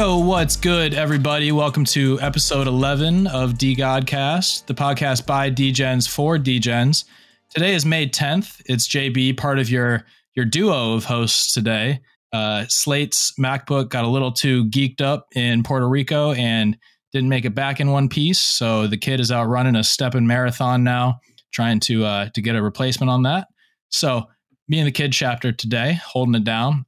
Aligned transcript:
Yo, 0.00 0.16
what's 0.16 0.56
good, 0.56 0.94
everybody? 0.94 1.52
Welcome 1.52 1.84
to 1.84 2.18
episode 2.22 2.66
11 2.66 3.26
of 3.26 3.52
DeGodCast, 3.52 4.64
the 4.64 4.72
podcast 4.72 5.26
by 5.26 5.50
DGens 5.50 6.08
for 6.08 6.38
DGens. 6.38 7.04
Today 7.50 7.74
is 7.74 7.84
May 7.84 8.08
10th. 8.08 8.62
It's 8.64 8.88
JB, 8.88 9.36
part 9.36 9.58
of 9.58 9.68
your 9.68 10.06
your 10.34 10.46
duo 10.46 10.94
of 10.94 11.04
hosts 11.04 11.52
today. 11.52 12.00
Uh, 12.32 12.64
Slate's 12.66 13.34
MacBook 13.38 13.90
got 13.90 14.06
a 14.06 14.08
little 14.08 14.32
too 14.32 14.64
geeked 14.70 15.02
up 15.02 15.26
in 15.34 15.62
Puerto 15.62 15.86
Rico 15.86 16.32
and 16.32 16.78
didn't 17.12 17.28
make 17.28 17.44
it 17.44 17.54
back 17.54 17.78
in 17.78 17.90
one 17.90 18.08
piece. 18.08 18.40
So 18.40 18.86
the 18.86 18.96
kid 18.96 19.20
is 19.20 19.30
out 19.30 19.48
running 19.48 19.76
a 19.76 19.84
step 19.84 20.14
in 20.14 20.26
marathon 20.26 20.82
now, 20.82 21.20
trying 21.52 21.78
to 21.80 22.06
uh, 22.06 22.28
to 22.30 22.40
get 22.40 22.56
a 22.56 22.62
replacement 22.62 23.10
on 23.10 23.24
that. 23.24 23.48
So 23.90 24.28
me 24.66 24.78
and 24.78 24.86
the 24.86 24.92
kid 24.92 25.12
chapter 25.12 25.52
today, 25.52 26.00
holding 26.02 26.36
it 26.36 26.44
down. 26.44 26.86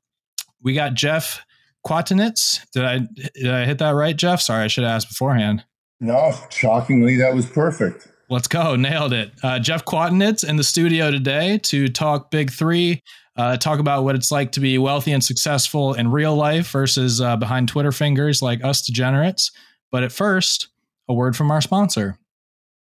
We 0.62 0.73
got 0.73 0.95
Jeff 0.95 1.45
Kwatinetz. 1.86 2.60
Did 2.72 2.84
I 2.84 3.00
did 3.34 3.50
I 3.50 3.64
hit 3.64 3.78
that 3.78 3.90
right, 3.90 4.16
Jeff? 4.16 4.40
Sorry, 4.40 4.64
I 4.64 4.68
should 4.68 4.84
have 4.84 4.92
asked 4.92 5.09
beforehand. 5.09 5.64
No, 6.00 6.32
shockingly, 6.50 7.16
that 7.16 7.34
was 7.34 7.46
perfect. 7.46 8.09
Let's 8.29 8.48
go, 8.48 8.76
nailed 8.76 9.12
it. 9.12 9.32
Uh, 9.43 9.59
Jeff 9.59 9.84
Kwatinetz 9.84 10.48
in 10.48 10.57
the 10.57 10.65
studio 10.65 11.10
today 11.10 11.59
to 11.65 11.88
talk 11.88 12.30
Big 12.30 12.51
Three, 12.51 13.02
uh, 13.37 13.57
talk 13.57 13.79
about 13.79 14.04
what 14.04 14.15
it's 14.15 14.32
like 14.32 14.52
to 14.52 14.60
be 14.60 14.79
wealthy 14.79 15.12
and 15.12 15.23
successful 15.23 15.95
in 15.95 16.10
real 16.10 16.34
life 16.34 16.70
versus 16.70 17.20
uh, 17.20 17.37
behind 17.37 17.68
Twitter 17.68 17.92
fingers 17.92 18.42
like 18.42 18.64
us 18.64 18.82
degenerates. 18.82 19.51
But 19.90 20.02
at 20.02 20.12
first, 20.12 20.68
a 21.09 21.14
word 21.14 21.37
from 21.37 21.51
our 21.51 21.60
sponsor. 21.60 22.18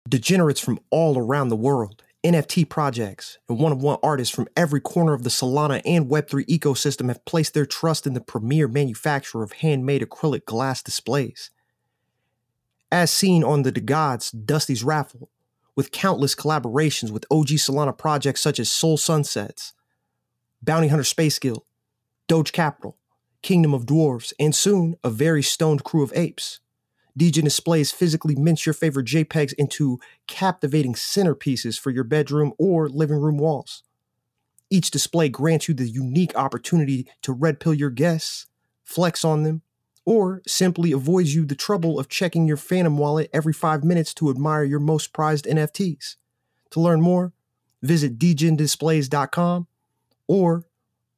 Degenerates 0.08 0.60
from 0.60 0.80
all 0.90 1.18
around 1.18 1.48
the 1.48 1.56
world 1.56 2.02
NFT 2.26 2.68
projects, 2.68 3.38
and 3.48 3.60
one 3.60 3.70
of 3.70 3.80
one 3.80 3.98
artists 4.02 4.34
from 4.34 4.48
every 4.56 4.80
corner 4.80 5.12
of 5.12 5.22
the 5.22 5.30
Solana 5.30 5.80
and 5.84 6.10
Web3 6.10 6.44
ecosystem 6.46 7.06
have 7.06 7.24
placed 7.24 7.54
their 7.54 7.64
trust 7.64 8.04
in 8.04 8.14
the 8.14 8.20
premier 8.20 8.66
manufacturer 8.66 9.44
of 9.44 9.52
handmade 9.52 10.02
acrylic 10.02 10.44
glass 10.44 10.82
displays. 10.82 11.50
As 12.90 13.12
seen 13.12 13.44
on 13.44 13.62
the 13.62 13.70
DeGods 13.70 14.44
Dusty's 14.44 14.82
Raffle, 14.82 15.30
with 15.76 15.92
countless 15.92 16.34
collaborations 16.34 17.12
with 17.12 17.26
OG 17.30 17.48
Solana 17.48 17.96
projects 17.96 18.40
such 18.40 18.58
as 18.58 18.68
Soul 18.68 18.96
Sunsets, 18.96 19.74
Bounty 20.60 20.88
Hunter 20.88 21.04
Space 21.04 21.38
Guild, 21.38 21.62
Doge 22.26 22.50
Capital, 22.50 22.96
Kingdom 23.42 23.72
of 23.72 23.86
Dwarves, 23.86 24.32
and 24.40 24.52
soon 24.52 24.96
a 25.04 25.10
very 25.10 25.42
stoned 25.42 25.84
crew 25.84 26.02
of 26.02 26.12
apes. 26.16 26.58
Degen 27.16 27.44
displays 27.44 27.92
physically 27.92 28.36
mints 28.36 28.66
your 28.66 28.74
favorite 28.74 29.06
JPEGs 29.06 29.54
into 29.54 29.98
captivating 30.26 30.94
centerpieces 30.94 31.78
for 31.78 31.90
your 31.90 32.04
bedroom 32.04 32.52
or 32.58 32.88
living 32.88 33.16
room 33.16 33.38
walls. 33.38 33.82
Each 34.68 34.90
display 34.90 35.28
grants 35.28 35.68
you 35.68 35.74
the 35.74 35.88
unique 35.88 36.36
opportunity 36.36 37.08
to 37.22 37.32
red 37.32 37.60
pill 37.60 37.72
your 37.72 37.90
guests, 37.90 38.46
flex 38.84 39.24
on 39.24 39.44
them, 39.44 39.62
or 40.04 40.42
simply 40.46 40.92
avoids 40.92 41.34
you 41.34 41.44
the 41.44 41.54
trouble 41.54 41.98
of 41.98 42.08
checking 42.08 42.46
your 42.46 42.56
Phantom 42.56 42.98
wallet 42.98 43.30
every 43.32 43.52
five 43.52 43.82
minutes 43.82 44.12
to 44.14 44.30
admire 44.30 44.64
your 44.64 44.80
most 44.80 45.12
prized 45.12 45.46
NFTs. 45.46 46.16
To 46.70 46.80
learn 46.80 47.00
more, 47.00 47.32
visit 47.82 48.18
degendisplays.com 48.18 49.66
or 50.28 50.64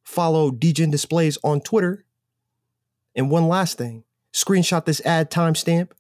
follow 0.05 0.51
Degen 0.51 0.91
Displays 0.91 1.39
on 1.43 1.61
Twitter. 1.61 2.05
And 3.15 3.31
one 3.31 3.49
last 3.49 3.77
thing 3.77 4.05
Screenshot 4.33 4.85
this 4.85 5.01
ad 5.05 5.31
timestamp 5.31 5.91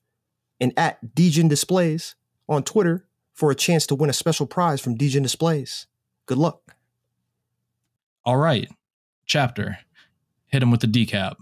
and 0.60 0.72
at 0.76 1.14
Degen 1.14 1.48
Displays 1.48 2.14
on 2.48 2.62
Twitter 2.62 3.06
for 3.34 3.50
a 3.50 3.54
chance 3.54 3.86
to 3.86 3.94
win 3.94 4.10
a 4.10 4.14
special 4.14 4.46
prize 4.46 4.80
from 4.80 4.96
Degen 4.96 5.22
Displays. 5.22 5.86
Good 6.26 6.38
luck. 6.38 6.74
All 8.24 8.36
right, 8.36 8.68
chapter. 9.26 9.78
Hit 10.46 10.62
him 10.62 10.70
with 10.70 10.80
the 10.80 10.86
decap. 10.86 11.36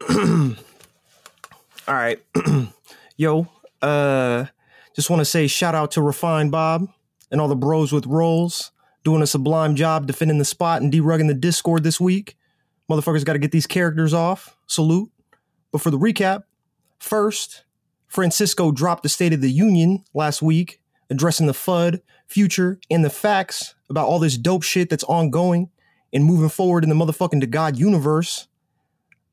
All 1.88 1.94
right. 1.94 2.20
Yo, 3.16 3.48
uh 3.80 4.46
just 4.94 5.08
want 5.08 5.20
to 5.20 5.24
say 5.24 5.46
shout 5.46 5.74
out 5.74 5.92
to 5.92 6.02
Refined 6.02 6.50
Bob 6.50 6.88
and 7.30 7.40
all 7.40 7.48
the 7.48 7.56
bros 7.56 7.92
with 7.92 8.06
rolls 8.06 8.72
doing 9.04 9.22
a 9.22 9.26
sublime 9.26 9.74
job 9.74 10.06
defending 10.06 10.38
the 10.38 10.44
spot 10.44 10.82
and 10.82 10.92
derugging 10.92 11.28
the 11.28 11.34
Discord 11.34 11.82
this 11.82 12.00
week. 12.00 12.36
Motherfuckers 12.90 13.24
got 13.24 13.32
to 13.32 13.38
get 13.38 13.52
these 13.52 13.66
characters 13.66 14.12
off. 14.12 14.56
Salute. 14.66 15.10
But 15.72 15.80
for 15.80 15.90
the 15.90 15.98
recap, 15.98 16.44
first, 16.98 17.64
Francisco 18.06 18.70
dropped 18.70 19.02
the 19.02 19.08
State 19.08 19.32
of 19.32 19.40
the 19.40 19.50
Union 19.50 20.04
last 20.14 20.42
week, 20.42 20.80
addressing 21.10 21.46
the 21.46 21.54
FUD, 21.54 22.02
future, 22.28 22.78
and 22.90 23.04
the 23.04 23.10
facts 23.10 23.74
about 23.90 24.06
all 24.06 24.18
this 24.18 24.36
dope 24.36 24.62
shit 24.62 24.90
that's 24.90 25.04
ongoing 25.04 25.70
and 26.12 26.24
moving 26.24 26.50
forward 26.50 26.84
in 26.84 26.90
the 26.90 26.94
motherfucking 26.94 27.40
to 27.40 27.46
God 27.46 27.78
universe. 27.78 28.48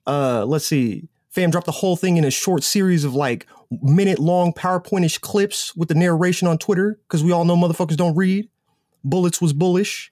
Uh, 0.07 0.45
let's 0.45 0.65
see. 0.65 1.09
Fam 1.29 1.51
dropped 1.51 1.65
the 1.65 1.71
whole 1.71 1.95
thing 1.95 2.17
in 2.17 2.25
a 2.25 2.31
short 2.31 2.63
series 2.63 3.03
of 3.03 3.13
like 3.13 3.45
minute 3.69 4.17
long 4.17 4.51
PowerPointish 4.53 5.21
clips 5.21 5.75
with 5.75 5.89
the 5.89 5.95
narration 5.95 6.47
on 6.47 6.57
Twitter, 6.57 6.99
because 7.07 7.23
we 7.23 7.31
all 7.31 7.45
know 7.45 7.55
motherfuckers 7.55 7.97
don't 7.97 8.15
read. 8.15 8.49
Bullets 9.03 9.41
was 9.41 9.53
bullish. 9.53 10.11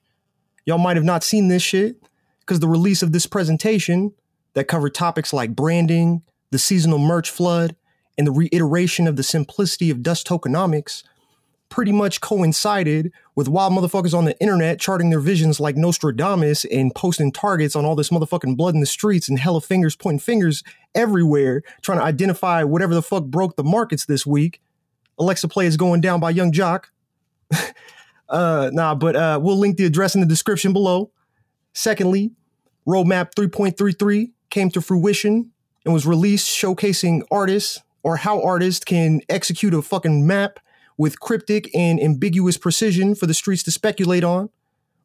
Y'all 0.64 0.78
might 0.78 0.96
have 0.96 1.04
not 1.04 1.24
seen 1.24 1.48
this 1.48 1.62
shit, 1.62 1.96
because 2.40 2.60
the 2.60 2.68
release 2.68 3.02
of 3.02 3.12
this 3.12 3.26
presentation 3.26 4.12
that 4.58 4.64
covered 4.64 4.92
topics 4.92 5.32
like 5.32 5.54
branding, 5.54 6.20
the 6.50 6.58
seasonal 6.58 6.98
merch 6.98 7.30
flood, 7.30 7.76
and 8.18 8.26
the 8.26 8.32
reiteration 8.32 9.06
of 9.06 9.14
the 9.14 9.22
simplicity 9.22 9.88
of 9.88 10.02
dust 10.02 10.26
tokenomics 10.26 11.04
pretty 11.68 11.92
much 11.92 12.20
coincided 12.20 13.12
with 13.36 13.46
wild 13.46 13.72
motherfuckers 13.72 14.16
on 14.16 14.24
the 14.24 14.36
internet 14.40 14.80
charting 14.80 15.10
their 15.10 15.20
visions 15.20 15.60
like 15.60 15.76
Nostradamus 15.76 16.64
and 16.64 16.92
posting 16.92 17.30
targets 17.30 17.76
on 17.76 17.84
all 17.84 17.94
this 17.94 18.08
motherfucking 18.08 18.56
blood 18.56 18.74
in 18.74 18.80
the 18.80 18.86
streets 18.86 19.28
and 19.28 19.38
hella 19.38 19.60
fingers 19.60 19.94
pointing 19.94 20.18
fingers 20.18 20.64
everywhere 20.92 21.62
trying 21.82 21.98
to 21.98 22.04
identify 22.04 22.64
whatever 22.64 22.96
the 22.96 23.02
fuck 23.02 23.26
broke 23.26 23.54
the 23.54 23.62
markets 23.62 24.06
this 24.06 24.26
week. 24.26 24.60
Alexa 25.20 25.46
Play 25.46 25.66
is 25.66 25.76
going 25.76 26.00
down 26.00 26.18
by 26.18 26.30
Yung 26.30 26.50
Joc. 26.50 26.86
uh, 28.28 28.70
nah, 28.72 28.96
but 28.96 29.14
uh, 29.14 29.38
we'll 29.40 29.58
link 29.58 29.76
the 29.76 29.84
address 29.84 30.16
in 30.16 30.20
the 30.20 30.26
description 30.26 30.72
below. 30.72 31.12
Secondly, 31.74 32.32
Roadmap 32.88 33.34
3.33 33.36 34.32
came 34.50 34.70
to 34.70 34.80
fruition 34.80 35.50
and 35.84 35.94
was 35.94 36.06
released 36.06 36.48
showcasing 36.48 37.22
artists 37.30 37.80
or 38.02 38.16
how 38.16 38.42
artists 38.42 38.84
can 38.84 39.20
execute 39.28 39.74
a 39.74 39.82
fucking 39.82 40.26
map 40.26 40.60
with 40.96 41.20
cryptic 41.20 41.70
and 41.74 42.00
ambiguous 42.00 42.56
precision 42.56 43.14
for 43.14 43.26
the 43.26 43.34
streets 43.34 43.62
to 43.62 43.70
speculate 43.70 44.24
on. 44.24 44.50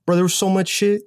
Bro, 0.05 0.15
there 0.15 0.25
was 0.25 0.33
so 0.33 0.49
much 0.49 0.67
shit. 0.67 1.03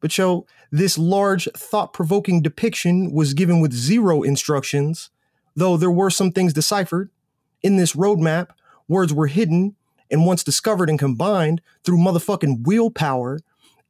But 0.00 0.16
yo, 0.16 0.46
this 0.70 0.96
large, 0.96 1.48
thought 1.54 1.92
provoking 1.92 2.42
depiction 2.42 3.12
was 3.12 3.34
given 3.34 3.60
with 3.60 3.72
zero 3.72 4.22
instructions, 4.22 5.10
though 5.54 5.76
there 5.76 5.90
were 5.90 6.10
some 6.10 6.32
things 6.32 6.52
deciphered. 6.52 7.10
In 7.62 7.76
this 7.76 7.94
roadmap, 7.94 8.48
words 8.88 9.12
were 9.12 9.28
hidden, 9.28 9.76
and 10.10 10.26
once 10.26 10.42
discovered 10.42 10.90
and 10.90 10.98
combined 10.98 11.60
through 11.84 11.98
motherfucking 11.98 12.66
willpower 12.66 13.40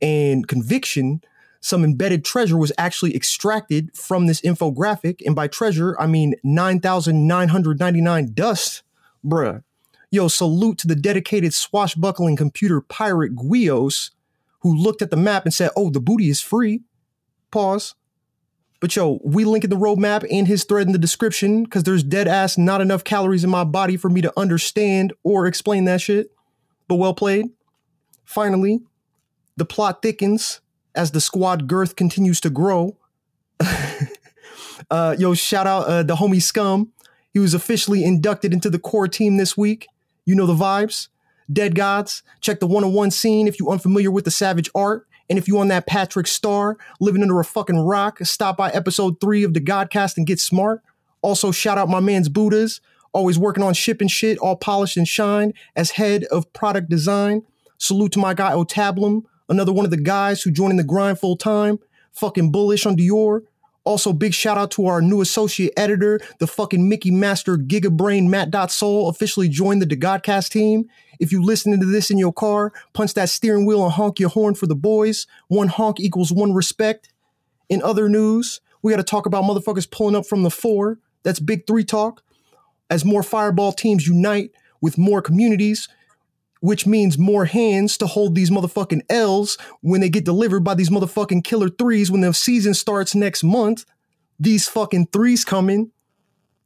and 0.00 0.46
conviction, 0.46 1.22
some 1.62 1.84
embedded 1.84 2.24
treasure 2.24 2.56
was 2.56 2.72
actually 2.76 3.14
extracted 3.14 3.96
from 3.96 4.26
this 4.26 4.40
infographic. 4.40 5.22
And 5.24 5.36
by 5.36 5.46
treasure, 5.46 5.96
I 5.98 6.08
mean 6.08 6.34
9,999 6.42 8.32
dust. 8.34 8.82
Bruh. 9.24 9.62
Yo, 10.10 10.26
salute 10.26 10.76
to 10.78 10.88
the 10.88 10.96
dedicated 10.96 11.54
swashbuckling 11.54 12.34
computer 12.34 12.80
pirate 12.80 13.36
Guios, 13.36 14.10
who 14.60 14.76
looked 14.76 15.02
at 15.02 15.12
the 15.12 15.16
map 15.16 15.44
and 15.44 15.54
said, 15.54 15.70
oh, 15.76 15.88
the 15.88 16.00
booty 16.00 16.28
is 16.28 16.40
free. 16.40 16.82
Pause. 17.52 17.94
But 18.80 18.96
yo, 18.96 19.20
we 19.22 19.44
link 19.44 19.62
in 19.62 19.70
the 19.70 19.76
roadmap 19.76 20.26
and 20.28 20.48
his 20.48 20.64
thread 20.64 20.88
in 20.88 20.92
the 20.92 20.98
description 20.98 21.62
because 21.62 21.84
there's 21.84 22.02
dead 22.02 22.26
ass 22.26 22.58
not 22.58 22.80
enough 22.80 23.04
calories 23.04 23.44
in 23.44 23.50
my 23.50 23.62
body 23.62 23.96
for 23.96 24.10
me 24.10 24.20
to 24.22 24.32
understand 24.36 25.12
or 25.22 25.46
explain 25.46 25.84
that 25.84 26.00
shit. 26.00 26.32
But 26.88 26.96
well 26.96 27.14
played. 27.14 27.50
Finally, 28.24 28.80
the 29.56 29.64
plot 29.64 30.02
thickens 30.02 30.60
as 30.94 31.10
the 31.12 31.20
squad 31.20 31.66
girth 31.66 31.96
continues 31.96 32.40
to 32.40 32.50
grow. 32.50 32.96
uh, 34.90 35.16
yo, 35.18 35.34
shout 35.34 35.66
out 35.66 35.86
uh, 35.86 36.02
the 36.02 36.16
homie 36.16 36.42
Scum. 36.42 36.92
He 37.32 37.38
was 37.38 37.54
officially 37.54 38.04
inducted 38.04 38.52
into 38.52 38.68
the 38.68 38.78
core 38.78 39.08
team 39.08 39.36
this 39.36 39.56
week. 39.56 39.88
You 40.24 40.34
know 40.34 40.46
the 40.46 40.54
vibes. 40.54 41.08
Dead 41.52 41.74
Gods, 41.74 42.22
check 42.40 42.60
the 42.60 42.66
one 42.66 42.84
on 42.84 42.92
one 42.92 43.10
scene 43.10 43.48
if 43.48 43.58
you're 43.58 43.70
unfamiliar 43.70 44.10
with 44.10 44.24
the 44.24 44.30
savage 44.30 44.70
art. 44.74 45.06
And 45.28 45.38
if 45.38 45.48
you 45.48 45.58
on 45.58 45.68
that 45.68 45.86
Patrick 45.86 46.26
Star 46.26 46.76
living 47.00 47.22
under 47.22 47.40
a 47.40 47.44
fucking 47.44 47.78
rock, 47.78 48.18
stop 48.22 48.56
by 48.56 48.70
episode 48.70 49.20
three 49.20 49.44
of 49.44 49.54
the 49.54 49.60
Godcast 49.60 50.16
and 50.16 50.26
get 50.26 50.40
smart. 50.40 50.82
Also, 51.20 51.52
shout 51.52 51.78
out 51.78 51.88
my 51.88 52.00
man's 52.00 52.28
Buddhas, 52.28 52.80
always 53.12 53.38
working 53.38 53.62
on 53.62 53.74
shipping 53.74 54.08
shit, 54.08 54.38
all 54.38 54.56
polished 54.56 54.96
and 54.96 55.06
shine 55.06 55.52
as 55.76 55.92
head 55.92 56.24
of 56.24 56.52
product 56.52 56.88
design. 56.88 57.42
Salute 57.78 58.12
to 58.12 58.18
my 58.18 58.34
guy 58.34 58.52
Otablum, 58.52 59.24
another 59.48 59.72
one 59.72 59.84
of 59.84 59.90
the 59.90 59.96
guys 59.96 60.42
who 60.42 60.50
joined 60.50 60.72
in 60.72 60.76
the 60.76 60.84
grind 60.84 61.18
full 61.18 61.36
time. 61.36 61.78
Fucking 62.12 62.50
bullish 62.52 62.86
on 62.86 62.96
Dior. 62.96 63.42
Also, 63.84 64.12
big 64.12 64.32
shout 64.32 64.56
out 64.56 64.70
to 64.70 64.86
our 64.86 65.02
new 65.02 65.20
associate 65.20 65.72
editor, 65.76 66.20
the 66.38 66.46
fucking 66.46 66.88
Mickey 66.88 67.10
Master 67.10 67.56
Gigabrain 67.56 68.28
Matt 68.28 68.70
Soul, 68.70 69.08
officially 69.08 69.48
joined 69.48 69.82
the 69.82 69.86
DeGodcast 69.86 70.50
team. 70.50 70.88
If 71.18 71.32
you 71.32 71.42
listening 71.42 71.80
to 71.80 71.86
this 71.86 72.08
in 72.08 72.16
your 72.16 72.32
car, 72.32 72.72
punch 72.92 73.14
that 73.14 73.28
steering 73.28 73.66
wheel 73.66 73.82
and 73.82 73.92
honk 73.92 74.20
your 74.20 74.28
horn 74.28 74.54
for 74.54 74.66
the 74.66 74.76
boys. 74.76 75.26
One 75.48 75.66
honk 75.66 75.98
equals 75.98 76.32
one 76.32 76.54
respect. 76.54 77.08
In 77.68 77.82
other 77.82 78.08
news, 78.08 78.60
We 78.82 78.92
got 78.92 78.98
to 78.98 79.04
talk 79.04 79.26
about 79.26 79.44
motherfuckers 79.44 79.90
pulling 79.90 80.16
up 80.16 80.26
from 80.26 80.42
the 80.42 80.50
four. 80.50 80.98
That's 81.22 81.40
big 81.40 81.66
three 81.66 81.84
talk. 81.84 82.22
As 82.90 83.04
more 83.04 83.22
fireball 83.22 83.72
teams 83.72 84.06
unite 84.06 84.50
with 84.80 84.98
more 84.98 85.22
communities, 85.22 85.88
which 86.62 86.86
means 86.86 87.18
more 87.18 87.44
hands 87.44 87.98
to 87.98 88.06
hold 88.06 88.36
these 88.36 88.48
motherfucking 88.48 89.02
L's 89.10 89.58
when 89.80 90.00
they 90.00 90.08
get 90.08 90.24
delivered 90.24 90.60
by 90.60 90.76
these 90.76 90.90
motherfucking 90.90 91.42
killer 91.42 91.68
threes 91.68 92.08
when 92.08 92.20
the 92.20 92.32
season 92.32 92.72
starts 92.72 93.16
next 93.16 93.42
month. 93.42 93.84
These 94.38 94.68
fucking 94.68 95.08
threes 95.08 95.44
coming. 95.44 95.90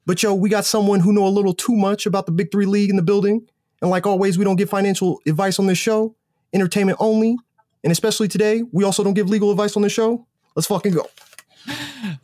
But 0.04 0.22
yo, 0.22 0.34
we 0.34 0.50
got 0.50 0.66
someone 0.66 1.00
who 1.00 1.14
know 1.14 1.26
a 1.26 1.28
little 1.28 1.54
too 1.54 1.74
much 1.74 2.04
about 2.04 2.26
the 2.26 2.32
Big 2.32 2.52
Three 2.52 2.66
League 2.66 2.90
in 2.90 2.96
the 2.96 3.02
building. 3.02 3.48
And 3.80 3.90
like 3.90 4.06
always, 4.06 4.36
we 4.36 4.44
don't 4.44 4.56
give 4.56 4.68
financial 4.68 5.18
advice 5.26 5.58
on 5.58 5.66
this 5.66 5.78
show. 5.78 6.14
Entertainment 6.52 6.98
only. 7.00 7.38
And 7.82 7.90
especially 7.90 8.28
today, 8.28 8.64
we 8.72 8.84
also 8.84 9.02
don't 9.02 9.14
give 9.14 9.30
legal 9.30 9.50
advice 9.50 9.76
on 9.76 9.82
the 9.82 9.88
show. 9.88 10.26
Let's 10.54 10.66
fucking 10.66 10.92
go. 10.92 11.08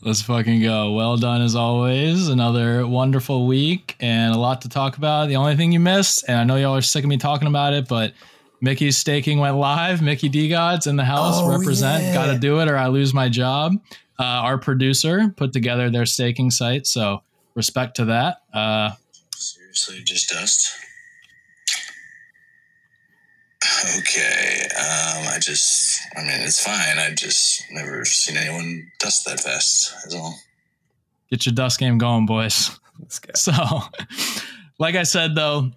Let's 0.03 0.23
fucking 0.23 0.63
go. 0.63 0.93
Well 0.93 1.17
done 1.17 1.43
as 1.43 1.55
always. 1.55 2.29
Another 2.29 2.87
wonderful 2.87 3.47
week 3.47 3.97
and 4.01 4.35
a 4.35 4.39
lot 4.39 4.63
to 4.63 4.69
talk 4.69 4.97
about. 4.97 5.29
The 5.29 5.37
only 5.37 5.57
thing 5.57 5.73
you 5.73 5.81
missed, 5.81 6.25
and 6.29 6.39
I 6.39 6.45
know 6.45 6.57
y'all 6.57 6.77
are 6.77 6.83
sick 6.83 7.05
of 7.05 7.09
me 7.11 7.17
talking 7.17 7.49
about 7.49 7.73
it, 7.73 7.89
but 7.89 8.13
Mickey's 8.61 8.97
staking 8.97 9.39
went 9.39 9.57
live. 9.57 10.03
Mickey 10.03 10.29
DeGods 10.31 10.87
in 10.87 10.97
the 10.97 11.05
house. 11.05 11.35
Oh, 11.39 11.51
represent. 11.51 12.05
yeah. 12.05 12.15
Gotta 12.15 12.39
do 12.39 12.61
it 12.61 12.69
or 12.69 12.77
I 12.77 12.87
lose 12.89 13.13
my 13.13 13.29
job. 13.29 13.75
Uh, 14.19 14.23
our 14.25 14.59
producer 14.59 15.33
put 15.37 15.53
together 15.53 15.91
their 15.91 16.07
staking 16.07 16.51
site. 16.51 16.87
So 16.87 17.23
respect 17.55 17.97
to 17.97 18.05
that. 18.07 18.39
Uh, 18.53 18.91
Seriously, 19.35 20.03
just 20.05 20.29
dust. 20.31 20.71
Okay, 23.99 24.63
um, 24.77 25.29
I 25.29 25.39
just, 25.41 26.01
I 26.17 26.23
mean, 26.23 26.41
it's 26.41 26.65
fine. 26.65 26.99
I 26.99 27.15
just 27.15 27.65
never 27.71 28.05
seen 28.05 28.37
anyone 28.37 28.91
dust 28.99 29.25
that 29.27 29.41
fast. 29.41 29.95
Is 30.07 30.15
all. 30.15 30.37
get 31.31 31.47
your 31.47 31.55
dust 31.55 31.79
game 31.79 31.99
going, 31.99 32.27
boys. 32.27 32.71
Let's 32.99 33.19
go. 33.21 33.33
So, 33.35 33.53
like 34.79 34.97
I 34.97 35.05
said, 35.05 35.35
though, 35.35 35.71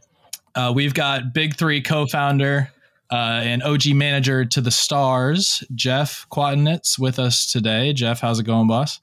uh, 0.56 0.72
we've 0.76 0.94
got 0.94 1.34
Big 1.34 1.56
Three 1.56 1.82
co 1.82 2.08
founder 2.08 2.72
uh, 3.12 3.42
and 3.44 3.62
OG 3.62 3.88
manager 3.94 4.46
to 4.46 4.62
the 4.62 4.72
stars, 4.72 5.64
Jeff 5.76 6.26
Kwatinetz, 6.32 6.98
with 6.98 7.20
us 7.20 7.52
today. 7.52 7.94
Jeff, 7.94 8.20
how's 8.20 8.40
it 8.40 8.46
going, 8.46 8.68
boss? 8.68 9.00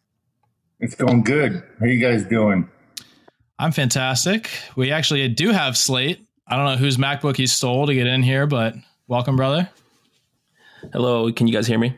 It's 0.80 0.96
going 0.96 1.22
good. 1.22 1.62
How 1.78 1.86
you 1.86 2.00
guys 2.00 2.24
doing? 2.24 2.68
I'm 3.58 3.70
fantastic. 3.70 4.50
We 4.74 4.90
actually 4.90 5.28
do 5.28 5.50
have 5.50 5.76
Slate. 5.76 6.26
I 6.52 6.56
don't 6.56 6.66
know 6.66 6.76
whose 6.76 6.98
MacBook 6.98 7.38
he 7.38 7.46
stole 7.46 7.86
to 7.86 7.94
get 7.94 8.06
in 8.06 8.22
here, 8.22 8.46
but 8.46 8.74
welcome, 9.08 9.36
brother. 9.36 9.70
Hello, 10.92 11.32
can 11.32 11.46
you 11.46 11.52
guys 11.54 11.66
hear 11.66 11.78
me? 11.78 11.96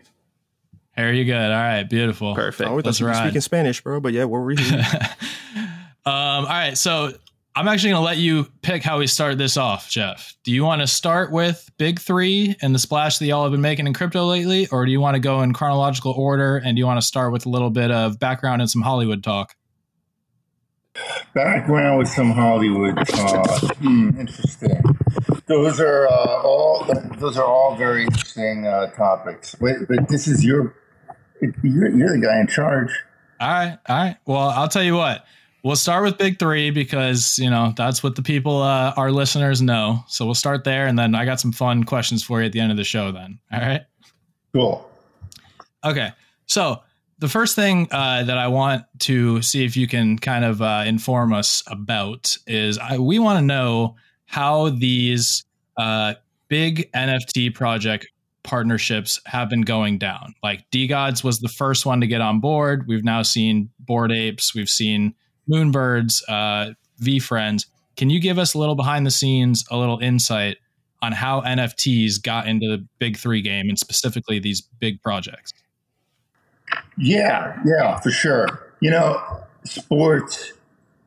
Here 0.94 1.12
you 1.12 1.24
good. 1.24 1.34
All 1.34 1.50
right, 1.50 1.82
beautiful. 1.82 2.36
Perfect. 2.36 2.68
I 2.68 2.70
always 2.70 2.84
Let's 2.84 2.98
thought 2.98 3.02
you 3.02 3.06
were 3.06 3.12
ride. 3.14 3.26
speaking 3.26 3.40
Spanish, 3.40 3.80
bro. 3.82 3.98
But 3.98 4.12
yeah, 4.12 4.22
what 4.24 4.38
were 4.38 4.52
you? 4.52 4.64
Um, 6.06 6.44
all 6.44 6.44
right, 6.44 6.76
so 6.76 7.14
I'm 7.56 7.66
actually 7.66 7.92
going 7.92 8.00
to 8.02 8.04
let 8.04 8.18
you 8.18 8.46
pick 8.60 8.82
how 8.82 8.98
we 8.98 9.06
start 9.06 9.38
this 9.38 9.56
off, 9.56 9.88
Jeff. 9.88 10.36
Do 10.44 10.52
you 10.52 10.62
want 10.62 10.82
to 10.82 10.86
start 10.86 11.32
with 11.32 11.70
Big 11.78 11.98
Three 11.98 12.54
and 12.60 12.74
the 12.74 12.78
splash 12.78 13.16
that 13.16 13.24
y'all 13.24 13.42
have 13.42 13.52
been 13.52 13.62
making 13.62 13.86
in 13.86 13.94
crypto 13.94 14.26
lately, 14.26 14.68
or 14.70 14.84
do 14.84 14.92
you 14.92 15.00
want 15.00 15.14
to 15.14 15.18
go 15.18 15.40
in 15.40 15.54
chronological 15.54 16.12
order 16.12 16.58
and 16.58 16.76
do 16.76 16.78
you 16.78 16.84
want 16.84 17.00
to 17.00 17.06
start 17.06 17.32
with 17.32 17.46
a 17.46 17.48
little 17.48 17.70
bit 17.70 17.90
of 17.90 18.18
background 18.18 18.60
and 18.60 18.70
some 18.70 18.82
Hollywood 18.82 19.24
talk? 19.24 19.56
Background 21.34 21.98
with 21.98 22.08
some 22.08 22.30
Hollywood. 22.30 22.98
Uh, 22.98 23.58
hmm, 23.78 24.10
interesting. 24.18 24.82
Those 25.46 25.80
are 25.80 26.06
uh, 26.06 26.42
all. 26.42 26.86
Those 27.18 27.36
are 27.36 27.44
all 27.44 27.76
very 27.76 28.04
interesting 28.04 28.66
uh, 28.66 28.90
topics. 28.92 29.56
Wait, 29.60 29.76
but 29.88 30.08
this 30.08 30.28
is 30.28 30.44
your. 30.44 30.76
You're, 31.40 31.90
you're 31.90 32.12
the 32.16 32.24
guy 32.24 32.40
in 32.40 32.46
charge. 32.46 32.90
All 33.40 33.48
right, 33.48 33.78
all 33.88 33.96
right. 33.96 34.16
Well, 34.24 34.48
I'll 34.48 34.68
tell 34.68 34.84
you 34.84 34.94
what. 34.94 35.24
We'll 35.64 35.76
start 35.76 36.04
with 36.04 36.16
Big 36.18 36.38
Three 36.38 36.70
because 36.70 37.38
you 37.38 37.50
know 37.50 37.72
that's 37.76 38.02
what 38.02 38.14
the 38.16 38.22
people, 38.22 38.62
uh, 38.62 38.94
our 38.96 39.10
listeners, 39.10 39.60
know. 39.60 40.04
So 40.06 40.24
we'll 40.24 40.34
start 40.34 40.62
there, 40.64 40.86
and 40.86 40.98
then 40.98 41.14
I 41.14 41.24
got 41.24 41.40
some 41.40 41.52
fun 41.52 41.84
questions 41.84 42.22
for 42.22 42.40
you 42.40 42.46
at 42.46 42.52
the 42.52 42.60
end 42.60 42.70
of 42.70 42.76
the 42.76 42.84
show. 42.84 43.10
Then, 43.12 43.40
all 43.52 43.60
right. 43.60 43.82
Cool. 44.52 44.90
Okay. 45.84 46.10
So 46.46 46.82
the 47.24 47.30
first 47.30 47.56
thing 47.56 47.88
uh, 47.90 48.22
that 48.22 48.36
I 48.36 48.48
want 48.48 48.84
to 48.98 49.40
see 49.40 49.64
if 49.64 49.78
you 49.78 49.88
can 49.88 50.18
kind 50.18 50.44
of 50.44 50.60
uh, 50.60 50.84
inform 50.86 51.32
us 51.32 51.62
about 51.68 52.36
is 52.46 52.76
I, 52.76 52.98
we 52.98 53.18
want 53.18 53.38
to 53.38 53.42
know 53.42 53.96
how 54.26 54.68
these 54.68 55.42
uh, 55.78 56.16
big 56.48 56.92
NFT 56.92 57.54
project 57.54 58.06
partnerships 58.42 59.22
have 59.24 59.48
been 59.48 59.62
going 59.62 59.96
down. 59.96 60.34
Like 60.42 60.70
DeGods 60.70 61.24
was 61.24 61.40
the 61.40 61.48
first 61.48 61.86
one 61.86 62.02
to 62.02 62.06
get 62.06 62.20
on 62.20 62.40
board. 62.40 62.86
We've 62.86 63.04
now 63.04 63.22
seen 63.22 63.70
Bored 63.78 64.12
Apes. 64.12 64.54
We've 64.54 64.68
seen 64.68 65.14
Moonbirds, 65.50 66.20
uh, 66.28 66.74
VeeFriends. 67.00 67.64
Can 67.96 68.10
you 68.10 68.20
give 68.20 68.38
us 68.38 68.52
a 68.52 68.58
little 68.58 68.74
behind 68.76 69.06
the 69.06 69.10
scenes, 69.10 69.64
a 69.70 69.78
little 69.78 69.98
insight 69.98 70.58
on 71.00 71.12
how 71.12 71.40
NFTs 71.40 72.22
got 72.22 72.46
into 72.46 72.68
the 72.68 72.86
big 72.98 73.16
three 73.16 73.40
game 73.40 73.70
and 73.70 73.78
specifically 73.78 74.38
these 74.38 74.60
big 74.60 75.00
projects? 75.00 75.54
Yeah, 76.96 77.60
yeah, 77.64 78.00
for 78.00 78.10
sure. 78.10 78.46
You 78.80 78.90
know, 78.90 79.22
sports 79.64 80.52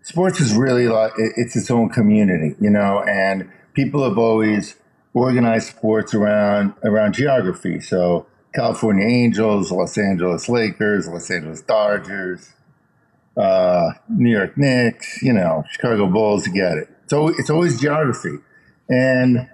sports 0.02 0.40
is 0.40 0.56
really 0.56 0.88
like 0.88 1.12
it's 1.18 1.56
its 1.56 1.70
own 1.70 1.90
community, 1.90 2.56
you 2.60 2.70
know, 2.70 3.04
and 3.04 3.50
people 3.74 4.04
have 4.08 4.18
always 4.18 4.76
organized 5.14 5.70
sports 5.70 6.14
around 6.14 6.74
around 6.84 7.14
geography. 7.14 7.80
So 7.80 8.26
California 8.54 9.06
Angels, 9.06 9.72
Los 9.72 9.98
Angeles 9.98 10.50
Lakers, 10.50 11.08
Los 11.08 11.30
Angeles 11.30 11.62
Dodgers, 11.62 12.54
uh, 13.36 13.92
New 14.10 14.32
York 14.32 14.58
Knicks, 14.58 15.22
you 15.22 15.34
know, 15.34 15.64
Chicago 15.70 16.08
Bulls, 16.08 16.48
you 16.48 16.54
get 16.54 16.78
it. 16.78 16.90
So 17.08 17.28
it's 17.28 17.50
always 17.50 17.80
geography. 17.80 18.38
And 18.90 19.50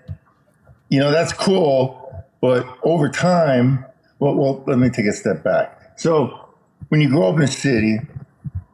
you 0.89 0.99
know, 0.99 1.11
that's 1.11 1.33
cool, 1.33 2.23
but 2.39 2.67
over 2.83 3.09
time, 3.09 3.83
well, 4.19 4.35
well, 4.35 4.63
let 4.67 4.77
me 4.77 4.89
take 4.89 5.07
a 5.07 5.13
step 5.13 5.43
back. 5.43 5.82
So 5.95 6.49
when 6.89 7.01
you 7.01 7.09
grow 7.09 7.29
up 7.29 7.37
in 7.37 7.43
a 7.43 7.47
city, 7.47 7.99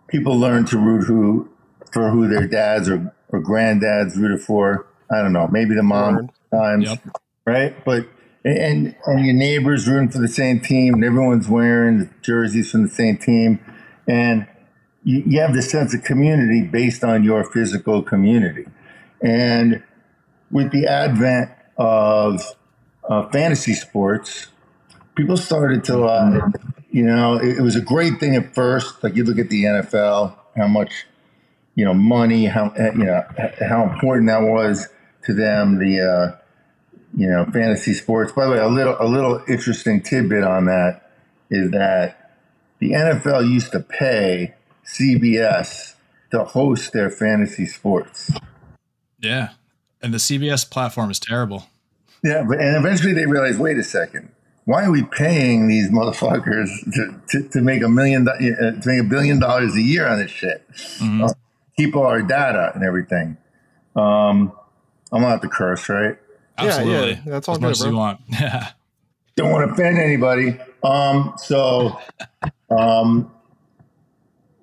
people 0.07 0.37
learn 0.37 0.65
to 0.65 0.77
root 0.77 1.05
who 1.05 1.49
for 1.91 2.09
who 2.11 2.27
their 2.27 2.47
dads 2.47 2.89
or, 2.89 3.13
or 3.29 3.41
granddads 3.41 4.15
rooted 4.15 4.41
for. 4.41 4.85
I 5.11 5.21
don't 5.21 5.33
know, 5.33 5.47
maybe 5.47 5.73
the 5.75 5.83
mom 5.83 6.29
times, 6.51 6.85
Yep. 6.85 7.15
right? 7.45 7.85
But 7.85 8.07
and 8.45 8.95
and 9.05 9.25
your 9.25 9.33
neighbors 9.33 9.87
rooting 9.87 10.09
for 10.09 10.19
the 10.19 10.27
same 10.27 10.59
team, 10.59 10.93
and 10.95 11.03
everyone's 11.03 11.47
wearing 11.47 12.09
jerseys 12.21 12.71
from 12.71 12.83
the 12.83 12.89
same 12.89 13.17
team, 13.17 13.59
and 14.07 14.47
you, 15.03 15.23
you 15.25 15.39
have 15.41 15.53
this 15.53 15.69
sense 15.71 15.93
of 15.93 16.03
community 16.03 16.61
based 16.63 17.03
on 17.03 17.23
your 17.23 17.43
physical 17.43 18.03
community. 18.03 18.65
And 19.21 19.83
with 20.51 20.71
the 20.71 20.87
advent 20.87 21.51
of 21.77 22.41
uh, 23.09 23.27
fantasy 23.29 23.73
sports, 23.73 24.47
people 25.15 25.37
started 25.37 25.83
to, 25.85 26.03
uh, 26.03 26.49
you 26.91 27.03
know, 27.03 27.35
it, 27.35 27.57
it 27.57 27.61
was 27.61 27.75
a 27.75 27.81
great 27.81 28.19
thing 28.19 28.35
at 28.35 28.53
first. 28.53 29.03
Like 29.03 29.15
you 29.15 29.23
look 29.23 29.39
at 29.39 29.49
the 29.49 29.63
NFL, 29.63 30.35
how 30.55 30.67
much, 30.67 31.05
you 31.75 31.85
know, 31.85 31.93
money, 31.93 32.45
how 32.45 32.67
uh, 32.67 32.91
you 32.93 33.05
know 33.05 33.23
how 33.67 33.89
important 33.89 34.27
that 34.27 34.41
was 34.41 34.87
to 35.25 35.33
them. 35.33 35.79
The 35.79 36.01
uh, 36.01 36.37
you 37.15 37.27
know 37.27 37.45
fantasy 37.45 37.93
sports. 37.93 38.31
By 38.31 38.45
the 38.45 38.51
way, 38.51 38.59
a 38.59 38.67
little 38.67 38.97
a 38.99 39.07
little 39.07 39.43
interesting 39.47 40.01
tidbit 40.01 40.43
on 40.43 40.65
that 40.65 41.11
is 41.49 41.71
that 41.71 42.35
the 42.79 42.91
NFL 42.91 43.49
used 43.49 43.71
to 43.73 43.79
pay 43.79 44.55
CBS 44.85 45.95
to 46.31 46.43
host 46.43 46.93
their 46.93 47.09
fantasy 47.09 47.65
sports. 47.65 48.31
Yeah. 49.19 49.49
And 50.01 50.13
the 50.13 50.17
CBS 50.17 50.69
platform 50.69 51.11
is 51.11 51.19
terrible. 51.19 51.67
Yeah, 52.23 52.43
but 52.47 52.59
and 52.59 52.75
eventually 52.75 53.13
they 53.13 53.25
realized, 53.25 53.59
wait 53.59 53.77
a 53.77 53.83
second, 53.83 54.29
why 54.69 54.83
are 54.83 54.91
we 54.91 55.01
paying 55.01 55.67
these 55.67 55.89
motherfuckers 55.89 56.69
to, 56.93 57.19
to, 57.29 57.49
to 57.49 57.59
make 57.59 57.81
a 57.81 57.89
million 57.89 58.27
uh, 58.27 58.37
to 58.37 58.81
make 58.85 58.99
a 58.99 59.03
billion 59.03 59.39
dollars 59.39 59.75
a 59.75 59.81
year 59.81 60.07
on 60.07 60.19
this 60.19 60.29
shit? 60.29 60.63
Mhm. 60.99 61.27
Uh, 61.27 61.33
keep 61.75 61.95
all 61.95 62.05
our 62.05 62.21
data 62.21 62.71
and 62.75 62.83
everything. 62.83 63.37
Um, 63.95 64.53
I'm 65.11 65.23
not 65.23 65.41
the 65.41 65.47
curse, 65.47 65.89
right? 65.89 66.19
Yeah, 66.59 66.63
yeah, 66.63 66.69
Absolutely. 66.69 67.21
that's 67.25 67.49
all 67.49 67.55
as 67.55 67.59
good, 67.59 67.67
much 67.67 67.79
as 67.79 67.85
you 67.87 67.95
want. 67.97 68.21
Yeah. 68.29 68.69
Don't 69.35 69.51
want 69.51 69.67
to 69.67 69.73
offend 69.73 69.97
anybody. 69.97 70.59
Um, 70.83 71.33
so, 71.37 71.97
um, 72.69 73.31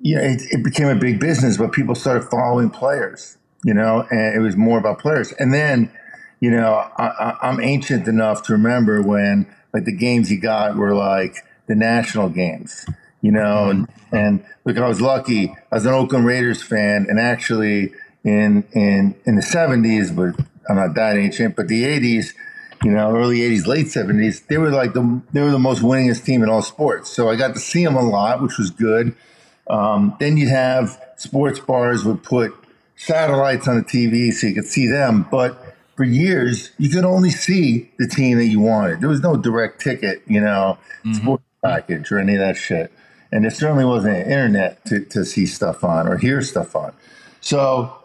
yeah, 0.01 0.21
it, 0.21 0.43
it 0.53 0.63
became 0.63 0.87
a 0.87 0.95
big 0.95 1.19
business, 1.19 1.57
but 1.57 1.73
people 1.73 1.97
started 1.97 2.29
following 2.29 2.71
players, 2.71 3.39
you 3.65 3.75
know, 3.75 4.07
and 4.11 4.37
it 4.37 4.41
was 4.41 4.57
more 4.57 4.79
about 4.79 5.01
players. 5.01 5.33
And 5.33 5.53
then, 5.53 5.91
you 6.39 6.53
know, 6.53 6.75
I, 6.97 7.07
I, 7.07 7.39
I'm 7.43 7.61
ancient 7.61 8.07
enough 8.07 8.45
to 8.45 8.53
remember 8.53 9.03
when 9.03 9.47
like 9.77 9.85
the 9.85 9.93
games 9.93 10.31
he 10.31 10.39
got 10.39 10.75
were 10.75 10.95
like 10.95 11.45
the 11.67 11.75
national 11.75 12.31
games, 12.31 12.87
you 13.21 13.31
know, 13.31 13.69
and, 13.69 13.87
and 14.11 14.43
look, 14.65 14.79
I 14.79 14.89
was 14.89 15.03
lucky. 15.03 15.55
I 15.71 15.75
was 15.75 15.85
an 15.85 15.93
Oakland 15.93 16.25
Raiders 16.25 16.63
fan, 16.63 17.05
and 17.11 17.21
actually 17.21 17.93
in 18.25 18.65
in 18.73 19.15
in 19.27 19.37
the 19.37 19.43
'70s, 19.43 20.17
but 20.17 20.43
I'm 20.67 20.77
not 20.77 20.95
that 20.95 21.19
ancient, 21.19 21.57
but 21.57 21.69
the 21.69 21.85
'80s, 21.85 22.33
you 22.83 22.91
know, 22.91 23.15
early 23.15 23.41
'80s, 23.41 23.67
late 23.67 23.89
'70s, 23.89 24.47
they 24.47 24.57
were 24.57 24.71
like 24.71 24.95
the 24.95 25.21
they 25.35 25.43
were 25.43 25.51
the 25.51 25.59
most 25.59 25.83
winningest 25.83 26.25
team 26.25 26.43
in 26.43 26.49
all 26.49 26.63
sports. 26.63 27.11
So 27.11 27.29
I 27.29 27.37
got 27.37 27.53
to 27.53 27.61
see 27.61 27.85
them 27.85 27.97
a 27.97 28.09
lot, 28.09 28.41
which 28.41 28.57
was 28.57 28.71
good. 28.71 29.15
Um, 29.69 30.17
then 30.19 30.39
you'd 30.39 30.49
have 30.49 30.99
sports 31.17 31.59
bars 31.61 32.03
would 32.03 32.23
put 32.23 32.55
satellites 32.95 33.69
on 33.69 33.77
the 33.77 33.85
TV 33.85 34.33
so 34.33 34.47
you 34.47 34.55
could 34.55 34.65
see 34.65 34.87
them, 34.87 35.27
but 35.31 35.76
for 35.97 36.05
years 36.05 36.71
you 36.79 36.91
could 36.91 37.05
only 37.05 37.31
see 37.31 37.91
the 37.99 38.07
team 38.07 38.39
that 38.39 38.47
you 38.47 38.61
wanted. 38.61 39.01
There 39.01 39.09
was 39.09 39.23
no 39.23 39.37
direct 39.37 39.81
ticket, 39.81 40.23
you 40.27 40.41
know, 40.41 40.79
mm-hmm. 41.05 41.15
sports 41.15 41.45
package 41.65 42.13
or 42.13 42.19
any 42.19 42.35
of 42.35 42.41
that 42.41 42.57
shit. 42.57 42.93
And 43.33 43.45
there 43.45 43.51
certainly 43.51 43.85
wasn't 43.85 44.19
internet 44.19 44.85
to, 44.87 45.05
to 45.07 45.25
see 45.25 45.47
stuff 45.47 45.83
on 45.83 46.07
or 46.07 46.17
hear 46.17 46.43
stuff 46.43 46.77
on. 46.77 46.93
So 47.41 47.97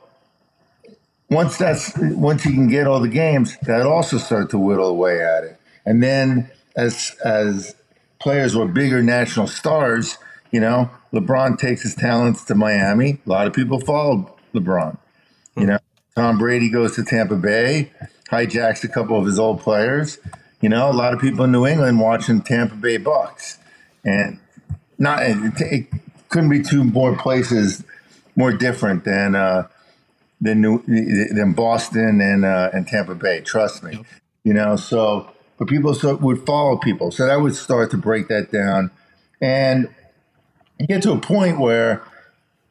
once 1.29 1.57
that's 1.57 1.93
once 1.97 2.45
you 2.45 2.53
can 2.53 2.67
get 2.67 2.87
all 2.87 2.99
the 2.99 3.07
games, 3.07 3.57
that 3.63 3.85
also 3.85 4.17
started 4.17 4.49
to 4.51 4.59
whittle 4.59 4.87
away 4.87 5.23
at 5.23 5.43
it. 5.43 5.59
And 5.85 6.01
then 6.01 6.49
as 6.75 7.15
as 7.23 7.75
players 8.19 8.55
were 8.55 8.67
bigger 8.67 9.01
national 9.01 9.47
stars, 9.47 10.17
you 10.51 10.59
know, 10.59 10.89
LeBron 11.13 11.57
takes 11.57 11.83
his 11.83 11.95
talents 11.95 12.43
to 12.45 12.55
Miami. 12.55 13.19
A 13.25 13.29
lot 13.29 13.47
of 13.47 13.53
people 13.53 13.79
followed 13.79 14.27
LeBron. 14.53 14.97
You 15.57 15.65
know, 15.65 15.79
Tom 16.21 16.37
Brady 16.37 16.69
goes 16.69 16.93
to 16.97 17.03
Tampa 17.03 17.35
Bay, 17.35 17.89
hijacks 18.29 18.83
a 18.83 18.87
couple 18.87 19.17
of 19.17 19.25
his 19.25 19.39
old 19.39 19.59
players. 19.59 20.19
You 20.61 20.69
know, 20.69 20.87
a 20.87 20.93
lot 20.93 21.15
of 21.15 21.19
people 21.19 21.45
in 21.45 21.51
New 21.51 21.65
England 21.65 21.99
watching 21.99 22.41
Tampa 22.41 22.75
Bay 22.75 22.97
Bucks, 22.97 23.57
and 24.05 24.39
not 24.99 25.23
it, 25.23 25.35
it 25.59 25.87
couldn't 26.29 26.49
be 26.49 26.61
two 26.61 26.83
more 26.83 27.17
places 27.17 27.83
more 28.35 28.53
different 28.53 29.03
than 29.03 29.33
uh, 29.33 29.67
than 30.39 30.61
New, 30.61 30.83
than 30.85 31.53
Boston 31.53 32.21
and 32.21 32.45
uh, 32.45 32.69
and 32.71 32.87
Tampa 32.87 33.15
Bay. 33.15 33.41
Trust 33.41 33.81
me. 33.81 33.93
Yep. 33.93 34.05
You 34.43 34.53
know, 34.53 34.75
so 34.75 35.27
but 35.57 35.67
people 35.67 35.95
so, 35.95 36.17
would 36.17 36.45
follow 36.45 36.77
people, 36.77 37.09
so 37.09 37.25
that 37.25 37.41
would 37.41 37.55
start 37.55 37.89
to 37.89 37.97
break 37.97 38.27
that 38.27 38.51
down, 38.51 38.91
and 39.41 39.89
get 40.87 41.01
to 41.01 41.13
a 41.13 41.19
point 41.19 41.59
where 41.59 42.03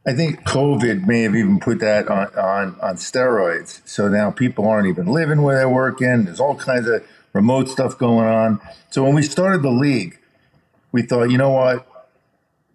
I 0.06 0.14
think 0.14 0.44
COVID 0.44 1.06
may 1.06 1.22
have 1.22 1.36
even 1.36 1.60
put 1.60 1.80
that 1.80 2.08
on, 2.08 2.26
on, 2.34 2.76
on 2.80 2.96
steroids. 2.96 3.86
So 3.86 4.08
now 4.08 4.30
people 4.30 4.66
aren't 4.66 4.88
even 4.88 5.06
living 5.06 5.42
where 5.42 5.58
they're 5.58 5.68
working. 5.68 6.24
There's 6.24 6.40
all 6.40 6.56
kinds 6.56 6.88
of 6.88 7.04
remote 7.32 7.68
stuff 7.68 7.98
going 7.98 8.26
on. 8.26 8.60
So 8.88 9.04
when 9.04 9.14
we 9.14 9.22
started 9.22 9.62
the 9.62 9.70
league, 9.70 10.18
we 10.90 11.02
thought, 11.02 11.24
you 11.24 11.36
know 11.36 11.50
what? 11.50 11.86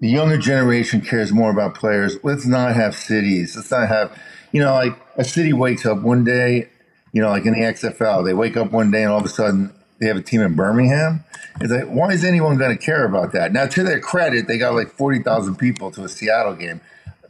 The 0.02 0.10
younger 0.10 0.38
generation 0.38 1.02
cares 1.02 1.32
more 1.32 1.50
about 1.50 1.74
players. 1.74 2.18
Let's 2.24 2.46
not 2.46 2.76
have 2.76 2.96
cities. 2.96 3.56
Let's 3.56 3.72
not 3.72 3.88
have, 3.88 4.18
you 4.52 4.62
know, 4.62 4.74
like 4.74 4.94
a 5.18 5.24
city 5.24 5.52
wakes 5.52 5.86
up 5.86 6.02
one 6.02 6.24
day, 6.24 6.70
you 7.12 7.22
know, 7.22 7.30
like 7.30 7.46
in 7.46 7.54
the 7.54 7.62
XFL, 7.62 8.24
they 8.24 8.34
wake 8.34 8.56
up 8.56 8.72
one 8.72 8.92
day 8.92 9.02
and 9.02 9.12
all 9.12 9.20
of 9.20 9.26
a 9.26 9.30
sudden 9.30 9.74
they 10.00 10.06
have 10.06 10.18
a 10.18 10.22
team 10.22 10.42
in 10.42 10.56
Birmingham. 10.56 11.24
It's 11.62 11.72
like, 11.72 11.86
why 11.86 12.10
is 12.10 12.24
anyone 12.24 12.58
going 12.58 12.78
to 12.78 12.84
care 12.84 13.06
about 13.06 13.32
that? 13.32 13.54
Now, 13.54 13.66
to 13.66 13.84
their 13.84 14.00
credit, 14.00 14.48
they 14.48 14.58
got 14.58 14.76
like 14.76 14.92
40,000 14.92 15.56
people 15.56 15.90
to 15.92 16.04
a 16.04 16.10
Seattle 16.10 16.54
game. 16.54 16.82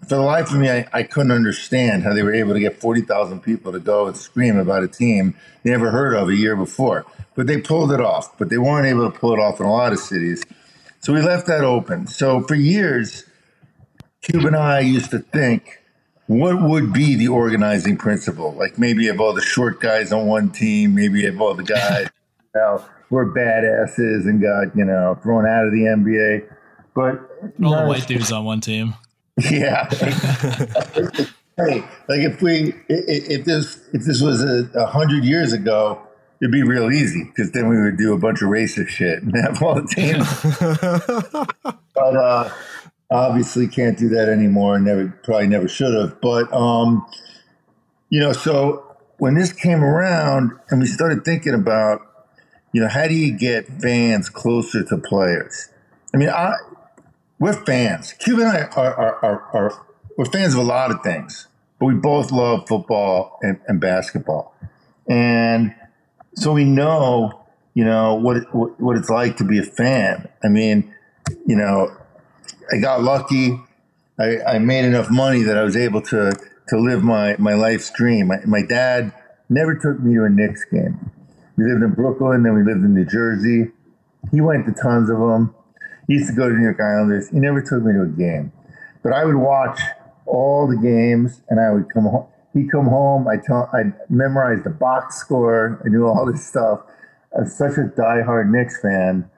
For 0.07 0.15
the 0.15 0.21
life 0.21 0.51
of 0.51 0.57
me, 0.57 0.69
I, 0.69 0.87
I 0.93 1.03
couldn't 1.03 1.31
understand 1.31 2.03
how 2.03 2.13
they 2.13 2.23
were 2.23 2.33
able 2.33 2.53
to 2.53 2.59
get 2.59 2.79
40,000 2.79 3.41
people 3.41 3.71
to 3.71 3.79
go 3.79 4.07
and 4.07 4.15
scream 4.15 4.57
about 4.57 4.83
a 4.83 4.87
team 4.87 5.35
they 5.63 5.71
never 5.71 5.89
heard 5.91 6.15
of 6.15 6.29
a 6.29 6.35
year 6.35 6.55
before. 6.55 7.05
But 7.35 7.47
they 7.47 7.59
pulled 7.59 7.91
it 7.91 7.99
off, 7.99 8.37
but 8.37 8.49
they 8.49 8.57
weren't 8.57 8.87
able 8.87 9.09
to 9.09 9.17
pull 9.17 9.33
it 9.33 9.39
off 9.39 9.59
in 9.59 9.65
a 9.65 9.71
lot 9.71 9.93
of 9.93 9.99
cities. 9.99 10.43
So 10.99 11.13
we 11.13 11.21
left 11.21 11.47
that 11.47 11.63
open. 11.63 12.07
So 12.07 12.41
for 12.41 12.55
years, 12.55 13.25
Cube 14.21 14.45
and 14.45 14.55
I 14.55 14.79
used 14.79 15.11
to 15.11 15.19
think, 15.19 15.81
what 16.27 16.61
would 16.61 16.93
be 16.93 17.15
the 17.15 17.27
organizing 17.27 17.97
principle? 17.97 18.53
Like 18.53 18.79
maybe 18.79 19.07
have 19.07 19.19
all 19.19 19.33
the 19.33 19.41
short 19.41 19.79
guys 19.79 20.11
on 20.11 20.27
one 20.27 20.49
team, 20.51 20.95
maybe 20.95 21.25
have 21.25 21.39
all 21.41 21.53
the 21.53 21.63
guys 21.63 22.09
know, 22.55 22.83
we're 23.09 23.31
badasses 23.31 24.25
and 24.25 24.41
got, 24.41 24.75
you 24.75 24.85
know, 24.85 25.19
thrown 25.21 25.45
out 25.45 25.65
of 25.65 25.71
the 25.71 25.81
NBA. 25.81 26.49
But 26.95 27.19
all 27.63 27.81
the 27.81 27.87
white 27.87 28.07
dudes 28.07 28.31
on 28.31 28.45
one 28.45 28.61
team. 28.61 28.95
Yeah. 29.37 29.89
hey, 31.57 31.83
like 32.07 32.21
if 32.21 32.41
we 32.41 32.73
if 32.87 33.45
this 33.45 33.79
if 33.93 34.03
this 34.05 34.21
was 34.21 34.41
a, 34.41 34.69
a 34.75 34.85
hundred 34.85 35.25
years 35.25 35.51
ago, 35.53 36.01
it'd 36.41 36.51
be 36.51 36.63
real 36.63 36.91
easy 36.91 37.23
because 37.25 37.51
then 37.51 37.67
we 37.67 37.81
would 37.81 37.97
do 37.97 38.13
a 38.13 38.17
bunch 38.17 38.41
of 38.41 38.49
racist 38.49 38.87
shit 38.87 39.23
and 39.23 39.35
have 39.35 39.61
all 39.61 39.75
the 39.75 39.87
teams. 39.87 40.25
but 41.93 42.15
uh, 42.15 42.49
obviously 43.11 43.67
can't 43.67 43.97
do 43.97 44.09
that 44.09 44.29
anymore. 44.29 44.75
And 44.75 44.85
never 44.85 45.19
probably 45.23 45.47
never 45.47 45.67
should 45.67 45.93
have. 45.93 46.21
But 46.21 46.51
um, 46.53 47.05
you 48.09 48.21
know, 48.21 48.31
so 48.31 48.95
when 49.17 49.35
this 49.35 49.51
came 49.51 49.83
around 49.83 50.51
and 50.69 50.79
we 50.79 50.87
started 50.87 51.25
thinking 51.25 51.53
about 51.53 52.01
you 52.75 52.81
know, 52.81 52.89
how 52.89 53.07
do 53.07 53.13
you 53.13 53.31
get 53.37 53.67
fans 53.81 54.27
closer 54.27 54.83
to 54.83 54.97
players? 54.97 55.69
I 56.13 56.17
mean, 56.17 56.27
I, 56.27 56.55
we're 57.39 57.65
fans. 57.65 58.13
Cube 58.13 58.39
and 58.39 58.47
I 58.47 58.61
are, 58.75 58.93
are, 58.95 59.25
are, 59.25 59.41
are, 59.53 59.85
we're 60.17 60.25
fans 60.25 60.53
of 60.53 60.59
a 60.59 60.63
lot 60.63 60.91
of 60.91 61.01
things, 61.03 61.47
but 61.79 61.87
we 61.87 61.93
both 61.95 62.31
love 62.31 62.67
football 62.67 63.37
and, 63.41 63.59
and 63.67 63.79
basketball. 63.79 64.55
And 65.07 65.75
so 66.33 66.53
we 66.53 66.63
know, 66.63 67.45
you 67.73 67.83
know, 67.83 68.15
what, 68.15 68.53
what, 68.53 68.79
what 68.79 68.97
it's 68.97 69.09
like 69.09 69.37
to 69.37 69.43
be 69.43 69.59
a 69.59 69.63
fan. 69.63 70.29
I 70.43 70.47
mean, 70.47 70.93
you 71.45 71.55
know, 71.55 71.95
I 72.71 72.77
got 72.77 73.03
lucky. 73.03 73.59
I, 74.19 74.39
I 74.41 74.59
made 74.59 74.85
enough 74.85 75.09
money 75.09 75.43
that 75.43 75.57
I 75.57 75.63
was 75.63 75.75
able 75.75 76.01
to, 76.03 76.31
to 76.69 76.79
live 76.79 77.03
my, 77.03 77.35
my 77.37 77.53
life's 77.53 77.91
dream. 77.91 78.27
My, 78.27 78.37
my 78.45 78.61
dad 78.61 79.13
never 79.49 79.75
took 79.75 79.99
me 79.99 80.15
to 80.15 80.23
a 80.23 80.29
Knicks 80.29 80.65
game. 80.65 81.11
We 81.57 81.65
lived 81.65 81.83
in 81.83 81.93
Brooklyn, 81.93 82.43
then 82.43 82.53
we 82.53 82.63
lived 82.63 82.83
in 82.83 82.93
New 82.93 83.05
Jersey. 83.05 83.71
He 84.31 84.41
went 84.41 84.65
to 84.65 84.73
tons 84.73 85.09
of 85.09 85.19
them. 85.19 85.55
He 86.07 86.13
used 86.13 86.29
to 86.29 86.35
go 86.35 86.47
to 86.47 86.55
New 86.55 86.63
York 86.63 86.79
Islanders. 86.79 87.29
He 87.29 87.39
never 87.39 87.61
took 87.61 87.83
me 87.83 87.93
to 87.93 88.03
a 88.03 88.07
game, 88.07 88.51
but 89.03 89.13
I 89.13 89.25
would 89.25 89.35
watch 89.35 89.79
all 90.25 90.67
the 90.67 90.77
games, 90.77 91.41
and 91.49 91.59
I 91.59 91.71
would 91.71 91.91
come 91.93 92.05
home. 92.05 92.27
He'd 92.53 92.71
come 92.71 92.87
home. 92.87 93.27
I 93.27 93.37
tell, 93.37 93.69
I 93.73 93.91
memorized 94.09 94.63
the 94.63 94.69
box 94.69 95.17
score. 95.17 95.81
I 95.85 95.89
knew 95.89 96.05
all 96.05 96.25
this 96.25 96.45
stuff. 96.45 96.81
I'm 97.37 97.47
such 97.47 97.77
a 97.77 97.91
diehard 97.99 98.49
Knicks 98.49 98.81
fan, 98.81 99.29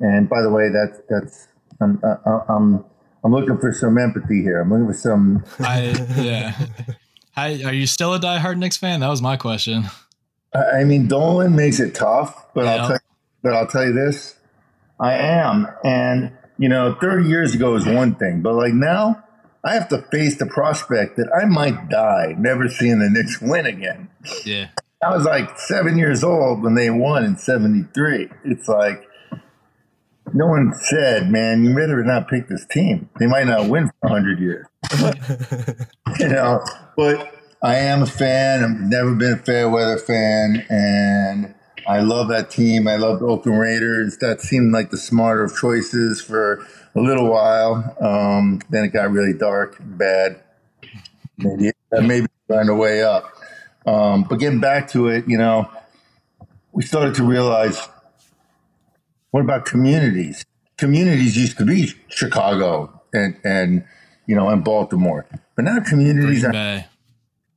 and 0.00 0.28
by 0.28 0.42
the 0.42 0.50
way, 0.50 0.68
that's 0.68 1.00
that's 1.08 1.48
I'm 1.80 2.00
uh, 2.04 2.40
I'm 2.48 2.84
I'm 3.24 3.32
looking 3.32 3.58
for 3.58 3.72
some 3.72 3.98
empathy 3.98 4.42
here. 4.42 4.60
I'm 4.60 4.70
looking 4.70 4.86
for 4.86 4.94
some. 4.94 5.44
I 5.60 5.94
yeah. 6.16 6.66
Hi, 7.32 7.62
are 7.64 7.72
you 7.72 7.86
still 7.86 8.14
a 8.14 8.20
diehard 8.20 8.58
Knicks 8.58 8.76
fan? 8.76 9.00
That 9.00 9.08
was 9.08 9.20
my 9.20 9.36
question. 9.36 9.84
I 10.54 10.84
mean, 10.84 11.06
Dolan 11.06 11.54
makes 11.54 11.80
it 11.80 11.94
tough, 11.94 12.46
but 12.54 12.64
yeah. 12.64 12.70
I'll 12.70 12.88
tell 12.88 12.96
you, 12.96 13.16
but 13.42 13.52
I'll 13.52 13.66
tell 13.66 13.84
you 13.84 13.92
this: 13.92 14.35
I 14.98 15.14
am, 15.14 15.66
and 15.84 16.32
you 16.58 16.68
know, 16.68 16.96
30 17.00 17.28
years 17.28 17.54
ago 17.54 17.74
is 17.76 17.86
one 17.86 18.14
thing, 18.14 18.40
but 18.42 18.54
like 18.54 18.72
now, 18.72 19.22
I 19.64 19.74
have 19.74 19.88
to 19.88 20.02
face 20.10 20.36
the 20.38 20.46
prospect 20.46 21.16
that 21.16 21.28
I 21.34 21.44
might 21.44 21.88
die 21.88 22.34
never 22.38 22.68
seeing 22.68 22.98
the 23.00 23.10
Knicks 23.10 23.40
win 23.40 23.66
again. 23.66 24.08
Yeah, 24.44 24.68
I 25.02 25.14
was 25.14 25.24
like 25.24 25.58
seven 25.58 25.98
years 25.98 26.24
old 26.24 26.62
when 26.62 26.74
they 26.74 26.88
won 26.88 27.24
in 27.24 27.36
'73. 27.36 28.30
It's 28.44 28.68
like 28.68 29.02
no 30.32 30.46
one 30.46 30.72
said, 30.74 31.30
"Man, 31.30 31.64
you 31.64 31.74
better 31.74 32.02
not 32.04 32.28
pick 32.28 32.48
this 32.48 32.64
team. 32.66 33.10
They 33.18 33.26
might 33.26 33.46
not 33.46 33.68
win 33.68 33.88
for 33.88 34.10
100 34.10 34.38
years." 34.38 34.66
you 36.20 36.28
know, 36.28 36.64
but 36.96 37.34
I 37.62 37.76
am 37.76 38.02
a 38.02 38.06
fan. 38.06 38.62
I've 38.64 38.88
never 38.88 39.14
been 39.14 39.32
a 39.34 39.38
fair 39.38 39.68
weather 39.68 39.98
fan, 39.98 40.64
and 40.70 41.55
I 41.86 42.00
love 42.00 42.28
that 42.28 42.50
team. 42.50 42.88
I 42.88 42.96
love 42.96 43.20
the 43.20 43.26
Oakland 43.26 43.60
Raiders. 43.60 44.18
That 44.18 44.40
seemed 44.40 44.72
like 44.72 44.90
the 44.90 44.98
smarter 44.98 45.44
of 45.44 45.56
choices 45.56 46.20
for 46.20 46.66
a 46.94 47.00
little 47.00 47.30
while. 47.30 47.96
Um, 48.00 48.60
then 48.70 48.84
it 48.84 48.88
got 48.88 49.10
really 49.10 49.32
dark, 49.32 49.76
bad. 49.80 50.42
Maybe 51.38 51.72
maybe 51.92 52.26
on 52.50 52.66
the 52.66 52.74
way 52.74 53.02
up. 53.02 53.32
Um, 53.86 54.24
but 54.24 54.36
getting 54.40 54.60
back 54.60 54.88
to 54.90 55.08
it, 55.08 55.28
you 55.28 55.38
know, 55.38 55.70
we 56.72 56.82
started 56.82 57.14
to 57.16 57.24
realize 57.24 57.88
what 59.30 59.42
about 59.42 59.64
communities? 59.64 60.44
Communities 60.76 61.36
used 61.36 61.58
to 61.58 61.64
be 61.64 61.92
Chicago 62.08 63.02
and 63.12 63.38
and 63.44 63.84
you 64.26 64.34
know 64.34 64.48
and 64.48 64.64
Baltimore, 64.64 65.26
but 65.54 65.64
now 65.64 65.80
communities 65.80 66.44
are 66.44 66.84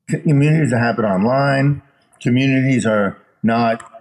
communities 0.07 0.71
that 0.71 0.79
happen 0.79 1.05
online. 1.05 1.81
Communities 2.21 2.85
are 2.85 3.17
not, 3.43 3.98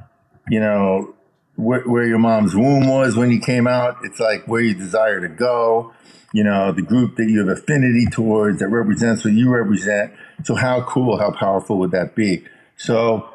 you 0.50 0.60
know, 0.60 1.14
where, 1.56 1.82
where, 1.82 2.06
your 2.06 2.18
mom's 2.18 2.54
womb 2.54 2.88
was 2.88 3.16
when 3.16 3.30
you 3.30 3.40
came 3.40 3.66
out. 3.66 3.98
It's 4.04 4.20
like 4.20 4.46
where 4.46 4.60
you 4.60 4.74
desire 4.74 5.20
to 5.20 5.28
go. 5.28 5.92
You 6.32 6.44
know, 6.44 6.72
the 6.72 6.82
group 6.82 7.16
that 7.16 7.28
you 7.28 7.40
have 7.40 7.48
affinity 7.48 8.06
towards 8.06 8.60
that 8.60 8.68
represents 8.68 9.24
what 9.24 9.34
you 9.34 9.50
represent. 9.50 10.12
So 10.44 10.54
how 10.54 10.82
cool, 10.82 11.18
how 11.18 11.32
powerful 11.32 11.78
would 11.78 11.90
that 11.92 12.14
be? 12.14 12.44
So 12.76 13.28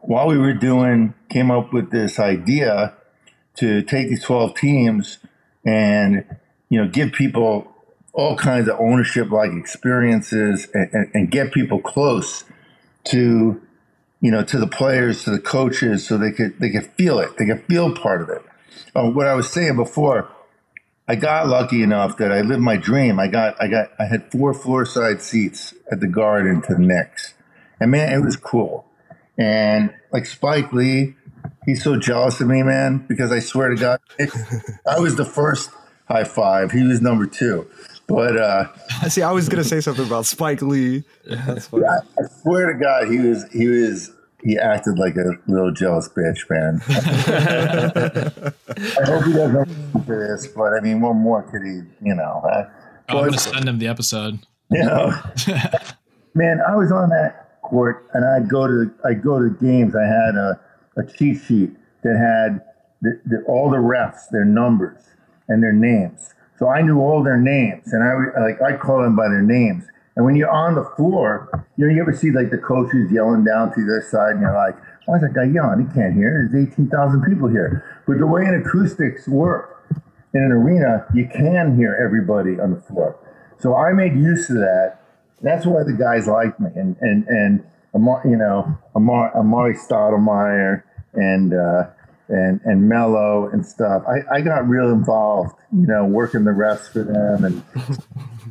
while 0.00 0.26
we 0.26 0.36
were 0.36 0.52
doing, 0.52 1.14
came 1.30 1.50
up 1.50 1.72
with 1.72 1.90
this 1.90 2.18
idea 2.18 2.94
to 3.56 3.82
take 3.82 4.08
these 4.08 4.22
12 4.22 4.54
teams 4.54 5.18
and, 5.64 6.24
you 6.68 6.82
know, 6.82 6.88
give 6.88 7.12
people 7.12 7.72
all 8.12 8.36
kinds 8.36 8.68
of 8.68 8.78
ownership 8.78 9.30
like 9.30 9.52
experiences 9.52 10.68
and, 10.74 10.88
and, 10.92 11.10
and, 11.14 11.30
get 11.30 11.52
people 11.52 11.80
close 11.80 12.44
to 13.02 13.60
you 14.24 14.30
know, 14.30 14.42
to 14.42 14.58
the 14.58 14.66
players, 14.66 15.22
to 15.24 15.30
the 15.30 15.38
coaches, 15.38 16.08
so 16.08 16.16
they 16.16 16.32
could 16.32 16.58
they 16.58 16.70
could 16.70 16.86
feel 16.92 17.18
it. 17.18 17.36
They 17.36 17.44
could 17.44 17.62
feel 17.64 17.94
part 17.94 18.22
of 18.22 18.30
it. 18.30 18.42
Uh, 18.96 19.10
what 19.10 19.26
I 19.26 19.34
was 19.34 19.50
saying 19.50 19.76
before, 19.76 20.30
I 21.06 21.14
got 21.14 21.46
lucky 21.46 21.82
enough 21.82 22.16
that 22.16 22.32
I 22.32 22.40
lived 22.40 22.62
my 22.62 22.78
dream. 22.78 23.20
I 23.20 23.28
got 23.28 23.60
I 23.60 23.68
got 23.68 23.90
I 23.98 24.06
had 24.06 24.32
four 24.32 24.54
floor 24.54 24.86
side 24.86 25.20
seats 25.20 25.74
at 25.92 26.00
the 26.00 26.08
Garden 26.08 26.62
to 26.62 26.72
the 26.72 26.80
Knicks, 26.80 27.34
and 27.78 27.90
man, 27.90 28.14
it 28.14 28.24
was 28.24 28.36
cool. 28.36 28.86
And 29.36 29.92
like 30.10 30.24
Spike 30.24 30.72
Lee, 30.72 31.16
he's 31.66 31.84
so 31.84 31.98
jealous 31.98 32.40
of 32.40 32.48
me, 32.48 32.62
man, 32.62 33.04
because 33.06 33.30
I 33.30 33.40
swear 33.40 33.68
to 33.68 33.76
God, 33.76 34.00
I 34.88 35.00
was 35.00 35.16
the 35.16 35.26
first 35.26 35.68
high 36.08 36.24
five. 36.24 36.72
He 36.72 36.82
was 36.82 37.02
number 37.02 37.26
two. 37.26 37.68
But 38.06 38.36
uh, 38.36 38.68
See, 39.08 39.22
I 39.22 39.32
was 39.32 39.48
gonna 39.48 39.64
say 39.64 39.80
something 39.80 40.06
about 40.06 40.26
Spike 40.26 40.62
Lee. 40.62 41.04
That's 41.26 41.68
funny. 41.68 41.84
I, 41.86 41.98
I 42.20 42.26
swear 42.42 42.72
to 42.72 42.78
God, 42.78 43.08
he 43.08 43.18
was 43.18 43.44
he 43.52 43.66
was 43.66 44.10
he 44.42 44.58
acted 44.58 44.98
like 44.98 45.16
a 45.16 45.38
real 45.46 45.70
jealous 45.70 46.08
bitch, 46.08 46.48
man. 46.50 46.82
I 47.96 49.04
hope 49.10 49.24
he 49.24 49.32
doesn't 49.32 49.68
listen 49.68 50.04
to 50.04 50.14
this, 50.14 50.46
but 50.48 50.74
I 50.74 50.80
mean, 50.80 51.00
what 51.00 51.14
more 51.14 51.42
could 51.42 51.62
he, 51.62 51.80
you 52.06 52.14
know? 52.14 52.42
Uh, 52.44 52.68
Oh, 53.10 53.18
I'm 53.18 53.24
gonna 53.26 53.38
send 53.38 53.68
him 53.68 53.78
the 53.78 53.86
episode. 53.88 54.38
you 54.70 54.82
know, 54.82 55.12
man, 56.34 56.60
I 56.66 56.74
was 56.74 56.90
on 56.90 57.10
that 57.10 57.60
court, 57.62 58.06
and 58.14 58.24
I'd 58.24 58.48
go 58.48 58.66
to 58.66 58.90
I'd 59.04 59.22
go 59.22 59.38
to 59.38 59.50
games. 59.60 59.94
I 59.94 60.04
had 60.04 60.36
a, 60.36 60.58
a 60.96 61.04
cheat 61.04 61.42
sheet 61.42 61.70
that 62.02 62.16
had 62.16 62.62
the, 63.02 63.20
the, 63.26 63.44
all 63.46 63.70
the 63.70 63.76
refs, 63.76 64.28
their 64.30 64.44
numbers 64.46 65.02
and 65.48 65.62
their 65.62 65.72
names. 65.72 66.33
So 66.58 66.68
I 66.68 66.82
knew 66.82 67.00
all 67.00 67.22
their 67.22 67.38
names, 67.38 67.92
and 67.92 68.02
I 68.02 68.40
like 68.40 68.62
I 68.62 68.76
call 68.76 69.02
them 69.02 69.16
by 69.16 69.28
their 69.28 69.42
names. 69.42 69.84
And 70.16 70.24
when 70.24 70.36
you're 70.36 70.50
on 70.50 70.76
the 70.76 70.84
floor, 70.96 71.48
you 71.76 71.86
know, 71.86 71.92
you 71.92 72.00
ever 72.00 72.14
see 72.14 72.30
like 72.30 72.50
the 72.50 72.58
coaches 72.58 73.10
yelling 73.10 73.44
down 73.44 73.74
to 73.74 73.84
their 73.84 74.02
side, 74.02 74.32
and 74.32 74.40
you're 74.40 74.54
like, 74.54 74.76
"Why 75.06 75.16
is 75.16 75.22
that 75.22 75.34
guy 75.34 75.44
yelling? 75.44 75.86
He 75.86 75.94
can't 75.94 76.14
hear. 76.14 76.48
There's 76.52 76.68
18,000 76.68 77.22
people 77.22 77.48
here." 77.48 77.84
But 78.06 78.18
the 78.18 78.26
way 78.26 78.44
an 78.44 78.54
acoustics 78.54 79.26
work, 79.26 79.84
in 80.32 80.42
an 80.42 80.52
arena, 80.52 81.06
you 81.14 81.26
can 81.26 81.76
hear 81.76 81.94
everybody 81.94 82.60
on 82.60 82.74
the 82.74 82.80
floor. 82.80 83.16
So 83.58 83.76
I 83.76 83.92
made 83.92 84.14
use 84.14 84.50
of 84.50 84.56
that. 84.56 84.98
That's 85.42 85.66
why 85.66 85.82
the 85.82 85.92
guys 85.92 86.26
like 86.28 86.58
me, 86.60 86.70
and 86.76 86.96
and 87.00 87.26
and 87.28 87.64
you 88.24 88.36
know 88.36 88.78
Amar, 88.94 89.32
Amar'e 89.34 89.74
Stoudemire 89.76 90.82
and 91.14 91.54
uh, 91.54 91.86
and 92.28 92.60
and 92.64 92.88
Melo 92.88 93.48
and 93.48 93.64
stuff. 93.64 94.02
I, 94.06 94.36
I 94.36 94.40
got 94.40 94.68
real 94.68 94.90
involved, 94.90 95.54
you 95.72 95.86
know, 95.86 96.04
working 96.04 96.44
the 96.44 96.52
refs 96.52 96.90
for 96.90 97.02
them, 97.02 97.44
and 97.44 97.62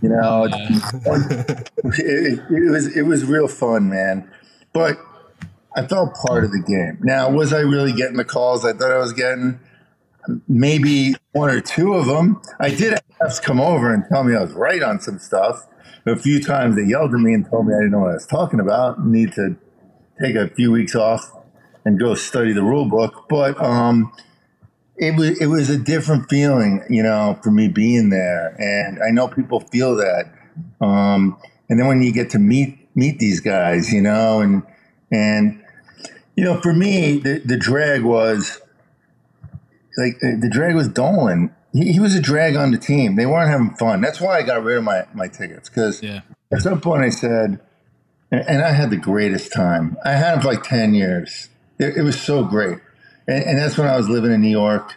you 0.01 0.09
know, 0.09 0.45
it, 0.51 1.69
it, 1.83 2.39
it 2.49 2.71
was 2.71 2.97
it 2.97 3.03
was 3.03 3.25
real 3.25 3.47
fun, 3.47 3.89
man. 3.89 4.29
But 4.73 4.97
I 5.75 5.85
felt 5.85 6.15
part 6.15 6.43
of 6.43 6.51
the 6.51 6.61
game. 6.61 6.99
Now, 7.01 7.29
was 7.29 7.53
I 7.53 7.59
really 7.59 7.93
getting 7.93 8.17
the 8.17 8.25
calls 8.25 8.65
I 8.65 8.73
thought 8.73 8.91
I 8.91 8.97
was 8.97 9.13
getting? 9.13 9.59
maybe 10.47 11.15
one 11.31 11.49
or 11.49 11.61
two 11.61 11.93
of 11.93 12.05
them. 12.05 12.41
I 12.59 12.69
did 12.69 12.93
have 12.93 13.03
refs 13.21 13.41
come 13.41 13.59
over 13.59 13.93
and 13.93 14.03
tell 14.09 14.23
me 14.23 14.35
I 14.35 14.41
was 14.41 14.53
right 14.53 14.81
on 14.81 14.99
some 14.99 15.19
stuff. 15.19 15.67
A 16.05 16.15
few 16.15 16.41
times 16.41 16.75
they 16.75 16.83
yelled 16.83 17.13
at 17.13 17.19
me 17.19 17.33
and 17.33 17.49
told 17.49 17.67
me 17.67 17.73
I 17.73 17.77
didn't 17.77 17.91
know 17.91 17.99
what 17.99 18.11
I 18.11 18.13
was 18.13 18.27
talking 18.27 18.59
about. 18.59 19.05
Need 19.05 19.33
to 19.33 19.55
take 20.21 20.35
a 20.35 20.49
few 20.49 20.71
weeks 20.71 20.95
off 20.95 21.31
and 21.85 21.99
go 21.99 22.15
study 22.15 22.53
the 22.53 22.63
rule 22.63 22.85
book. 22.85 23.25
But 23.29 23.59
um, 23.61 24.13
it 24.97 25.15
was 25.15 25.39
it 25.41 25.47
was 25.47 25.69
a 25.69 25.77
different 25.77 26.29
feeling, 26.29 26.83
you 26.89 27.03
know, 27.03 27.39
for 27.43 27.51
me 27.51 27.67
being 27.67 28.09
there. 28.09 28.55
And 28.59 29.01
I 29.03 29.09
know 29.11 29.27
people 29.27 29.59
feel 29.59 29.95
that. 29.97 30.31
Um, 30.81 31.37
and 31.69 31.79
then 31.79 31.87
when 31.87 32.01
you 32.01 32.11
get 32.11 32.29
to 32.31 32.39
meet 32.39 32.77
meet 32.95 33.19
these 33.19 33.39
guys, 33.39 33.91
you 33.91 34.01
know, 34.01 34.39
and 34.41 34.63
and 35.11 35.59
you 36.35 36.43
know, 36.43 36.59
for 36.61 36.73
me, 36.73 37.19
the, 37.19 37.39
the 37.45 37.57
drag 37.57 38.03
was 38.03 38.59
like 39.97 40.19
the 40.19 40.49
drag 40.51 40.75
was 40.75 40.87
Dolan. 40.87 41.53
He, 41.73 41.93
he 41.93 41.99
was 41.99 42.15
a 42.15 42.21
drag 42.21 42.55
on 42.55 42.71
the 42.71 42.77
team. 42.77 43.15
They 43.15 43.25
weren't 43.25 43.49
having 43.49 43.71
fun. 43.75 44.01
That's 44.01 44.21
why 44.21 44.37
I 44.37 44.43
got 44.43 44.63
rid 44.63 44.77
of 44.77 44.83
my, 44.83 45.05
my 45.13 45.27
tickets 45.27 45.69
because 45.69 46.01
Yeah. 46.03 46.21
at 46.51 46.61
some 46.61 46.79
point 46.81 47.03
I 47.03 47.09
said, 47.09 47.59
and, 48.31 48.41
and 48.47 48.61
I 48.63 48.71
had 48.71 48.89
the 48.91 48.97
greatest 48.97 49.51
time. 49.53 49.97
I 50.05 50.11
had 50.11 50.37
it 50.37 50.41
for 50.41 50.47
like 50.49 50.63
10 50.63 50.93
years. 50.93 51.49
It, 51.79 51.97
it 51.97 52.03
was 52.03 52.19
so 52.19 52.43
great. 52.43 52.79
And, 53.27 53.43
and 53.43 53.57
that's 53.57 53.77
when 53.77 53.87
I 53.87 53.97
was 53.97 54.09
living 54.09 54.31
in 54.31 54.41
New 54.41 54.49
York. 54.49 54.95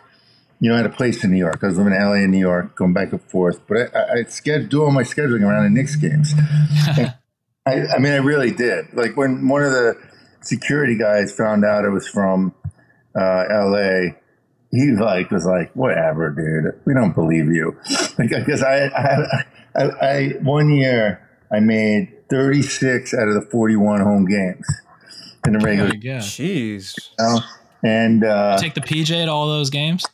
You 0.61 0.71
know, 0.71 0.75
I 0.75 0.79
had 0.79 0.87
a 0.87 0.91
place 0.91 1.23
in 1.23 1.31
New 1.31 1.39
York. 1.39 1.59
I 1.63 1.67
was 1.67 1.77
living 1.77 1.93
in 1.93 2.01
LA 2.01 2.15
and 2.15 2.31
New 2.31 2.39
York, 2.39 2.77
going 2.77 2.95
back 2.95 3.13
and 3.13 3.23
forth. 3.23 3.61
But 3.69 3.95
I, 3.95 3.99
I, 3.99 4.13
I 4.21 4.25
scheduled, 4.25 4.71
do 4.71 4.85
all 4.85 4.91
my 4.91 5.03
scheduling 5.03 5.43
around 5.43 5.65
the 5.65 5.71
Knicks 5.71 5.97
games. 5.97 6.33
I, 7.67 7.87
I 7.95 7.99
mean, 7.99 8.13
I 8.13 8.19
really 8.19 8.53
did. 8.53 8.87
Like 8.95 9.17
when 9.17 9.49
one 9.49 9.63
of 9.63 9.73
the 9.73 9.99
security 10.41 10.97
guys 10.97 11.35
found 11.35 11.65
out 11.65 11.85
I 11.85 11.89
was 11.89 12.09
from 12.09 12.55
uh, 13.15 13.45
LA, 13.51 14.15
he 14.71 14.93
like 14.93 15.31
was 15.31 15.45
like, 15.45 15.73
"Whatever, 15.75 16.31
dude. 16.31 16.81
We 16.87 16.95
don't 16.95 17.15
believe 17.15 17.47
you." 17.47 17.77
Like, 18.19 18.31
because 18.31 18.63
I, 18.63 18.87
I, 18.87 19.45
I, 19.75 19.85
I, 19.85 20.29
one 20.41 20.71
year 20.71 21.21
I 21.53 21.61
made 21.61 22.31
36 22.31 23.13
out 23.13 23.29
of 23.29 23.35
the 23.35 23.43
41 23.43 24.01
home 24.01 24.25
games 24.25 24.67
in 25.47 25.53
the 25.53 25.59
regular. 25.59 25.89
my 25.91 25.97
God. 25.97 26.23
Jeez. 26.23 26.99
season. 27.19 27.43
And 27.83 28.25
uh, 28.25 28.59
Take 28.59 28.75
the 28.75 28.81
PJ 28.81 29.07
to 29.07 29.31
all 29.31 29.47
those 29.49 29.71
games. 29.71 30.05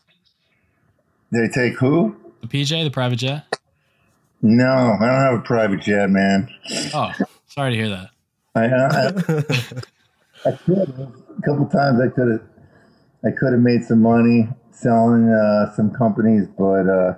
they 1.30 1.48
take 1.48 1.78
who? 1.78 2.16
The 2.42 2.46
PJ, 2.48 2.84
the 2.84 2.90
private 2.90 3.16
jet. 3.16 3.44
No, 4.42 4.96
I 5.00 5.06
don't 5.06 5.20
have 5.20 5.34
a 5.38 5.42
private 5.42 5.80
jet, 5.80 6.10
man. 6.10 6.48
Oh, 6.92 7.12
sorry 7.46 7.70
to 7.70 7.76
hear 7.76 7.88
that. 7.88 8.10
I, 8.54 8.64
I, 8.64 10.50
I 10.50 10.56
could 10.66 10.78
a 10.78 11.42
couple 11.42 11.66
times. 11.66 12.00
I 12.00 12.08
could 12.08 12.28
have. 12.32 12.42
I 13.24 13.30
could 13.30 13.52
have 13.52 13.62
made 13.62 13.84
some 13.84 14.02
money 14.02 14.48
selling 14.72 15.28
uh, 15.28 15.72
some 15.74 15.92
companies, 15.92 16.48
but 16.58 16.88
uh, 16.88 17.14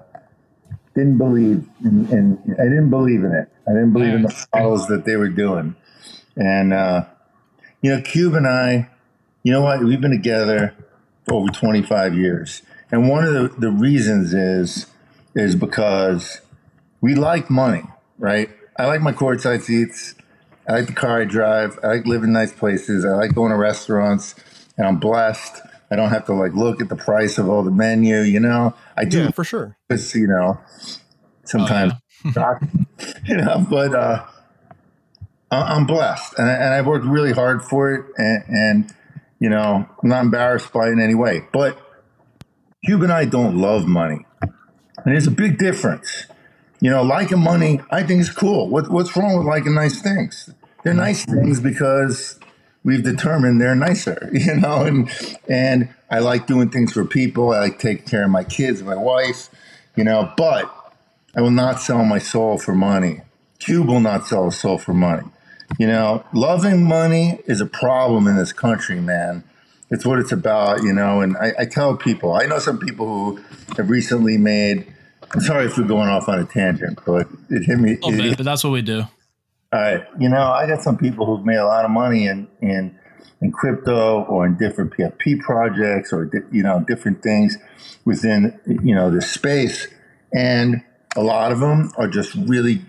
didn't 0.94 1.16
believe 1.16 1.66
in, 1.82 2.06
in. 2.12 2.56
I 2.60 2.64
didn't 2.64 2.90
believe 2.90 3.24
in 3.24 3.32
it. 3.32 3.48
I 3.66 3.72
didn't 3.72 3.94
believe 3.94 4.12
in 4.12 4.22
the 4.22 4.46
models 4.54 4.86
that 4.88 5.06
they 5.06 5.16
were 5.16 5.30
doing. 5.30 5.74
And 6.36 6.74
uh, 6.74 7.06
you 7.84 7.94
know, 7.94 8.00
Cube 8.00 8.32
and 8.32 8.46
I, 8.46 8.88
you 9.42 9.52
know 9.52 9.60
what? 9.60 9.84
We've 9.84 10.00
been 10.00 10.10
together 10.10 10.74
for 11.26 11.34
over 11.34 11.48
twenty 11.48 11.82
five 11.82 12.14
years, 12.14 12.62
and 12.90 13.10
one 13.10 13.24
of 13.24 13.34
the, 13.34 13.60
the 13.60 13.70
reasons 13.70 14.32
is 14.32 14.86
is 15.34 15.54
because 15.54 16.40
we 17.02 17.14
like 17.14 17.50
money, 17.50 17.82
right? 18.18 18.48
I 18.78 18.86
like 18.86 19.02
my 19.02 19.12
courtside 19.12 19.60
seats. 19.60 20.14
I 20.66 20.72
like 20.76 20.86
the 20.86 20.94
car 20.94 21.20
I 21.20 21.24
drive. 21.26 21.78
I 21.82 21.88
like 21.88 22.06
living 22.06 22.32
nice 22.32 22.54
places. 22.54 23.04
I 23.04 23.10
like 23.10 23.34
going 23.34 23.50
to 23.50 23.58
restaurants, 23.58 24.34
and 24.78 24.86
I'm 24.86 24.96
blessed. 24.96 25.60
I 25.90 25.96
don't 25.96 26.08
have 26.08 26.24
to 26.24 26.32
like 26.32 26.54
look 26.54 26.80
at 26.80 26.88
the 26.88 26.96
price 26.96 27.36
of 27.36 27.50
all 27.50 27.62
the 27.62 27.70
menu. 27.70 28.20
You 28.20 28.40
know, 28.40 28.72
I 28.96 29.04
do 29.04 29.24
Yeah, 29.24 29.30
for 29.32 29.44
sure. 29.44 29.76
because 29.86 30.14
you 30.14 30.26
know 30.26 30.58
sometimes 31.44 31.92
you 33.26 33.36
know, 33.36 33.66
but 33.68 33.94
uh, 33.94 34.24
I'm 35.62 35.86
blessed, 35.86 36.34
and, 36.38 36.48
I, 36.48 36.52
and 36.54 36.74
I've 36.74 36.86
worked 36.86 37.04
really 37.04 37.32
hard 37.32 37.62
for 37.62 37.92
it, 37.92 38.06
and, 38.16 38.44
and 38.48 38.94
you 39.38 39.48
know, 39.48 39.88
I'm 40.02 40.08
not 40.08 40.24
embarrassed 40.24 40.72
by 40.72 40.88
it 40.88 40.92
in 40.92 41.00
any 41.00 41.14
way. 41.14 41.46
But 41.52 41.78
Cube 42.84 43.02
and 43.02 43.12
I 43.12 43.24
don't 43.24 43.56
love 43.56 43.86
money, 43.86 44.26
and 44.40 44.52
there's 45.04 45.26
a 45.26 45.32
big 45.32 45.58
difference. 45.58 46.26
You 46.80 46.90
know, 46.90 47.02
liking 47.02 47.40
money, 47.40 47.80
I 47.90 48.02
think 48.02 48.20
is 48.20 48.30
cool. 48.30 48.68
What, 48.68 48.90
what's 48.90 49.16
wrong 49.16 49.38
with 49.38 49.46
liking 49.46 49.74
nice 49.74 50.02
things? 50.02 50.50
They're 50.82 50.92
nice 50.92 51.24
things 51.24 51.58
because 51.58 52.38
we've 52.84 53.02
determined 53.02 53.60
they're 53.60 53.74
nicer, 53.74 54.30
you 54.34 54.54
know, 54.56 54.84
and 54.84 55.10
and 55.48 55.94
I 56.10 56.20
like 56.20 56.46
doing 56.46 56.70
things 56.70 56.92
for 56.92 57.04
people. 57.04 57.52
I 57.52 57.60
like 57.60 57.78
taking 57.78 58.04
care 58.04 58.24
of 58.24 58.30
my 58.30 58.44
kids, 58.44 58.82
my 58.82 58.94
wife, 58.94 59.48
you 59.96 60.04
know, 60.04 60.32
but 60.36 60.72
I 61.34 61.40
will 61.40 61.50
not 61.50 61.80
sell 61.80 62.04
my 62.04 62.18
soul 62.18 62.58
for 62.58 62.74
money. 62.74 63.22
Cube 63.58 63.88
will 63.88 64.00
not 64.00 64.26
sell 64.26 64.44
his 64.44 64.58
soul 64.58 64.78
for 64.78 64.92
money. 64.92 65.24
You 65.78 65.86
know, 65.86 66.24
loving 66.32 66.84
money 66.84 67.40
is 67.46 67.60
a 67.60 67.66
problem 67.66 68.26
in 68.26 68.36
this 68.36 68.52
country, 68.52 69.00
man. 69.00 69.44
It's 69.90 70.04
what 70.06 70.18
it's 70.18 70.32
about, 70.32 70.82
you 70.82 70.92
know. 70.92 71.20
And 71.20 71.36
I, 71.36 71.52
I 71.60 71.64
tell 71.66 71.96
people, 71.96 72.32
I 72.32 72.46
know 72.46 72.58
some 72.58 72.78
people 72.78 73.06
who 73.06 73.42
have 73.76 73.90
recently 73.90 74.38
made. 74.38 74.86
I'm 75.32 75.40
sorry 75.40 75.66
if 75.66 75.76
we're 75.76 75.84
going 75.84 76.08
off 76.08 76.28
on 76.28 76.38
a 76.38 76.44
tangent, 76.44 77.00
but 77.04 77.26
it 77.50 77.64
hit 77.64 77.78
me. 77.78 77.98
Oh, 78.02 78.12
a 78.12 78.16
bit, 78.16 78.36
but 78.36 78.44
that's 78.44 78.62
what 78.62 78.70
we 78.70 78.82
do. 78.82 79.00
All 79.72 79.80
right. 79.80 80.04
You 80.20 80.28
know, 80.28 80.42
I 80.42 80.68
got 80.68 80.82
some 80.82 80.96
people 80.96 81.26
who've 81.26 81.44
made 81.44 81.56
a 81.56 81.66
lot 81.66 81.84
of 81.84 81.90
money 81.90 82.26
in 82.26 82.46
in, 82.60 82.96
in 83.40 83.50
crypto 83.50 84.22
or 84.24 84.46
in 84.46 84.56
different 84.56 84.92
PFP 84.92 85.40
projects 85.40 86.12
or 86.12 86.26
di- 86.26 86.46
you 86.52 86.62
know 86.62 86.84
different 86.86 87.22
things 87.22 87.56
within 88.04 88.58
you 88.66 88.94
know 88.94 89.10
this 89.10 89.30
space, 89.30 89.88
and 90.32 90.82
a 91.16 91.22
lot 91.22 91.50
of 91.50 91.60
them 91.60 91.90
are 91.96 92.08
just 92.08 92.34
really 92.34 92.84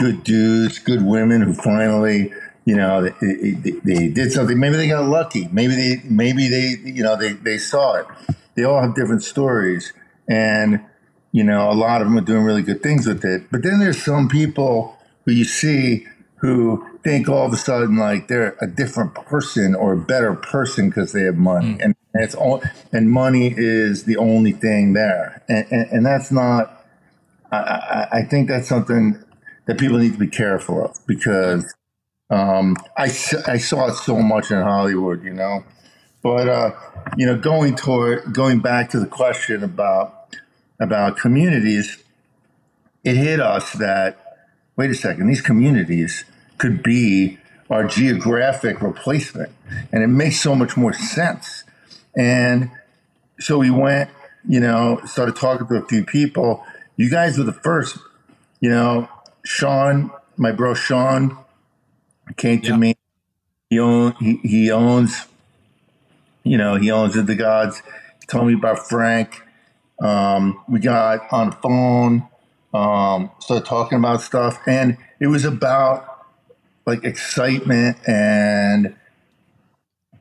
good 0.00 0.24
dudes, 0.24 0.78
good 0.78 1.04
women 1.04 1.42
who 1.42 1.52
finally 1.52 2.32
you 2.64 2.76
know 2.76 3.02
they, 3.02 3.52
they, 3.52 3.70
they 3.84 4.08
did 4.08 4.32
something. 4.32 4.58
Maybe 4.58 4.76
they 4.76 4.88
got 4.88 5.04
lucky. 5.04 5.48
Maybe 5.52 5.74
they 5.74 6.02
maybe 6.04 6.48
they 6.48 6.76
you 6.84 7.02
know 7.02 7.16
they 7.16 7.32
they 7.32 7.58
saw 7.58 7.96
it. 7.96 8.06
They 8.54 8.64
all 8.64 8.80
have 8.80 8.94
different 8.94 9.22
stories, 9.22 9.92
and 10.28 10.80
you 11.32 11.44
know 11.44 11.70
a 11.70 11.74
lot 11.74 12.00
of 12.00 12.06
them 12.06 12.18
are 12.18 12.22
doing 12.22 12.44
really 12.44 12.62
good 12.62 12.82
things 12.82 13.06
with 13.06 13.24
it. 13.24 13.50
But 13.50 13.62
then 13.62 13.78
there's 13.78 14.02
some 14.02 14.28
people 14.28 14.96
who 15.24 15.32
you 15.32 15.44
see 15.44 16.06
who 16.36 16.86
think 17.02 17.28
all 17.28 17.46
of 17.46 17.52
a 17.52 17.56
sudden 17.56 17.96
like 17.96 18.28
they're 18.28 18.56
a 18.60 18.66
different 18.66 19.14
person 19.14 19.74
or 19.74 19.92
a 19.92 19.96
better 19.96 20.34
person 20.34 20.88
because 20.88 21.12
they 21.12 21.22
have 21.22 21.36
money, 21.36 21.74
mm. 21.74 21.84
and, 21.84 21.94
and 22.14 22.24
it's 22.24 22.34
all 22.34 22.62
and 22.92 23.10
money 23.10 23.54
is 23.56 24.04
the 24.04 24.16
only 24.16 24.52
thing 24.52 24.92
there, 24.92 25.42
and 25.48 25.66
and, 25.70 25.90
and 25.90 26.06
that's 26.06 26.30
not. 26.30 26.76
I, 27.52 28.06
I 28.12 28.22
think 28.22 28.46
that's 28.46 28.68
something 28.68 29.24
that 29.70 29.78
people 29.78 29.98
need 29.98 30.12
to 30.12 30.18
be 30.18 30.26
careful 30.26 30.84
of 30.86 30.98
because 31.06 31.72
um, 32.28 32.76
I, 32.96 33.04
I 33.04 33.58
saw 33.58 33.86
it 33.86 33.94
so 33.94 34.16
much 34.16 34.50
in 34.50 34.60
Hollywood, 34.60 35.22
you 35.22 35.32
know. 35.32 35.62
But 36.24 36.48
uh, 36.48 36.72
you 37.16 37.24
know, 37.24 37.38
going 37.38 37.76
toward 37.76 38.34
going 38.34 38.58
back 38.58 38.90
to 38.90 38.98
the 38.98 39.06
question 39.06 39.62
about 39.62 40.34
about 40.80 41.18
communities, 41.18 42.02
it 43.04 43.14
hit 43.14 43.38
us 43.38 43.72
that 43.74 44.48
wait 44.74 44.90
a 44.90 44.94
second, 44.94 45.28
these 45.28 45.40
communities 45.40 46.24
could 46.58 46.82
be 46.82 47.38
our 47.70 47.86
geographic 47.86 48.82
replacement, 48.82 49.52
and 49.92 50.02
it 50.02 50.08
makes 50.08 50.40
so 50.40 50.56
much 50.56 50.76
more 50.76 50.92
sense. 50.92 51.62
And 52.16 52.72
so 53.38 53.58
we 53.58 53.70
went, 53.70 54.10
you 54.48 54.58
know, 54.58 55.00
started 55.04 55.36
talking 55.36 55.68
to 55.68 55.76
a 55.76 55.86
few 55.86 56.04
people. 56.04 56.66
You 56.96 57.08
guys 57.08 57.38
were 57.38 57.44
the 57.44 57.52
first, 57.52 57.98
you 58.60 58.68
know, 58.68 59.08
Sean, 59.44 60.10
my 60.36 60.52
bro 60.52 60.74
Sean, 60.74 61.36
came 62.36 62.60
to 62.62 62.68
yeah. 62.68 62.76
me. 62.76 62.96
He, 63.68 63.78
own, 63.78 64.14
he, 64.20 64.36
he 64.42 64.70
owns, 64.70 65.26
you 66.42 66.58
know, 66.58 66.76
he 66.76 66.90
owns 66.90 67.14
DeGods. 67.14 67.82
He 68.20 68.26
told 68.26 68.48
me 68.48 68.54
about 68.54 68.88
Frank. 68.88 69.42
Um, 70.00 70.62
we 70.68 70.80
got 70.80 71.20
on 71.30 71.50
the 71.50 71.56
phone, 71.56 72.26
um, 72.72 73.30
started 73.38 73.66
talking 73.66 73.98
about 73.98 74.22
stuff, 74.22 74.58
and 74.66 74.96
it 75.20 75.26
was 75.26 75.44
about 75.44 76.26
like 76.86 77.04
excitement 77.04 77.96
and 78.08 78.96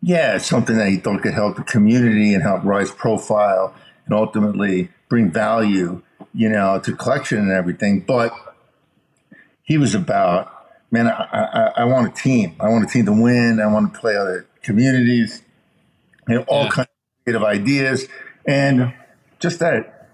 yeah, 0.02 0.38
something 0.38 0.78
that 0.78 0.90
he 0.90 0.98
thought 0.98 1.22
could 1.22 1.34
help 1.34 1.58
the 1.58 1.64
community 1.64 2.34
and 2.34 2.44
help 2.44 2.64
rise 2.64 2.92
profile 2.92 3.74
and 4.06 4.14
ultimately 4.14 4.90
bring 5.10 5.32
value, 5.32 6.02
you 6.34 6.50
know, 6.50 6.80
to 6.80 6.96
collection 6.96 7.40
and 7.40 7.52
everything. 7.52 8.02
But 8.02 8.32
he 9.70 9.78
was 9.78 9.96
about 9.96 10.52
man, 10.92 11.08
I, 11.08 11.12
I, 11.12 11.72
I, 11.78 11.84
want 11.86 12.08
a 12.08 12.22
team. 12.22 12.56
I 12.60 12.68
want 12.70 12.84
a 12.84 12.88
team 12.88 13.06
to 13.06 13.14
win. 13.14 13.60
I 13.62 13.72
want 13.72 13.94
to 13.94 14.00
play 14.00 14.18
other 14.18 14.48
communities, 14.64 15.44
you 16.28 16.36
know, 16.36 16.42
all 16.48 16.64
yeah. 16.64 16.70
kinds 16.72 16.88
of 16.88 17.24
creative 17.24 17.44
ideas, 17.44 18.08
and 18.48 18.94
just 19.40 19.60
that 19.60 20.10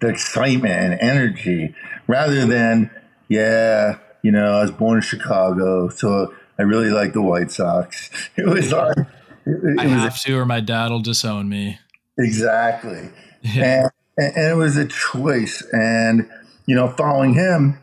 the 0.00 0.08
excitement 0.08 0.72
and 0.72 1.00
energy, 1.00 1.74
rather 2.06 2.46
than 2.46 2.90
yeah, 3.28 3.98
you 4.22 4.30
know, 4.30 4.58
I 4.58 4.62
was 4.62 4.70
born 4.70 4.98
in 4.98 5.02
Chicago, 5.02 5.88
so 5.88 6.32
I 6.58 6.62
really 6.62 6.90
like 6.90 7.12
the 7.12 7.22
White 7.22 7.50
Sox. 7.50 8.10
It 8.36 8.46
was 8.46 8.70
like 8.70 8.96
it, 8.96 9.06
it 9.46 9.78
I 9.80 9.86
was 9.86 10.02
have 10.02 10.20
to, 10.22 10.38
or 10.38 10.46
my 10.46 10.60
dad 10.60 10.92
will 10.92 11.00
disown 11.00 11.48
me. 11.48 11.80
Exactly, 12.16 13.10
yeah. 13.42 13.90
and, 14.16 14.36
and 14.36 14.50
it 14.52 14.56
was 14.56 14.76
a 14.76 14.86
choice, 14.86 15.66
and 15.72 16.30
you 16.66 16.76
know, 16.76 16.88
following 16.88 17.34
him 17.34 17.78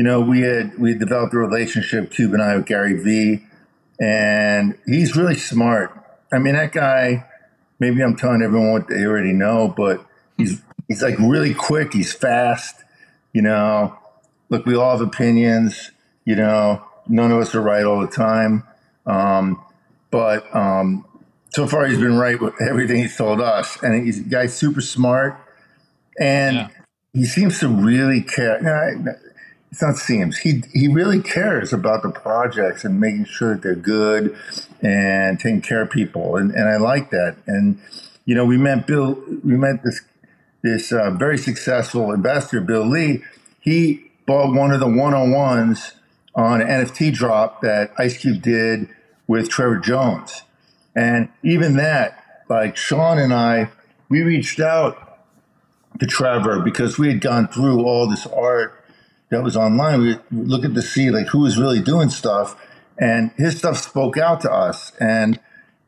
you 0.00 0.04
know, 0.04 0.18
we 0.18 0.40
had 0.40 0.78
we 0.78 0.92
had 0.92 0.98
developed 0.98 1.34
a 1.34 1.36
relationship, 1.36 2.10
Cube 2.10 2.32
and 2.32 2.42
I, 2.42 2.56
with 2.56 2.64
Gary 2.64 2.94
Vee, 2.94 3.44
and 4.00 4.78
he's 4.86 5.14
really 5.14 5.34
smart. 5.34 5.92
I 6.32 6.38
mean, 6.38 6.54
that 6.54 6.72
guy. 6.72 7.26
Maybe 7.80 8.02
I'm 8.02 8.16
telling 8.16 8.40
everyone 8.40 8.72
what 8.72 8.88
they 8.88 9.04
already 9.04 9.34
know, 9.34 9.68
but 9.68 10.02
he's 10.38 10.62
he's 10.88 11.02
like 11.02 11.18
really 11.18 11.52
quick. 11.52 11.92
He's 11.92 12.14
fast. 12.14 12.82
You 13.34 13.42
know, 13.42 13.94
look, 14.48 14.64
we 14.64 14.74
all 14.74 14.96
have 14.96 15.06
opinions. 15.06 15.90
You 16.24 16.36
know, 16.36 16.82
none 17.06 17.30
of 17.30 17.36
us 17.36 17.54
are 17.54 17.60
right 17.60 17.84
all 17.84 18.00
the 18.00 18.06
time. 18.06 18.62
Um, 19.04 19.62
but 20.10 20.46
um, 20.56 21.04
so 21.50 21.66
far, 21.66 21.86
he's 21.86 21.98
been 21.98 22.16
right 22.16 22.40
with 22.40 22.54
everything 22.62 23.02
he's 23.02 23.18
told 23.18 23.42
us, 23.42 23.76
and 23.82 24.02
he's 24.02 24.20
a 24.20 24.22
guy 24.22 24.46
super 24.46 24.80
smart, 24.80 25.36
and 26.18 26.56
yeah. 26.56 26.68
he 27.12 27.26
seems 27.26 27.60
to 27.60 27.68
really 27.68 28.22
care. 28.22 29.18
It's 29.70 29.82
not 29.82 29.96
seems 29.96 30.38
he 30.38 30.62
he 30.72 30.88
really 30.88 31.22
cares 31.22 31.72
about 31.72 32.02
the 32.02 32.10
projects 32.10 32.84
and 32.84 32.98
making 32.98 33.24
sure 33.24 33.54
that 33.54 33.62
they're 33.62 33.74
good 33.74 34.36
and 34.82 35.38
taking 35.38 35.60
care 35.60 35.82
of 35.82 35.90
people. 35.90 36.36
And, 36.36 36.50
and 36.52 36.68
I 36.68 36.76
like 36.76 37.10
that. 37.10 37.36
And 37.46 37.80
you 38.24 38.34
know 38.34 38.44
we 38.44 38.56
met 38.56 38.86
Bill 38.86 39.22
we 39.44 39.56
met 39.56 39.82
this 39.84 40.00
this 40.62 40.92
uh, 40.92 41.10
very 41.12 41.38
successful 41.38 42.12
investor 42.12 42.60
Bill 42.60 42.86
Lee. 42.86 43.22
He 43.60 44.10
bought 44.26 44.54
one 44.54 44.72
of 44.72 44.80
the 44.80 44.88
one 44.88 45.14
on 45.14 45.30
ones 45.30 45.94
on 46.34 46.60
an 46.60 46.66
NFT 46.66 47.12
drop 47.12 47.60
that 47.62 47.92
Ice 47.98 48.18
Cube 48.18 48.42
did 48.42 48.88
with 49.26 49.48
Trevor 49.48 49.78
Jones. 49.78 50.42
And 50.96 51.28
even 51.44 51.76
that 51.76 52.42
like 52.48 52.76
Sean 52.76 53.18
and 53.18 53.32
I 53.32 53.70
we 54.08 54.22
reached 54.22 54.58
out 54.58 55.18
to 56.00 56.06
Trevor 56.06 56.58
because 56.60 56.98
we 56.98 57.06
had 57.06 57.20
gone 57.20 57.46
through 57.46 57.84
all 57.84 58.08
this 58.08 58.26
art 58.26 58.79
that 59.30 59.42
was 59.42 59.56
online, 59.56 60.00
we 60.00 60.18
look 60.30 60.64
at 60.64 60.74
to 60.74 60.82
see 60.82 61.10
like 61.10 61.28
who 61.28 61.40
was 61.40 61.58
really 61.58 61.80
doing 61.80 62.10
stuff, 62.10 62.60
and 62.98 63.30
his 63.36 63.58
stuff 63.58 63.78
spoke 63.78 64.18
out 64.18 64.40
to 64.42 64.52
us. 64.52 64.92
And 65.00 65.40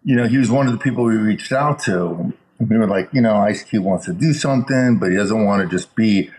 you 0.04 0.16
know, 0.16 0.26
he 0.26 0.38
was 0.38 0.50
one 0.50 0.66
of 0.66 0.72
the 0.72 0.78
people 0.78 1.04
we 1.04 1.16
reached 1.16 1.52
out 1.52 1.80
to. 1.80 2.32
We 2.58 2.76
were 2.76 2.86
like, 2.86 3.12
you 3.12 3.20
know, 3.20 3.36
Ice 3.36 3.62
Cube 3.62 3.84
wants 3.84 4.06
to 4.06 4.12
do 4.12 4.32
something, 4.32 4.98
but 4.98 5.10
he 5.10 5.16
doesn't 5.16 5.44
want 5.44 5.62
to 5.62 5.76
just 5.76 5.94
be 5.94 6.30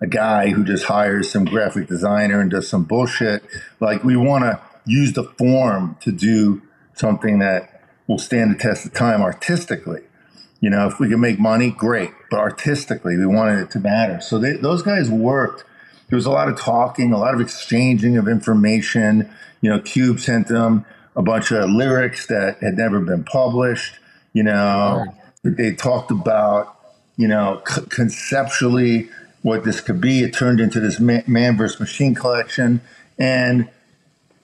a 0.00 0.06
guy 0.06 0.50
who 0.50 0.64
just 0.64 0.84
hires 0.84 1.30
some 1.30 1.44
graphic 1.44 1.88
designer 1.88 2.40
and 2.40 2.50
does 2.50 2.68
some 2.68 2.84
bullshit. 2.84 3.42
Like, 3.80 4.02
we 4.02 4.16
want 4.16 4.44
to 4.44 4.60
use 4.86 5.12
the 5.12 5.24
form 5.24 5.96
to 6.00 6.12
do 6.12 6.62
something 6.94 7.38
that 7.38 7.82
will 8.06 8.18
stand 8.18 8.54
the 8.54 8.58
test 8.58 8.86
of 8.86 8.92
time 8.92 9.22
artistically. 9.22 10.00
You 10.60 10.70
know, 10.70 10.86
if 10.86 10.98
we 10.98 11.08
can 11.08 11.20
make 11.20 11.38
money, 11.38 11.70
great. 11.70 12.10
But 12.30 12.40
artistically, 12.40 13.16
we 13.16 13.26
wanted 13.26 13.60
it 13.60 13.70
to 13.72 13.80
matter. 13.80 14.20
So 14.20 14.38
they, 14.38 14.52
those 14.52 14.82
guys 14.82 15.10
worked 15.10 15.64
there 16.10 16.16
was 16.16 16.26
a 16.26 16.30
lot 16.30 16.48
of 16.48 16.58
talking, 16.58 17.12
a 17.12 17.18
lot 17.18 17.34
of 17.34 17.40
exchanging 17.40 18.16
of 18.16 18.28
information. 18.28 19.30
You 19.60 19.70
know, 19.70 19.78
Cube 19.78 20.18
sent 20.18 20.48
them 20.48 20.84
a 21.14 21.22
bunch 21.22 21.52
of 21.52 21.70
lyrics 21.70 22.26
that 22.26 22.58
had 22.60 22.76
never 22.76 23.00
been 23.00 23.24
published. 23.24 23.94
You 24.32 24.42
know, 24.42 25.06
they 25.44 25.72
talked 25.72 26.10
about, 26.10 26.76
you 27.16 27.28
know, 27.28 27.62
c- 27.66 27.82
conceptually 27.88 29.08
what 29.42 29.64
this 29.64 29.80
could 29.80 30.00
be. 30.00 30.20
It 30.20 30.34
turned 30.34 30.60
into 30.60 30.80
this 30.80 30.98
man, 30.98 31.22
man 31.26 31.56
versus 31.56 31.78
machine 31.78 32.14
collection. 32.14 32.80
And, 33.18 33.68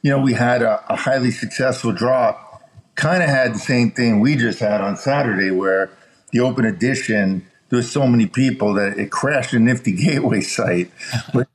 you 0.03 0.11
know, 0.11 0.21
we 0.21 0.35
had 0.35 0.63
a, 0.63 0.85
a 0.89 0.97
highly 0.97 1.33
successful 1.33 1.93
drop. 1.93 2.63
Kind 2.95 3.23
of 3.23 3.29
had 3.29 3.55
the 3.55 3.59
same 3.59 3.91
thing 3.91 4.21
we 4.21 4.37
just 4.37 4.61
had 4.61 4.81
on 4.81 4.97
Saturday, 4.97 5.51
where 5.51 5.91
the 6.31 6.41
open 6.41 6.65
edition 6.65 7.47
there 7.69 7.79
was 7.79 7.91
so 7.91 8.07
many 8.07 8.27
people 8.27 8.75
that 8.75 8.99
it 8.99 9.11
crashed 9.11 9.53
a 9.53 9.59
Nifty 9.59 9.93
Gateway 10.05 10.41
site. 10.41 10.91
But 11.33 11.49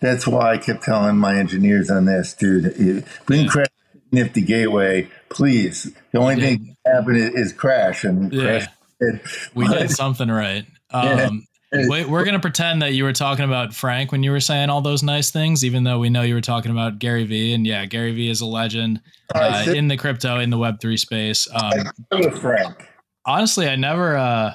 that's 0.00 0.26
why 0.26 0.52
I 0.52 0.58
kept 0.58 0.82
telling 0.82 1.16
my 1.16 1.38
engineers 1.38 1.90
on 1.90 2.04
this, 2.04 2.34
dude. 2.34 2.66
If 2.66 3.28
we 3.28 3.38
can 3.38 3.48
crash 3.48 3.68
Nifty 4.12 4.42
Gateway, 4.42 5.08
please. 5.28 5.92
The 6.12 6.18
only 6.18 6.36
thing 6.36 6.58
that 6.58 6.76
can 6.84 6.94
happen 6.94 7.16
is, 7.16 7.52
crash 7.52 8.04
and 8.04 8.32
yeah. 8.32 8.66
crash. 9.00 9.50
We 9.54 9.68
did 9.68 9.90
something 9.90 10.28
right. 10.28 10.64
Um, 10.92 11.44
yeah. 11.72 12.06
we're 12.06 12.24
going 12.24 12.34
to 12.34 12.40
pretend 12.40 12.80
that 12.80 12.92
you 12.92 13.02
were 13.02 13.12
talking 13.12 13.44
about 13.44 13.74
Frank 13.74 14.12
when 14.12 14.22
you 14.22 14.30
were 14.30 14.40
saying 14.40 14.70
all 14.70 14.80
those 14.80 15.02
nice 15.02 15.32
things, 15.32 15.64
even 15.64 15.82
though 15.82 15.98
we 15.98 16.08
know 16.08 16.22
you 16.22 16.34
were 16.34 16.40
talking 16.40 16.70
about 16.70 17.00
Gary 17.00 17.24
Vee. 17.24 17.52
And 17.52 17.66
yeah, 17.66 17.84
Gary 17.86 18.12
Vee 18.12 18.30
is 18.30 18.40
a 18.40 18.46
legend 18.46 19.02
uh, 19.34 19.64
in 19.66 19.88
the 19.88 19.96
crypto, 19.96 20.38
in 20.38 20.50
the 20.50 20.56
Web3 20.56 20.96
space. 20.96 21.48
Um, 21.52 22.30
Frank. 22.40 22.88
Honestly, 23.26 23.68
I 23.68 23.74
never, 23.74 24.16
uh, 24.16 24.54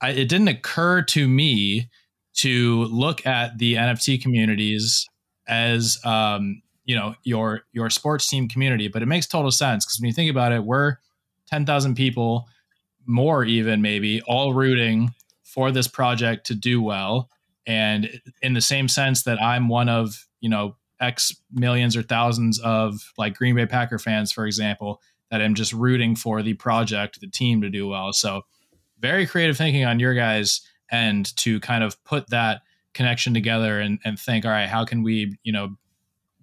I, 0.00 0.10
it 0.10 0.28
didn't 0.28 0.48
occur 0.48 1.02
to 1.02 1.28
me 1.28 1.90
to 2.34 2.84
look 2.84 3.26
at 3.26 3.58
the 3.58 3.74
NFT 3.74 4.20
communities 4.22 5.06
as 5.46 5.98
um, 6.04 6.62
you 6.84 6.96
know 6.96 7.14
your 7.22 7.62
your 7.72 7.90
sports 7.90 8.28
team 8.28 8.48
community, 8.48 8.88
but 8.88 9.02
it 9.02 9.06
makes 9.06 9.26
total 9.26 9.50
sense 9.50 9.84
because 9.84 9.98
when 10.00 10.08
you 10.08 10.14
think 10.14 10.30
about 10.30 10.52
it, 10.52 10.64
we're 10.64 10.96
ten 11.46 11.66
thousand 11.66 11.96
people, 11.96 12.46
more 13.06 13.44
even 13.44 13.82
maybe, 13.82 14.22
all 14.22 14.54
rooting 14.54 15.10
for 15.42 15.70
this 15.70 15.88
project 15.88 16.46
to 16.46 16.54
do 16.54 16.80
well. 16.80 17.28
And 17.66 18.20
in 18.42 18.54
the 18.54 18.60
same 18.60 18.88
sense 18.88 19.24
that 19.24 19.40
I'm 19.42 19.68
one 19.68 19.88
of 19.88 20.26
you 20.40 20.48
know 20.48 20.76
X 21.00 21.34
millions 21.52 21.96
or 21.96 22.02
thousands 22.02 22.58
of 22.60 23.12
like 23.18 23.36
Green 23.36 23.56
Bay 23.56 23.66
Packer 23.66 23.98
fans, 23.98 24.32
for 24.32 24.46
example, 24.46 25.00
that 25.30 25.42
I'm 25.42 25.54
just 25.54 25.72
rooting 25.72 26.16
for 26.16 26.42
the 26.42 26.54
project, 26.54 27.20
the 27.20 27.28
team 27.28 27.60
to 27.62 27.70
do 27.70 27.88
well. 27.88 28.12
So 28.12 28.42
very 29.00 29.26
creative 29.26 29.56
thinking 29.56 29.84
on 29.84 30.00
your 30.00 30.14
guys' 30.14 30.60
end 30.90 31.36
to 31.36 31.60
kind 31.60 31.84
of 31.84 32.02
put 32.04 32.30
that 32.30 32.62
connection 32.94 33.34
together 33.34 33.80
and, 33.80 33.98
and 34.04 34.18
think, 34.18 34.44
all 34.44 34.50
right, 34.50 34.68
how 34.68 34.84
can 34.84 35.02
we, 35.02 35.36
you 35.42 35.52
know, 35.52 35.76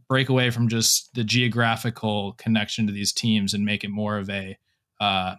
break 0.08 0.30
away 0.30 0.50
from 0.50 0.70
just 0.70 1.13
the 1.13 1.24
geographical 1.24 2.34
connection 2.34 2.88
to 2.88 2.93
these 2.93 3.12
teams 3.12 3.54
and 3.54 3.65
make 3.65 3.84
it 3.84 3.89
more 3.89 4.17
of 4.17 4.30
a, 4.30 4.58
uh, 5.00 5.36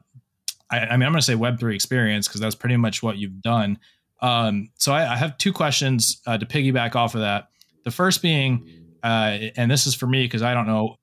I, 0.70 0.78
I 0.78 0.96
mean, 0.96 1.06
I'm 1.06 1.12
going 1.12 1.14
to 1.14 1.22
say 1.22 1.34
Web3 1.34 1.74
experience 1.74 2.28
because 2.28 2.40
that's 2.40 2.54
pretty 2.54 2.76
much 2.76 3.02
what 3.02 3.16
you've 3.16 3.40
done. 3.40 3.78
Um, 4.20 4.70
so 4.76 4.92
I, 4.92 5.12
I, 5.12 5.16
have 5.16 5.38
two 5.38 5.52
questions 5.52 6.20
uh, 6.26 6.36
to 6.36 6.44
piggyback 6.44 6.96
off 6.96 7.14
of 7.14 7.20
that. 7.20 7.48
The 7.84 7.92
first 7.92 8.20
being, 8.20 8.68
uh, 9.02 9.38
and 9.56 9.70
this 9.70 9.86
is 9.86 9.94
for 9.94 10.08
me 10.08 10.24
because 10.24 10.42
I 10.42 10.54
don't 10.54 10.66
know 10.66 10.96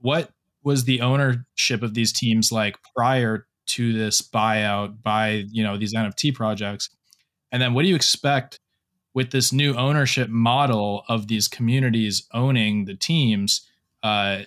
what 0.00 0.30
was 0.62 0.84
the 0.84 1.00
ownership 1.00 1.82
of 1.82 1.94
these 1.94 2.12
teams 2.12 2.52
like 2.52 2.76
prior 2.94 3.46
to 3.70 3.92
this 3.92 4.20
buyout 4.22 5.02
by 5.02 5.44
you 5.50 5.62
know 5.62 5.76
these 5.76 5.94
NFT 5.94 6.34
projects, 6.34 6.90
and 7.52 7.60
then 7.60 7.74
what 7.74 7.82
do 7.82 7.88
you 7.88 7.96
expect 7.96 8.58
with 9.14 9.30
this 9.30 9.52
new 9.52 9.74
ownership 9.74 10.28
model 10.28 11.04
of 11.08 11.28
these 11.28 11.48
communities 11.48 12.26
owning 12.32 12.84
the 12.84 12.94
teams? 12.94 13.66
Uh, 14.02 14.42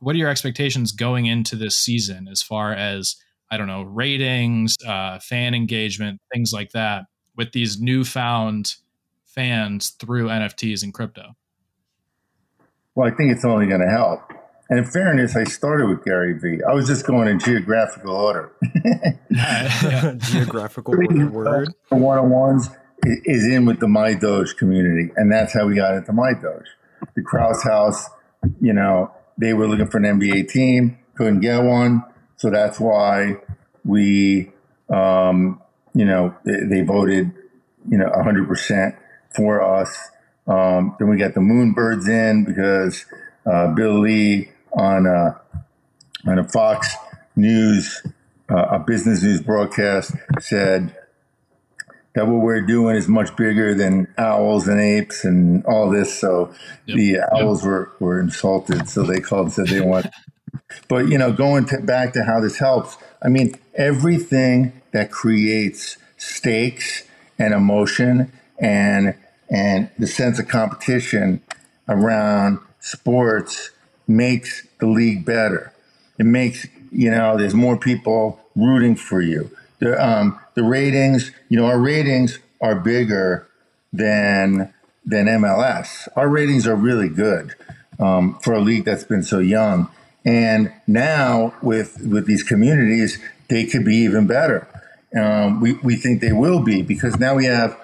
what 0.00 0.14
are 0.14 0.18
your 0.18 0.28
expectations 0.28 0.92
going 0.92 1.26
into 1.26 1.56
this 1.56 1.76
season 1.76 2.28
as 2.28 2.42
far 2.42 2.72
as 2.72 3.16
I 3.50 3.56
don't 3.56 3.68
know 3.68 3.82
ratings, 3.82 4.76
uh, 4.86 5.18
fan 5.18 5.54
engagement, 5.54 6.20
things 6.32 6.52
like 6.52 6.72
that 6.72 7.04
with 7.36 7.52
these 7.52 7.80
newfound 7.80 8.74
fans 9.24 9.90
through 9.90 10.28
NFTs 10.28 10.82
and 10.82 10.92
crypto? 10.92 11.36
Well, 12.94 13.10
I 13.10 13.14
think 13.14 13.32
it's 13.32 13.44
only 13.44 13.66
going 13.66 13.80
to 13.80 13.88
help. 13.88 14.20
And 14.70 14.78
in 14.78 14.84
fairness, 14.84 15.36
I 15.36 15.44
started 15.44 15.88
with 15.88 16.04
Gary 16.04 16.38
Vee. 16.38 16.62
I 16.62 16.72
was 16.72 16.86
just 16.86 17.06
going 17.06 17.28
in 17.28 17.38
geographical 17.38 18.14
order. 18.14 18.52
geographical 20.18 20.94
word. 21.30 21.74
The 21.90 21.96
one 21.96 22.18
on 22.18 22.30
ones 22.30 22.70
is 23.04 23.46
in 23.46 23.66
with 23.66 23.80
the 23.80 23.88
My 23.88 24.14
Doge 24.14 24.56
community. 24.56 25.12
And 25.16 25.30
that's 25.30 25.52
how 25.52 25.66
we 25.66 25.74
got 25.74 25.94
into 25.94 26.12
My 26.12 26.32
Doge. 26.34 26.68
The 27.14 27.22
Krause 27.22 27.62
House, 27.62 28.08
you 28.60 28.72
know, 28.72 29.12
they 29.36 29.52
were 29.52 29.66
looking 29.66 29.88
for 29.88 29.98
an 29.98 30.04
NBA 30.04 30.48
team, 30.48 30.98
couldn't 31.16 31.40
get 31.40 31.62
one. 31.62 32.04
So 32.36 32.50
that's 32.50 32.78
why 32.78 33.36
we, 33.84 34.52
um, 34.88 35.60
you 35.94 36.04
know, 36.04 36.34
they, 36.44 36.60
they, 36.64 36.80
voted, 36.82 37.32
you 37.88 37.98
know, 37.98 38.08
100% 38.08 38.96
for 39.34 39.62
us. 39.62 40.10
Um, 40.46 40.96
then 40.98 41.08
we 41.08 41.16
got 41.16 41.34
the 41.34 41.40
Moonbirds 41.40 42.08
in 42.08 42.44
because 42.44 43.04
uh, 43.46 43.68
Bill 43.74 44.00
Lee 44.00 44.51
on 44.76 45.06
a, 45.06 45.40
on 46.26 46.38
a 46.38 46.44
Fox 46.48 46.94
News, 47.36 48.02
uh, 48.50 48.66
a 48.72 48.78
business 48.78 49.22
news 49.22 49.40
broadcast 49.40 50.12
said 50.40 50.94
that 52.14 52.26
what 52.26 52.42
we're 52.42 52.60
doing 52.60 52.96
is 52.96 53.08
much 53.08 53.34
bigger 53.36 53.74
than 53.74 54.06
owls 54.18 54.68
and 54.68 54.80
apes 54.80 55.24
and 55.24 55.64
all 55.64 55.90
this. 55.90 56.18
So 56.18 56.54
yep. 56.86 56.96
the 56.96 57.20
owls 57.32 57.62
yep. 57.62 57.68
were, 57.68 57.92
were 58.00 58.20
insulted. 58.20 58.88
So 58.88 59.02
they 59.02 59.20
called 59.20 59.46
and 59.46 59.52
said 59.52 59.66
they 59.68 59.80
want. 59.80 60.06
but, 60.88 61.08
you 61.08 61.16
know, 61.16 61.32
going 61.32 61.64
to, 61.66 61.78
back 61.78 62.12
to 62.12 62.24
how 62.24 62.40
this 62.40 62.58
helps, 62.58 62.98
I 63.22 63.28
mean, 63.28 63.54
everything 63.74 64.82
that 64.92 65.10
creates 65.10 65.96
stakes 66.18 67.04
and 67.38 67.52
emotion 67.52 68.32
and 68.58 69.14
and 69.50 69.90
the 69.98 70.06
sense 70.06 70.38
of 70.38 70.48
competition 70.48 71.42
around 71.88 72.58
sports 72.80 73.70
makes 74.06 74.66
the 74.80 74.86
league 74.86 75.24
better. 75.24 75.72
It 76.18 76.26
makes 76.26 76.66
you 76.90 77.10
know 77.10 77.36
there's 77.36 77.54
more 77.54 77.76
people 77.76 78.40
rooting 78.54 78.96
for 78.96 79.20
you. 79.20 79.50
The 79.78 80.02
um, 80.02 80.38
the 80.54 80.62
ratings, 80.62 81.32
you 81.48 81.58
know, 81.58 81.66
our 81.66 81.78
ratings 81.78 82.38
are 82.60 82.76
bigger 82.76 83.48
than 83.92 84.72
than 85.04 85.26
MLS. 85.26 86.08
Our 86.16 86.28
ratings 86.28 86.66
are 86.66 86.76
really 86.76 87.08
good 87.08 87.54
um, 87.98 88.38
for 88.42 88.54
a 88.54 88.60
league 88.60 88.84
that's 88.84 89.04
been 89.04 89.22
so 89.22 89.38
young. 89.38 89.88
And 90.24 90.72
now 90.86 91.54
with 91.62 91.98
with 92.00 92.26
these 92.26 92.42
communities, 92.42 93.18
they 93.48 93.64
could 93.66 93.84
be 93.84 93.96
even 93.96 94.26
better. 94.26 94.68
Um, 95.16 95.60
we 95.60 95.74
we 95.74 95.96
think 95.96 96.20
they 96.20 96.32
will 96.32 96.60
be 96.60 96.82
because 96.82 97.18
now 97.18 97.34
we 97.34 97.46
have, 97.46 97.78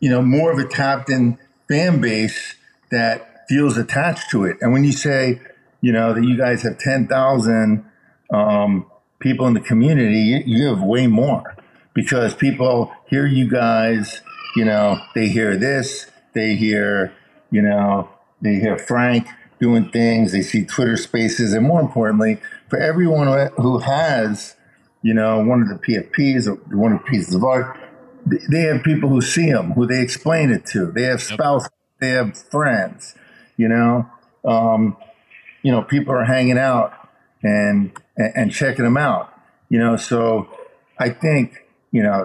you 0.00 0.10
know, 0.10 0.22
more 0.22 0.50
of 0.50 0.58
a 0.58 0.66
tapped 0.66 1.10
in 1.10 1.38
fan 1.68 2.00
base 2.00 2.54
that 2.90 3.46
feels 3.48 3.76
attached 3.76 4.30
to 4.30 4.44
it. 4.44 4.56
And 4.60 4.72
when 4.72 4.84
you 4.84 4.92
say, 4.92 5.40
you 5.84 5.92
know, 5.92 6.14
that 6.14 6.24
you 6.24 6.34
guys 6.34 6.62
have 6.62 6.78
ten 6.78 7.06
thousand 7.06 7.84
um, 8.32 8.86
people 9.18 9.46
in 9.46 9.52
the 9.52 9.60
community, 9.60 10.16
you, 10.16 10.42
you 10.46 10.66
have 10.68 10.82
way 10.82 11.06
more 11.06 11.58
because 11.92 12.34
people 12.34 12.90
hear 13.06 13.26
you 13.26 13.46
guys, 13.50 14.22
you 14.56 14.64
know, 14.64 14.98
they 15.14 15.28
hear 15.28 15.58
this, 15.58 16.10
they 16.32 16.56
hear, 16.56 17.12
you 17.50 17.60
know, 17.60 18.08
they 18.40 18.54
hear 18.54 18.78
Frank 18.78 19.28
doing 19.60 19.90
things, 19.90 20.32
they 20.32 20.40
see 20.40 20.64
Twitter 20.64 20.96
spaces, 20.96 21.52
and 21.52 21.66
more 21.66 21.82
importantly, 21.82 22.40
for 22.70 22.78
everyone 22.78 23.50
who 23.56 23.80
has, 23.80 24.56
you 25.02 25.12
know, 25.12 25.44
one 25.44 25.60
of 25.60 25.68
the 25.68 25.74
PFPs 25.74 26.46
or 26.46 26.54
one 26.74 26.92
of 26.92 27.00
the 27.00 27.04
pieces 27.04 27.34
of 27.34 27.44
art, 27.44 27.78
they 28.50 28.62
have 28.62 28.82
people 28.82 29.10
who 29.10 29.20
see 29.20 29.52
them, 29.52 29.72
who 29.72 29.86
they 29.86 30.00
explain 30.00 30.50
it 30.50 30.64
to. 30.64 30.90
They 30.92 31.02
have 31.02 31.20
spouses, 31.20 31.68
they 32.00 32.08
have 32.08 32.38
friends, 32.38 33.14
you 33.58 33.68
know. 33.68 34.08
Um, 34.46 34.96
you 35.64 35.72
know, 35.72 35.82
people 35.82 36.14
are 36.14 36.24
hanging 36.24 36.58
out 36.58 36.92
and 37.42 37.90
and 38.16 38.52
checking 38.52 38.84
them 38.84 38.96
out, 38.96 39.36
you 39.68 39.80
know. 39.80 39.96
So 39.96 40.48
I 41.00 41.10
think 41.10 41.64
you 41.94 42.02
know, 42.02 42.24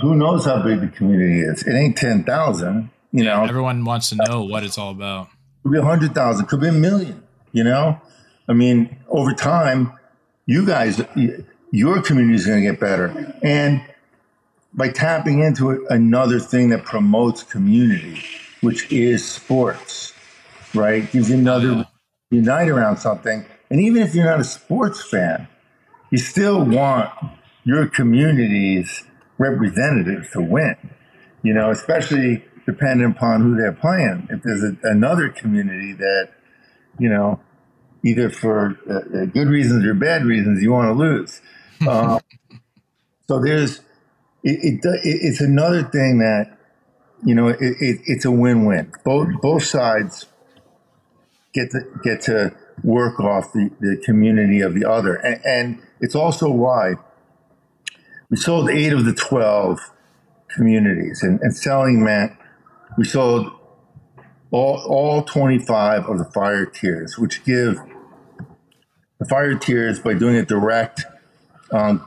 who 0.00 0.14
knows 0.14 0.44
how 0.44 0.62
big 0.62 0.80
the 0.80 0.86
community 0.86 1.40
is? 1.40 1.64
It 1.64 1.74
ain't 1.74 1.96
10,000, 1.96 2.88
you 3.10 3.24
know. 3.24 3.42
Everyone 3.42 3.84
wants 3.84 4.10
to 4.10 4.14
know 4.14 4.44
what 4.44 4.62
it's 4.62 4.78
all 4.78 4.92
about. 4.92 5.26
Could 5.64 5.72
be 5.72 5.78
100,000, 5.78 6.46
could 6.46 6.60
be 6.60 6.68
a 6.68 6.72
million, 6.72 7.20
you 7.50 7.64
know? 7.64 8.00
I 8.48 8.52
mean, 8.52 8.96
over 9.08 9.32
time, 9.32 9.92
you 10.46 10.64
guys, 10.64 11.02
your 11.72 12.00
community 12.00 12.36
is 12.36 12.46
going 12.46 12.62
to 12.62 12.70
get 12.70 12.78
better. 12.78 13.34
And 13.42 13.82
by 14.72 14.88
tapping 14.90 15.40
into 15.40 15.84
another 15.90 16.38
thing 16.38 16.68
that 16.68 16.84
promotes 16.84 17.42
community, 17.42 18.22
which 18.60 18.90
is 18.92 19.28
sports, 19.28 20.12
right? 20.74 21.10
Gives 21.10 21.28
you 21.28 21.38
another 21.38 21.72
yeah. 21.72 21.84
Unite 22.32 22.68
around 22.68 22.96
something. 22.96 23.44
And 23.70 23.80
even 23.80 24.02
if 24.02 24.14
you're 24.14 24.24
not 24.24 24.40
a 24.40 24.44
sports 24.44 25.02
fan, 25.02 25.46
you 26.10 26.18
still 26.18 26.64
want 26.64 27.10
your 27.64 27.86
community's 27.86 29.04
representatives 29.38 30.30
to 30.32 30.40
win. 30.40 30.76
You 31.42 31.54
know, 31.54 31.70
especially 31.70 32.44
depending 32.66 33.10
upon 33.10 33.42
who 33.42 33.56
they're 33.56 33.72
playing. 33.72 34.28
If 34.30 34.42
there's 34.42 34.62
a, 34.62 34.76
another 34.84 35.28
community 35.28 35.92
that, 35.94 36.30
you 36.98 37.08
know, 37.08 37.40
either 38.04 38.30
for 38.30 38.78
uh, 38.88 39.22
uh 39.22 39.24
good 39.26 39.48
reasons 39.48 39.84
or 39.84 39.94
bad 39.94 40.24
reasons, 40.24 40.62
you 40.62 40.72
want 40.72 40.88
to 40.88 40.94
lose. 40.94 41.40
Um, 41.82 42.20
so 43.26 43.40
there's, 43.40 43.80
it, 44.44 44.84
it, 44.84 45.00
it's 45.02 45.40
another 45.40 45.82
thing 45.82 46.20
that, 46.20 46.56
you 47.24 47.34
know, 47.34 47.48
it, 47.48 47.58
it's 47.60 48.24
a 48.24 48.30
win-win. 48.30 48.92
Both 49.04 49.28
both 49.40 49.64
sides 49.64 50.26
get 51.52 51.70
to 51.70 51.80
get 52.02 52.20
to 52.22 52.54
work 52.82 53.20
off 53.20 53.52
the, 53.52 53.70
the 53.80 54.00
community 54.04 54.60
of 54.60 54.74
the 54.74 54.84
other, 54.88 55.14
and, 55.16 55.40
and 55.44 55.82
it's 56.00 56.14
also 56.14 56.50
why 56.50 56.94
we 58.30 58.36
sold 58.36 58.70
eight 58.70 58.92
of 58.92 59.04
the 59.04 59.14
12 59.14 59.78
communities, 60.54 61.22
and, 61.22 61.40
and 61.40 61.54
selling 61.56 62.02
meant 62.02 62.32
we 62.96 63.04
sold 63.04 63.52
all, 64.50 64.82
all 64.86 65.22
25 65.22 66.06
of 66.06 66.18
the 66.18 66.24
fire 66.26 66.66
tiers, 66.66 67.18
which 67.18 67.44
give 67.44 67.78
the 69.18 69.24
fire 69.24 69.54
tiers 69.54 69.98
by 69.98 70.14
doing 70.14 70.34
it 70.34 70.48
direct 70.48 71.04
um, 71.72 72.06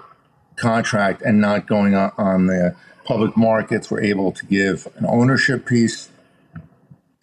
contract 0.56 1.22
and 1.22 1.42
not 1.42 1.68
going 1.68 1.96
on, 1.96 2.12
on 2.18 2.48
the 2.48 2.76
public 3.04 3.36
markets, 3.36 3.90
we're 3.90 4.02
able 4.02 4.32
to 4.32 4.46
give 4.46 4.88
an 4.98 5.06
ownership 5.08 5.66
piece, 5.66 6.10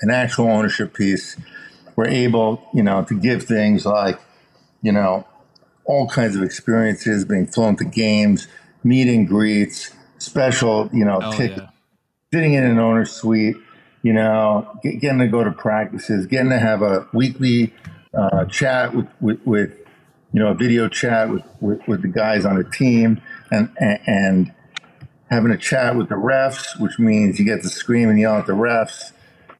an 0.01 0.11
actual 0.11 0.47
ownership 0.47 0.95
piece. 0.95 1.37
We're 1.97 2.09
able, 2.09 2.67
you 2.73 2.83
know, 2.83 3.05
to 3.05 3.19
give 3.19 3.45
things 3.45 3.85
like, 3.85 4.21
you 4.83 4.93
know, 4.93 5.27
all 5.85 6.09
kinds 6.09 6.37
of 6.37 6.43
experiences 6.43 7.25
being 7.25 7.47
flown 7.47 7.77
to 7.77 7.85
games, 7.85 8.49
meet 8.85 9.09
and 9.09 9.27
greets, 9.29 9.91
special, 10.19 10.89
you 10.93 11.05
know, 11.05 11.21
oh, 11.23 11.37
tickets, 11.37 11.61
yeah. 11.61 11.69
sitting 12.33 12.55
in 12.55 12.65
an 12.65 12.79
owner 12.79 13.05
suite, 13.05 13.57
you 14.03 14.13
know, 14.13 14.79
get, 14.83 15.01
getting 15.01 15.19
to 15.19 15.29
go 15.29 15.45
to 15.45 15.53
practices, 15.53 16.27
getting 16.27 16.51
to 16.51 16.59
have 16.59 16.83
a 16.83 17.07
weekly 17.13 17.73
uh, 18.15 18.45
chat 18.47 18.95
with, 18.95 19.07
with, 19.21 19.41
with, 19.45 19.79
you 20.33 20.41
know, 20.41 20.49
a 20.49 20.55
video 20.55 20.89
chat 20.89 21.29
with, 21.29 21.43
with, 21.61 21.87
with 21.87 22.03
the 22.03 22.09
guys 22.09 22.45
on 22.47 22.57
the 22.57 22.65
team 22.65 23.21
and, 23.51 23.71
and, 23.79 24.01
and 24.07 24.55
having 25.31 25.51
a 25.51 25.59
chat 25.59 25.97
with 25.97 26.09
the 26.09 26.15
refs, 26.15 26.81
which 26.81 26.99
means 26.99 27.39
you 27.39 27.45
get 27.45 27.63
to 27.63 27.69
scream 27.69 28.09
and 28.09 28.19
yell 28.19 28.37
at 28.37 28.47
the 28.47 28.53
refs. 28.53 29.12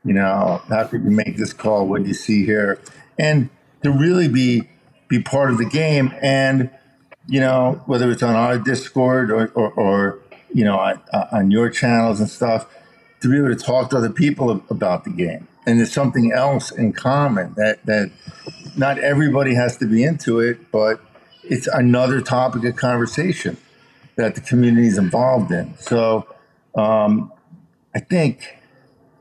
You 0.05 0.15
know, 0.15 0.63
how 0.69 0.85
could 0.85 1.05
you 1.05 1.11
make 1.11 1.37
this 1.37 1.53
call? 1.53 1.87
What 1.87 2.03
do 2.03 2.09
you 2.09 2.15
see 2.15 2.45
here? 2.45 2.81
And 3.19 3.51
to 3.83 3.91
really 3.91 4.29
be 4.29 4.69
be 5.09 5.23
part 5.23 5.51
of 5.51 5.59
the 5.59 5.67
game 5.67 6.13
and 6.23 6.71
you 7.29 7.41
know, 7.41 7.83
whether 7.87 8.11
it's 8.11 8.23
on 8.23 8.35
our 8.35 8.59
Discord 8.59 9.31
or, 9.31 9.49
or, 9.55 9.71
or 9.73 10.19
you 10.53 10.65
know, 10.65 10.79
on, 10.79 11.01
on, 11.31 11.51
your 11.51 11.71
channels 11.71 12.21
and 12.21 12.29
stuff, 12.29 12.67
to 13.21 13.31
be 13.31 13.39
able 13.39 13.49
to 13.49 13.57
talk 13.57 13.91
to 13.91 13.97
other 13.97 14.11
people 14.11 14.63
about 14.71 15.05
the 15.05 15.11
game. 15.11 15.47
And 15.67 15.79
there's 15.79 15.93
something 15.93 16.33
else 16.33 16.73
in 16.73 16.93
common 16.93 17.55
that, 17.55 17.85
that 17.87 18.11
not 18.77 18.99
everybody 18.99 19.55
has 19.55 19.77
to 19.79 19.87
be 19.87 20.03
into 20.03 20.41
it, 20.41 20.73
but 20.73 21.01
it's 21.45 21.69
another 21.69 22.21
topic 22.21 22.65
of 22.65 22.77
conversation 22.77 23.57
that 24.17 24.35
the 24.35 24.41
community 24.41 24.89
is 24.89 24.99
involved 24.99 25.53
in. 25.53 25.77
So 25.79 26.27
um, 26.75 27.33
I 27.95 28.01
think 28.01 28.57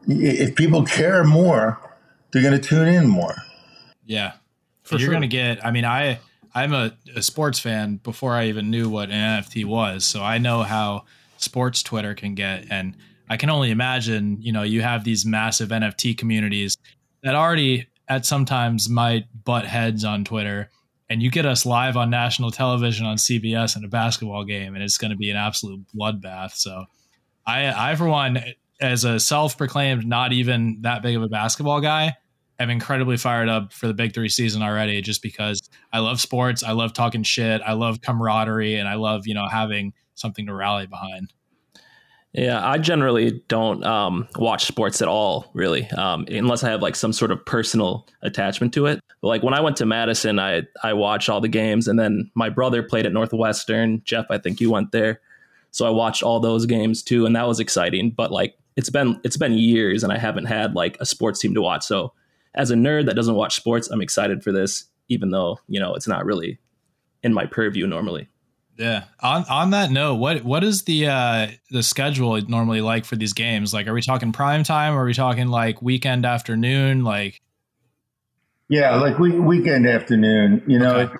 if 0.07 0.55
people 0.55 0.83
care 0.83 1.23
more 1.23 1.79
they're 2.31 2.41
going 2.41 2.59
to 2.59 2.67
tune 2.67 2.87
in 2.87 3.07
more. 3.07 3.35
Yeah, 4.05 4.33
For 4.83 4.95
you're 4.95 5.07
sure. 5.07 5.13
gonna 5.13 5.27
get. 5.27 5.65
I 5.65 5.71
mean, 5.71 5.85
I 5.85 6.19
I'm 6.53 6.73
a, 6.73 6.93
a 7.15 7.21
sports 7.21 7.59
fan 7.59 7.97
before 7.97 8.33
I 8.33 8.47
even 8.47 8.69
knew 8.69 8.89
what 8.89 9.09
an 9.09 9.43
NFT 9.43 9.65
was, 9.65 10.03
so 10.05 10.21
I 10.21 10.37
know 10.37 10.63
how 10.63 11.05
sports 11.37 11.83
Twitter 11.83 12.13
can 12.13 12.35
get, 12.35 12.65
and 12.69 12.95
I 13.29 13.37
can 13.37 13.49
only 13.49 13.71
imagine. 13.71 14.37
You 14.41 14.51
know, 14.51 14.63
you 14.63 14.81
have 14.81 15.03
these 15.03 15.25
massive 15.25 15.69
NFT 15.69 16.17
communities 16.17 16.77
that 17.23 17.35
already 17.35 17.87
at 18.07 18.25
sometimes 18.25 18.89
might 18.89 19.25
butt 19.45 19.65
heads 19.65 20.03
on 20.03 20.25
Twitter. 20.25 20.69
And 21.09 21.21
you 21.21 21.29
get 21.29 21.45
us 21.45 21.65
live 21.65 21.97
on 21.97 22.09
national 22.09 22.51
television 22.51 23.05
on 23.05 23.17
CBS 23.17 23.75
in 23.75 23.83
a 23.83 23.89
basketball 23.89 24.45
game, 24.45 24.75
and 24.75 24.83
it's 24.83 24.97
going 24.97 25.11
to 25.11 25.17
be 25.17 25.29
an 25.29 25.35
absolute 25.35 25.85
bloodbath. 25.93 26.53
So, 26.53 26.85
I, 27.45 27.91
I 27.91 27.95
for 27.95 28.07
one, 28.07 28.41
as 28.81 29.05
a 29.05 29.19
self-proclaimed 29.19 30.05
not 30.05 30.33
even 30.33 30.79
that 30.81 31.03
big 31.03 31.15
of 31.15 31.21
a 31.23 31.29
basketball 31.29 31.79
guy, 31.79 32.15
I'm 32.59 32.69
incredibly 32.69 33.17
fired 33.17 33.49
up 33.49 33.73
for 33.73 33.87
the 33.87 33.93
Big 33.93 34.13
Three 34.13 34.29
season 34.29 34.61
already. 34.61 35.01
Just 35.01 35.21
because 35.21 35.61
I 35.93 35.99
love 35.99 36.21
sports, 36.21 36.63
I 36.63 36.73
love 36.73 36.93
talking 36.93 37.23
shit, 37.23 37.61
I 37.65 37.73
love 37.73 38.01
camaraderie, 38.01 38.75
and 38.75 38.87
I 38.87 38.95
love 38.95 39.25
you 39.27 39.33
know 39.33 39.47
having 39.47 39.93
something 40.15 40.45
to 40.47 40.53
rally 40.53 40.87
behind. 40.87 41.33
Yeah, 42.33 42.65
I 42.65 42.77
generally 42.77 43.43
don't 43.49 43.83
um, 43.83 44.27
watch 44.37 44.65
sports 44.65 45.01
at 45.01 45.09
all, 45.09 45.51
really, 45.53 45.89
um, 45.91 46.25
unless 46.29 46.63
I 46.63 46.69
have 46.69 46.81
like 46.81 46.95
some 46.95 47.11
sort 47.11 47.31
of 47.31 47.45
personal 47.45 48.07
attachment 48.21 48.73
to 48.75 48.85
it. 48.85 49.01
But, 49.21 49.27
like 49.27 49.43
when 49.43 49.53
I 49.53 49.59
went 49.59 49.75
to 49.77 49.85
Madison, 49.85 50.39
I 50.39 50.63
I 50.83 50.93
watched 50.93 51.29
all 51.29 51.41
the 51.41 51.49
games, 51.49 51.87
and 51.87 51.99
then 51.99 52.31
my 52.35 52.49
brother 52.49 52.83
played 52.83 53.05
at 53.05 53.11
Northwestern. 53.11 54.01
Jeff, 54.05 54.27
I 54.29 54.37
think 54.37 54.61
you 54.61 54.71
went 54.71 54.91
there, 54.91 55.19
so 55.71 55.85
I 55.85 55.89
watched 55.89 56.23
all 56.23 56.39
those 56.39 56.65
games 56.65 57.03
too, 57.03 57.25
and 57.25 57.35
that 57.35 57.47
was 57.47 57.59
exciting. 57.59 58.11
But 58.11 58.31
like 58.31 58.55
it's 58.75 58.89
been 58.89 59.19
it's 59.23 59.37
been 59.37 59.53
years, 59.53 60.03
and 60.03 60.11
I 60.13 60.17
haven't 60.17 60.45
had 60.45 60.73
like 60.75 60.97
a 60.99 61.05
sports 61.05 61.39
team 61.39 61.53
to 61.55 61.61
watch. 61.61 61.83
So 61.83 62.13
as 62.55 62.71
a 62.71 62.75
nerd 62.75 63.05
that 63.05 63.15
doesn't 63.15 63.35
watch 63.35 63.55
sports, 63.55 63.89
I'm 63.89 64.01
excited 64.01 64.43
for 64.43 64.51
this, 64.51 64.85
even 65.09 65.31
though 65.31 65.59
you 65.67 65.79
know 65.79 65.93
it's 65.95 66.07
not 66.07 66.25
really 66.25 66.59
in 67.23 67.33
my 67.33 67.45
purview 67.45 67.87
normally. 67.87 68.27
Yeah. 68.77 69.03
On 69.19 69.43
on 69.49 69.69
that 69.71 69.91
note, 69.91 70.15
what 70.15 70.43
what 70.43 70.63
is 70.63 70.83
the 70.83 71.07
uh 71.07 71.47
the 71.69 71.83
schedule 71.83 72.39
normally 72.47 72.81
like 72.81 73.05
for 73.05 73.15
these 73.15 73.33
games? 73.33 73.73
Like, 73.73 73.87
are 73.87 73.93
we 73.93 74.01
talking 74.01 74.31
prime 74.31 74.63
time? 74.63 74.93
Or 74.93 75.03
are 75.03 75.05
we 75.05 75.13
talking 75.13 75.47
like 75.49 75.81
weekend 75.81 76.25
afternoon? 76.25 77.03
Like, 77.03 77.41
Yeah, 78.69 78.95
like 78.95 79.19
we, 79.19 79.37
weekend 79.39 79.87
afternoon. 79.87 80.63
You 80.65 80.79
know, 80.79 80.95
Okay. 80.95 81.13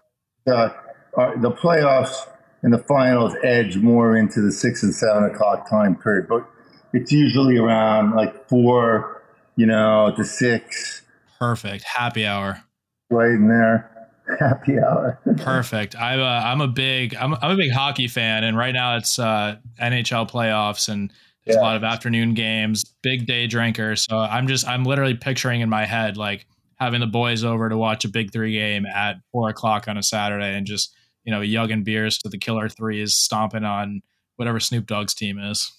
it, 0.47 0.51
uh, 0.53 0.69
uh, 1.17 1.35
the 1.41 1.51
playoffs 1.51 2.15
and 2.63 2.73
the 2.73 2.79
finals 2.79 3.35
edge 3.43 3.77
more 3.77 4.15
into 4.15 4.41
the 4.41 4.51
six 4.51 4.81
and 4.81 4.95
seven 4.95 5.25
o'clock 5.25 5.69
time 5.69 5.95
period, 5.95 6.27
but 6.29 6.49
it's 6.93 7.11
usually 7.11 7.57
around 7.57 8.15
like 8.15 8.47
four, 8.49 9.23
you 9.55 9.65
know, 9.65 10.13
to 10.15 10.23
six, 10.25 11.01
perfect 11.39 11.83
happy 11.83 12.25
hour. 12.25 12.63
right 13.09 13.31
in 13.31 13.47
there. 13.47 13.87
Happy 14.39 14.79
hour. 14.79 15.19
Perfect. 15.37 15.95
I 15.95 16.17
uh, 16.17 16.41
I'm 16.45 16.61
a 16.61 16.67
big 16.67 17.15
I'm 17.15 17.33
I'm 17.33 17.51
a 17.51 17.55
big 17.55 17.71
hockey 17.71 18.07
fan, 18.07 18.43
and 18.43 18.55
right 18.55 18.71
now 18.71 18.95
it's 18.95 19.19
uh, 19.19 19.57
NHL 19.81 20.29
playoffs, 20.29 20.87
and 20.87 21.11
there's 21.45 21.57
a 21.57 21.61
lot 21.61 21.75
of 21.75 21.83
afternoon 21.83 22.33
games. 22.33 22.85
Big 23.01 23.25
day 23.25 23.47
drinker, 23.47 23.95
so 23.95 24.17
I'm 24.17 24.47
just 24.47 24.65
I'm 24.67 24.85
literally 24.85 25.15
picturing 25.15 25.61
in 25.61 25.69
my 25.69 25.85
head 25.85 26.17
like 26.17 26.45
having 26.75 27.01
the 27.01 27.07
boys 27.07 27.43
over 27.43 27.67
to 27.67 27.75
watch 27.75 28.05
a 28.05 28.09
Big 28.09 28.31
Three 28.31 28.53
game 28.53 28.85
at 28.85 29.17
four 29.31 29.49
o'clock 29.49 29.87
on 29.87 29.97
a 29.97 30.03
Saturday, 30.03 30.55
and 30.55 30.65
just 30.65 30.95
you 31.23 31.31
know 31.31 31.41
yugging 31.41 31.83
beers 31.83 32.17
to 32.19 32.29
the 32.29 32.37
Killer 32.37 32.69
Threes, 32.69 33.15
stomping 33.15 33.65
on 33.65 34.01
whatever 34.37 34.59
Snoop 34.59 34.85
Dogg's 34.85 35.13
team 35.13 35.39
is. 35.39 35.71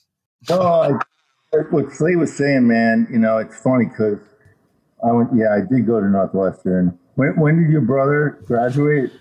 Oh, 0.51 0.83
I, 0.83 1.57
what 1.71 1.93
Slay 1.93 2.17
was 2.17 2.37
saying, 2.37 2.67
man, 2.67 3.07
you 3.11 3.19
know, 3.19 3.39
it's 3.39 3.59
funny 3.61 3.87
because 3.87 4.19
I 5.05 5.13
went, 5.13 5.31
yeah, 5.35 5.55
I 5.55 5.61
did 5.61 5.87
go 5.87 6.01
to 6.01 6.07
Northwestern. 6.07 6.99
When, 7.15 7.39
when 7.39 7.63
did 7.63 7.71
your 7.71 7.83
brother 7.83 8.43
graduate? 8.47 9.13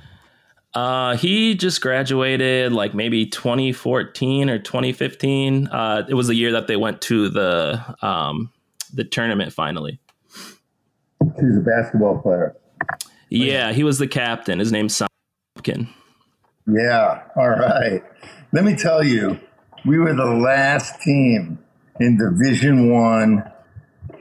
Uh, 0.73 1.17
he 1.17 1.55
just 1.55 1.81
graduated 1.81 2.71
like 2.71 2.93
maybe 2.93 3.25
2014 3.25 4.49
or 4.49 4.57
2015. 4.57 5.67
Uh, 5.67 6.05
it 6.07 6.13
was 6.13 6.27
the 6.27 6.35
year 6.35 6.53
that 6.53 6.67
they 6.67 6.77
went 6.77 7.01
to 7.01 7.27
the 7.27 7.83
um, 8.01 8.51
the 8.93 9.03
tournament 9.03 9.51
finally. 9.51 9.99
He's 11.39 11.57
a 11.57 11.61
basketball 11.61 12.19
player. 12.19 12.55
Yeah, 13.29 13.73
he 13.73 13.83
was 13.83 13.99
the 13.99 14.07
captain. 14.07 14.59
His 14.59 14.71
name's 14.71 15.01
Simpkin. 15.55 15.89
Yeah. 16.67 17.23
All 17.35 17.49
right. 17.49 18.03
Let 18.51 18.63
me 18.63 18.75
tell 18.75 19.03
you, 19.03 19.39
we 19.85 19.97
were 19.97 20.13
the 20.13 20.25
last 20.25 21.01
team 21.01 21.59
in 21.99 22.17
Division 22.17 22.89
One 22.89 23.43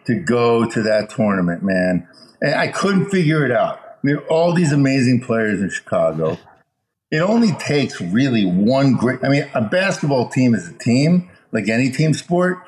to 0.07 0.15
go 0.15 0.69
to 0.69 0.83
that 0.83 1.11
tournament, 1.11 1.63
man. 1.63 2.09
And 2.41 2.55
I 2.55 2.69
couldn't 2.69 3.11
figure 3.11 3.45
it 3.45 3.53
out. 3.53 3.81
We 4.03 4.13
have 4.13 4.25
all 4.31 4.55
these 4.55 4.73
amazing 4.73 5.21
players 5.21 5.61
in 5.61 5.69
Chicago. 5.71 6.39
It 7.11 7.21
only 7.21 7.53
takes 7.53 8.01
really 8.01 8.47
one 8.47 8.95
great. 8.95 9.23
I 9.23 9.29
mean, 9.29 9.51
a 9.55 9.61
basketball 9.61 10.29
team 10.29 10.55
is 10.55 10.69
a 10.69 10.73
team, 10.73 11.31
like 11.53 11.69
any 11.69 11.91
team 11.91 12.15
sport, 12.15 12.59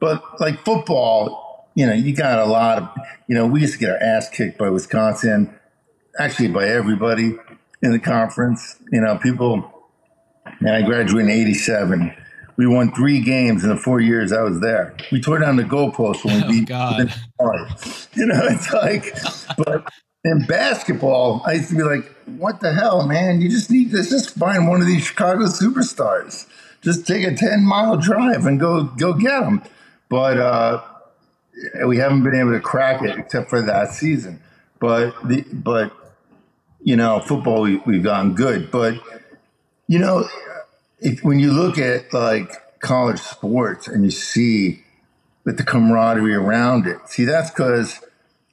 but 0.00 0.22
like 0.40 0.64
football, 0.64 1.68
you 1.74 1.86
know, 1.86 1.92
you 1.92 2.14
got 2.14 2.38
a 2.38 2.46
lot 2.46 2.78
of. 2.78 2.88
You 3.26 3.34
know, 3.34 3.46
we 3.46 3.60
used 3.60 3.74
to 3.74 3.78
get 3.78 3.90
our 3.90 3.98
ass 3.98 4.28
kicked 4.30 4.56
by 4.56 4.70
Wisconsin, 4.70 5.54
actually 6.18 6.48
by 6.48 6.68
everybody 6.68 7.36
in 7.82 7.92
the 7.92 7.98
conference. 7.98 8.76
You 8.90 9.00
know, 9.00 9.18
people. 9.18 9.74
And 10.60 10.70
I 10.70 10.82
graduated 10.82 11.30
in 11.30 11.40
'87. 11.40 12.14
We 12.58 12.66
won 12.66 12.92
three 12.92 13.20
games 13.20 13.62
in 13.62 13.70
the 13.70 13.76
four 13.76 14.00
years 14.00 14.32
I 14.32 14.42
was 14.42 14.58
there. 14.60 14.94
We 15.12 15.20
tore 15.20 15.38
down 15.38 15.56
the 15.56 15.62
goalpost 15.62 16.24
when 16.24 16.36
we 16.36 16.42
Oh, 16.44 16.48
beat 16.48 16.68
God. 16.68 17.12
you 18.14 18.26
know, 18.26 18.40
it's 18.46 18.72
like, 18.72 19.14
but 19.56 19.88
in 20.24 20.44
basketball, 20.44 21.40
I 21.46 21.52
used 21.52 21.70
to 21.70 21.76
be 21.76 21.84
like, 21.84 22.12
what 22.26 22.60
the 22.60 22.72
hell, 22.72 23.06
man? 23.06 23.40
You 23.40 23.48
just 23.48 23.70
need 23.70 23.92
to 23.92 24.02
just 24.02 24.36
find 24.36 24.66
one 24.68 24.80
of 24.80 24.88
these 24.88 25.04
Chicago 25.06 25.44
superstars. 25.44 26.46
Just 26.82 27.06
take 27.06 27.24
a 27.24 27.34
10 27.34 27.64
mile 27.64 27.96
drive 27.96 28.44
and 28.44 28.58
go, 28.58 28.84
go 28.84 29.12
get 29.14 29.40
them. 29.40 29.62
But, 30.08 30.38
uh, 30.38 30.82
we 31.86 31.98
haven't 31.98 32.24
been 32.24 32.34
able 32.34 32.52
to 32.52 32.60
crack 32.60 33.02
it 33.02 33.16
except 33.18 33.50
for 33.50 33.62
that 33.62 33.92
season. 33.92 34.40
But 34.80 35.14
the, 35.26 35.44
but, 35.52 35.92
you 36.82 36.96
know, 36.96 37.20
football, 37.20 37.62
we, 37.62 37.76
we've 37.86 38.02
gotten 38.02 38.34
good. 38.34 38.70
But, 38.72 38.94
you 39.86 39.98
know, 40.00 40.28
if, 41.00 41.22
when 41.22 41.38
you 41.38 41.52
look 41.52 41.78
at 41.78 42.12
like 42.12 42.80
college 42.80 43.20
sports 43.20 43.88
and 43.88 44.04
you 44.04 44.10
see 44.10 44.82
with 45.44 45.56
the 45.56 45.64
camaraderie 45.64 46.34
around 46.34 46.86
it. 46.86 46.98
See, 47.08 47.24
that's 47.24 47.50
because 47.50 48.00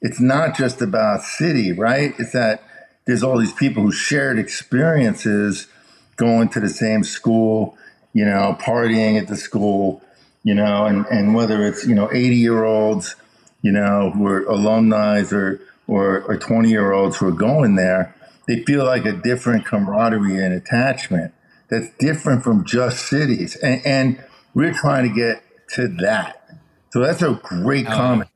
it's 0.00 0.20
not 0.20 0.56
just 0.56 0.80
about 0.80 1.22
city, 1.22 1.72
right? 1.72 2.14
It's 2.18 2.32
that 2.32 2.62
there's 3.06 3.22
all 3.22 3.38
these 3.38 3.52
people 3.52 3.82
who 3.82 3.92
shared 3.92 4.38
experiences 4.38 5.68
going 6.16 6.48
to 6.50 6.60
the 6.60 6.68
same 6.68 7.04
school, 7.04 7.76
you 8.12 8.24
know, 8.24 8.56
partying 8.60 9.20
at 9.20 9.28
the 9.28 9.36
school, 9.36 10.02
you 10.42 10.54
know, 10.54 10.86
and, 10.86 11.06
and 11.06 11.34
whether 11.34 11.66
it's, 11.66 11.86
you 11.86 11.94
know, 11.94 12.10
80 12.10 12.36
year 12.36 12.64
olds, 12.64 13.14
you 13.62 13.72
know, 13.72 14.10
who 14.10 14.26
are 14.26 14.44
alumni 14.44 15.22
or, 15.30 15.60
or, 15.86 16.22
or 16.22 16.36
20 16.38 16.68
year 16.68 16.92
olds 16.92 17.18
who 17.18 17.28
are 17.28 17.32
going 17.32 17.74
there, 17.74 18.14
they 18.46 18.62
feel 18.64 18.84
like 18.84 19.04
a 19.04 19.12
different 19.12 19.66
camaraderie 19.66 20.42
and 20.42 20.54
attachment 20.54 21.34
that's 21.68 21.88
different 21.98 22.42
from 22.42 22.64
just 22.64 23.06
cities. 23.06 23.56
And, 23.56 23.84
and 23.84 24.24
we're 24.54 24.72
trying 24.72 25.08
to 25.08 25.14
get 25.14 25.42
to 25.74 25.88
that. 26.00 26.60
So 26.90 27.00
that's 27.00 27.22
a 27.22 27.40
great 27.42 27.86
comment, 27.86 28.30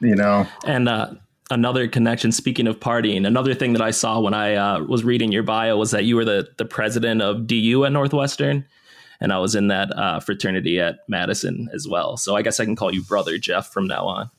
you 0.00 0.16
know. 0.16 0.46
And 0.64 0.88
uh, 0.88 1.14
another 1.50 1.86
connection. 1.86 2.32
Speaking 2.32 2.66
of 2.66 2.80
partying, 2.80 3.26
another 3.26 3.54
thing 3.54 3.74
that 3.74 3.82
I 3.82 3.90
saw 3.90 4.18
when 4.18 4.34
I 4.34 4.54
uh, 4.54 4.82
was 4.82 5.04
reading 5.04 5.30
your 5.30 5.42
bio 5.42 5.76
was 5.76 5.92
that 5.92 6.04
you 6.04 6.16
were 6.16 6.24
the 6.24 6.48
the 6.56 6.64
president 6.64 7.22
of 7.22 7.46
DU 7.46 7.84
at 7.84 7.92
Northwestern, 7.92 8.64
and 9.20 9.32
I 9.32 9.38
was 9.38 9.54
in 9.54 9.68
that 9.68 9.96
uh, 9.96 10.20
fraternity 10.20 10.80
at 10.80 11.00
Madison 11.08 11.68
as 11.72 11.86
well. 11.86 12.16
So 12.16 12.34
I 12.34 12.42
guess 12.42 12.58
I 12.58 12.64
can 12.64 12.74
call 12.74 12.92
you 12.92 13.02
brother 13.02 13.38
Jeff 13.38 13.72
from 13.72 13.86
now 13.86 14.06
on. 14.06 14.30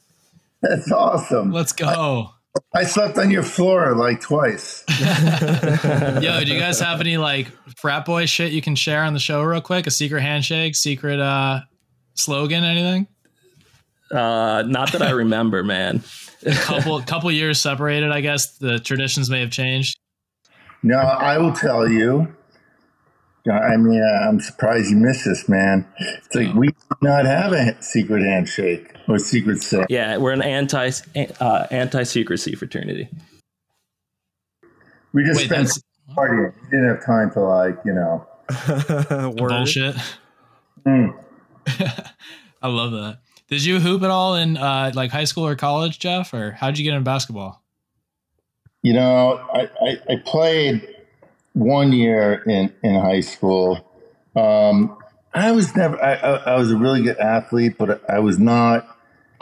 That's 0.62 0.92
awesome. 0.92 1.52
Let's 1.52 1.74
go. 1.74 2.32
I 2.76 2.84
slept 2.84 3.18
on 3.18 3.32
your 3.32 3.44
floor 3.44 3.96
like 3.96 4.22
twice. 4.22 4.84
Yo, 5.00 6.44
do 6.44 6.54
you 6.54 6.60
guys 6.60 6.80
have 6.80 7.00
any 7.00 7.18
like 7.18 7.48
frat 7.78 8.06
boy 8.06 8.28
shit 8.28 8.52
you 8.52 8.62
can 8.62 8.76
share 8.76 9.04
on 9.04 9.14
the 9.14 9.20
show 9.20 9.42
real 9.42 9.62
quick? 9.62 9.88
A 9.88 9.92
secret 9.92 10.22
handshake, 10.22 10.76
secret 10.76 11.20
uh 11.20 11.62
slogan, 12.14 12.64
anything? 12.64 13.08
Uh, 14.12 14.64
not 14.68 14.92
that 14.92 15.02
I 15.02 15.10
remember, 15.12 15.64
man. 15.64 16.04
A 16.46 16.54
couple 16.54 17.02
couple 17.02 17.32
years 17.32 17.60
separated, 17.60 18.12
I 18.12 18.22
guess 18.22 18.58
the 18.58 18.78
traditions 18.80 19.30
may 19.30 19.40
have 19.40 19.50
changed. 19.50 19.98
No, 20.84 20.98
I 20.98 21.40
will 21.40 21.54
tell 21.54 21.88
you. 21.90 22.36
I 23.52 23.76
mean, 23.76 24.02
uh, 24.02 24.30
I'm 24.30 24.40
surprised 24.40 24.90
you 24.90 24.96
missed 24.96 25.26
this, 25.26 25.50
man. 25.50 25.86
It's 26.00 26.34
like 26.34 26.54
we 26.54 26.68
do 26.68 26.96
not 27.02 27.26
have 27.26 27.52
a 27.52 27.82
secret 27.82 28.24
handshake 28.24 28.96
or 29.10 29.20
secret 29.20 29.62
sex. 29.62 29.88
Yeah, 29.90 30.16
we're 30.18 30.32
an 30.32 30.42
anti 30.42 30.92
uh, 31.42 31.68
anti 31.70 32.04
secrecy 32.04 32.56
fraternity. 32.56 33.10
We 35.12 35.26
just 35.26 35.42
Wait, 35.42 35.46
spent 35.48 35.68
that's 35.68 35.84
partying. 36.16 36.54
We 36.64 36.70
didn't 36.70 36.88
have 36.88 37.06
time 37.06 37.32
to 37.32 37.42
like, 37.42 37.78
you 37.84 37.94
know. 37.94 38.26
Bullshit. 39.36 39.96
Mm. 40.86 41.14
I 42.62 42.68
love 42.68 42.92
that. 42.92 43.20
Did 43.50 43.64
you 43.66 43.80
hoop 43.80 44.04
at 44.04 44.10
all 44.10 44.36
in 44.36 44.58
uh, 44.58 44.92
like 44.96 45.12
high 45.12 45.26
school 45.26 45.46
or 45.46 45.56
college, 45.56 46.00
Jeff, 46.00 46.34
or 46.34 46.52
how 46.52 46.68
did 46.68 46.80
you 46.80 46.86
get 46.86 46.94
into 46.94 47.04
basketball? 47.04 47.62
You 48.82 48.94
know, 48.94 49.40
I, 49.54 49.70
I, 49.82 49.98
I 50.10 50.16
played 50.26 50.93
one 51.54 51.94
year 51.94 52.44
in, 52.46 52.74
in 52.84 52.96
high 52.96 53.22
school. 53.22 53.86
Um, 54.36 54.98
I 55.34 55.52
was 55.52 55.76
never, 55.76 56.04
I, 56.04 56.14
I, 56.16 56.36
I 56.54 56.56
was 56.58 56.72
a 56.72 56.78
really 56.78 57.04
good 57.04 57.18
athlete, 57.18 57.78
but 57.78 58.08
I 58.10 58.20
was 58.20 58.38
not, 58.38 58.88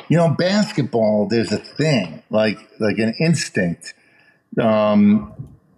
you 0.09 0.17
know, 0.17 0.29
basketball, 0.29 1.27
there's 1.27 1.51
a 1.51 1.57
thing 1.57 2.23
like, 2.29 2.57
like 2.79 2.97
an 2.97 3.13
instinct, 3.19 3.93
um, 4.59 5.33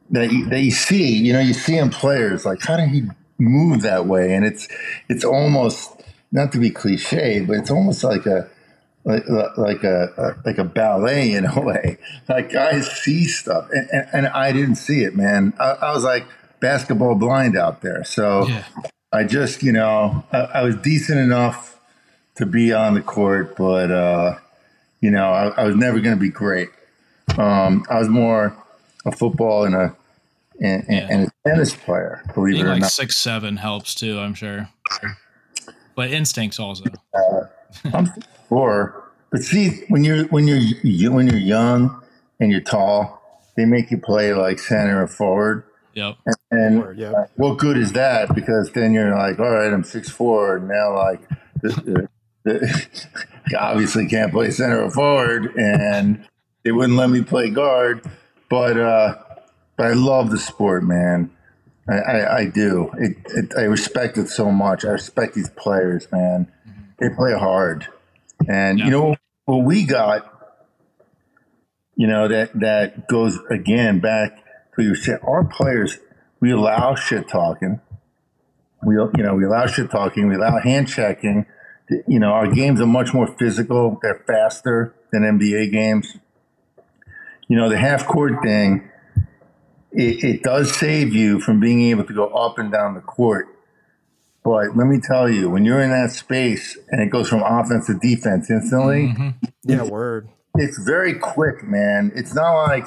that 0.09 0.31
you, 0.31 0.49
that 0.49 0.61
you 0.61 0.71
see, 0.71 1.13
you 1.13 1.33
know, 1.33 1.39
you 1.39 1.53
see 1.53 1.77
in 1.77 1.89
players, 1.89 2.45
like 2.45 2.61
how 2.61 2.77
did 2.77 2.89
he 2.89 3.03
move 3.39 3.81
that 3.81 4.05
way? 4.05 4.33
And 4.33 4.45
it's, 4.45 4.67
it's 5.09 5.23
almost, 5.23 5.91
not 6.31 6.51
to 6.51 6.57
be 6.57 6.71
cliche, 6.71 7.41
but 7.41 7.57
it's 7.57 7.69
almost 7.69 8.03
like 8.03 8.25
a, 8.25 8.49
like, 9.05 9.23
like 9.57 9.83
a, 9.83 10.37
like 10.45 10.57
a 10.57 10.63
ballet 10.63 11.33
in 11.33 11.45
a 11.45 11.61
way. 11.61 11.97
Like 12.29 12.55
I 12.55 12.81
see 12.81 13.25
stuff, 13.25 13.69
and, 13.71 13.89
and, 13.91 14.07
and 14.13 14.27
I 14.27 14.51
didn't 14.51 14.75
see 14.75 15.03
it, 15.03 15.15
man. 15.15 15.53
I, 15.59 15.71
I, 15.71 15.93
was 15.93 16.03
like 16.03 16.25
basketball 16.59 17.15
blind 17.15 17.57
out 17.57 17.81
there. 17.81 18.03
So 18.03 18.47
yeah. 18.47 18.63
I 19.11 19.23
just, 19.25 19.61
you 19.63 19.71
know, 19.71 20.23
I, 20.31 20.37
I, 20.37 20.63
was 20.63 20.75
decent 20.77 21.19
enough 21.19 21.79
to 22.35 22.45
be 22.45 22.73
on 22.73 22.93
the 22.93 23.01
court, 23.01 23.55
but 23.57 23.91
uh, 23.91 24.37
you 25.01 25.11
know, 25.11 25.31
I, 25.31 25.47
I 25.49 25.63
was 25.65 25.75
never 25.75 25.99
going 25.99 26.15
to 26.15 26.21
be 26.21 26.29
great. 26.29 26.69
Um, 27.37 27.85
I 27.89 27.99
was 27.99 28.07
more 28.07 28.55
a 29.05 29.11
football 29.11 29.65
and 29.65 29.75
a 29.75 29.95
and, 30.61 30.85
yeah. 30.87 31.07
and 31.09 31.27
a 31.27 31.49
tennis 31.49 31.75
player. 31.75 32.23
Believe 32.33 32.53
Being 32.53 32.65
it 32.65 32.69
or 32.69 32.73
like 32.73 32.81
not, 32.81 32.91
six 32.91 33.17
seven 33.17 33.57
helps 33.57 33.95
too. 33.95 34.19
I'm 34.19 34.33
sure, 34.33 34.69
but 35.95 36.11
instincts 36.11 36.59
also. 36.59 36.85
Uh, 37.13 37.45
I'm 37.93 38.13
four, 38.53 39.11
but 39.31 39.41
see, 39.41 39.83
when 39.89 40.03
you're 40.03 40.25
when 40.25 40.47
you're 40.47 41.11
when 41.11 41.27
you're 41.27 41.39
young 41.39 42.03
and 42.39 42.51
you're 42.51 42.61
tall, 42.61 43.19
they 43.57 43.65
make 43.65 43.89
you 43.89 43.97
play 43.97 44.33
like 44.33 44.59
center 44.59 45.03
or 45.03 45.07
forward. 45.07 45.63
Yep. 45.93 46.17
And, 46.25 46.35
and 46.51 46.75
forward, 46.79 46.97
yep. 46.99 47.13
Like, 47.13 47.29
what 47.35 47.57
good 47.57 47.77
is 47.77 47.93
that? 47.93 48.35
Because 48.35 48.71
then 48.73 48.93
you're 48.93 49.15
like, 49.15 49.39
all 49.39 49.49
right, 49.49 49.73
I'm 49.73 49.83
six 49.83 50.09
four, 50.09 50.57
and 50.57 50.67
now 50.67 50.95
like, 50.95 51.27
the, 51.61 52.09
the, 52.43 52.51
the, 52.51 53.57
obviously 53.59 54.07
can't 54.07 54.31
play 54.31 54.51
center 54.51 54.83
or 54.83 54.91
forward, 54.91 55.55
and 55.55 56.27
they 56.63 56.71
wouldn't 56.71 56.97
let 56.97 57.09
me 57.09 57.23
play 57.23 57.49
guard. 57.49 58.05
But 58.49 58.77
uh, 58.77 59.15
but 59.77 59.87
I 59.87 59.93
love 59.93 60.29
the 60.29 60.37
sport, 60.37 60.83
man. 60.83 61.31
I, 61.89 61.93
I, 61.93 62.37
I 62.37 62.45
do. 62.45 62.91
It, 62.97 63.17
it, 63.25 63.53
I 63.57 63.63
respect 63.63 64.17
it 64.17 64.29
so 64.29 64.51
much. 64.51 64.85
I 64.85 64.89
respect 64.89 65.33
these 65.33 65.49
players, 65.49 66.07
man. 66.11 66.51
They 66.99 67.09
play 67.09 67.33
hard, 67.33 67.87
and 68.47 68.79
yeah. 68.79 68.85
you 68.85 68.91
know 68.91 69.15
what 69.45 69.63
we 69.63 69.85
got. 69.85 70.29
You 71.95 72.07
know 72.07 72.27
that 72.27 72.59
that 72.59 73.07
goes 73.07 73.39
again 73.49 73.99
back 73.99 74.43
to 74.75 74.83
your 74.83 74.95
shit. 74.95 75.19
Our 75.23 75.45
players, 75.45 75.99
we 76.39 76.51
allow 76.51 76.95
shit 76.95 77.27
talking. 77.27 77.81
We 78.83 78.95
you 78.95 79.23
know 79.23 79.35
we 79.35 79.45
allow 79.45 79.67
shit 79.67 79.91
talking. 79.91 80.27
We 80.27 80.35
allow 80.35 80.59
hand 80.59 80.87
checking. 80.87 81.45
You 82.07 82.19
know 82.19 82.31
our 82.31 82.47
games 82.47 82.81
are 82.81 82.87
much 82.87 83.13
more 83.13 83.27
physical. 83.37 83.99
They're 84.01 84.23
faster 84.25 84.95
than 85.11 85.23
NBA 85.23 85.71
games. 85.71 86.17
You 87.47 87.57
know 87.57 87.69
the 87.69 87.77
half 87.77 88.07
court 88.07 88.41
thing 88.41 88.89
it, 89.93 90.23
it 90.23 90.43
does 90.43 90.75
save 90.75 91.13
you 91.13 91.39
from 91.39 91.59
being 91.59 91.81
able 91.91 92.03
to 92.05 92.13
go 92.13 92.27
up 92.27 92.57
and 92.57 92.71
down 92.71 92.95
the 92.95 93.01
court. 93.01 93.47
But 94.43 94.75
let 94.75 94.87
me 94.87 94.99
tell 94.99 95.29
you, 95.29 95.49
when 95.49 95.63
you're 95.63 95.79
in 95.79 95.91
that 95.91 96.11
space 96.11 96.77
and 96.89 97.01
it 97.01 97.09
goes 97.09 97.29
from 97.29 97.41
offense 97.41 97.87
to 97.87 97.93
defense 97.93 98.49
instantly, 98.49 99.07
mm-hmm. 99.07 99.29
yeah, 99.63 99.83
word. 99.83 100.29
It's 100.55 100.77
very 100.83 101.13
quick, 101.13 101.63
man. 101.63 102.11
It's 102.13 102.35
not 102.35 102.53
like 102.67 102.85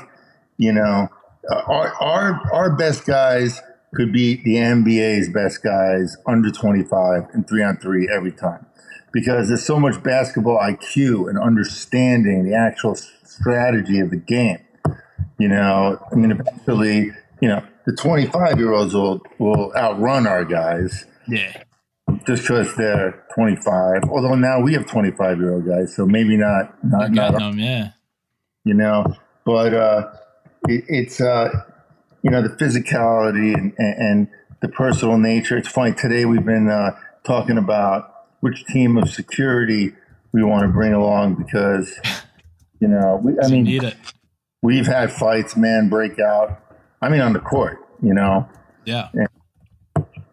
you 0.58 0.72
know 0.72 1.08
our 1.50 1.94
our 2.00 2.52
our 2.52 2.76
best 2.76 3.06
guys 3.06 3.60
could 3.94 4.12
be 4.12 4.36
the 4.42 4.56
NBA's 4.56 5.30
best 5.30 5.62
guys 5.62 6.16
under 6.26 6.50
25 6.50 7.28
and 7.32 7.48
three 7.48 7.62
on 7.62 7.78
three 7.78 8.08
every 8.14 8.32
time 8.32 8.66
because 9.16 9.48
there's 9.48 9.64
so 9.64 9.80
much 9.80 10.02
basketball 10.02 10.58
IQ 10.58 11.30
and 11.30 11.38
understanding 11.38 12.44
the 12.44 12.54
actual 12.54 12.94
strategy 12.94 13.98
of 14.00 14.10
the 14.10 14.16
game. 14.16 14.58
You 15.38 15.48
know, 15.48 15.98
I 16.12 16.14
mean, 16.14 16.32
eventually, 16.32 17.12
you 17.40 17.48
know, 17.48 17.64
the 17.86 17.94
25 17.94 18.58
year 18.58 18.72
olds 18.72 18.92
will, 18.92 19.22
will 19.38 19.72
outrun 19.74 20.26
our 20.26 20.44
guys. 20.44 21.06
Yeah. 21.28 21.62
Just 22.26 22.42
because 22.42 22.74
they're 22.76 23.24
25. 23.34 24.04
Although 24.10 24.34
now 24.34 24.60
we 24.60 24.74
have 24.74 24.86
25 24.86 25.38
year 25.38 25.54
old 25.54 25.66
guys, 25.66 25.94
so 25.94 26.06
maybe 26.06 26.36
not, 26.36 26.72
not, 26.84 27.12
not 27.12 27.38
them, 27.38 27.58
yeah. 27.58 27.90
You 28.64 28.74
know, 28.74 29.06
but 29.44 29.74
uh, 29.74 30.12
it, 30.68 30.84
it's, 30.88 31.20
uh, 31.20 31.50
you 32.22 32.30
know, 32.30 32.42
the 32.42 32.48
physicality 32.48 33.54
and, 33.54 33.72
and, 33.78 33.98
and, 33.98 34.28
the 34.62 34.68
personal 34.68 35.18
nature. 35.18 35.58
It's 35.58 35.68
funny. 35.68 35.92
Today 35.92 36.24
we've 36.24 36.44
been 36.44 36.70
uh, 36.70 36.92
talking 37.24 37.58
about 37.58 38.10
which 38.40 38.64
team 38.64 38.96
of 38.96 39.10
security 39.10 39.92
we 40.32 40.42
want 40.42 40.62
to 40.62 40.68
bring 40.68 40.94
along 40.94 41.34
because, 41.34 41.94
you 42.80 42.88
know, 42.88 43.20
we, 43.22 43.38
I 43.38 43.48
mean, 43.48 43.64
need 43.64 43.84
it 43.84 43.96
we've 44.66 44.86
had 44.86 45.12
fights, 45.12 45.56
man, 45.56 45.88
break 45.88 46.18
out. 46.18 46.60
I 47.00 47.08
mean, 47.08 47.20
on 47.20 47.32
the 47.32 47.38
court, 47.38 47.78
you 48.02 48.12
know. 48.12 48.48
Yeah. 49.14 49.25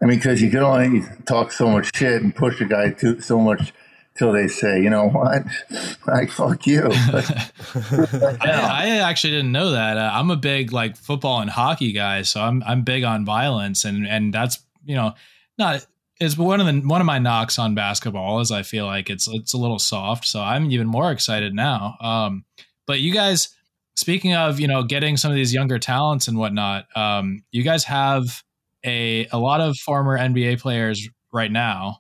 And, 0.04 0.12
I 0.12 0.16
mean, 0.16 0.20
because 0.20 0.42
you 0.42 0.50
can 0.50 0.60
only 0.60 1.02
talk 1.26 1.54
so 1.54 1.70
much 1.70 1.96
shit 1.96 2.22
and 2.22 2.36
push 2.36 2.60
a 2.60 2.66
guy 2.66 2.92
to 2.92 3.22
so 3.22 3.40
much 3.40 3.74
till 4.18 4.34
they 4.34 4.50
say, 4.50 4.82
you 4.82 4.90
know 4.90 5.08
what, 5.08 5.44
like 6.08 6.30
fuck 6.30 6.68
you. 6.68 6.84
I, 6.92 8.38
I, 8.44 8.88
actually 9.10 9.32
didn't 9.32 9.54
know 9.54 9.72
that. 9.72 9.96
Uh, 9.98 10.12
I'm 10.14 10.30
a 10.30 10.36
big 10.36 10.74
like 10.74 10.98
football 10.98 11.40
and 11.40 11.50
hockey 11.50 11.94
guy, 11.94 12.24
so 12.24 12.42
I'm 12.42 12.62
I'm 12.64 12.84
big 12.84 13.06
on 13.06 13.24
violence, 13.24 13.86
and 13.86 14.06
and 14.06 14.34
that's 14.34 14.60
you 14.84 14.96
know 14.96 15.14
not 15.58 15.86
is 16.20 16.38
one 16.38 16.60
of 16.60 16.68
the 16.68 16.82
one 16.86 17.00
of 17.00 17.08
my 17.08 17.20
knocks 17.20 17.58
on 17.58 17.74
basketball 17.74 18.42
is 18.42 18.52
I 18.52 18.64
feel 18.64 18.86
like 18.86 19.10
it's 19.10 19.30
it's 19.30 19.54
a 19.54 19.58
little 19.58 19.80
soft. 19.80 20.26
So 20.26 20.42
I'm 20.42 20.70
even 20.70 20.88
more 20.88 21.14
excited 21.14 21.54
now. 21.54 21.96
Um, 22.02 22.44
but 22.86 23.00
you 23.00 23.14
guys 23.14 23.56
Speaking 23.96 24.34
of, 24.34 24.60
you 24.60 24.68
know, 24.68 24.82
getting 24.82 25.18
some 25.18 25.30
of 25.30 25.36
these 25.36 25.54
younger 25.54 25.78
talents 25.78 26.28
and 26.28 26.36
whatnot, 26.36 26.88
um, 26.98 27.44
you 27.52 27.62
guys 27.62 27.84
have 27.84 28.44
a 28.86 29.28
a 29.32 29.38
lot 29.38 29.62
of 29.62 29.78
former 29.78 30.18
NBA 30.18 30.60
players 30.60 31.08
right 31.32 31.52
now. 31.52 32.00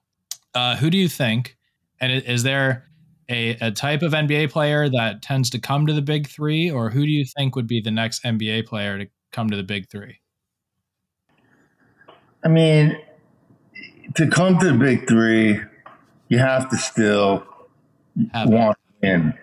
Uh, 0.54 0.76
who 0.76 0.90
do 0.90 0.98
you 0.98 1.08
think? 1.10 1.58
And 2.00 2.12
is 2.12 2.44
there 2.44 2.90
a, 3.30 3.52
a 3.62 3.72
type 3.72 4.02
of 4.02 4.12
NBA 4.12 4.52
player 4.52 4.90
that 4.90 5.22
tends 5.22 5.50
to 5.52 5.60
come 5.60 5.88
to 5.88 5.94
the 5.94 6.02
big 6.02 6.28
three, 6.28 6.70
or 6.70 6.90
who 6.90 7.06
do 7.06 7.12
you 7.12 7.26
think 7.38 7.56
would 7.56 7.68
be 7.68 7.82
the 7.82 7.92
next 7.92 8.24
NBA 8.24 8.68
player 8.68 8.98
to 8.98 9.08
come 9.32 9.50
to 9.50 9.56
the 9.56 9.64
big 9.64 9.90
three? 9.90 10.20
I 12.44 12.50
mean, 12.50 12.98
to 14.16 14.28
come 14.28 14.60
to 14.60 14.72
the 14.72 14.78
big 14.78 15.08
three, 15.08 15.60
you 16.28 16.38
have 16.40 16.70
to 16.70 16.78
still 16.78 17.44
have 18.34 18.50
want 18.50 18.78
to 18.78 19.10
win 19.10 19.34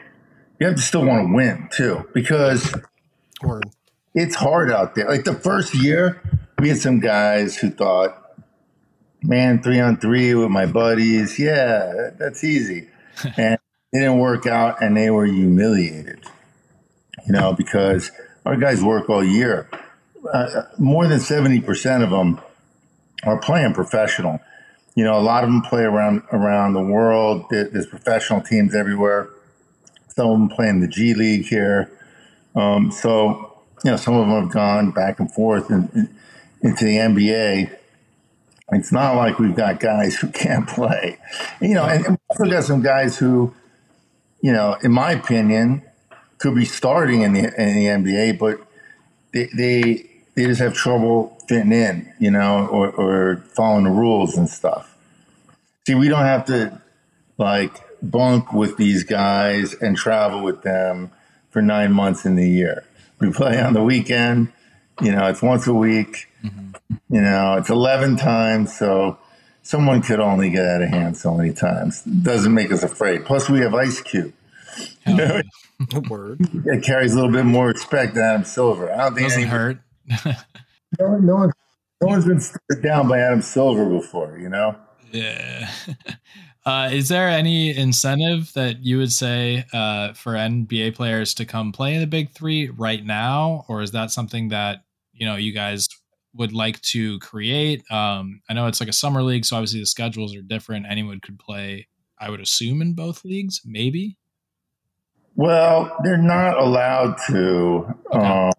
you 0.61 0.67
have 0.67 0.77
to 0.77 0.83
still 0.83 1.05
want 1.05 1.27
to 1.27 1.35
win 1.35 1.69
too 1.73 2.07
because 2.13 2.73
Word. 3.43 3.65
it's 4.15 4.37
hard 4.37 4.71
out 4.71 4.95
there. 4.95 5.09
Like 5.09 5.25
the 5.25 5.35
first 5.35 5.75
year, 5.75 6.23
we 6.61 6.69
had 6.69 6.79
some 6.79 7.01
guys 7.01 7.57
who 7.57 7.71
thought, 7.71 8.17
man, 9.23 9.63
three 9.63 9.81
on 9.81 9.97
three 9.97 10.35
with 10.35 10.51
my 10.51 10.67
buddies, 10.67 11.39
yeah, 11.39 12.11
that's 12.19 12.45
easy. 12.45 12.89
and 13.37 13.55
it 13.55 13.61
didn't 13.99 14.19
work 14.19 14.47
out 14.47 14.83
and 14.83 14.97
they 14.97 15.11
were 15.11 15.27
humiliated, 15.27 16.21
you 17.27 17.33
know, 17.33 17.53
because 17.53 18.11
our 18.45 18.57
guys 18.57 18.83
work 18.83 19.09
all 19.11 19.25
year. 19.25 19.69
Uh, 20.33 20.63
more 20.79 21.07
than 21.07 21.19
70% 21.19 22.03
of 22.03 22.11
them 22.11 22.41
are 23.25 23.39
playing 23.39 23.75
professional. 23.75 24.39
You 24.95 25.05
know, 25.05 25.19
a 25.19 25.21
lot 25.21 25.45
of 25.45 25.51
them 25.51 25.63
play 25.63 25.83
around 25.83 26.23
around 26.33 26.75
the 26.75 26.83
world. 26.83 27.47
There's 27.51 27.87
professional 27.87 28.43
teams 28.43 28.75
everywhere 28.75 29.31
some 30.21 30.31
of 30.31 30.39
them 30.39 30.49
playing 30.49 30.81
the 30.81 30.89
G 30.89 31.15
League 31.15 31.47
here. 31.47 31.91
Um, 32.55 32.91
so, 32.91 33.63
you 33.85 33.91
know, 33.91 33.97
some 33.97 34.15
of 34.15 34.29
them 34.29 34.43
have 34.43 34.53
gone 34.53 34.91
back 34.91 35.19
and 35.21 35.33
forth 35.33 35.71
in, 35.71 35.89
in, 35.95 36.15
into 36.63 36.85
the 36.85 36.97
NBA. 36.97 37.77
It's 38.73 38.93
not 38.93 39.17
like 39.17 39.39
we've 39.39 39.57
got 39.57 39.81
guys 39.81 40.17
who 40.17 40.29
can't 40.29 40.69
play, 40.69 41.19
you 41.61 41.75
know, 41.75 41.85
and, 41.85 42.07
we 42.07 42.17
also 42.29 42.45
got 42.51 42.65
some 42.65 42.83
guys 42.83 43.19
who, 43.19 43.53
you 44.41 44.53
know, 44.53 44.77
in 44.83 44.93
my 44.93 45.13
opinion, 45.13 45.83
could 46.39 46.55
be 46.55 46.65
starting 46.65 47.23
in 47.23 47.33
the 47.33 47.41
in 47.61 48.05
the 48.05 48.13
NBA, 48.13 48.39
but 48.39 48.61
they 49.33 49.49
they, 49.57 50.11
they 50.35 50.45
just 50.45 50.61
have 50.61 50.75
trouble 50.75 51.37
fitting 51.49 51.73
in, 51.73 52.13
you 52.21 52.31
know, 52.31 52.69
or, 52.69 52.91
or 52.91 53.37
following 53.55 53.85
the 53.85 53.91
rules 53.91 54.37
and 54.37 54.49
stuff. 54.49 54.97
See, 55.87 55.97
we 55.97 56.09
don't 56.09 56.25
have 56.25 56.45
to 56.47 56.81
like 57.39 57.73
bunk 58.03 58.53
with 58.53 58.77
these 58.77 59.03
guys 59.03 59.75
and 59.75 59.97
travel 59.97 60.43
with 60.43 60.63
them 60.63 61.11
for 61.51 61.61
nine 61.61 61.93
months 61.93 62.25
in 62.25 62.37
the 62.37 62.49
year. 62.49 62.85
We 63.19 63.33
play 63.33 63.61
on 63.61 63.75
the 63.75 63.83
weekend. 63.83 64.53
You 65.03 65.13
know, 65.13 65.27
it's 65.27 65.43
once 65.43 65.67
a 65.67 65.75
week. 65.75 66.29
Mm-hmm. 66.45 66.95
You 67.09 67.21
know, 67.21 67.55
it's 67.59 67.71
eleven 67.71 68.17
times. 68.17 68.77
So, 68.77 69.19
someone 69.63 70.03
could 70.03 70.21
only 70.21 70.51
get 70.51 70.67
out 70.67 70.83
of 70.83 70.89
hand 70.89 71.17
so 71.17 71.35
many 71.35 71.53
times. 71.53 72.03
Doesn't 72.03 72.53
make 72.53 72.73
us 72.73 72.83
afraid. 72.83 73.25
Plus, 73.25 73.49
we 73.49 73.61
have 73.61 73.75
Ice 73.75 74.01
Cube. 74.01 74.33
You 75.07 75.17
know, 75.17 75.43
Word. 76.09 76.41
it 76.67 76.85
carries 76.85 77.13
a 77.13 77.17
little 77.17 77.33
bit 77.33 77.45
more 77.45 77.69
respect 77.69 78.15
than 78.15 78.25
Adam 78.25 78.45
Silver. 78.45 78.93
I 78.93 78.97
don't 79.05 79.15
think 79.15 79.29
Doesn't 79.29 79.49
hurt. 79.49 79.79
No, 80.99 81.17
no, 81.19 81.37
one, 81.37 81.53
no 82.01 82.09
one's 82.09 82.25
been 82.25 82.41
stared 82.41 82.83
down 82.83 83.07
by 83.07 83.21
Adam 83.21 83.43
Silver 83.43 83.89
before. 83.89 84.37
You 84.39 84.49
know. 84.49 84.77
Yeah. 85.13 85.71
Uh, 86.67 86.91
is 86.93 87.09
there 87.09 87.27
any 87.27 87.75
incentive 87.75 88.53
that 88.53 88.85
you 88.85 88.99
would 88.99 89.11
say 89.11 89.65
uh, 89.73 90.13
for 90.13 90.35
NBA 90.35 90.95
players 90.95 91.33
to 91.35 91.47
come 91.47 91.73
play 91.73 91.95
in 91.95 92.01
the 92.01 92.07
Big 92.07 92.33
Three 92.33 92.69
right 92.69 93.03
now, 93.03 93.65
or 93.67 93.81
is 93.81 93.93
that 93.93 94.11
something 94.11 94.51
that 94.51 94.85
you 95.21 95.27
know 95.27 95.37
you 95.37 95.53
guys 95.53 95.89
would 96.35 96.53
like 96.53 96.81
to 96.81 97.19
create? 97.21 97.89
Um, 97.91 98.41
I 98.49 98.55
know 98.55 98.67
it's 98.67 98.81
like 98.81 98.89
a 98.89 98.95
summer 98.95 99.23
league, 99.23 99.45
so 99.45 99.57
obviously 99.57 99.81
the 99.81 99.87
schedules 99.87 100.35
are 100.35 100.43
different. 100.43 100.87
Anyone 100.89 101.21
could 101.21 101.39
play, 101.39 101.87
I 102.19 102.31
would 102.31 102.41
assume, 102.41 102.83
in 102.83 102.95
both 102.95 103.25
leagues, 103.25 103.61
maybe. 103.65 104.17
Well, 105.37 105.97
they're 106.03 106.17
not 106.17 106.59
allowed 106.59 107.17
to. 107.29 107.95
Okay. 108.13 108.27
Um, 108.27 108.53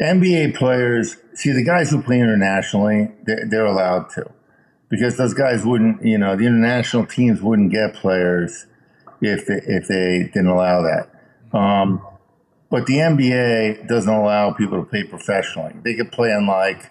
NBA 0.00 0.56
players, 0.56 1.16
see, 1.34 1.52
the 1.52 1.64
guys 1.64 1.90
who 1.90 2.02
play 2.02 2.20
internationally, 2.20 3.10
they're, 3.24 3.48
they're 3.48 3.66
allowed 3.66 4.10
to. 4.10 4.30
Because 4.88 5.16
those 5.16 5.34
guys 5.34 5.66
wouldn't, 5.66 6.04
you 6.04 6.16
know, 6.16 6.36
the 6.36 6.46
international 6.46 7.04
teams 7.04 7.42
wouldn't 7.42 7.72
get 7.72 7.94
players 7.94 8.66
if 9.20 9.46
they, 9.46 9.60
if 9.66 9.88
they 9.88 10.30
didn't 10.32 10.46
allow 10.46 10.82
that. 10.82 11.10
Um, 11.56 12.02
but 12.70 12.86
the 12.86 12.94
NBA 12.96 13.88
doesn't 13.88 14.12
allow 14.12 14.52
people 14.52 14.78
to 14.82 14.88
play 14.88 15.04
professionally. 15.04 15.74
They 15.84 15.94
could 15.94 16.12
play 16.12 16.32
on 16.32 16.46
like, 16.46 16.90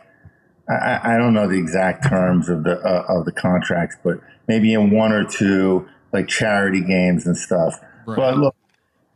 I- 0.69 0.73
I, 0.73 1.15
I 1.15 1.17
don't 1.17 1.33
know 1.33 1.47
the 1.47 1.57
exact 1.59 2.07
terms 2.07 2.49
of 2.49 2.63
the 2.63 2.79
uh, 2.79 3.05
of 3.07 3.25
the 3.25 3.31
contracts, 3.31 3.95
but 4.03 4.19
maybe 4.47 4.73
in 4.73 4.91
one 4.91 5.11
or 5.11 5.23
two 5.25 5.87
like 6.13 6.27
charity 6.27 6.81
games 6.81 7.25
and 7.27 7.37
stuff. 7.37 7.79
Right. 8.05 8.17
But 8.17 8.37
look, 8.37 8.55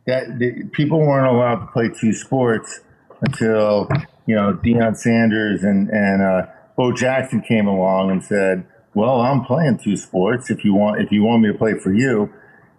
that 0.06 0.38
the, 0.38 0.64
people 0.72 1.00
weren't 1.00 1.26
allowed 1.26 1.66
to 1.66 1.72
play 1.72 1.88
two 1.88 2.12
sports 2.12 2.80
until 3.20 3.88
you 4.26 4.34
know 4.34 4.54
Deion 4.54 4.96
Sanders 4.96 5.62
and 5.62 5.88
and 5.90 6.22
uh, 6.22 6.46
Bo 6.76 6.92
Jackson 6.92 7.40
came 7.42 7.66
along 7.66 8.10
and 8.10 8.22
said, 8.24 8.66
"Well, 8.94 9.20
I'm 9.20 9.44
playing 9.44 9.78
two 9.78 9.96
sports 9.96 10.50
if 10.50 10.64
you 10.64 10.74
want 10.74 11.00
if 11.02 11.10
you 11.12 11.22
want 11.22 11.42
me 11.42 11.52
to 11.52 11.58
play 11.58 11.74
for 11.74 11.92
you," 11.92 12.32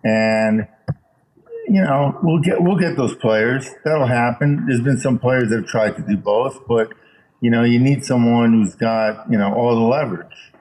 and 0.03 0.67
you 1.67 1.81
know 1.81 2.17
we'll 2.23 2.41
get 2.41 2.61
we'll 2.61 2.77
get 2.77 2.97
those 2.97 3.15
players. 3.15 3.69
That'll 3.83 4.07
happen. 4.07 4.65
There's 4.67 4.81
been 4.81 4.97
some 4.97 5.19
players 5.19 5.49
that 5.49 5.57
have 5.57 5.67
tried 5.67 5.95
to 5.97 6.01
do 6.01 6.17
both, 6.17 6.67
but 6.67 6.93
you 7.41 7.49
know 7.49 7.63
you 7.63 7.79
need 7.79 8.05
someone 8.05 8.53
who's 8.53 8.75
got 8.75 9.29
you 9.31 9.37
know 9.37 9.53
all 9.53 9.75
the 9.75 9.81
leverage. 9.81 10.51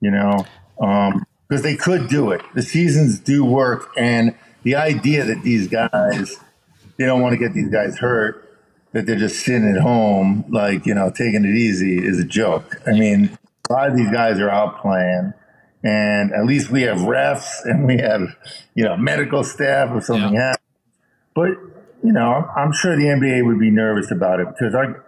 You 0.00 0.10
know. 0.10 0.46
Um, 0.80 1.26
because 1.48 1.62
they 1.62 1.76
could 1.76 2.08
do 2.08 2.30
it. 2.30 2.40
The 2.54 2.62
seasons 2.62 3.18
do 3.18 3.44
work, 3.44 3.90
and 3.98 4.34
the 4.62 4.74
idea 4.74 5.22
that 5.22 5.42
these 5.42 5.68
guys 5.68 6.40
they 6.96 7.06
don't 7.06 7.20
want 7.20 7.32
to 7.32 7.36
get 7.36 7.52
these 7.52 7.68
guys 7.68 7.98
hurt, 7.98 8.58
that 8.92 9.06
they're 9.06 9.16
just 9.16 9.44
sitting 9.44 9.68
at 9.68 9.80
home, 9.80 10.44
like 10.48 10.86
you 10.86 10.94
know, 10.94 11.10
taking 11.10 11.44
it 11.44 11.54
easy, 11.54 11.98
is 11.98 12.18
a 12.18 12.24
joke. 12.24 12.80
I 12.86 12.92
mean, 12.92 13.36
a 13.68 13.72
lot 13.72 13.90
of 13.90 13.96
these 13.96 14.10
guys 14.10 14.38
are 14.38 14.50
out 14.50 14.80
playing, 14.80 15.32
and 15.84 16.32
at 16.32 16.44
least 16.46 16.70
we 16.70 16.82
have 16.82 16.98
refs 16.98 17.64
and 17.64 17.86
we 17.86 17.96
have 17.98 18.22
you 18.74 18.84
know 18.84 18.96
medical 18.96 19.42
staff 19.44 19.94
if 19.96 20.04
something 20.04 20.34
Yeah. 20.34 20.40
happens. 20.50 20.58
But 21.34 21.48
you 22.04 22.12
know, 22.12 22.32
I'm, 22.32 22.44
I'm 22.56 22.72
sure 22.72 22.96
the 22.96 23.04
NBA 23.04 23.46
would 23.46 23.58
be 23.60 23.70
nervous 23.70 24.10
about 24.10 24.40
it 24.40 24.48
because 24.48 24.74
our 24.74 25.04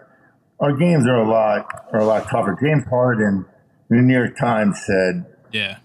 our 0.61 0.72
games 0.77 1.07
are 1.07 1.16
a 1.18 1.29
lot 1.29 1.66
are 1.93 2.01
a 2.01 2.05
lot 2.05 2.29
tougher. 2.29 2.57
James 2.61 2.85
Harden, 2.89 3.45
the 3.89 3.97
New 3.97 4.14
York 4.14 4.37
Times 4.39 4.81
said 4.87 5.27
Yeah. 5.53 5.79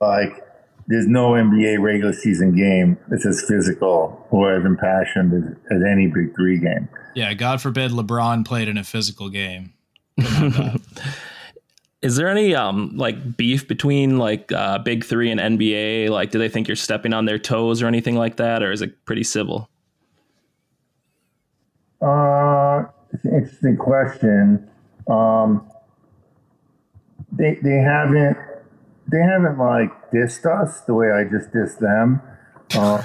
like 0.00 0.40
there's 0.86 1.06
no 1.06 1.30
NBA 1.30 1.80
regular 1.80 2.12
season 2.12 2.54
game 2.56 2.98
that's 3.08 3.24
as 3.24 3.42
physical 3.48 4.26
or 4.30 4.54
as 4.54 4.64
impassioned 4.66 5.32
as, 5.32 5.76
as 5.78 5.82
any 5.82 6.08
Big 6.08 6.34
Three 6.34 6.58
game. 6.58 6.88
Yeah. 7.14 7.32
God 7.34 7.62
forbid 7.62 7.90
LeBron 7.92 8.44
played 8.46 8.68
in 8.68 8.76
a 8.76 8.84
physical 8.84 9.28
game. 9.30 9.72
Is 12.04 12.16
there 12.16 12.28
any 12.28 12.54
um 12.54 12.92
like 12.96 13.38
beef 13.38 13.66
between 13.66 14.18
like 14.18 14.52
uh, 14.52 14.78
Big 14.78 15.04
Three 15.04 15.30
and 15.30 15.40
NBA? 15.40 16.10
Like, 16.10 16.30
do 16.30 16.38
they 16.38 16.50
think 16.50 16.68
you're 16.68 16.76
stepping 16.76 17.14
on 17.14 17.24
their 17.24 17.38
toes 17.38 17.82
or 17.82 17.86
anything 17.86 18.14
like 18.14 18.36
that, 18.36 18.62
or 18.62 18.70
is 18.70 18.82
it 18.82 19.02
pretty 19.06 19.24
civil? 19.24 19.70
Uh, 22.02 22.84
it's 23.10 23.24
an 23.24 23.34
interesting 23.34 23.78
question. 23.78 24.68
Um, 25.08 25.66
they 27.32 27.58
they 27.62 27.78
haven't 27.78 28.36
they 29.10 29.20
haven't 29.20 29.56
like 29.56 29.90
dissed 30.10 30.44
us 30.44 30.82
the 30.82 30.92
way 30.92 31.10
I 31.10 31.24
just 31.24 31.52
dissed 31.52 31.78
them. 31.78 32.20
Uh, 32.74 33.00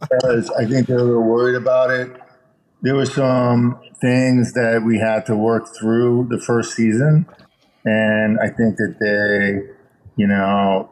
because 0.00 0.50
I 0.50 0.66
think 0.66 0.86
they're 0.86 0.98
a 0.98 1.02
little 1.02 1.22
worried 1.22 1.56
about 1.56 1.90
it. 1.90 2.14
There 2.82 2.94
were 2.94 3.06
some 3.06 3.80
things 4.00 4.52
that 4.52 4.82
we 4.84 4.98
had 4.98 5.26
to 5.26 5.36
work 5.36 5.66
through 5.78 6.28
the 6.30 6.38
first 6.38 6.74
season, 6.74 7.26
and 7.84 8.38
I 8.40 8.48
think 8.48 8.76
that 8.76 8.96
they, 9.00 9.72
you 10.16 10.26
know, 10.26 10.88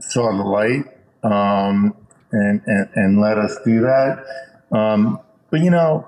saw 0.00 0.30
the 0.36 0.44
light 0.44 0.84
um, 1.22 1.94
and, 2.32 2.62
and 2.66 2.88
and 2.94 3.20
let 3.20 3.38
us 3.38 3.56
do 3.64 3.80
that. 3.80 4.24
Um, 4.72 5.20
but 5.50 5.60
you 5.60 5.70
know, 5.70 6.06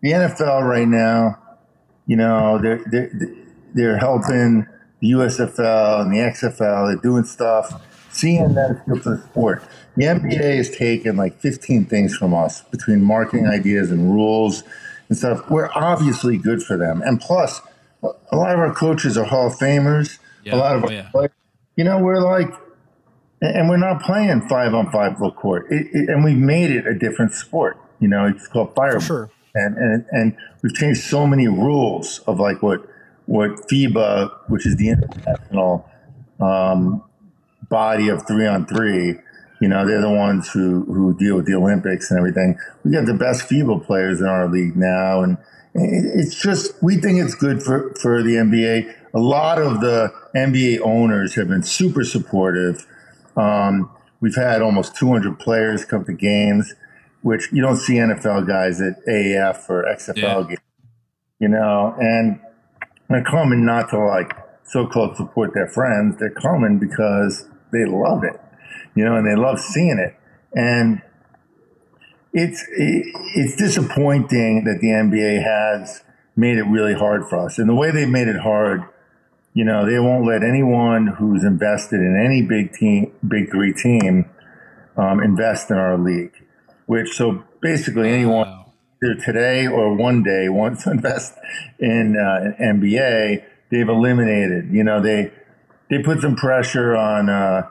the 0.00 0.12
NFL 0.12 0.68
right 0.68 0.88
now, 0.88 1.38
you 2.06 2.16
know, 2.16 2.58
they're 2.58 2.82
they're, 2.90 3.10
they're 3.74 3.98
helping 3.98 4.66
the 5.00 5.12
USFL 5.12 6.02
and 6.02 6.12
the 6.12 6.18
XFL. 6.18 6.88
They're 6.88 7.02
doing 7.02 7.24
stuff. 7.24 7.82
Seeing 8.12 8.54
that 8.54 8.82
good 8.88 9.02
for 9.04 9.10
the 9.10 9.22
sport. 9.22 9.62
The 9.96 10.04
NBA 10.04 10.56
has 10.56 10.68
taken 10.68 11.16
like 11.16 11.40
15 11.40 11.86
things 11.86 12.16
from 12.16 12.34
us 12.34 12.62
between 12.62 13.04
marketing 13.04 13.46
ideas 13.46 13.92
and 13.92 14.12
rules 14.12 14.64
and 15.08 15.16
stuff. 15.16 15.48
We're 15.48 15.70
obviously 15.76 16.36
good 16.36 16.60
for 16.60 16.76
them. 16.76 17.02
And 17.02 17.20
plus, 17.20 17.60
a 18.02 18.36
lot 18.36 18.52
of 18.52 18.58
our 18.60 18.74
coaches 18.74 19.16
are 19.18 19.24
Hall 19.24 19.48
of 19.48 19.54
Famers. 19.54 20.18
Yeah. 20.44 20.54
A 20.54 20.56
lot 20.56 20.76
of 20.76 20.84
Oh, 20.84 20.86
our 20.88 20.92
yeah. 20.92 21.08
players, 21.10 21.30
you 21.76 21.84
know, 21.84 21.98
we're 21.98 22.20
like, 22.22 22.48
and 23.42 23.68
we're 23.68 23.76
not 23.76 24.02
playing 24.02 24.42
five 24.48 24.74
on 24.74 24.90
five 24.90 25.16
full 25.18 25.32
court. 25.32 25.66
It, 25.70 25.86
it, 25.92 26.08
and 26.10 26.24
we've 26.24 26.36
made 26.36 26.70
it 26.70 26.86
a 26.86 26.94
different 26.94 27.32
sport. 27.32 27.76
You 27.98 28.08
know, 28.08 28.26
it's 28.26 28.46
called 28.48 28.74
fire. 28.74 29.00
Sure. 29.00 29.30
And, 29.54 29.76
and 29.76 30.04
and 30.10 30.36
we've 30.62 30.74
changed 30.74 31.02
so 31.02 31.26
many 31.26 31.48
rules 31.48 32.20
of 32.26 32.38
like 32.38 32.62
what 32.62 32.86
what 33.26 33.50
FIBA, 33.70 34.30
which 34.48 34.66
is 34.66 34.76
the 34.76 34.90
international 34.90 35.88
um, 36.40 37.02
body 37.68 38.08
of 38.08 38.26
three 38.26 38.46
on 38.46 38.66
three. 38.66 39.16
You 39.60 39.68
know, 39.68 39.86
they're 39.86 40.00
the 40.00 40.10
ones 40.10 40.48
who 40.50 40.84
who 40.84 41.14
deal 41.18 41.36
with 41.36 41.46
the 41.46 41.54
Olympics 41.54 42.10
and 42.10 42.18
everything. 42.18 42.58
We 42.84 42.92
got 42.92 43.06
the 43.06 43.14
best 43.14 43.48
FIBA 43.48 43.84
players 43.86 44.20
in 44.20 44.26
our 44.26 44.48
league 44.48 44.76
now, 44.76 45.22
and 45.22 45.36
it, 45.36 45.38
it's 45.74 46.34
just 46.40 46.72
we 46.82 46.96
think 46.96 47.20
it's 47.20 47.34
good 47.34 47.62
for 47.62 47.94
for 48.00 48.22
the 48.22 48.34
NBA. 48.34 48.94
A 49.14 49.18
lot 49.18 49.60
of 49.60 49.80
the 49.80 50.12
NBA 50.34 50.80
owners 50.80 51.34
have 51.34 51.48
been 51.48 51.62
super 51.62 52.04
supportive. 52.04 52.86
Um, 53.36 53.90
we've 54.20 54.36
had 54.36 54.62
almost 54.62 54.96
200 54.96 55.38
players 55.38 55.84
come 55.84 56.04
to 56.04 56.12
games, 56.12 56.74
which 57.22 57.48
you 57.52 57.62
don't 57.62 57.76
see 57.76 57.94
NFL 57.94 58.46
guys 58.46 58.80
at 58.80 58.94
AAF 59.06 59.68
or 59.68 59.84
XFL 59.84 60.16
Yeah. 60.42 60.42
games. 60.48 60.60
You 61.38 61.48
know, 61.48 61.94
and 61.98 62.38
they're 63.08 63.24
coming 63.24 63.64
not 63.64 63.88
to 63.90 63.98
like 63.98 64.32
so-called 64.64 65.16
support 65.16 65.54
their 65.54 65.66
friends. 65.68 66.16
They're 66.18 66.30
coming 66.30 66.78
because 66.78 67.48
they 67.72 67.84
love 67.86 68.22
it, 68.24 68.38
you 68.94 69.04
know, 69.04 69.16
and 69.16 69.26
they 69.26 69.34
love 69.34 69.58
seeing 69.58 69.98
it. 69.98 70.14
And 70.54 71.00
it's 72.32 72.64
it's 72.70 73.56
disappointing 73.56 74.64
that 74.64 74.80
the 74.80 74.88
NBA 74.88 75.42
has 75.42 76.02
made 76.36 76.58
it 76.58 76.62
really 76.64 76.94
hard 76.94 77.28
for 77.28 77.46
us. 77.46 77.58
And 77.58 77.68
the 77.68 77.74
way 77.74 77.90
they've 77.90 78.08
made 78.08 78.28
it 78.28 78.40
hard, 78.40 78.84
you 79.52 79.64
know, 79.64 79.84
they 79.84 79.98
won't 79.98 80.24
let 80.26 80.42
anyone 80.42 81.08
who's 81.18 81.44
invested 81.44 82.00
in 82.00 82.16
any 82.16 82.42
big 82.42 82.72
team, 82.72 83.12
big 83.26 83.50
three 83.50 83.72
team, 83.72 84.30
um, 84.96 85.20
invest 85.20 85.70
in 85.70 85.76
our 85.76 85.98
league. 85.98 86.32
Which 86.86 87.16
so 87.16 87.44
basically 87.60 88.10
anyone 88.10 88.48
Wow. 88.48 88.72
either 89.02 89.14
today 89.20 89.66
or 89.66 89.94
one 89.94 90.22
day 90.22 90.48
wants 90.48 90.84
to 90.84 90.90
invest 90.92 91.34
in 91.78 92.16
uh, 92.16 92.54
NBA, 92.62 93.44
they've 93.70 93.88
eliminated. 93.88 94.70
You 94.72 94.84
know, 94.84 95.00
they 95.00 95.32
they 95.88 96.00
put 96.02 96.20
some 96.20 96.36
pressure 96.36 96.94
on 96.96 97.28
uh, 97.28 97.68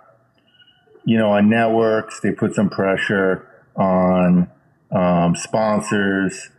you 1.05 1.17
know 1.17 1.31
on 1.31 1.49
networks. 1.49 2.19
They 2.19 2.31
put 2.31 2.55
some 2.55 2.69
pressure 2.69 3.45
on 3.79 4.51
um, 4.91 5.35
sponsors. 5.35 6.49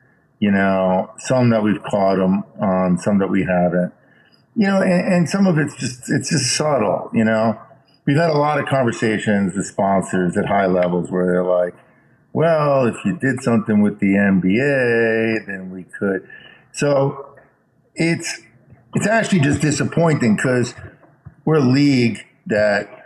You 0.40 0.50
know, 0.50 1.12
some 1.18 1.50
that 1.50 1.62
we've 1.62 1.82
caught 1.82 2.16
them 2.16 2.44
on, 2.58 2.98
some 2.98 3.18
that 3.18 3.28
we 3.28 3.44
haven't. 3.44 3.92
You 4.56 4.66
know, 4.66 4.80
and, 4.80 5.12
and 5.12 5.28
some 5.28 5.46
of 5.46 5.58
it's 5.58 5.76
just 5.76 6.10
it's 6.10 6.30
just 6.30 6.56
subtle. 6.56 7.10
You 7.12 7.24
know, 7.24 7.60
we've 8.06 8.16
had 8.16 8.30
a 8.30 8.38
lot 8.38 8.58
of 8.58 8.66
conversations 8.66 9.54
with 9.54 9.66
sponsors 9.66 10.36
at 10.36 10.46
high 10.46 10.66
levels 10.66 11.10
where 11.10 11.26
they're 11.26 11.44
like, 11.44 11.74
well, 12.32 12.86
if 12.86 12.96
you 13.04 13.16
did 13.16 13.42
something 13.42 13.82
with 13.82 14.00
the 14.00 14.14
NBA, 14.14 15.46
then 15.46 15.70
we 15.70 15.84
could. 15.84 16.26
So 16.72 17.36
it's 17.94 18.40
it's 18.94 19.06
actually 19.06 19.40
just 19.40 19.60
disappointing 19.60 20.36
because 20.36 20.74
we're 21.44 21.56
a 21.56 21.60
league 21.60 22.24
that 22.46 22.99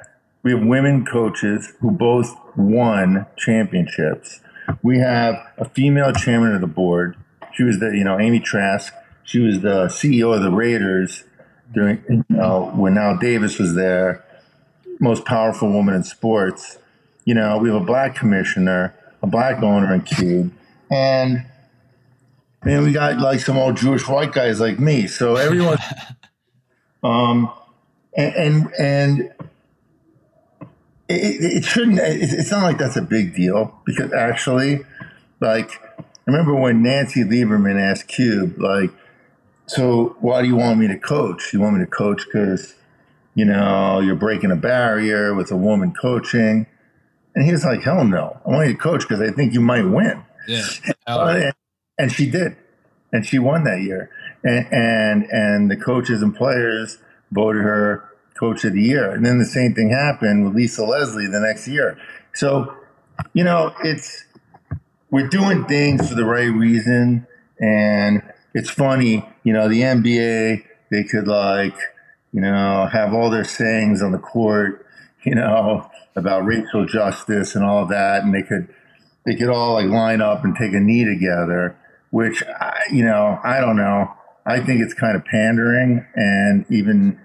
we 0.45 0.53
have 0.53 0.63
women 0.63 1.05
coaches 1.05 1.73
who 1.81 1.91
both 1.91 2.37
won 2.55 3.27
championships. 3.37 4.41
We 4.83 4.99
have 4.99 5.35
a 5.57 5.65
female 5.65 6.13
chairman 6.13 6.55
of 6.55 6.61
the 6.61 6.67
board. 6.67 7.17
She 7.55 7.65
was 7.65 7.81
the, 7.81 7.87
you 7.87 8.05
know, 8.05 8.21
Amy 8.21 8.41
Trask. 8.41 8.93
She 9.25 9.41
was 9.41 9.63
the 9.63 9.87
CEO 9.87 10.37
of 10.37 10.43
the 10.43 10.51
Raiders 10.51 11.25
during, 11.73 12.05
you 12.09 12.25
know, 12.29 12.71
when 12.75 12.99
Al 12.99 13.17
Davis 13.17 13.59
was 13.59 13.75
there. 13.75 14.23
Most 15.01 15.25
powerful 15.25 15.73
woman 15.73 15.95
in 15.95 16.05
sports. 16.05 16.79
You 17.25 17.35
know, 17.35 17.57
we 17.57 17.71
have 17.71 17.81
a 17.81 17.85
black 17.85 18.15
commissioner, 18.15 18.95
a 19.23 19.27
black 19.27 19.63
owner 19.63 19.95
in 19.95 20.03
Cube, 20.03 20.53
and 20.91 21.47
and 22.63 22.85
we 22.85 22.93
got 22.93 23.19
like 23.19 23.41
some 23.41 23.57
old 23.57 23.77
Jewish 23.77 24.07
white 24.07 24.33
guys 24.33 24.61
like 24.61 24.79
me. 24.79 25.07
So 25.07 25.37
everyone, 25.37 25.79
um, 27.03 27.51
and 28.15 28.35
and, 28.35 28.75
and 28.79 29.35
it, 31.09 31.57
it, 31.57 31.65
shouldn't. 31.65 31.99
It's 32.01 32.51
not 32.51 32.63
like 32.63 32.79
that's 32.79 32.97
a 32.97 33.03
big 33.03 33.35
deal 33.35 33.79
because 33.85 34.13
actually, 34.13 34.85
like, 35.41 35.81
I 35.99 36.05
remember 36.27 36.55
when 36.55 36.83
Nancy 36.83 37.23
Lieberman 37.23 37.79
asked 37.79 38.09
Cube, 38.09 38.59
like, 38.59 38.91
so 39.67 40.17
why 40.21 40.43
do 40.43 40.49
you 40.49 40.57
want 40.57 40.79
me 40.79 40.89
to 40.89 40.99
coach? 40.99 41.53
You 41.53 41.61
want 41.61 41.77
me 41.77 41.85
to 41.85 41.91
coach 41.91 42.25
because, 42.25 42.75
you 43.35 43.45
know, 43.45 44.01
you're 44.01 44.15
breaking 44.15 44.51
a 44.51 44.57
barrier 44.57 45.35
with 45.35 45.51
a 45.51 45.57
woman 45.57 45.93
coaching. 45.93 46.67
And 47.35 47.45
he 47.45 47.53
was 47.53 47.65
like, 47.65 47.83
hell 47.83 48.05
no. 48.05 48.41
I 48.47 48.51
want 48.51 48.69
you 48.69 48.75
to 48.75 48.79
coach 48.79 49.03
because 49.03 49.21
I 49.21 49.31
think 49.31 49.53
you 49.53 49.61
might 49.61 49.85
win. 49.85 50.25
Yeah. 50.49 50.65
and, 51.07 51.53
and 51.99 52.13
she 52.13 52.31
did. 52.31 52.57
And 53.13 53.27
she 53.27 53.39
won 53.39 53.65
that 53.65 53.81
year. 53.81 54.11
And, 54.43 54.67
and, 54.73 55.25
and 55.31 55.71
the 55.71 55.77
coaches 55.77 56.23
and 56.23 56.35
players 56.35 56.99
voted 57.31 57.63
her 57.63 58.09
coach 58.39 58.65
of 58.65 58.73
the 58.73 58.83
year. 58.83 59.11
And 59.11 59.25
then 59.25 59.39
the 59.39 59.45
same 59.45 59.75
thing 59.75 59.91
happened 59.91 60.45
with 60.45 60.55
Lisa 60.55 60.85
Leslie 60.85 61.27
the 61.27 61.41
next 61.41 61.69
year. 61.69 61.99
So, 62.35 62.75
you 63.33 63.45
know, 63.45 63.75
it's, 63.83 64.25
we're 65.11 65.29
doing 65.29 65.65
things 65.67 66.09
for 66.09 66.15
the 66.15 66.25
right 66.25 66.51
reason. 66.51 67.27
And 67.61 68.23
it's 68.53 68.71
funny, 68.71 69.29
you 69.45 69.53
know, 69.53 69.69
the 69.69 69.83
NBA, 69.83 70.65
they 70.91 71.05
could 71.05 71.29
like, 71.29 71.77
you 72.33 72.41
know, 72.41 72.89
have 72.93 73.15
all 73.15 73.31
their 73.31 73.45
sayings 73.45 74.03
on 74.03 74.13
the 74.13 74.19
court, 74.19 74.85
you 75.25 75.35
know, 75.35 75.89
about 76.17 76.45
racial 76.45 76.87
justice 76.87 77.55
and 77.55 77.65
all 77.65 77.87
that. 77.87 78.25
And 78.25 78.35
they 78.35 78.43
could, 78.43 78.69
they 79.25 79.37
could 79.37 79.49
all 79.49 79.75
like 79.75 79.87
line 79.87 80.21
up 80.21 80.45
and 80.45 80.57
take 80.57 80.73
a 80.73 80.81
knee 80.81 81.05
together, 81.05 81.77
which, 82.11 82.43
I, 82.43 82.81
you 82.93 83.05
know, 83.05 83.39
I 83.43 83.61
don't 83.61 83.77
know. 83.77 84.13
I 84.47 84.61
think 84.61 84.81
it's 84.83 84.95
kind 84.95 85.17
of 85.17 85.25
pandering 85.25 86.05
and 86.15 86.67
even 86.69 87.19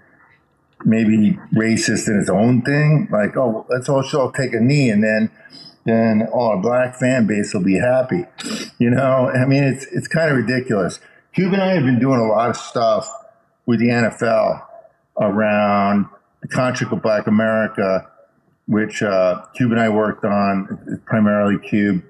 maybe 0.85 1.37
racist 1.53 2.07
in 2.07 2.19
its 2.19 2.29
own 2.29 2.61
thing. 2.61 3.07
Like, 3.11 3.35
oh, 3.37 3.65
let's 3.69 3.89
all 3.89 4.31
take 4.31 4.53
a 4.53 4.59
knee, 4.59 4.89
and 4.89 5.03
then 5.03 5.31
then 5.85 6.27
all 6.31 6.49
our 6.49 6.61
black 6.61 6.95
fan 6.95 7.25
base 7.25 7.53
will 7.53 7.63
be 7.63 7.79
happy. 7.79 8.25
You 8.77 8.89
know, 8.89 9.29
I 9.29 9.45
mean, 9.45 9.63
it's 9.63 9.85
it's 9.91 10.07
kind 10.07 10.31
of 10.31 10.37
ridiculous. 10.37 10.99
Cube 11.33 11.53
and 11.53 11.61
I 11.61 11.73
have 11.73 11.83
been 11.83 11.99
doing 11.99 12.19
a 12.19 12.27
lot 12.27 12.49
of 12.49 12.57
stuff 12.57 13.09
with 13.65 13.79
the 13.79 13.87
NFL 13.87 14.65
around 15.19 16.07
the 16.41 16.47
Contract 16.47 16.91
with 16.91 17.03
Black 17.03 17.27
America, 17.27 18.09
which 18.67 19.03
uh, 19.03 19.45
Cube 19.55 19.71
and 19.71 19.79
I 19.79 19.89
worked 19.89 20.25
on 20.25 21.01
primarily. 21.05 21.59
Cube, 21.59 22.03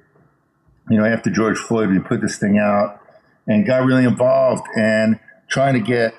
you 0.90 0.98
know, 0.98 1.06
after 1.06 1.30
George 1.30 1.58
Floyd, 1.58 1.90
we 1.90 2.00
put 2.00 2.22
this 2.22 2.38
thing 2.38 2.58
out 2.58 3.02
and 3.48 3.66
got 3.66 3.84
really 3.84 4.06
involved 4.06 4.66
and 4.78 5.20
trying 5.50 5.74
to 5.74 5.80
get 5.80 6.14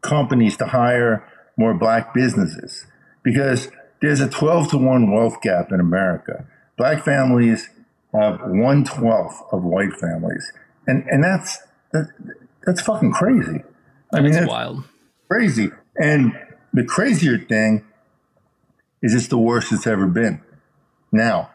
companies 0.00 0.56
to 0.56 0.66
hire 0.66 1.27
more 1.58 1.74
black 1.74 2.14
businesses 2.14 2.86
because 3.22 3.68
there's 4.00 4.20
a 4.20 4.28
12 4.28 4.70
to 4.70 4.78
1 4.78 5.12
wealth 5.12 5.40
gap 5.42 5.72
in 5.72 5.80
America. 5.80 6.46
Black 6.76 7.04
families 7.04 7.68
have 8.14 8.40
one 8.44 8.84
twelfth 8.84 9.42
of 9.52 9.62
white 9.64 9.92
families. 10.00 10.52
And, 10.86 11.04
and 11.08 11.22
that's, 11.22 11.58
that, 11.92 12.10
that's 12.64 12.80
fucking 12.80 13.12
crazy. 13.12 13.62
I 14.12 14.20
mean, 14.20 14.32
that's 14.32 14.48
wild. 14.48 14.84
Crazy. 15.28 15.70
And 15.96 16.32
the 16.72 16.84
crazier 16.84 17.38
thing 17.38 17.84
is 19.02 19.14
it's 19.14 19.28
the 19.28 19.38
worst 19.38 19.72
it's 19.72 19.86
ever 19.86 20.06
been 20.06 20.40
now. 21.12 21.50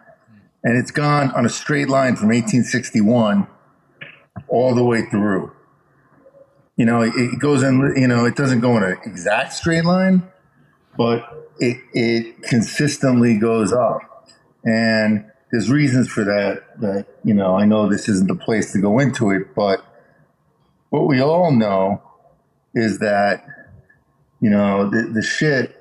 And 0.64 0.78
it's 0.78 0.92
gone 0.92 1.32
on 1.32 1.46
a 1.46 1.50
straight 1.50 1.90
line 1.90 2.16
from 2.16 2.28
1861 2.28 3.48
all 4.48 4.76
the 4.76 4.84
way 4.84 5.04
through 5.04 5.52
you 6.76 6.86
know, 6.86 7.02
it, 7.02 7.14
it 7.16 7.40
goes 7.40 7.64
in, 7.64 7.94
you 7.96 8.08
know, 8.08 8.26
it 8.26 8.36
doesn't 8.36 8.62
go 8.62 8.78
in 8.78 8.84
an 8.84 8.98
exact 9.06 9.54
straight 9.54 9.86
line, 9.86 10.24
but 10.98 11.54
it, 11.60 11.78
it 11.94 12.44
consistently 12.44 13.38
goes 13.38 13.72
up. 13.72 14.30
And 14.64 15.26
there's 15.52 15.70
reasons 15.70 16.08
for 16.08 16.24
that, 16.24 16.82
that, 16.82 17.06
you 17.24 17.34
know, 17.34 17.56
I 17.56 17.66
know 17.66 17.88
this 17.88 18.10
isn't 18.10 18.28
the 18.28 18.36
place 18.36 18.72
to 18.74 18.82
go 18.82 19.00
into 19.00 19.30
it, 19.30 19.54
but 19.56 19.86
what 20.90 21.08
we 21.08 21.22
all 21.22 21.52
know 21.52 22.02
is 22.74 23.00
that, 23.00 23.46
you 24.42 24.50
know, 24.50 24.90
the, 24.90 25.04
the 25.04 25.22
shit 25.22 25.76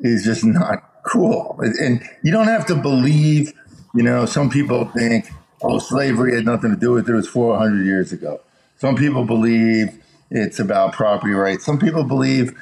is 0.00 0.24
just 0.24 0.44
not 0.44 1.02
cool. 1.04 1.58
And 1.60 2.02
you 2.22 2.32
don't 2.32 2.48
have 2.48 2.66
to 2.66 2.74
believe, 2.74 3.52
you 3.94 4.02
know, 4.02 4.24
some 4.24 4.48
people 4.48 4.86
think, 4.86 5.30
oh, 5.62 5.78
slavery 5.78 6.34
had 6.34 6.46
nothing 6.46 6.70
to 6.70 6.76
do 6.76 6.92
with 6.92 7.08
it. 7.08 7.12
It 7.12 7.16
was 7.16 7.28
400 7.28 7.84
years 7.84 8.12
ago. 8.12 8.40
Some 8.76 8.96
people 8.96 9.24
believe 9.24 10.02
it's 10.30 10.58
about 10.58 10.92
property 10.92 11.32
rights. 11.32 11.64
Some 11.64 11.78
people 11.78 12.04
believe, 12.04 12.52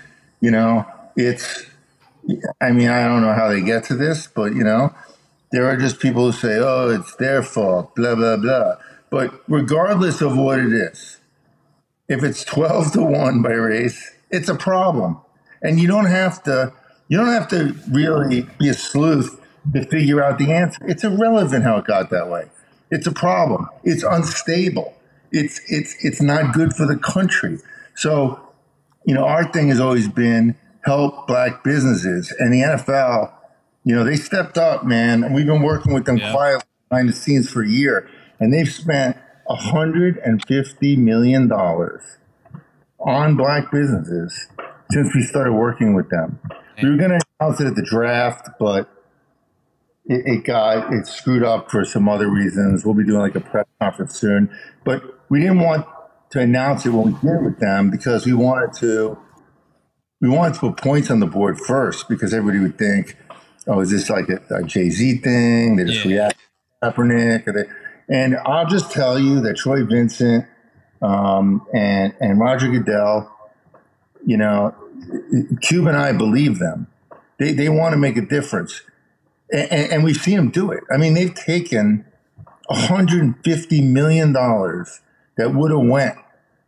you 0.40 0.50
know, 0.50 0.86
it's, 1.16 1.66
I 2.60 2.72
mean, 2.72 2.88
I 2.88 3.06
don't 3.06 3.22
know 3.22 3.32
how 3.32 3.48
they 3.48 3.62
get 3.62 3.84
to 3.84 3.96
this, 3.96 4.26
but, 4.26 4.54
you 4.54 4.64
know, 4.64 4.94
there 5.50 5.66
are 5.66 5.76
just 5.76 6.00
people 6.00 6.26
who 6.26 6.32
say, 6.32 6.58
oh, 6.58 6.88
it's 6.88 7.14
their 7.16 7.42
fault, 7.42 7.94
blah, 7.94 8.14
blah, 8.14 8.36
blah. 8.36 8.76
But 9.10 9.42
regardless 9.48 10.20
of 10.20 10.36
what 10.36 10.58
it 10.58 10.72
is, 10.72 11.18
if 12.08 12.22
it's 12.22 12.44
12 12.44 12.92
to 12.92 13.02
1 13.02 13.42
by 13.42 13.50
race, 13.50 14.12
it's 14.30 14.48
a 14.48 14.54
problem. 14.54 15.20
And 15.62 15.78
you 15.78 15.86
don't 15.86 16.06
have 16.06 16.42
to, 16.44 16.72
you 17.08 17.18
don't 17.18 17.28
have 17.28 17.48
to 17.48 17.76
really 17.90 18.48
be 18.58 18.68
a 18.68 18.74
sleuth 18.74 19.40
to 19.72 19.84
figure 19.84 20.22
out 20.22 20.38
the 20.38 20.50
answer. 20.52 20.78
It's 20.86 21.04
irrelevant 21.04 21.64
how 21.64 21.76
it 21.78 21.84
got 21.84 22.10
that 22.10 22.28
way. 22.28 22.50
It's 22.90 23.06
a 23.06 23.12
problem. 23.12 23.68
It's 23.84 24.02
unstable 24.02 24.94
it's 25.32 25.60
it's 25.68 25.96
it's 26.04 26.22
not 26.22 26.52
good 26.52 26.74
for 26.74 26.86
the 26.86 26.96
country. 26.96 27.58
So, 27.94 28.40
you 29.04 29.14
know, 29.14 29.24
our 29.24 29.50
thing 29.50 29.68
has 29.68 29.80
always 29.80 30.08
been 30.08 30.56
help 30.84 31.26
black 31.26 31.64
businesses, 31.64 32.34
and 32.38 32.52
the 32.52 32.60
NFL, 32.60 33.32
you 33.84 33.94
know, 33.94 34.04
they 34.04 34.16
stepped 34.16 34.58
up, 34.58 34.84
man, 34.84 35.32
we've 35.32 35.46
been 35.46 35.62
working 35.62 35.92
with 35.92 36.04
them 36.04 36.18
yeah. 36.18 36.32
quietly 36.32 36.66
behind 36.88 37.08
the 37.08 37.12
scenes 37.12 37.50
for 37.50 37.62
a 37.62 37.68
year, 37.68 38.08
and 38.38 38.52
they've 38.52 38.68
spent 38.68 39.16
hundred 39.48 40.16
and 40.24 40.42
fifty 40.46 40.96
million 40.96 41.46
dollars 41.46 42.00
on 42.98 43.36
black 43.36 43.70
businesses 43.70 44.48
since 44.90 45.14
we 45.14 45.22
started 45.22 45.52
working 45.52 45.94
with 45.94 46.08
them. 46.08 46.40
We 46.82 46.90
were 46.90 46.96
going 46.96 47.10
to 47.10 47.20
announce 47.38 47.60
it 47.60 47.66
at 47.66 47.74
the 47.74 47.82
draft, 47.82 48.48
but 48.58 48.88
it, 50.06 50.26
it, 50.26 50.44
got 50.44 50.92
it 50.92 51.06
screwed 51.06 51.42
up 51.42 51.70
for 51.70 51.84
some 51.84 52.08
other 52.08 52.28
reasons. 52.28 52.84
We'll 52.84 52.94
be 52.94 53.04
doing 53.04 53.20
like 53.20 53.34
a 53.34 53.40
press 53.40 53.66
conference 53.80 54.18
soon, 54.18 54.50
but 54.84 55.02
we 55.28 55.40
didn't 55.40 55.60
want 55.60 55.86
to 56.30 56.40
announce 56.40 56.86
it 56.86 56.90
when 56.90 57.12
we 57.12 57.12
did 57.12 57.44
with 57.44 57.58
them 57.58 57.90
because 57.90 58.26
we 58.26 58.32
wanted 58.32 58.72
to 58.80 59.18
we 60.20 60.28
wanted 60.28 60.54
to 60.54 60.60
put 60.60 60.76
points 60.78 61.10
on 61.10 61.20
the 61.20 61.26
board 61.26 61.58
first 61.58 62.08
because 62.08 62.32
everybody 62.32 62.62
would 62.62 62.78
think, 62.78 63.16
oh, 63.66 63.80
is 63.80 63.90
this 63.90 64.08
like 64.08 64.28
a, 64.28 64.40
a 64.54 64.62
Jay 64.62 64.88
Z 64.88 65.18
thing? 65.18 65.76
They 65.76 65.84
just 65.84 66.04
yeah. 66.04 66.26
react 66.26 66.38
to 66.82 66.90
Kaepernick, 66.90 67.68
and 68.08 68.36
I'll 68.46 68.66
just 68.66 68.92
tell 68.92 69.18
you 69.18 69.40
that 69.40 69.56
Troy 69.56 69.84
Vincent 69.84 70.46
um, 71.02 71.66
and 71.74 72.14
and 72.20 72.38
Roger 72.38 72.70
Goodell, 72.70 73.30
you 74.24 74.36
know, 74.36 74.74
Cube 75.60 75.86
and 75.86 75.96
I 75.96 76.12
believe 76.12 76.58
them. 76.58 76.86
They 77.38 77.52
they 77.52 77.68
want 77.68 77.92
to 77.92 77.98
make 77.98 78.16
a 78.16 78.22
difference, 78.22 78.82
and, 79.52 79.92
and 79.92 80.04
we've 80.04 80.16
seen 80.16 80.36
them 80.36 80.50
do 80.50 80.70
it. 80.72 80.84
I 80.92 80.96
mean, 80.96 81.14
they've 81.14 81.34
taken 81.34 82.04
150 82.66 83.80
million 83.82 84.32
dollars 84.32 85.00
that 85.36 85.54
would 85.54 85.70
have 85.70 85.80
went 85.80 86.16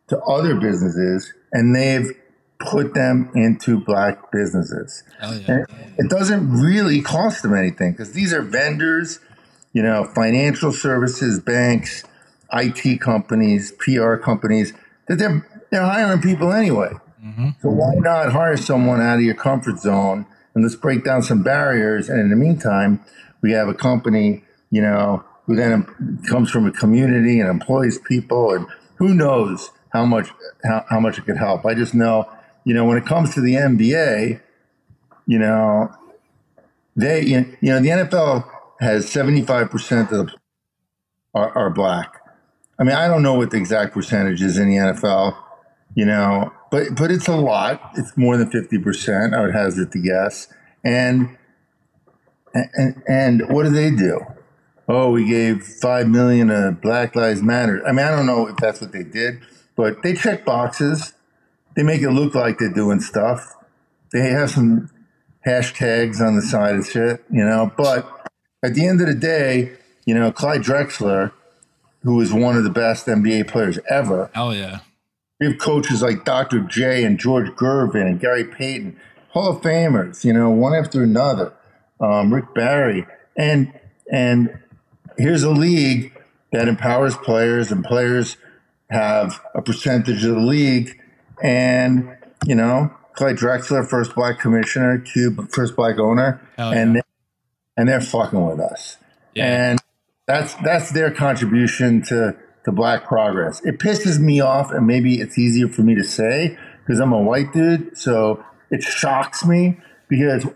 to 0.09 0.19
other 0.21 0.55
businesses 0.55 1.33
and 1.53 1.75
they've 1.75 2.11
put 2.59 2.95
them 2.95 3.31
into 3.35 3.81
black 3.81 4.31
businesses. 4.31 5.03
Oh, 5.23 5.33
yeah. 5.33 5.65
it 5.99 6.09
doesn't 6.09 6.51
really 6.51 7.01
cost 7.01 7.43
them 7.43 7.55
anything 7.55 7.93
because 7.93 8.13
these 8.13 8.33
are 8.33 8.43
vendors, 8.43 9.21
you 9.73 9.83
know, 9.83 10.05
financial 10.15 10.73
services, 10.73 11.41
banks, 11.41 12.05
IT 12.53 13.01
companies, 13.01 13.73
PR 13.79 14.17
companies 14.17 14.73
that 15.09 15.19
they're 15.19 15.47
they're 15.71 15.85
hiring 15.85 16.21
people 16.21 16.53
anyway. 16.53 16.93
Mm-hmm. 17.23 17.49
So 17.61 17.71
why 17.71 17.95
not 17.97 18.33
hire 18.33 18.57
someone 18.57 19.01
out 19.01 19.17
of 19.17 19.23
your 19.23 19.35
comfort 19.35 19.79
zone 19.79 20.27
and 20.55 20.63
let's 20.63 20.77
break 20.77 21.05
down 21.05 21.23
some 21.23 21.43
barriers? 21.43 22.09
And 22.09 22.21
in 22.21 22.31
the 22.31 22.37
meantime, 22.37 23.05
we 23.43 23.53
have 23.53 23.69
a 23.69 23.75
company, 23.75 24.45
you 24.71 24.83
know, 24.83 25.25
who 25.47 25.57
then 25.57 26.21
comes 26.29 26.51
from 26.51 26.67
a 26.67 26.73
community 26.73 27.41
and 27.41 27.49
employs 27.49 27.99
people, 27.99 28.55
and 28.55 28.67
who 28.97 29.15
knows 29.15 29.71
how 29.93 30.07
much 30.07 30.31
how, 30.65 30.85
how 30.89 31.01
much 31.01 31.19
it 31.19 31.27
could 31.27 31.37
help. 31.37 31.65
I 31.67 31.75
just 31.75 31.95
know, 31.95 32.29
you 32.65 32.75
know, 32.75 32.85
when 32.85 32.97
it 32.97 33.07
comes 33.07 33.35
to 33.35 33.41
the 33.41 33.55
NBA, 33.55 34.41
you 35.27 35.39
know, 35.39 35.95
they, 36.97 37.23
you 37.23 37.41
know, 37.63 37.81
the 37.81 37.89
NFL 37.89 38.49
has 38.81 39.07
75% 39.07 40.13
of 40.13 40.27
the 40.27 40.35
are, 41.35 41.51
are 41.57 41.71
black. 41.71 42.21
I 42.79 42.85
mean, 42.85 42.95
I 42.95 43.09
don't 43.09 43.23
know 43.23 43.35
what 43.35 43.51
the 43.51 43.57
exact 43.57 43.93
percentage 43.93 44.43
is 44.43 44.59
in 44.59 44.69
the 44.69 44.77
NFL, 44.77 45.37
you 45.95 46.05
know, 46.05 46.53
but 46.75 46.97
but 46.97 47.13
it's 47.13 47.29
a 47.29 47.37
lot. 47.37 47.93
It's 47.95 48.17
more 48.17 48.37
than 48.37 48.51
50%, 48.51 49.33
I 49.33 49.41
would 49.43 49.55
hazard 49.55 49.93
to 49.93 49.99
guess. 50.01 50.49
And 50.83 51.39
and 52.53 53.01
and 53.07 53.49
what 53.49 53.63
do 53.63 53.71
they 53.71 53.91
do? 53.91 54.21
Oh, 54.89 55.13
we 55.13 55.25
gave 55.25 55.63
5 55.63 56.09
million 56.09 56.49
to 56.49 56.77
Black 56.83 57.15
Lives 57.15 57.43
Matter. 57.43 57.81
I 57.87 57.93
mean, 57.93 58.05
I 58.05 58.11
don't 58.11 58.27
know 58.27 58.49
if 58.49 58.57
that's 58.57 58.81
what 58.81 58.91
they 58.91 59.05
did, 59.05 59.39
but 59.77 60.03
they 60.03 60.15
check 60.15 60.45
boxes. 60.45 61.13
They 61.77 61.85
make 61.85 62.03
it 62.03 62.11
look 62.11 62.35
like 62.35 62.59
they're 62.59 62.75
doing 62.75 62.99
stuff. 62.99 63.55
They 64.13 64.31
have 64.31 64.51
some 64.51 64.91
hashtags 65.47 66.21
on 66.21 66.35
the 66.35 66.43
side 66.43 66.75
of 66.75 66.89
shit, 66.89 67.23
you 67.31 67.45
know, 67.45 67.71
but 67.77 68.29
at 68.65 68.75
the 68.75 68.85
end 68.85 69.01
of 69.01 69.07
the 69.07 69.15
day, 69.15 69.75
you 70.07 70.15
know, 70.15 70.33
Clyde 70.33 70.63
Drexler, 70.63 71.31
who 72.03 72.21
is 72.21 72.33
one 72.33 72.57
of 72.57 72.65
the 72.65 72.71
best 72.71 73.07
NBA 73.07 73.47
players 73.47 73.79
ever. 73.89 74.29
Hell 74.35 74.53
yeah. 74.53 74.81
We 75.45 75.51
have 75.51 75.61
coaches 75.61 76.01
like 76.01 76.25
Dr. 76.25 76.61
J 76.61 77.05
and 77.05 77.19
George 77.19 77.51
Gervin 77.51 78.07
and 78.07 78.19
Gary 78.19 78.45
Payton, 78.45 78.99
Hall 79.29 79.51
of 79.51 79.61
Famers, 79.61 80.25
you 80.25 80.33
know, 80.33 80.49
one 80.49 80.73
after 80.73 81.03
another. 81.03 81.53
Um, 82.01 82.33
Rick 82.33 82.55
Barry, 82.55 83.07
and 83.37 83.71
and 84.11 84.59
here's 85.19 85.43
a 85.43 85.51
league 85.51 86.19
that 86.53 86.67
empowers 86.67 87.15
players, 87.19 87.71
and 87.71 87.85
players 87.85 88.39
have 88.89 89.39
a 89.55 89.61
percentage 89.61 90.25
of 90.25 90.35
the 90.35 90.41
league, 90.41 90.99
and 91.43 92.17
you 92.47 92.55
know, 92.55 92.91
Clyde 93.13 93.37
Drexler, 93.37 93.87
first 93.87 94.15
black 94.15 94.39
commissioner, 94.39 94.99
Cube, 94.99 95.51
first 95.51 95.77
black 95.77 95.99
owner, 95.99 96.41
yeah. 96.59 96.71
and 96.71 97.03
and 97.77 97.87
they're 97.87 98.01
fucking 98.01 98.47
with 98.47 98.61
us. 98.61 98.97
Yeah. 99.35 99.71
And 99.71 99.79
that's 100.27 100.55
that's 100.55 100.91
their 100.93 101.11
contribution 101.11 102.01
to 102.05 102.35
to 102.65 102.73
black 102.73 103.05
progress. 103.05 103.65
It 103.65 103.79
pisses 103.79 104.19
me 104.19 104.41
off, 104.41 104.73
and 104.73 104.87
maybe 104.87 105.21
it's 105.21 105.39
easier 105.39 105.69
for 105.69 105.83
me 105.83 105.95
to 105.95 106.05
say 106.05 106.59
because 106.81 107.01
I'm 107.01 107.13
a 107.13 107.21
white 107.21 107.53
dude, 107.53 107.97
so 107.97 108.45
it 108.71 108.83
shocks 108.83 109.45
me 109.45 109.79
because 110.09 110.47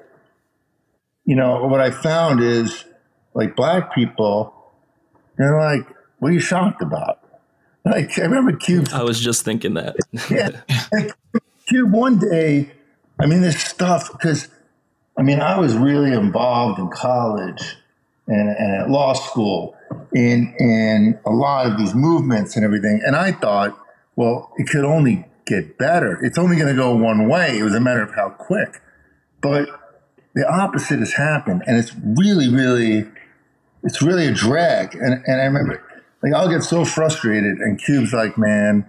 you 1.25 1.37
know 1.37 1.67
what 1.67 1.81
I 1.81 1.91
found 1.91 2.43
is 2.43 2.85
like 3.35 3.55
black 3.55 3.95
people, 3.95 4.55
they're 5.37 5.59
like, 5.59 5.87
"What 6.19 6.31
are 6.31 6.35
you 6.35 6.41
shocked 6.41 6.83
about?" 6.83 7.21
Like 7.85 8.19
I 8.19 8.23
remember 8.23 8.53
Cube. 8.57 8.89
I 8.93 9.03
was 9.03 9.21
just 9.21 9.45
thinking 9.45 9.75
that. 9.75 9.97
yeah, 10.31 10.61
like, 10.93 11.13
Cube. 11.67 11.93
One 11.93 12.19
day, 12.19 12.73
I 13.21 13.27
mean, 13.27 13.41
this 13.41 13.63
stuff 13.63 14.11
because 14.13 14.49
I 15.17 15.23
mean, 15.23 15.41
I 15.41 15.59
was 15.59 15.77
really 15.77 16.13
involved 16.13 16.79
in 16.79 16.89
college 16.89 17.77
and, 18.29 18.49
and 18.51 18.83
at 18.83 18.91
law 18.91 19.15
school 19.15 19.75
in 20.15 20.55
in 20.59 21.19
a 21.27 21.31
lot 21.31 21.67
of 21.67 21.79
these 21.79 21.95
movements 21.95 22.57
and 22.57 22.65
everything. 22.65 23.01
And 23.05 23.17
I 23.17 23.33
thought, 23.33 23.77
well, 24.17 24.53
it 24.57 24.69
could 24.69 24.85
only 24.85 25.25
get 25.47 25.79
better. 25.79 26.23
It's 26.25 26.39
only 26.39 26.57
going 26.57 26.69
to 26.69 26.81
go 26.81 26.95
one 26.95 27.29
way. 27.29 27.59
It 27.59 27.63
was 27.63 27.75
a 27.75 27.81
matter 27.81 28.03
of 28.03 28.15
how 28.15 28.31
quick. 28.31 28.81
But 29.41 29.69
the 30.35 30.49
opposite 30.49 30.99
has 30.99 31.15
happened, 31.15 31.63
and 31.67 31.77
it's 31.77 31.93
really, 31.95 32.49
really, 32.49 33.09
it's 33.83 34.03
really 34.03 34.27
a 34.27 34.33
drag. 34.33 34.95
And 34.95 35.23
and 35.27 35.41
I 35.41 35.45
remember, 35.45 35.83
like, 36.23 36.33
I'll 36.35 36.49
get 36.49 36.63
so 36.63 36.85
frustrated, 36.85 37.59
and 37.59 37.83
Cube's 37.83 38.13
like, 38.13 38.37
man, 38.37 38.87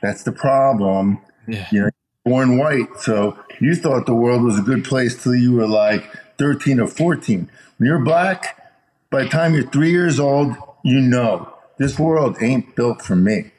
that's 0.00 0.22
the 0.22 0.32
problem. 0.32 1.20
Yeah. 1.46 1.66
You 1.70 1.80
know, 1.82 1.90
born 2.24 2.58
white, 2.58 2.98
so 2.98 3.38
you 3.60 3.74
thought 3.74 4.06
the 4.06 4.14
world 4.14 4.42
was 4.42 4.58
a 4.58 4.62
good 4.62 4.84
place 4.84 5.22
till 5.22 5.34
you 5.34 5.54
were 5.54 5.66
like 5.66 6.04
13 6.38 6.80
or 6.80 6.86
14. 6.86 7.50
When 7.78 7.86
you're 7.86 8.04
black, 8.04 8.67
by 9.10 9.24
the 9.24 9.28
time 9.28 9.54
you're 9.54 9.68
three 9.70 9.90
years 9.90 10.20
old, 10.20 10.54
you 10.84 11.00
know 11.00 11.52
this 11.78 11.98
world 11.98 12.36
ain't 12.40 12.74
built 12.74 13.02
for 13.02 13.16
me. 13.16 13.52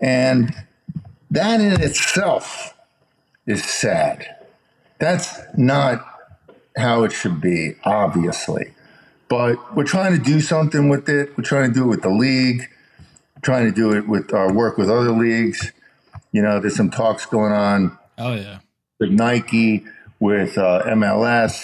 And 0.00 0.54
that 1.30 1.60
in 1.60 1.80
itself 1.80 2.74
is 3.46 3.64
sad. 3.64 4.26
That's 4.98 5.38
not 5.56 6.04
how 6.76 7.04
it 7.04 7.12
should 7.12 7.40
be, 7.40 7.74
obviously. 7.84 8.72
But 9.28 9.76
we're 9.76 9.84
trying 9.84 10.16
to 10.16 10.22
do 10.22 10.40
something 10.40 10.88
with 10.88 11.08
it. 11.08 11.36
We're 11.36 11.44
trying 11.44 11.72
to 11.72 11.74
do 11.74 11.84
it 11.84 11.88
with 11.88 12.02
the 12.02 12.10
league, 12.10 12.68
we're 13.34 13.40
trying 13.42 13.66
to 13.66 13.72
do 13.72 13.92
it 13.92 14.08
with 14.08 14.32
our 14.32 14.52
work 14.52 14.78
with 14.78 14.88
other 14.88 15.10
leagues. 15.10 15.72
You 16.32 16.42
know, 16.42 16.60
there's 16.60 16.76
some 16.76 16.90
talks 16.90 17.26
going 17.26 17.52
on 17.52 17.98
Oh 18.18 18.34
yeah. 18.34 18.58
with 19.00 19.10
Nike, 19.10 19.84
with 20.20 20.56
uh, 20.58 20.82
MLS, 20.86 21.62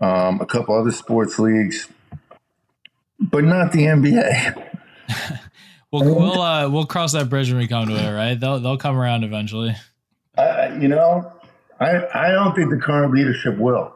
um, 0.00 0.40
a 0.40 0.46
couple 0.46 0.74
other 0.74 0.92
sports 0.92 1.38
leagues, 1.38 1.88
but 3.30 3.44
not 3.44 3.72
the 3.72 3.84
NBA. 3.84 4.68
We'll 5.92 6.04
we'll 6.04 6.40
uh, 6.40 6.70
we'll 6.70 6.86
cross 6.86 7.12
that 7.12 7.28
bridge 7.28 7.50
when 7.50 7.58
we 7.58 7.68
come 7.68 7.86
to 7.88 7.94
it, 7.94 8.14
right? 8.14 8.40
They'll 8.40 8.58
they'll 8.60 8.78
come 8.78 8.96
around 8.96 9.24
eventually. 9.24 9.76
I, 10.38 10.74
you 10.80 10.88
know, 10.88 11.30
I 11.78 12.06
I 12.14 12.30
don't 12.30 12.54
think 12.54 12.70
the 12.70 12.78
current 12.78 13.12
leadership 13.12 13.58
will. 13.58 13.92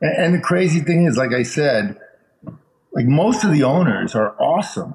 And, 0.00 0.16
and 0.16 0.34
the 0.34 0.40
crazy 0.40 0.80
thing 0.80 1.04
is, 1.04 1.18
like 1.18 1.34
I 1.34 1.42
said, 1.42 1.98
like 2.92 3.04
most 3.04 3.44
of 3.44 3.52
the 3.52 3.62
owners 3.62 4.14
are 4.14 4.34
awesome, 4.40 4.94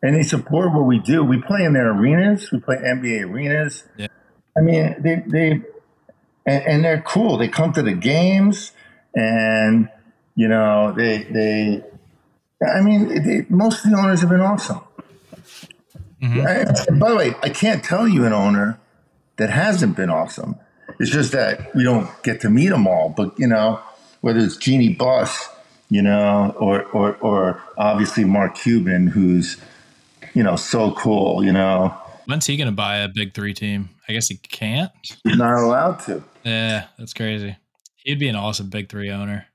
and 0.00 0.14
they 0.14 0.22
support 0.22 0.72
what 0.72 0.84
we 0.84 1.00
do. 1.00 1.24
We 1.24 1.42
play 1.42 1.64
in 1.64 1.72
their 1.72 1.90
arenas. 1.90 2.52
We 2.52 2.60
play 2.60 2.76
NBA 2.76 3.28
arenas. 3.28 3.82
Yeah. 3.96 4.06
I 4.56 4.60
mean, 4.60 4.94
they 5.00 5.24
they 5.26 5.50
and, 6.46 6.64
and 6.64 6.84
they're 6.84 7.02
cool. 7.02 7.38
They 7.38 7.48
come 7.48 7.72
to 7.72 7.82
the 7.82 7.92
games, 7.92 8.70
and 9.16 9.88
you 10.36 10.46
know, 10.46 10.92
they 10.96 11.24
they. 11.24 11.84
I 12.66 12.80
mean, 12.80 13.08
they, 13.22 13.46
most 13.48 13.84
of 13.84 13.90
the 13.90 13.96
owners 13.98 14.20
have 14.20 14.30
been 14.30 14.40
awesome. 14.40 14.80
Mhm. 16.22 16.46
I- 16.46 16.94
by 16.98 17.10
the 17.10 17.16
way, 17.16 17.34
I 17.42 17.48
can't 17.48 17.82
tell 17.84 18.06
you 18.06 18.24
an 18.24 18.32
owner 18.32 18.78
that 19.36 19.50
hasn't 19.50 19.96
been 19.96 20.10
awesome. 20.10 20.56
It's 21.00 21.10
just 21.10 21.32
that 21.32 21.74
we 21.74 21.82
don't 21.82 22.08
get 22.22 22.40
to 22.42 22.50
meet 22.50 22.68
them 22.68 22.86
all. 22.86 23.08
But 23.08 23.38
you 23.38 23.46
know, 23.46 23.80
whether 24.20 24.38
it's 24.38 24.56
Jeanie 24.56 24.90
Buss, 24.94 25.48
you 25.90 26.02
know, 26.02 26.54
or 26.58 26.82
or 26.84 27.14
or 27.16 27.62
obviously 27.76 28.24
Mark 28.24 28.54
Cuban, 28.56 29.08
who's 29.08 29.56
you 30.34 30.42
know 30.42 30.54
so 30.56 30.92
cool. 30.92 31.44
You 31.44 31.52
know, 31.52 31.94
When's 32.26 32.46
he 32.46 32.56
gonna 32.56 32.70
buy 32.72 32.98
a 32.98 33.08
big 33.08 33.34
three 33.34 33.54
team? 33.54 33.88
I 34.08 34.12
guess 34.12 34.28
he 34.28 34.36
can't. 34.36 34.92
he's 35.24 35.36
not 35.36 35.58
allowed 35.60 35.98
to. 36.06 36.22
Yeah, 36.44 36.84
that's 36.98 37.14
crazy. 37.14 37.56
He'd 37.96 38.18
be 38.20 38.28
an 38.28 38.36
awesome 38.36 38.68
big 38.68 38.88
three 38.88 39.10
owner. 39.10 39.46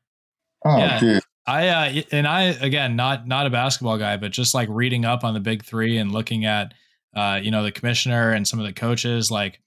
Oh, 0.65 0.77
Yeah. 0.77 0.99
dude. 0.99 1.23
I 1.47 1.67
uh, 1.69 2.01
and 2.11 2.27
I 2.27 2.43
again 2.43 2.97
not 2.97 3.25
not 3.25 3.47
a 3.47 3.49
basketball 3.49 3.97
guy, 3.97 4.17
but 4.17 4.31
just 4.31 4.53
like 4.53 4.67
reading 4.69 5.05
up 5.05 5.23
on 5.23 5.33
the 5.33 5.39
big 5.39 5.63
three 5.63 5.97
and 5.97 6.11
looking 6.11 6.45
at 6.45 6.73
uh, 7.15 7.39
you 7.41 7.51
know 7.51 7.63
the 7.63 7.71
commissioner 7.71 8.31
and 8.31 8.45
some 8.45 8.59
of 8.59 8.65
the 8.65 8.73
coaches. 8.73 9.31
Like 9.31 9.61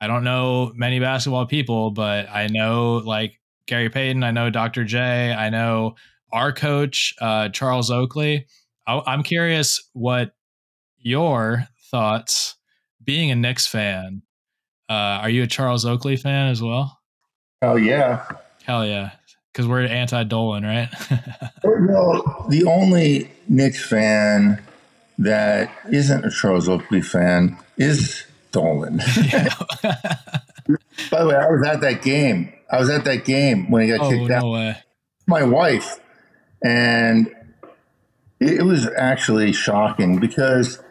I 0.00 0.06
don't 0.06 0.22
know 0.22 0.72
many 0.76 1.00
basketball 1.00 1.46
people, 1.46 1.90
but 1.90 2.28
I 2.30 2.46
know 2.46 3.02
like 3.04 3.40
Gary 3.66 3.90
Payton. 3.90 4.22
I 4.22 4.30
know 4.30 4.48
Dr. 4.48 4.84
J. 4.84 5.32
I 5.32 5.50
know 5.50 5.96
our 6.32 6.52
coach 6.52 7.14
uh, 7.20 7.48
Charles 7.48 7.90
Oakley. 7.90 8.46
I, 8.86 9.02
I'm 9.04 9.24
curious 9.24 9.88
what 9.92 10.34
your 10.98 11.66
thoughts, 11.90 12.56
being 13.02 13.32
a 13.32 13.34
Knicks 13.34 13.66
fan. 13.66 14.22
Uh, 14.88 15.18
are 15.22 15.30
you 15.30 15.42
a 15.42 15.46
Charles 15.48 15.84
Oakley 15.84 16.16
fan 16.16 16.48
as 16.48 16.62
well? 16.62 17.00
Oh 17.60 17.76
yeah. 17.76 18.24
Hell 18.64 18.86
yeah, 18.86 19.10
because 19.54 19.68
we're 19.68 19.86
anti 19.86 20.24
Dolan, 20.24 20.64
right? 20.64 20.88
Well, 21.62 22.46
the 22.50 22.64
only 22.64 23.30
Knicks 23.48 23.82
fan 23.82 24.62
that 25.18 25.70
isn't 25.90 26.24
a 26.24 26.30
Charles 26.30 26.68
Oakley 26.68 27.00
fan 27.00 27.56
is 27.78 28.24
Dolan. 28.52 28.98
By 31.10 31.22
the 31.22 31.28
way, 31.28 31.36
I 31.36 31.50
was 31.50 31.66
at 31.66 31.80
that 31.80 32.02
game. 32.02 32.52
I 32.70 32.80
was 32.80 32.90
at 32.90 33.04
that 33.04 33.24
game 33.24 33.70
when 33.70 33.82
he 33.82 33.88
got 33.88 34.00
oh 34.00 34.10
kicked 34.10 34.30
out. 34.30 34.50
way. 34.50 34.76
My 35.26 35.42
wife, 35.42 35.98
and 36.62 37.28
it, 38.40 38.60
it 38.60 38.62
was 38.62 38.88
actually 38.96 39.52
shocking 39.52 40.18
because, 40.18 40.82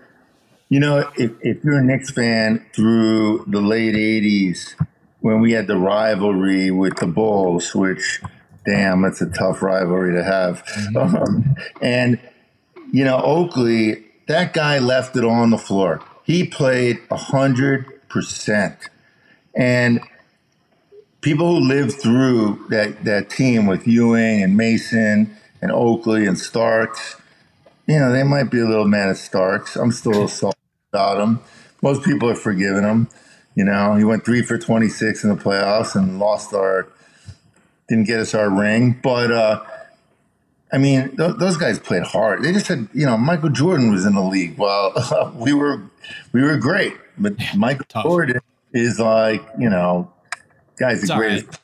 you 0.70 0.80
know, 0.80 1.12
if, 1.18 1.32
if 1.42 1.64
you're 1.64 1.80
a 1.80 1.84
Knicks 1.84 2.12
fan 2.12 2.66
through 2.74 3.46
the 3.48 3.62
late 3.62 3.96
'80s, 3.96 4.74
when 5.24 5.40
we 5.40 5.54
had 5.54 5.68
the 5.68 5.78
rivalry 5.78 6.70
with 6.70 6.98
the 6.98 7.08
Bulls, 7.08 7.74
which, 7.74 8.22
damn, 8.66 9.02
that's 9.02 9.22
a 9.22 9.30
tough 9.30 9.62
rivalry 9.62 10.14
to 10.14 10.24
have, 10.24 10.64
um, 10.96 11.56
and 11.82 12.20
you 12.92 13.04
know, 13.04 13.20
Oakley, 13.22 14.04
that 14.28 14.54
guy 14.54 14.80
left 14.80 15.16
it 15.16 15.24
all 15.24 15.32
on 15.32 15.50
the 15.50 15.58
floor. 15.58 16.02
He 16.24 16.46
played 16.46 17.00
hundred 17.12 17.86
percent, 18.10 18.78
and 19.56 20.02
people 21.22 21.56
who 21.56 21.68
lived 21.68 21.94
through 21.94 22.66
that 22.70 23.04
that 23.06 23.30
team 23.30 23.66
with 23.66 23.88
Ewing 23.88 24.44
and 24.44 24.56
Mason 24.56 25.36
and 25.62 25.72
Oakley 25.72 26.26
and 26.28 26.38
Starks, 26.38 27.18
you 27.88 28.00
know, 28.00 28.12
they 28.12 28.24
might 28.24 28.52
be 28.52 28.60
a 28.60 28.66
little 28.66 28.88
mad 28.88 29.10
at 29.10 29.18
Starks. 29.18 29.76
I'm 29.76 29.92
still 29.92 30.12
a 30.12 30.14
little 30.14 30.28
salty 30.28 30.58
about 30.92 31.20
him. 31.20 31.40
Most 31.82 32.04
people 32.04 32.30
are 32.30 32.36
forgiving 32.36 32.84
him. 32.84 33.10
You 33.56 33.66
know, 33.66 33.96
he 33.96 34.04
went 34.04 34.26
three 34.26 34.42
for 34.42 34.58
26 34.58 35.24
in 35.24 35.30
the 35.30 35.36
playoffs 35.36 35.96
and 35.96 36.20
lost 36.20 36.54
our 36.54 36.88
didn't 37.94 38.08
get 38.08 38.20
us 38.20 38.34
our 38.34 38.50
ring, 38.50 39.00
but 39.04 39.32
uh, 39.32 39.64
I 40.72 40.80
mean, 40.80 41.16
th- 41.16 41.36
those 41.38 41.58
guys 41.58 41.78
played 41.78 42.04
hard. 42.04 42.44
They 42.44 42.52
just 42.52 42.68
had, 42.68 42.90
you 42.94 43.06
know, 43.06 43.18
Michael 43.18 43.50
Jordan 43.50 43.92
was 43.92 44.06
in 44.06 44.16
the 44.16 44.22
league. 44.22 44.58
Well, 44.58 45.32
we 45.36 45.54
were 45.54 45.84
we 46.32 46.42
were 46.42 46.58
great, 46.58 46.94
but 47.18 47.36
Michael 47.56 47.86
tough. 47.88 48.04
Jordan 48.04 48.42
is 48.74 49.00
like, 49.00 49.44
you 49.60 49.70
know, 49.70 50.12
guy's 50.80 51.02
the 51.02 51.06
It's 51.06 51.14
greatest 51.14 51.60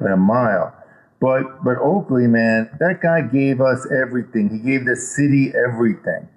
by 0.00 0.12
a 0.12 0.16
mile. 0.16 0.72
But 1.20 1.64
but 1.64 1.78
Oakley, 1.78 2.28
man, 2.28 2.70
that 2.78 3.00
guy 3.02 3.22
gave 3.22 3.60
us 3.60 3.86
everything. 3.90 4.48
He 4.50 4.58
gave 4.58 4.86
the 4.86 4.96
city 4.96 5.52
everything. 5.54 6.28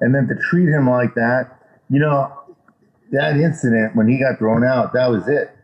And 0.00 0.14
then 0.14 0.26
to 0.28 0.34
treat 0.34 0.68
him 0.68 0.88
like 0.88 1.14
that, 1.14 1.62
you 1.90 2.00
know, 2.00 2.32
that 3.12 3.36
incident 3.36 3.94
when 3.94 4.08
he 4.08 4.18
got 4.18 4.38
thrown 4.38 4.64
out, 4.64 4.94
that 4.94 5.10
was 5.10 5.28
it. 5.28 5.55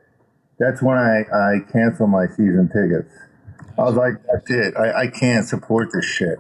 That's 0.63 0.81
when 0.81 0.97
I, 0.97 1.23
I 1.23 1.59
canceled 1.73 2.11
my 2.11 2.27
season 2.29 2.69
tickets. 2.69 3.13
I 3.77 3.83
was 3.83 3.97
like, 3.97 4.15
that's 4.31 4.49
it. 4.49 4.75
I, 4.77 5.03
I 5.03 5.07
can't 5.09 5.45
support 5.45 5.89
this 5.93 6.05
shit. 6.05 6.39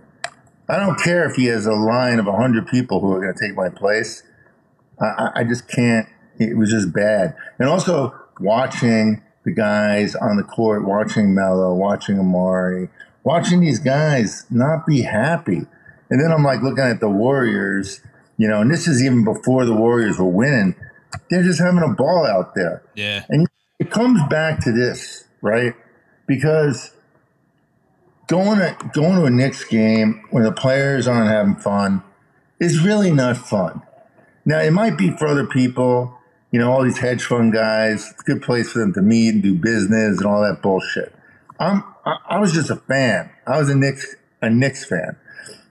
I 0.68 0.78
don't 0.78 0.96
care 1.00 1.28
if 1.28 1.34
he 1.34 1.46
has 1.46 1.66
a 1.66 1.72
line 1.72 2.20
of 2.20 2.26
100 2.26 2.68
people 2.68 3.00
who 3.00 3.12
are 3.12 3.20
going 3.20 3.34
to 3.34 3.40
take 3.40 3.56
my 3.56 3.68
place. 3.68 4.22
I, 5.00 5.30
I, 5.36 5.44
just 5.44 5.66
can't. 5.68 6.06
It 6.38 6.56
was 6.56 6.70
just 6.70 6.92
bad. 6.92 7.34
And 7.58 7.68
also 7.68 8.14
watching 8.38 9.22
the 9.44 9.50
guys 9.50 10.14
on 10.14 10.36
the 10.36 10.44
court, 10.44 10.86
watching 10.86 11.34
Melo, 11.34 11.74
watching 11.74 12.16
Amar'e, 12.16 12.88
watching 13.24 13.60
these 13.60 13.80
guys 13.80 14.46
not 14.50 14.86
be 14.86 15.02
happy. 15.02 15.62
And 16.10 16.20
then 16.20 16.30
I'm 16.30 16.44
like 16.44 16.62
looking 16.62 16.84
at 16.84 17.00
the 17.00 17.08
Warriors, 17.08 18.00
you 18.36 18.46
know, 18.46 18.60
and 18.60 18.70
this 18.70 18.86
is 18.86 19.02
even 19.02 19.24
before 19.24 19.64
the 19.64 19.74
Warriors 19.74 20.18
were 20.18 20.26
winning. 20.26 20.76
They're 21.28 21.42
just 21.42 21.60
having 21.60 21.82
a 21.82 21.92
ball 21.92 22.24
out 22.24 22.54
there. 22.54 22.82
Yeah. 22.94 23.24
And 23.28 23.48
it 23.82 23.90
comes 23.90 24.20
back 24.30 24.60
to 24.60 24.70
this, 24.70 25.24
right? 25.40 25.74
Because 26.28 26.92
going 28.28 28.60
to 28.60 28.76
going 28.94 29.16
to 29.16 29.24
a 29.24 29.30
Knicks 29.30 29.64
game 29.64 30.22
when 30.30 30.44
the 30.44 30.52
players 30.52 31.08
aren't 31.08 31.28
having 31.28 31.56
fun 31.56 32.00
is 32.60 32.80
really 32.80 33.10
not 33.10 33.36
fun. 33.36 33.82
Now 34.44 34.60
it 34.60 34.72
might 34.72 34.96
be 34.96 35.10
for 35.10 35.26
other 35.26 35.44
people, 35.44 36.16
you 36.52 36.60
know, 36.60 36.70
all 36.70 36.84
these 36.84 36.98
hedge 36.98 37.24
fund 37.24 37.52
guys. 37.52 38.08
It's 38.12 38.20
a 38.20 38.24
good 38.24 38.42
place 38.42 38.70
for 38.70 38.78
them 38.78 38.92
to 38.94 39.02
meet 39.02 39.30
and 39.30 39.42
do 39.42 39.56
business 39.56 40.18
and 40.18 40.26
all 40.26 40.42
that 40.42 40.62
bullshit. 40.62 41.12
I'm 41.58 41.82
I, 42.06 42.18
I 42.28 42.38
was 42.38 42.52
just 42.52 42.70
a 42.70 42.76
fan. 42.76 43.30
I 43.48 43.58
was 43.58 43.68
a 43.68 43.74
Knicks 43.74 44.14
a 44.40 44.48
Knicks 44.48 44.84
fan. 44.84 45.16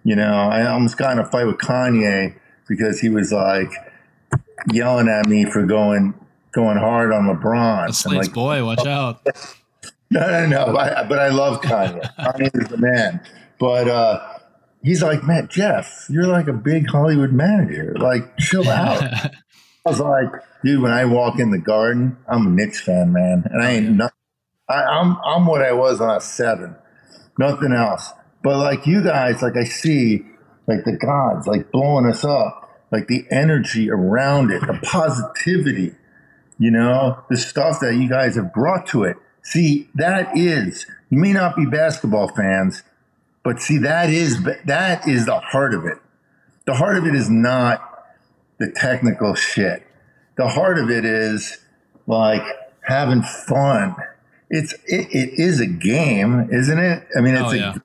You 0.04 0.18
know, 0.18 0.34
I 0.34 0.68
almost 0.68 0.98
got 0.98 1.14
in 1.14 1.20
a 1.20 1.26
fight 1.26 1.48
with 1.48 1.60
Kanye 1.60 2.36
because 2.68 3.00
he 3.00 3.08
was 3.08 3.32
like 3.32 3.72
yelling 4.70 5.08
at 5.08 5.28
me 5.28 5.46
for 5.46 5.66
going 5.66 6.14
going 6.52 6.78
hard 6.78 7.12
on 7.12 7.26
LeBron. 7.26 7.88
That's 7.88 8.06
like, 8.06 8.34
boy. 8.34 8.66
Watch 8.66 8.86
out. 8.86 9.26
no, 10.10 10.20
no, 10.20 10.46
no. 10.48 10.78
I, 10.78 11.04
but 11.08 11.20
I 11.20 11.30
love 11.30 11.62
Kanye. 11.62 12.14
Kanye 12.20 12.62
is 12.62 12.70
the 12.70 12.78
man. 12.78 13.22
But 13.60 13.88
uh, 13.88 14.38
he's 14.84 15.02
like, 15.02 15.24
man, 15.24 15.48
Jeff, 15.50 16.06
you're 16.10 16.28
like 16.28 16.48
a 16.48 16.54
big 16.54 16.90
Hollywood 16.90 17.32
manager. 17.32 17.96
Like, 18.00 18.38
chill 18.38 18.70
out. 18.70 19.04
I 19.04 19.90
was 19.90 20.00
like, 20.00 20.30
dude, 20.64 20.82
when 20.82 20.92
I 20.92 21.06
walk 21.06 21.40
in 21.40 21.52
the 21.52 21.58
garden, 21.58 22.18
I'm 22.28 22.48
a 22.48 22.50
Knicks 22.50 22.82
fan, 22.82 23.14
man, 23.14 23.44
and 23.52 23.64
I 23.64 23.72
ain't 23.72 23.90
nothing. 23.90 24.16
I, 24.70 24.84
I'm 24.84 25.18
I'm 25.26 25.46
what 25.48 25.64
I 25.64 25.74
was 25.74 26.00
when 26.00 26.10
I 26.10 26.16
was 26.16 26.24
seven, 26.24 26.76
nothing 27.38 27.74
else. 27.74 28.12
But 28.44 28.58
like 28.58 28.86
you 28.86 29.04
guys, 29.04 29.42
like 29.42 29.58
I 29.58 29.64
see, 29.64 30.24
like 30.68 30.84
DeGods, 30.84 31.48
like 31.48 31.72
blowing 31.72 32.06
us 32.06 32.24
up, 32.24 32.70
like 32.92 33.08
the 33.08 33.26
energy 33.32 33.90
around 33.90 34.52
it, 34.52 34.62
the 34.62 34.80
positivity, 34.84 35.96
you 36.62 36.70
know, 36.70 37.18
the 37.28 37.38
stuff 37.38 37.80
that 37.80 37.96
you 37.96 38.08
guys 38.08 38.36
have 38.36 38.54
brought 38.54 38.86
to 38.86 39.04
it. 39.04 39.18
See, 39.42 39.90
that 39.96 40.38
is. 40.38 40.86
You 41.10 41.18
may 41.18 41.34
not 41.34 41.56
be 41.56 41.66
basketball 41.66 42.28
fans, 42.28 42.84
but 43.44 43.60
see, 43.60 43.80
that 43.80 44.12
is 44.12 44.44
that 44.66 45.08
is 45.08 45.26
the 45.26 45.40
heart 45.40 45.74
of 45.74 45.86
it. 45.86 45.98
The 46.68 46.76
heart 46.76 46.98
of 46.98 47.08
it 47.08 47.16
is 47.16 47.32
not 47.32 48.06
the 48.60 48.72
technical 48.72 49.34
shit. 49.34 49.82
The 50.38 50.48
heart 50.50 50.78
of 50.78 50.92
it 50.92 51.04
is 51.04 51.58
like 52.06 52.44
having 52.82 53.24
fun. 53.24 53.96
It's 54.52 54.74
it, 54.86 55.08
it 55.12 55.40
is 55.40 55.60
a 55.60 55.66
game, 55.66 56.48
isn't 56.52 56.78
it? 56.78 57.08
I 57.18 57.22
mean, 57.22 57.34
it's 57.34 57.44
Oh, 57.44 57.52
a 57.54 57.58
yeah. 57.58 57.76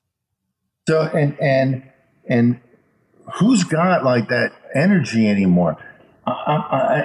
so 0.87 1.03
and 1.03 1.41
and 1.41 1.83
and 2.29 2.61
who's 3.41 3.65
got 3.65 4.05
like 4.05 4.29
that 4.29 4.53
energy 4.75 5.27
anymore? 5.29 5.79
I, 6.27 6.33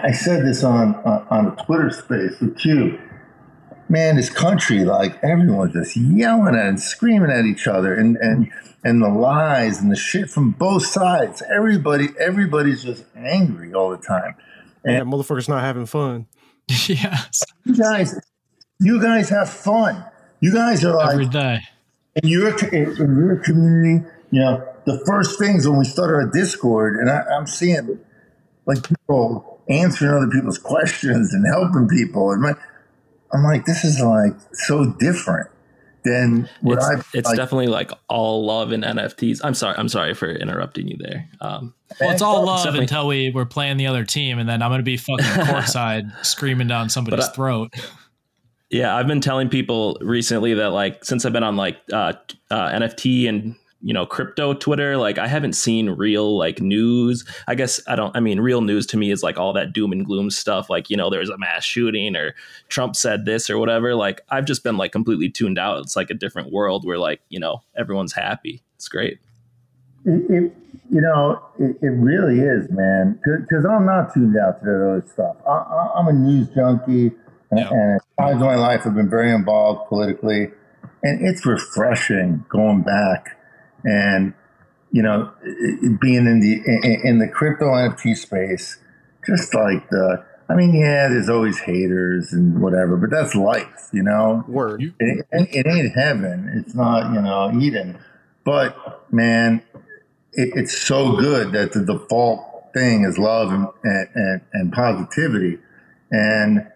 I, 0.03 0.07
I 0.07 0.11
said 0.11 0.45
this 0.45 0.63
on 0.63 0.95
on 0.95 1.28
on 1.30 1.47
a 1.47 1.63
Twitter 1.63 1.89
space 1.91 2.39
with 2.39 2.65
you. 2.65 2.99
Man, 3.89 4.15
this 4.15 4.30
country, 4.30 4.86
like 4.86 5.22
everyone's 5.24 5.74
just 5.74 5.97
yelling 5.97 6.55
at 6.55 6.65
and 6.65 6.80
screaming 6.82 7.30
at 7.30 7.45
each 7.45 7.67
other, 7.67 7.93
and 7.93 8.17
and 8.17 8.51
and 8.84 9.01
the 9.01 9.09
lies 9.09 9.80
and 9.80 9.91
the 9.91 9.95
shit 9.95 10.30
from 10.30 10.51
both 10.51 10.86
sides. 10.86 11.43
Everybody, 11.53 12.07
everybody's 12.19 12.84
just 12.84 13.03
angry 13.15 13.74
all 13.74 13.91
the 13.91 13.97
time. 13.97 14.36
And 14.84 14.95
Yeah, 14.95 15.01
motherfuckers 15.01 15.47
not 15.47 15.61
having 15.61 15.86
fun. 15.86 16.26
yes. 16.67 17.43
You 17.65 17.76
guys, 17.76 18.19
you 18.80 19.01
guys 19.01 19.30
have 19.30 19.49
fun. 19.49 20.03
You 20.39 20.51
guys 20.53 20.84
are 20.84 20.95
like 20.95 21.13
Every 21.13 21.28
day. 21.28 21.59
in 22.24 22.30
your 22.30 22.57
in 22.74 22.95
your 22.95 23.38
community, 23.38 24.07
you 24.32 24.39
know, 24.39 24.67
the 24.86 25.03
first 25.05 25.38
things 25.38 25.67
when 25.67 25.78
we 25.78 25.86
started 25.86 26.13
our 26.15 26.32
Discord, 26.32 26.95
and 26.95 27.09
I, 27.09 27.22
I'm 27.38 27.45
seeing 27.45 27.99
like 28.66 28.88
people 28.88 29.62
answering 29.70 30.14
other 30.14 30.30
people's 30.32 30.57
questions 30.57 31.34
and 31.34 31.45
helping 31.47 31.88
people, 31.88 32.32
and 32.32 32.41
my, 32.41 32.53
I'm 33.34 33.43
like, 33.43 33.66
this 33.66 33.84
is 33.84 33.99
like 33.99 34.34
so 34.53 34.93
different 34.99 35.49
than 36.03 36.49
what 36.62 36.78
it's, 36.80 36.86
I. 36.88 36.93
it's 37.14 37.28
like, 37.28 37.38
definitely 37.38 37.68
like 37.68 37.91
all 38.09 38.45
love 38.45 38.72
in 38.72 38.82
NFTs. 38.82 39.39
I'm 39.43 39.53
sorry. 39.53 39.76
I'm 39.78 39.88
sorry 39.89 40.14
for 40.16 40.30
interrupting 40.30 40.88
you 40.88 40.97
there. 40.99 41.30
Um, 41.39 41.76
Well, 41.99 42.09
it's 42.12 42.22
all 42.24 42.43
love 42.45 42.64
definitely- 42.64 42.84
until 42.86 43.07
we 43.07 43.32
were 43.32 43.45
playing 43.45 43.78
the 43.78 43.88
other 43.88 44.03
team, 44.03 44.39
and 44.39 44.49
then 44.49 44.62
I'm 44.64 44.70
going 44.72 44.80
to 44.80 44.84
be 44.84 44.97
fucking 44.97 45.26
courtside 45.26 46.12
screaming 46.26 46.68
down 46.68 46.89
somebody's 46.89 47.28
I- 47.28 47.32
throat. 47.34 47.74
yeah, 48.72 48.95
I've 48.95 49.07
been 49.07 49.22
telling 49.22 49.49
people 49.49 49.97
recently 50.01 50.55
that 50.55 50.70
like 50.72 51.05
since 51.05 51.24
I've 51.26 51.34
been 51.34 51.43
on 51.43 51.55
like 51.55 51.78
uh, 51.93 52.14
uh, 52.49 52.70
NFT 52.70 53.30
and 53.30 53.55
you 53.84 53.94
know 53.94 54.06
crypto 54.06 54.54
Twitter, 54.54 54.98
like 54.98 55.18
I 55.18 55.28
haven't 55.28 55.54
seen 55.54 55.90
real 55.90 56.38
like 56.38 56.62
news. 56.62 57.26
I 57.48 57.56
guess 57.56 57.82
I 57.88 57.96
don't. 57.96 58.16
I 58.16 58.20
mean, 58.20 58.40
real 58.40 58.62
news 58.62 58.86
to 58.88 58.98
me 58.98 59.12
is 59.12 59.24
like 59.24 59.38
all 59.38 59.54
that 59.54 59.74
doom 59.74 59.92
and 59.92 60.06
gloom 60.06 60.30
stuff. 60.30 60.70
Like 60.70 60.90
you 60.90 60.98
know, 60.98 61.10
there's 61.10 61.30
a 61.30 61.38
mass 61.38 61.64
shooting 61.64 62.16
or 62.16 62.36
Trump 62.70 62.96
said 62.96 63.26
this 63.26 63.50
or 63.50 63.58
whatever. 63.58 63.96
Like 63.96 64.22
I've 64.30 64.46
just 64.46 64.64
been 64.64 64.78
like 64.78 64.92
completely 64.92 65.30
tuned 65.30 65.58
out. 65.58 65.80
It's 65.80 65.96
like 65.96 66.10
a 66.10 66.14
different 66.16 66.52
world 66.52 66.86
where 66.86 66.98
like 66.98 67.22
you 67.30 67.40
know 67.40 67.62
everyone's 67.76 68.14
happy. 68.14 68.62
It's 68.76 68.88
great. 68.88 69.20
it, 70.06 70.30
it, 70.30 70.54
you 70.90 71.00
know, 71.00 71.42
it, 71.60 71.78
it 71.82 71.90
really 71.90 72.40
is, 72.40 72.70
man. 72.72 73.20
Because 73.24 73.66
I'm 73.66 73.86
not 73.86 74.14
tuned 74.14 74.36
out 74.38 74.60
to 74.60 74.66
that 74.66 74.76
other 74.76 75.06
stuff. 75.12 75.36
I, 75.48 75.52
I, 75.52 75.94
I'm 76.00 76.08
a 76.08 76.14
news 76.14 76.48
junkie, 76.50 77.12
and, 77.50 77.60
Yeah. 77.60 77.70
and 77.70 77.96
at 77.96 78.24
times 78.24 78.42
in 78.42 78.48
my 78.48 78.56
life, 78.56 78.82
I've 78.86 78.96
been 78.96 79.10
very 79.10 79.32
involved 79.32 79.88
politically, 79.88 80.50
and 81.04 81.26
it's 81.28 81.46
refreshing 81.46 82.44
going 82.50 82.82
back 82.82 83.38
and 83.84 84.34
you 84.92 85.02
know 85.02 85.32
being 86.00 86.28
in 86.28 86.40
the 86.40 86.62
in, 87.04 87.20
the 87.20 87.28
crypto 87.28 87.66
NFT 87.66 88.16
space. 88.18 88.78
Just 89.26 89.54
like 89.54 89.88
the, 89.90 90.26
I 90.50 90.56
mean, 90.56 90.74
yeah, 90.74 91.08
there's 91.08 91.30
always 91.30 91.60
haters 91.60 92.34
and 92.34 92.60
whatever, 92.60 92.98
but 92.98 93.12
that's 93.12 93.36
life, 93.36 93.90
you 93.94 94.02
know. 94.02 94.44
Word. 94.48 94.82
It, 95.00 95.26
it, 95.32 95.68
ain't 95.68 95.94
heaven. 95.94 96.52
It's 96.56 96.74
not, 96.74 97.14
you 97.14 97.22
know, 97.22 97.52
Eden. 97.62 98.00
But 98.44 99.14
man, 99.14 99.62
it, 100.34 100.54
it's 100.56 100.76
so 100.76 101.16
good 101.18 101.52
that 101.52 101.74
the 101.74 101.86
default 101.86 102.74
thing 102.74 103.04
is 103.04 103.18
love 103.18 103.52
and, 103.52 103.68
and, 103.84 104.42
and 104.54 104.74
positivity. 104.74 105.60
And 106.10 106.68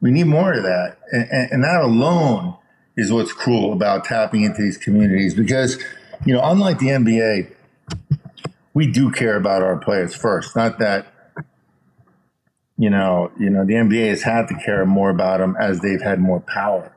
we 0.00 0.10
need 0.10 0.26
more 0.26 0.52
of 0.52 0.62
that. 0.62 0.98
And, 1.12 1.28
and, 1.30 1.52
and 1.52 1.64
that 1.64 1.80
alone 1.82 2.56
is 2.96 3.12
what's 3.12 3.32
cool 3.32 3.72
about 3.72 4.04
tapping 4.04 4.42
into 4.42 4.62
these 4.62 4.78
communities 4.78 5.34
because, 5.34 5.82
you 6.24 6.34
know, 6.34 6.40
unlike 6.42 6.78
the 6.78 6.88
NBA, 6.88 7.54
we 8.74 8.90
do 8.90 9.10
care 9.10 9.36
about 9.36 9.62
our 9.62 9.76
players 9.76 10.14
first. 10.14 10.54
Not 10.54 10.78
that, 10.78 11.06
you 12.76 12.90
know, 12.90 13.30
you 13.38 13.50
know, 13.50 13.64
the 13.64 13.74
NBA 13.74 14.08
has 14.08 14.22
had 14.22 14.48
to 14.48 14.54
care 14.54 14.84
more 14.86 15.10
about 15.10 15.38
them 15.38 15.56
as 15.58 15.80
they've 15.80 16.00
had 16.00 16.20
more 16.20 16.40
power. 16.40 16.92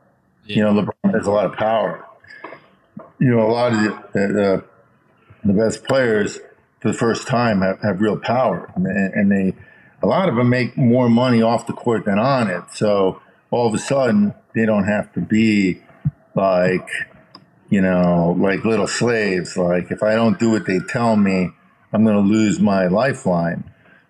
You 0.45 0.63
know, 0.63 0.73
LeBron 0.73 1.13
has 1.13 1.25
a 1.25 1.31
lot 1.31 1.45
of 1.45 1.53
power. 1.53 2.05
You 3.19 3.29
know, 3.29 3.41
a 3.41 3.51
lot 3.51 3.73
of 3.73 3.79
the, 3.79 4.03
the, 4.13 4.63
the 5.45 5.53
best 5.53 5.85
players 5.85 6.39
for 6.81 6.91
the 6.91 6.97
first 6.97 7.27
time 7.27 7.61
have, 7.61 7.81
have 7.81 8.01
real 8.01 8.17
power, 8.17 8.71
and, 8.75 8.85
and 8.87 9.31
they 9.31 9.55
a 10.03 10.07
lot 10.07 10.27
of 10.27 10.35
them 10.35 10.49
make 10.49 10.77
more 10.77 11.09
money 11.09 11.41
off 11.41 11.65
the 11.65 11.73
court 11.73 12.03
than 12.03 12.19
on 12.19 12.49
it. 12.49 12.63
So 12.73 13.21
all 13.51 13.67
of 13.67 13.73
a 13.73 13.79
sudden, 13.79 14.33
they 14.53 14.65
don't 14.65 14.83
have 14.83 15.11
to 15.13 15.21
be 15.21 15.81
like 16.35 16.87
you 17.69 17.81
know 17.81 18.35
like 18.39 18.65
little 18.65 18.87
slaves. 18.87 19.57
Like 19.57 19.91
if 19.91 20.03
I 20.03 20.15
don't 20.15 20.39
do 20.39 20.51
what 20.51 20.65
they 20.65 20.79
tell 20.79 21.15
me, 21.15 21.51
I'm 21.91 22.03
going 22.03 22.15
to 22.15 22.33
lose 22.33 22.59
my 22.59 22.87
lifeline, 22.87 23.63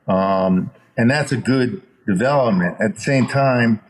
um, 0.08 0.72
and 0.98 1.10
that's 1.10 1.32
a 1.32 1.38
good 1.38 1.82
development. 2.06 2.78
At 2.80 2.96
the 2.96 3.02
same 3.02 3.28
time, 3.28 3.82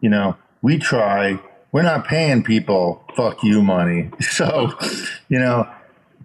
you 0.00 0.08
know, 0.08 0.36
we 0.62 0.78
try 0.78 1.38
we're 1.72 1.82
not 1.82 2.06
paying 2.06 2.42
people 2.42 3.04
fuck 3.14 3.42
you 3.42 3.62
money. 3.62 4.10
So, 4.20 4.72
you 5.28 5.38
know, 5.38 5.68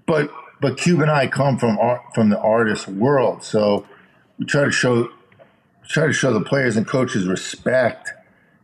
but 0.06 0.32
but 0.62 0.78
Cube 0.78 1.02
and 1.02 1.12
I 1.12 1.28
come 1.28 1.58
from 1.58 1.78
art, 1.80 2.02
from 2.14 2.30
the 2.30 2.40
artist 2.40 2.88
world, 2.88 3.44
so 3.44 3.86
we 4.38 4.46
try 4.46 4.64
to 4.64 4.72
show 4.72 5.10
try 5.88 6.08
to 6.08 6.14
show 6.14 6.32
the 6.34 6.42
players 6.42 6.78
and 6.78 6.88
coaches 6.88 7.28
respect. 7.28 8.12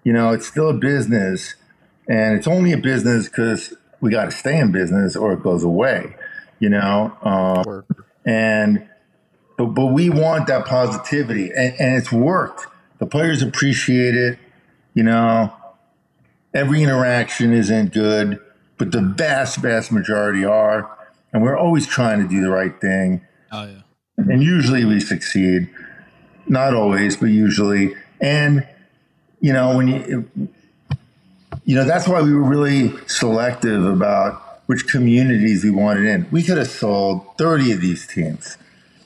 You 0.04 0.14
know, 0.14 0.32
it's 0.32 0.48
still 0.48 0.70
a 0.70 0.74
business, 0.74 1.56
and 2.08 2.38
it's 2.38 2.48
only 2.48 2.72
a 2.72 2.78
business 2.78 3.28
because 3.28 3.74
we 4.02 4.12
got 4.12 4.26
to 4.26 4.32
stay 4.32 4.60
in 4.60 4.72
business 4.72 5.16
or 5.16 5.34
it 5.34 5.43
goes 5.43 5.64
away. 5.64 6.16
You 6.60 6.70
know, 6.70 7.16
um, 7.22 7.86
and 8.26 8.88
but 9.58 9.68
but 9.68 9.88
we 9.88 10.10
want 10.10 10.47
that 10.47 10.66
positivity, 10.66 11.52
and, 11.52 11.74
and 11.80 11.95
it's 11.95 12.12
worked. 12.12 12.68
The 13.00 13.06
players 13.06 13.41
appreciate 13.41 14.16
it. 14.16 14.39
You 14.93 15.04
know, 15.04 15.54
every 16.54 16.84
interaction 16.84 17.54
isn't 17.54 17.93
good, 17.93 18.39
but 18.78 18.91
the 18.91 19.02
vast 19.02 19.58
vast 19.58 19.91
majority 19.91 20.43
are, 20.43 20.89
and 21.32 21.41
we're 21.41 21.58
always 21.58 21.88
trying 21.88 22.22
to 22.22 22.28
do 22.28 22.41
the 22.41 22.50
right 22.50 22.80
thing. 22.82 23.22
Oh 23.52 23.66
yeah. 23.66 23.82
And 24.18 24.43
usually 24.43 24.84
we 24.84 25.00
succeed. 25.00 25.70
Not 26.47 26.74
always, 26.74 27.16
but 27.16 27.28
usually. 27.28 27.95
And 28.20 28.68
you 29.39 29.54
know, 29.54 29.78
when 29.78 29.88
you 29.88 30.50
you 31.70 31.76
know, 31.76 31.84
that's 31.84 32.08
why 32.08 32.20
we 32.20 32.34
were 32.34 32.42
really 32.42 32.98
selective 33.06 33.86
about 33.86 34.64
which 34.66 34.88
communities 34.88 35.64
we 35.64 35.70
wanted 35.70 36.06
in. 36.06 36.26
We 36.32 36.42
could 36.42 36.58
have 36.58 36.68
sold 36.68 37.38
30 37.38 37.74
of 37.74 37.80
these 37.80 38.08
teams. 38.08 38.58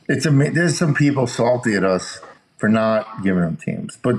It's 0.08 0.26
a, 0.26 0.30
there's 0.30 0.78
some 0.78 0.94
people 0.94 1.28
salty 1.28 1.76
at 1.76 1.84
us 1.84 2.22
for 2.56 2.70
not 2.70 3.22
giving 3.22 3.42
them 3.42 3.58
teams, 3.58 3.98
but 4.02 4.16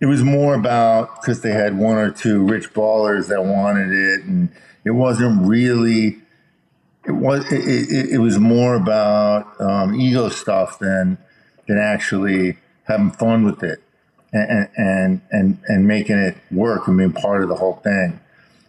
it 0.00 0.06
was 0.06 0.24
more 0.24 0.54
about 0.54 1.20
because 1.20 1.42
they 1.42 1.52
had 1.52 1.78
one 1.78 1.96
or 1.96 2.10
two 2.10 2.44
rich 2.44 2.74
ballers 2.74 3.28
that 3.28 3.44
wanted 3.44 3.92
it, 3.92 4.24
and 4.24 4.50
it 4.84 4.90
wasn't 4.90 5.46
really. 5.46 6.18
It 7.06 7.12
was 7.12 7.44
it, 7.52 7.68
it, 7.68 8.10
it 8.14 8.18
was 8.18 8.40
more 8.40 8.74
about 8.74 9.60
um, 9.60 9.94
ego 9.94 10.28
stuff 10.28 10.80
than 10.80 11.18
than 11.68 11.78
actually 11.78 12.58
having 12.88 13.12
fun 13.12 13.44
with 13.44 13.62
it 13.62 13.80
and 14.32 15.20
and 15.30 15.58
and 15.66 15.86
making 15.86 16.18
it 16.18 16.36
work 16.50 16.86
and 16.88 16.96
being 16.96 17.12
part 17.12 17.42
of 17.42 17.48
the 17.48 17.56
whole 17.56 17.76
thing. 17.76 18.20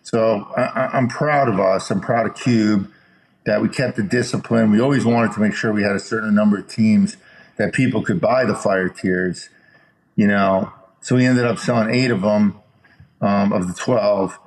So 0.03 0.47
I, 0.57 0.97
am 0.97 1.07
proud 1.07 1.47
of 1.47 1.59
us. 1.59 1.91
I'm 1.91 2.01
proud 2.01 2.25
of 2.25 2.35
Cube 2.35 2.91
that 3.45 3.61
we 3.61 3.69
kept 3.69 3.97
the 3.97 4.03
discipline. 4.03 4.71
We 4.71 4.81
always 4.81 5.05
wanted 5.05 5.33
to 5.33 5.39
make 5.39 5.53
sure 5.53 5.71
we 5.71 5.83
had 5.83 5.95
a 5.95 5.99
certain 5.99 6.33
number 6.33 6.57
of 6.57 6.67
teams 6.67 7.17
that 7.57 7.73
people 7.73 8.01
could 8.01 8.19
buy 8.19 8.45
the 8.45 8.55
fire 8.55 8.89
tiers. 8.89 9.49
You 10.15 10.27
know, 10.27 10.71
so 10.99 11.15
we 11.15 11.25
ended 11.25 11.45
up 11.45 11.59
selling 11.59 11.93
eight 11.93 12.11
of 12.11 12.21
them 12.21 12.59
um, 13.21 13.53
of 13.53 13.67
the 13.67 13.73
twelve. 13.73 14.37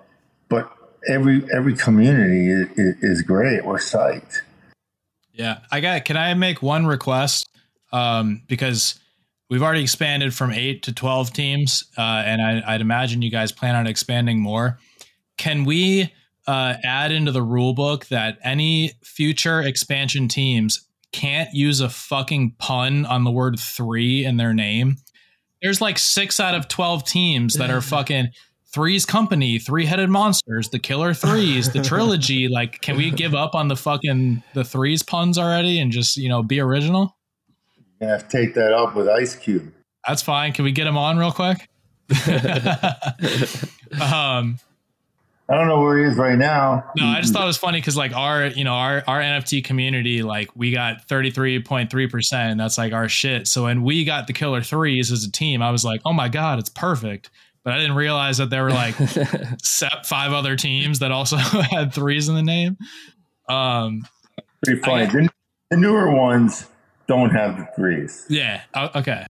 But 0.48 0.70
every 1.08 1.46
every 1.54 1.74
community 1.74 2.48
is, 2.48 2.96
is 3.00 3.22
great. 3.22 3.64
We're 3.64 3.78
psyched. 3.78 4.40
Yeah, 5.32 5.60
I 5.70 5.80
got. 5.80 6.04
Can 6.04 6.16
I 6.16 6.34
make 6.34 6.62
one 6.62 6.86
request? 6.86 7.48
Um, 7.92 8.42
because 8.48 8.98
we've 9.50 9.62
already 9.62 9.82
expanded 9.82 10.34
from 10.34 10.52
eight 10.52 10.82
to 10.84 10.92
12 10.92 11.32
teams, 11.32 11.84
uh, 11.96 12.00
and 12.00 12.42
I, 12.42 12.72
would 12.72 12.80
imagine 12.80 13.22
you 13.22 13.30
guys 13.30 13.52
plan 13.52 13.74
on 13.74 13.86
expanding 13.86 14.40
more. 14.40 14.78
Can 15.36 15.64
we 15.64 16.12
uh, 16.46 16.74
add 16.82 17.12
into 17.12 17.32
the 17.32 17.42
rule 17.42 17.74
book 17.74 18.06
that 18.06 18.38
any 18.42 18.92
future 19.02 19.60
expansion 19.60 20.28
teams 20.28 20.86
can't 21.12 21.52
use 21.54 21.80
a 21.80 21.88
fucking 21.88 22.56
pun 22.58 23.06
on 23.06 23.24
the 23.24 23.30
word 23.30 23.58
three 23.58 24.24
in 24.24 24.36
their 24.36 24.52
name? 24.52 24.96
There's 25.62 25.80
like 25.80 25.98
six 25.98 26.40
out 26.40 26.54
of 26.54 26.68
12 26.68 27.04
teams 27.04 27.54
that 27.54 27.70
are 27.70 27.80
fucking 27.82 28.28
Three's 28.74 29.06
Company, 29.06 29.60
Three 29.60 29.86
Headed 29.86 30.10
Monsters, 30.10 30.68
The 30.68 30.80
Killer 30.80 31.14
Threes, 31.14 31.70
the 31.70 31.80
trilogy. 31.80 32.48
Like, 32.48 32.80
can 32.80 32.96
we 32.96 33.12
give 33.12 33.32
up 33.32 33.54
on 33.54 33.68
the 33.68 33.76
fucking 33.76 34.42
the 34.52 34.64
threes 34.64 35.04
puns 35.04 35.38
already 35.38 35.78
and 35.78 35.92
just 35.92 36.16
you 36.16 36.28
know 36.28 36.42
be 36.42 36.58
original? 36.58 37.16
You 38.00 38.08
have 38.08 38.28
to 38.28 38.36
take 38.36 38.54
that 38.54 38.72
up 38.72 38.94
with 38.94 39.08
Ice 39.08 39.36
Cube. 39.36 39.72
That's 40.06 40.22
fine. 40.22 40.52
Can 40.52 40.64
we 40.64 40.72
get 40.72 40.86
him 40.86 40.98
on 40.98 41.16
real 41.16 41.32
quick? 41.32 41.68
um, 44.00 44.58
I 45.48 45.56
don't 45.56 45.68
know 45.68 45.80
where 45.80 45.98
he 45.98 46.04
is 46.04 46.16
right 46.16 46.38
now. 46.38 46.84
No, 46.96 47.06
I 47.06 47.20
just 47.20 47.32
thought 47.32 47.44
it 47.44 47.46
was 47.46 47.58
funny 47.58 47.78
because 47.78 47.96
like 47.96 48.14
our, 48.14 48.46
you 48.46 48.64
know, 48.64 48.72
our 48.72 49.02
our 49.06 49.20
NFT 49.20 49.64
community, 49.64 50.22
like 50.22 50.54
we 50.54 50.70
got 50.70 51.06
thirty 51.08 51.30
three 51.30 51.62
point 51.62 51.90
three 51.90 52.06
percent. 52.06 52.58
That's 52.58 52.78
like 52.78 52.92
our 52.92 53.08
shit. 53.08 53.46
So 53.46 53.64
when 53.64 53.82
we 53.82 54.04
got 54.04 54.26
the 54.26 54.32
killer 54.32 54.62
threes 54.62 55.12
as 55.12 55.24
a 55.24 55.30
team, 55.30 55.62
I 55.62 55.70
was 55.70 55.84
like, 55.84 56.00
oh 56.04 56.12
my 56.12 56.28
god, 56.28 56.58
it's 56.58 56.70
perfect. 56.70 57.30
But 57.62 57.74
I 57.74 57.78
didn't 57.78 57.96
realize 57.96 58.38
that 58.38 58.50
there 58.50 58.64
were 58.64 58.70
like 58.70 58.94
five 60.04 60.32
other 60.32 60.56
teams 60.56 60.98
that 60.98 61.12
also 61.12 61.36
had 61.70 61.92
threes 61.94 62.28
in 62.28 62.34
the 62.34 62.42
name. 62.42 62.76
Um, 63.48 64.06
Pretty 64.64 64.80
funny. 64.80 65.04
I, 65.04 65.28
the 65.70 65.76
newer 65.76 66.10
ones 66.10 66.66
don't 67.06 67.30
have 67.30 67.56
the 67.58 67.68
threes. 67.76 68.24
Yeah. 68.28 68.62
Okay. 68.74 69.26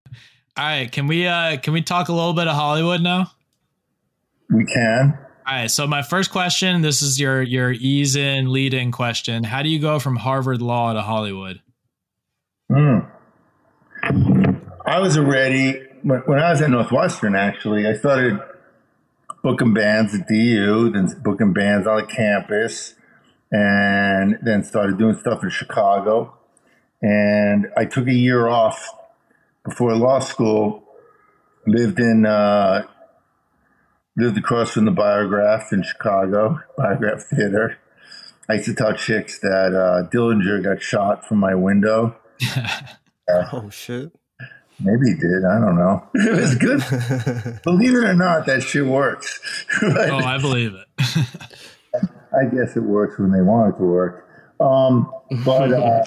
All 0.57 0.65
right. 0.65 0.91
Can 0.91 1.07
we 1.07 1.27
uh 1.27 1.57
can 1.59 1.73
we 1.73 1.83
talk 1.83 2.09
a 2.09 2.13
little 2.13 2.33
bit 2.33 2.47
of 2.47 2.55
Hollywood 2.55 3.01
now? 3.01 3.31
We 4.51 4.65
can. 4.65 5.19
All 5.47 5.55
right. 5.55 5.71
So 5.71 5.87
my 5.87 6.03
first 6.03 6.31
question, 6.31 6.83
this 6.83 7.03
is 7.03 7.21
your 7.21 7.43
your 7.43 7.73
ease 7.73 8.17
in 8.17 8.53
lead 8.53 8.75
in 8.75 8.93
question. 8.93 9.45
How 9.45 9.63
do 9.63 9.69
you 9.69 9.79
go 9.79 9.99
from 9.99 10.17
Harvard 10.17 10.63
Law 10.63 10.93
to 10.93 11.03
Hollywood? 11.03 11.61
Hmm. 12.73 13.01
I 14.87 15.01
was 15.01 15.17
already 15.17 15.83
when, 16.03 16.21
when 16.21 16.39
I 16.39 16.51
was 16.51 16.61
at 16.61 16.71
Northwestern. 16.71 17.35
Actually, 17.35 17.87
I 17.87 17.95
started 17.95 18.39
booking 19.43 19.75
bands 19.75 20.15
at 20.15 20.29
DU, 20.29 20.91
then 20.91 21.09
booking 21.23 21.53
bands 21.53 21.87
on 21.87 21.97
the 21.97 22.07
campus, 22.07 22.95
and 23.51 24.39
then 24.43 24.63
started 24.63 24.99
doing 24.99 25.17
stuff 25.19 25.43
in 25.43 25.51
Chicago 25.51 26.39
and 27.05 27.67
I 27.77 27.85
took 27.85 28.09
a 28.09 28.15
year 28.15 28.49
off 28.49 28.91
before 29.63 29.95
law 29.95 30.21
school. 30.21 30.83
Lived 31.67 32.01
in 32.01 32.25
uh, 32.25 32.87
lived 34.17 34.39
across 34.39 34.73
from 34.73 34.87
the 34.87 34.91
Biograph 34.91 35.73
in 35.73 35.83
Chicago, 35.83 36.61
Biograph 36.79 37.23
Theater. 37.25 37.79
I 38.49 38.55
used 38.55 38.67
to 38.67 38.75
tell 38.75 38.95
chicks 38.95 39.39
that 39.41 39.75
uh, 39.75 40.09
Dillinger 40.11 40.63
got 40.63 40.83
shot 40.83 41.27
from 41.27 41.39
my 41.39 41.55
window. 41.55 42.17
uh, 42.57 43.45
oh 43.53 43.69
shit! 43.71 44.11
Maybe 44.81 45.11
he 45.11 45.15
did. 45.15 45.45
I 45.45 45.61
don't 45.61 45.77
know. 45.77 46.09
It 46.15 46.41
was 46.41 46.55
good. 46.55 47.61
believe 47.65 47.95
it 47.95 48.05
or 48.05 48.15
not, 48.15 48.47
that 48.47 48.63
shit 48.63 48.87
works. 48.87 49.41
oh, 49.83 50.17
I 50.19 50.39
believe 50.39 50.73
it. 50.75 50.87
I 52.33 52.45
guess 52.47 52.77
it 52.77 52.83
works 52.83 53.19
when 53.19 53.31
they 53.31 53.43
want 53.43 53.75
it 53.75 53.79
to 53.79 53.85
work. 53.85 54.27
Um, 54.61 55.11
but 55.45 55.73
uh, 55.73 56.03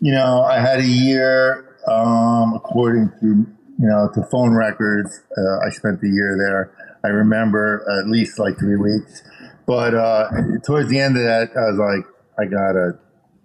you 0.00 0.12
know, 0.12 0.42
I 0.42 0.60
had 0.60 0.80
a 0.80 0.86
year, 0.86 1.76
um, 1.86 2.54
according 2.54 3.10
to, 3.20 3.26
you 3.26 3.86
know, 3.86 4.10
to 4.14 4.22
phone 4.30 4.54
records. 4.54 5.20
Uh, 5.36 5.58
I 5.66 5.70
spent 5.70 6.00
the 6.00 6.08
year 6.08 6.36
there. 6.38 6.72
I 7.04 7.08
remember 7.08 7.84
at 8.00 8.10
least 8.10 8.38
like 8.38 8.58
three 8.58 8.76
weeks. 8.76 9.22
But 9.66 9.94
uh, 9.94 10.28
towards 10.64 10.88
the 10.88 10.98
end 10.98 11.16
of 11.16 11.22
that, 11.22 11.50
I 11.56 11.70
was 11.70 11.78
like, 11.78 12.06
I 12.38 12.44
gotta, 12.50 12.98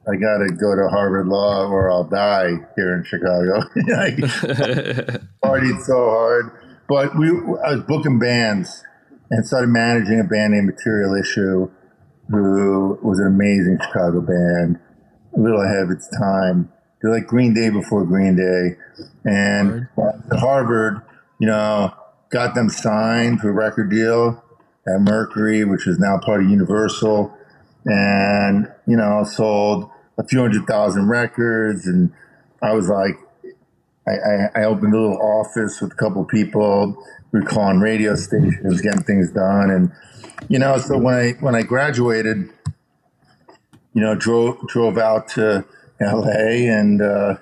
I 0.08 0.16
gotta 0.16 0.48
go 0.54 0.76
to 0.76 0.88
Harvard 0.90 1.28
Law 1.28 1.68
or 1.68 1.92
I'll 1.92 2.06
die 2.06 2.52
here 2.76 2.96
in 2.96 3.04
Chicago. 3.04 3.60
I 3.94 4.12
partied 5.44 5.82
so 5.84 6.10
hard, 6.10 6.52
but 6.88 7.18
we, 7.18 7.28
I 7.28 7.76
was 7.76 7.82
booking 7.88 8.20
bands 8.20 8.84
and 9.30 9.46
started 9.46 9.68
managing 9.68 10.20
a 10.20 10.24
band 10.24 10.54
named 10.54 10.68
Material 10.68 11.16
Issue, 11.16 11.70
who 12.30 12.98
was 13.02 13.20
an 13.20 13.28
amazing 13.28 13.80
Chicago 13.82 14.22
band 14.22 14.80
little 15.40 15.62
ahead 15.62 15.84
of 15.84 15.92
its 15.92 16.08
time. 16.18 16.72
They're 17.02 17.12
like 17.12 17.28
Green 17.28 17.54
Day 17.54 17.70
before 17.70 18.06
Green 18.06 18.36
Day. 18.36 18.78
And 19.26 19.88
at 20.32 20.40
Harvard, 20.40 21.02
you 21.40 21.48
know, 21.48 21.94
got 22.30 22.56
them 22.56 22.70
signed 22.70 23.42
to 23.42 23.50
a 23.50 23.52
record 23.52 23.90
deal 23.90 24.44
at 24.88 25.02
Mercury, 25.02 25.66
which 25.66 25.88
is 25.88 26.00
now 26.00 26.18
part 26.20 26.44
of 26.44 26.50
Universal. 26.50 27.36
And, 27.86 28.72
you 28.88 28.98
know, 28.98 29.24
sold 29.24 29.90
a 30.18 30.24
few 30.26 30.40
hundred 30.40 30.66
thousand 30.66 31.08
records. 31.08 31.86
And 31.86 32.12
I 32.64 32.74
was 32.74 32.90
like, 32.90 33.18
I, 34.08 34.12
I, 34.12 34.62
I 34.62 34.64
opened 34.66 34.94
a 34.94 35.00
little 35.00 35.22
office 35.22 35.82
with 35.82 35.92
a 35.92 35.96
couple 35.96 36.24
of 36.24 36.28
people. 36.28 36.96
We 37.32 37.42
were 37.42 37.46
calling 37.46 37.80
radio 37.80 38.16
stations, 38.16 38.82
getting 38.82 39.04
things 39.04 39.32
done. 39.32 39.70
And, 39.70 39.92
you 40.48 40.58
know, 40.58 40.78
so 40.78 40.98
when 40.98 41.14
I, 41.14 41.32
when 41.42 41.54
I 41.54 41.64
graduated, 41.64 42.50
you 43.96 44.02
know, 44.02 44.14
drove 44.14 44.68
drove 44.68 45.00
out 45.00 45.30
to 45.30 45.66
L.A. 46.00 46.68
and 46.68 47.02
uh, 47.02 47.38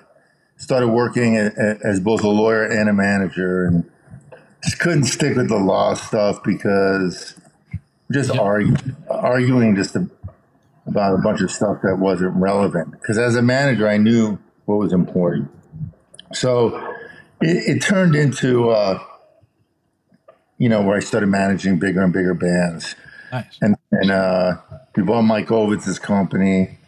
started 0.56 0.88
working 0.88 1.36
as 1.36 2.00
both 2.00 2.24
a 2.24 2.28
lawyer 2.28 2.64
and 2.64 2.88
a 2.88 2.94
manager, 2.94 3.66
and 3.66 3.90
just 4.62 4.78
couldn't 4.78 5.04
stick 5.04 5.36
with 5.36 5.48
the 5.48 5.58
law 5.58 5.92
stuff 5.92 6.42
because 6.42 7.34
just 8.10 8.32
yep. 8.32 8.40
arguing, 8.40 8.96
arguing 9.10 9.76
just 9.76 9.96
a, 9.96 10.08
about 10.86 11.14
a 11.14 11.18
bunch 11.18 11.42
of 11.42 11.50
stuff 11.50 11.78
that 11.82 11.98
wasn't 11.98 12.34
relevant. 12.36 12.92
Because 12.92 13.18
as 13.18 13.36
a 13.36 13.42
manager, 13.42 13.86
I 13.86 13.98
knew 13.98 14.38
what 14.64 14.78
was 14.78 14.92
important. 14.92 15.50
So 16.32 16.78
it, 17.42 17.76
it 17.76 17.82
turned 17.82 18.14
into 18.14 18.70
uh, 18.70 19.02
you 20.58 20.68
know, 20.68 20.82
where 20.82 20.96
I 20.96 21.00
started 21.00 21.26
managing 21.26 21.78
bigger 21.78 22.02
and 22.02 22.12
bigger 22.12 22.34
bands. 22.34 22.94
Nice. 23.34 23.58
And 23.60 23.74
and 23.90 24.12
uh, 24.12 24.58
we 24.94 25.02
bought 25.02 25.22
Mike 25.22 25.48
Ovitz's 25.48 25.98
company. 25.98 26.78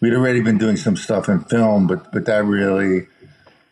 We'd 0.00 0.14
already 0.14 0.40
been 0.40 0.56
doing 0.56 0.76
some 0.76 0.96
stuff 0.96 1.28
in 1.28 1.40
film, 1.40 1.88
but 1.88 2.12
but 2.12 2.26
that 2.26 2.44
really, 2.44 3.08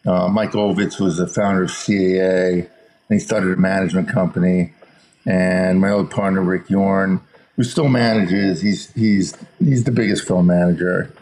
uh, 0.05 0.26
Mike 0.26 0.51
Ovitz 0.51 0.99
was 0.99 1.18
the 1.18 1.28
founder 1.28 1.62
of 1.62 1.70
CAA, 1.70 2.62
and 2.62 2.68
he 3.09 3.20
started 3.20 3.53
a 3.53 3.57
management 3.57 4.09
company. 4.09 4.72
And 5.24 5.80
my 5.80 5.91
old 5.91 6.11
partner 6.11 6.43
Rick 6.43 6.68
Yorn, 6.68 7.20
who 7.55 7.62
still 7.62 7.89
manages, 7.89 8.61
he's 8.62 8.93
he's 8.95 9.37
he's 9.61 9.85
the 9.85 9.93
biggest 9.93 10.26
film 10.26 10.49
manager, 10.49 11.14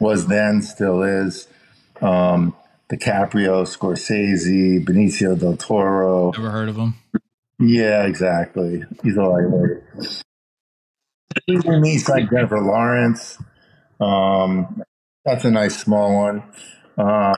was 0.00 0.26
then, 0.26 0.62
still 0.62 1.04
is. 1.04 1.46
Um, 2.00 2.56
DiCaprio, 2.90 3.64
Scorsese, 3.66 4.84
Benicio 4.84 5.38
del 5.38 5.56
Toro. 5.56 6.32
Ever 6.36 6.50
heard 6.50 6.68
of 6.68 6.76
him? 6.76 6.94
Yeah, 7.60 8.04
exactly. 8.04 8.82
He's 9.04 9.16
all 9.16 9.36
I 9.36 9.42
me, 11.48 12.00
like 12.08 12.30
Jennifer 12.30 12.60
Lawrence. 12.60 13.38
Um, 14.00 14.82
that's 15.24 15.44
a 15.44 15.50
nice 15.50 15.78
small 15.78 16.14
one. 16.14 16.42
Uh, 16.96 17.34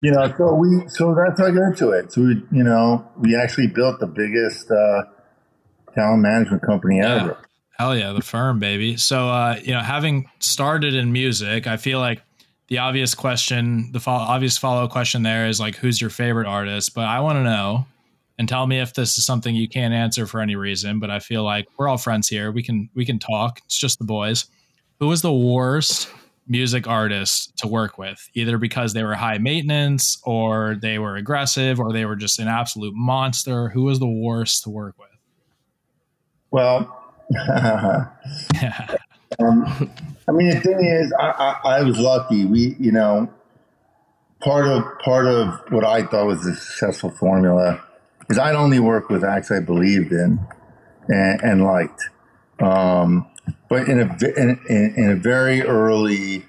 you 0.00 0.12
know, 0.12 0.32
so 0.36 0.54
we 0.54 0.88
so 0.88 1.14
that's 1.14 1.40
how 1.40 1.46
I 1.46 1.50
got 1.50 1.68
into 1.68 1.90
it. 1.90 2.12
So 2.12 2.22
we, 2.22 2.42
you 2.52 2.62
know, 2.62 3.08
we 3.16 3.36
actually 3.36 3.66
built 3.66 3.98
the 4.00 4.06
biggest 4.06 4.70
uh, 4.70 5.02
talent 5.94 6.22
management 6.22 6.62
company 6.62 6.98
Yeah. 6.98 7.22
ever. 7.22 7.38
Hell 7.78 7.96
yeah, 7.96 8.12
the 8.12 8.22
firm, 8.22 8.58
baby. 8.58 8.96
So, 8.96 9.28
uh, 9.28 9.56
you 9.62 9.72
know, 9.72 9.80
having 9.80 10.28
started 10.40 10.94
in 10.94 11.12
music, 11.12 11.68
I 11.68 11.76
feel 11.76 12.00
like 12.00 12.22
the 12.66 12.78
obvious 12.78 13.14
question, 13.14 13.92
the 13.92 14.00
fo- 14.00 14.10
obvious 14.10 14.58
follow 14.58 14.88
question 14.88 15.22
there 15.22 15.46
is 15.46 15.60
like, 15.60 15.76
who's 15.76 16.00
your 16.00 16.10
favorite 16.10 16.48
artist? 16.48 16.94
But 16.94 17.04
I 17.04 17.20
want 17.20 17.36
to 17.36 17.44
know, 17.44 17.86
and 18.38 18.48
tell 18.48 18.66
me 18.66 18.80
if 18.80 18.94
this 18.94 19.18
is 19.18 19.26
something 19.26 19.54
you 19.54 19.68
can't 19.68 19.92
answer 19.92 20.26
for 20.26 20.40
any 20.40 20.56
reason. 20.56 21.00
But 21.00 21.10
I 21.10 21.18
feel 21.18 21.42
like 21.42 21.66
we're 21.76 21.88
all 21.88 21.98
friends 21.98 22.28
here. 22.28 22.52
We 22.52 22.62
can 22.62 22.88
we 22.94 23.04
can 23.04 23.18
talk. 23.18 23.60
It's 23.66 23.76
just 23.76 23.98
the 23.98 24.04
boys. 24.04 24.46
Who 25.00 25.08
was 25.08 25.22
the 25.22 25.32
worst 25.32 26.08
music 26.46 26.86
artist 26.86 27.56
to 27.58 27.68
work 27.68 27.98
with? 27.98 28.28
Either 28.34 28.56
because 28.58 28.94
they 28.94 29.02
were 29.02 29.14
high 29.14 29.38
maintenance, 29.38 30.20
or 30.24 30.76
they 30.80 30.98
were 30.98 31.16
aggressive, 31.16 31.80
or 31.80 31.92
they 31.92 32.04
were 32.04 32.16
just 32.16 32.38
an 32.38 32.48
absolute 32.48 32.94
monster. 32.94 33.68
Who 33.70 33.84
was 33.84 33.98
the 33.98 34.08
worst 34.08 34.62
to 34.64 34.70
work 34.70 34.94
with? 34.98 35.08
Well, 36.50 36.94
um, 39.40 39.90
I 40.28 40.32
mean, 40.32 40.50
the 40.50 40.60
thing 40.62 40.84
is, 40.84 41.12
I, 41.18 41.58
I, 41.64 41.78
I 41.78 41.82
was 41.82 41.98
lucky. 41.98 42.44
We, 42.44 42.76
you 42.78 42.92
know, 42.92 43.30
part 44.40 44.66
of 44.66 44.84
part 45.04 45.26
of 45.26 45.60
what 45.70 45.84
I 45.84 46.04
thought 46.04 46.26
was 46.26 46.46
a 46.46 46.54
successful 46.54 47.10
formula 47.10 47.84
is 48.28 48.38
I'd 48.38 48.54
only 48.54 48.78
work 48.78 49.08
with 49.08 49.24
acts 49.24 49.50
I 49.50 49.60
believed 49.60 50.12
in 50.12 50.40
and, 51.08 51.42
and 51.42 51.64
liked. 51.64 52.10
Um, 52.60 53.26
but 53.68 53.88
in 53.88 54.00
a 54.00 54.18
in, 54.36 54.60
in, 54.68 54.94
in 54.96 55.10
a 55.10 55.16
very 55.16 55.62
early, 55.62 56.44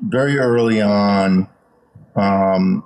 very 0.00 0.38
early 0.38 0.80
on, 0.80 1.48
um, 2.16 2.84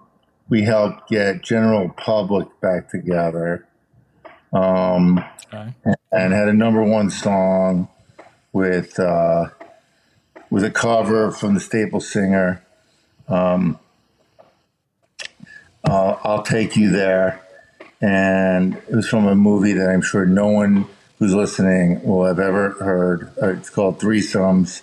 we 0.48 0.62
helped 0.62 1.08
get 1.08 1.42
general 1.42 1.88
public 1.90 2.48
back 2.60 2.88
together. 2.88 3.66
Um, 4.52 5.24
Okay. 5.52 5.72
and 6.12 6.32
had 6.32 6.48
a 6.48 6.52
number 6.52 6.82
one 6.82 7.08
song 7.08 7.88
with 8.52 8.98
uh, 8.98 9.46
with 10.50 10.64
a 10.64 10.70
cover 10.70 11.30
from 11.30 11.54
the 11.54 11.60
Staple 11.60 12.00
Singer. 12.00 12.64
Um, 13.28 13.78
uh, 15.88 16.16
I'll 16.24 16.42
take 16.42 16.76
you 16.76 16.90
there, 16.90 17.40
and 18.00 18.74
it 18.74 18.94
was 18.94 19.08
from 19.08 19.26
a 19.26 19.34
movie 19.34 19.72
that 19.72 19.88
I'm 19.88 20.02
sure 20.02 20.26
no 20.26 20.48
one 20.48 20.86
who's 21.18 21.34
listening 21.34 22.02
will 22.02 22.24
have 22.26 22.38
ever 22.38 22.70
heard. 22.72 23.32
Uh, 23.40 23.48
it's 23.50 23.70
called 23.70 23.98
Threesomes, 23.98 24.82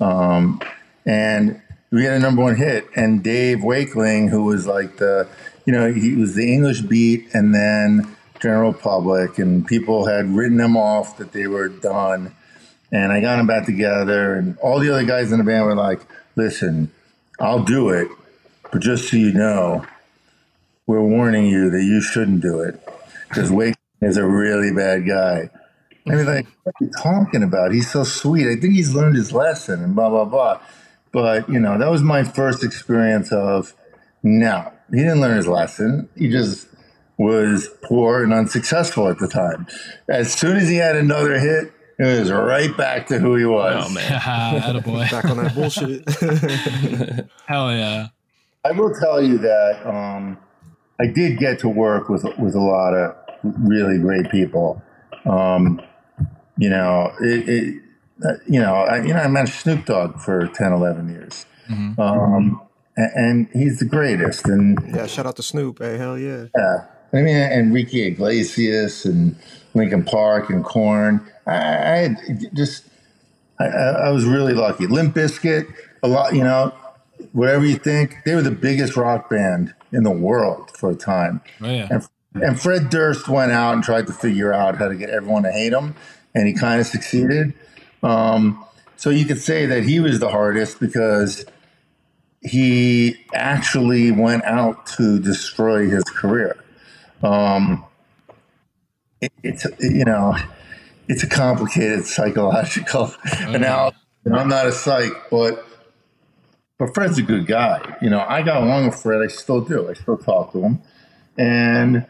um, 0.00 0.60
and 1.04 1.60
we 1.90 2.04
had 2.04 2.14
a 2.14 2.18
number 2.18 2.42
one 2.42 2.56
hit. 2.56 2.86
And 2.96 3.22
Dave 3.22 3.58
Wakeling, 3.58 4.28
who 4.28 4.44
was 4.44 4.66
like 4.66 4.98
the, 4.98 5.28
you 5.66 5.72
know, 5.72 5.92
he 5.92 6.14
was 6.14 6.34
the 6.34 6.52
English 6.52 6.82
beat, 6.82 7.28
and 7.34 7.54
then 7.54 8.16
general 8.40 8.72
public, 8.72 9.38
and 9.38 9.66
people 9.66 10.06
had 10.06 10.26
written 10.26 10.56
them 10.56 10.76
off 10.76 11.18
that 11.18 11.32
they 11.32 11.46
were 11.46 11.68
done. 11.68 12.34
And 12.90 13.12
I 13.12 13.20
got 13.20 13.36
them 13.36 13.46
back 13.46 13.66
together, 13.66 14.34
and 14.34 14.58
all 14.58 14.78
the 14.78 14.90
other 14.90 15.04
guys 15.04 15.32
in 15.32 15.38
the 15.38 15.44
band 15.44 15.64
were 15.64 15.74
like, 15.74 16.00
"Listen, 16.36 16.90
I'll 17.40 17.64
do 17.64 17.88
it, 17.88 18.08
but 18.70 18.82
just 18.82 19.08
so 19.08 19.16
you 19.16 19.32
know, 19.32 19.84
we're 20.92 21.02
warning 21.02 21.46
you 21.46 21.70
that 21.70 21.82
you 21.82 22.02
shouldn't 22.02 22.42
do 22.42 22.60
it 22.60 22.78
because 23.28 23.50
Wake 23.60 23.76
is 24.00 24.16
a 24.16 24.26
really 24.26 24.72
bad 24.72 25.06
guy." 25.06 25.50
I 26.06 26.14
mean, 26.16 26.26
like, 26.26 26.46
what 26.64 26.74
are 26.80 26.84
you 26.84 26.90
talking 27.00 27.42
about? 27.42 27.72
He's 27.72 27.90
so 27.90 28.04
sweet. 28.04 28.48
I 28.48 28.56
think 28.56 28.74
he's 28.74 28.94
learned 28.94 29.16
his 29.16 29.32
lesson, 29.32 29.82
and 29.82 29.94
blah 29.94 30.10
blah 30.10 30.26
blah. 30.26 30.60
But 31.12 31.48
you 31.48 31.58
know, 31.58 31.78
that 31.78 31.90
was 31.90 32.02
my 32.02 32.24
first 32.24 32.62
experience 32.62 33.32
of 33.32 33.74
no, 34.22 34.70
he 34.90 34.98
didn't 34.98 35.20
learn 35.20 35.36
his 35.36 35.48
lesson. 35.48 36.08
He 36.16 36.28
just 36.28 36.68
was 37.16 37.68
poor 37.82 38.22
and 38.22 38.32
unsuccessful 38.32 39.08
at 39.08 39.18
the 39.18 39.28
time. 39.28 39.66
As 40.08 40.32
soon 40.32 40.56
as 40.56 40.68
he 40.68 40.76
had 40.76 40.96
another 40.96 41.38
hit, 41.38 41.72
it 41.98 42.20
was 42.20 42.32
right 42.32 42.76
back 42.76 43.06
to 43.08 43.18
who 43.18 43.36
he 43.36 43.44
was. 43.44 43.86
Oh 43.86 43.92
man. 43.92 44.20
Attaboy. 44.20 45.10
Back 45.10 45.24
on 45.26 45.36
that 45.38 45.54
bullshit. 45.54 47.28
Hell 47.46 47.72
yeah. 47.72 48.08
I 48.64 48.72
will 48.72 48.94
tell 48.94 49.22
you 49.22 49.38
that 49.38 49.86
um, 49.86 50.38
I 51.02 51.06
did 51.06 51.38
get 51.38 51.58
to 51.60 51.68
work 51.68 52.08
with 52.08 52.24
with 52.38 52.54
a 52.54 52.60
lot 52.60 52.94
of 52.94 53.16
really 53.42 53.98
great 53.98 54.30
people. 54.30 54.80
Um, 55.24 55.80
you 56.56 56.70
know, 56.70 57.12
it, 57.20 57.48
it, 57.48 57.82
uh, 58.24 58.34
you 58.46 58.60
know, 58.60 58.74
I, 58.74 59.02
you 59.02 59.12
know, 59.12 59.20
I 59.20 59.26
managed 59.26 59.54
Snoop 59.54 59.84
Dogg 59.86 60.20
for 60.20 60.46
10, 60.46 60.72
11 60.72 61.08
years. 61.08 61.46
Mhm. 61.68 61.98
Um, 61.98 62.60
and, 62.96 63.10
and 63.14 63.48
he's 63.52 63.80
the 63.80 63.84
greatest. 63.84 64.46
And 64.46 64.78
yeah, 64.94 65.06
shout 65.06 65.26
out 65.26 65.36
to 65.36 65.42
Snoop. 65.42 65.80
Hey, 65.80 65.96
hell 65.96 66.16
yeah. 66.16 66.46
Yeah, 66.56 66.84
I 67.12 67.16
mean 67.16 67.36
Enrique 67.36 68.06
Iglesias 68.08 69.04
and 69.04 69.34
Linkin 69.74 70.04
Park 70.04 70.50
and 70.50 70.64
Korn. 70.64 71.26
I, 71.46 71.54
I 71.56 72.16
just, 72.54 72.84
I, 73.58 73.64
I 73.64 73.88
I 74.06 74.10
was 74.10 74.24
really 74.24 74.54
lucky. 74.54 74.86
Limp 74.86 75.16
Bizkit, 75.16 75.72
a 76.02 76.08
lot, 76.08 76.34
you 76.34 76.44
know, 76.44 76.72
whatever 77.32 77.64
you 77.64 77.76
think, 77.76 78.18
they 78.24 78.36
were 78.36 78.42
the 78.42 78.52
biggest 78.52 78.96
rock 78.96 79.28
band 79.28 79.74
in 79.92 80.02
the 80.02 80.10
world 80.10 80.70
for 80.76 80.90
a 80.90 80.94
time. 80.94 81.40
Oh 81.60 81.70
yeah. 81.70 81.88
And, 81.90 82.08
and 82.34 82.60
Fred 82.60 82.90
Durst 82.90 83.28
went 83.28 83.52
out 83.52 83.74
and 83.74 83.82
tried 83.82 84.06
to 84.06 84.12
figure 84.12 84.52
out 84.52 84.76
how 84.76 84.88
to 84.88 84.94
get 84.94 85.10
everyone 85.10 85.42
to 85.42 85.52
hate 85.52 85.72
him, 85.72 85.94
and 86.34 86.46
he 86.46 86.54
kind 86.54 86.80
of 86.80 86.86
succeeded. 86.86 87.54
Um, 88.02 88.64
so 88.96 89.10
you 89.10 89.24
could 89.24 89.38
say 89.38 89.66
that 89.66 89.84
he 89.84 90.00
was 90.00 90.18
the 90.18 90.28
hardest 90.28 90.80
because 90.80 91.44
he 92.40 93.16
actually 93.34 94.10
went 94.10 94.44
out 94.44 94.86
to 94.86 95.18
destroy 95.20 95.88
his 95.88 96.04
career. 96.04 96.56
Um, 97.22 97.84
it, 99.20 99.32
it's 99.42 99.66
you 99.78 100.04
know, 100.04 100.36
it's 101.08 101.22
a 101.22 101.28
complicated 101.28 102.04
psychological 102.04 103.12
analysis. 103.40 104.00
And 104.24 104.36
I'm 104.36 104.48
not 104.48 104.66
a 104.66 104.72
psych, 104.72 105.12
but 105.30 105.64
but 106.82 106.94
Fred's 106.94 107.16
a 107.16 107.22
good 107.22 107.46
guy. 107.46 107.96
You 108.02 108.10
know, 108.10 108.26
I 108.28 108.42
got 108.42 108.60
along 108.60 108.86
with 108.86 109.00
Fred. 109.00 109.22
I 109.22 109.28
still 109.28 109.60
do. 109.60 109.88
I 109.88 109.92
still 109.92 110.18
talk 110.18 110.50
to 110.50 110.62
him, 110.62 110.82
and 111.38 112.04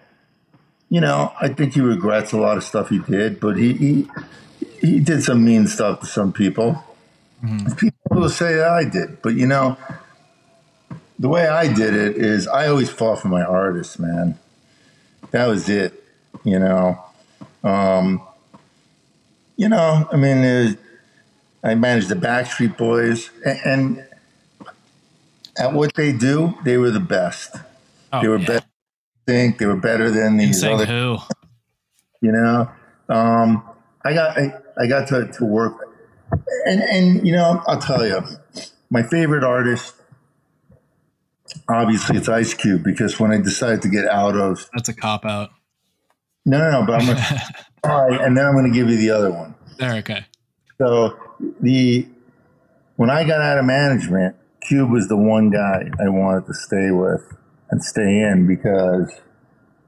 you 0.89 0.99
know, 0.99 1.31
I 1.39 1.49
think 1.49 1.75
he 1.75 1.83
regrets 1.83 2.33
a 2.33 2.39
lot 2.39 2.57
of 2.57 2.65
stuff 2.65 2.89
he 2.89 2.99
did, 3.01 3.39
but 3.39 3.59
he 3.59 3.75
he, 3.75 4.09
he 4.81 4.99
did 4.99 5.23
some 5.25 5.45
mean 5.45 5.67
stuff 5.67 6.01
to 6.01 6.07
some 6.07 6.33
people. 6.33 6.83
People 7.77 7.93
will 8.13 8.31
say 8.31 8.55
that 8.55 8.71
I 8.71 8.85
did, 8.85 9.21
but 9.21 9.35
you 9.35 9.47
know, 9.47 9.77
the 11.19 11.29
way 11.29 11.47
I 11.47 11.71
did 11.71 11.93
it 11.93 12.17
is 12.17 12.49
I 12.49 12.69
always 12.69 12.89
fought 12.89 13.19
for 13.19 13.29
my 13.29 13.43
artists, 13.43 13.99
man. 13.99 14.39
That 15.33 15.49
was 15.49 15.69
it, 15.69 16.03
you 16.45 16.59
know. 16.59 16.99
Um, 17.63 18.23
you 19.57 19.69
know, 19.69 20.09
I 20.11 20.17
mean, 20.17 20.79
I 21.63 21.75
managed 21.75 22.09
the 22.09 22.15
Backstreet 22.15 22.79
Boys, 22.79 23.29
and, 23.45 23.61
and 23.67 24.05
at 25.59 25.73
what 25.73 25.95
they 25.95 26.13
do, 26.13 26.55
they 26.65 26.77
were 26.79 26.91
the 26.91 27.01
best. 27.01 27.57
Oh, 28.13 28.23
they 28.23 28.29
were 28.29 28.39
yeah. 28.39 28.47
better. 28.47 28.67
Think 29.27 29.59
they 29.59 29.67
were 29.67 29.77
better 29.77 30.11
than 30.11 30.37
these 30.37 30.65
other 30.65 30.85
who? 30.85 31.19
you 32.23 32.33
know 32.33 32.71
um, 33.11 33.63
i 34.05 34.15
got 34.15 34.39
I, 34.39 34.55
I 34.81 34.87
got 34.87 35.09
to, 35.09 35.27
to 35.31 35.45
work 35.45 35.75
and 36.65 36.81
and 36.81 37.27
you 37.27 37.33
know 37.35 37.63
i'll 37.67 37.81
tell 37.81 38.07
you 38.07 38.23
my 38.89 39.03
favorite 39.03 39.45
artist 39.45 39.95
obviously 41.69 42.17
it's 42.17 42.29
ice 42.29 42.55
cube 42.55 42.83
because 42.83 43.21
when 43.21 43.31
i 43.33 43.37
decided 43.37 43.83
to 43.83 43.89
get 43.89 44.07
out 44.07 44.37
of 44.37 44.71
That's 44.73 44.89
a 44.89 44.95
cop 44.95 45.27
out. 45.27 45.51
no 46.47 46.59
no 46.59 46.71
no 46.81 46.87
but 46.87 47.01
i'm 47.01 47.07
gonna 47.07 47.43
all 47.85 48.09
right 48.09 48.21
and 48.23 48.37
then 48.37 48.47
i'm 48.47 48.55
gonna 48.55 48.71
give 48.71 48.89
you 48.89 48.97
the 48.97 49.11
other 49.11 49.31
one 49.31 49.55
There, 49.79 49.95
okay. 49.97 50.25
so 50.79 51.19
the 51.61 52.07
when 52.97 53.11
i 53.11 53.25
got 53.25 53.41
out 53.41 53.59
of 53.59 53.65
management 53.67 54.37
cube 54.67 54.91
was 54.91 55.09
the 55.09 55.17
one 55.17 55.51
guy 55.51 55.91
i 56.01 56.09
wanted 56.09 56.47
to 56.47 56.55
stay 56.55 56.91
with 56.91 57.23
and 57.71 57.83
stay 57.83 58.21
in 58.21 58.47
because 58.47 59.11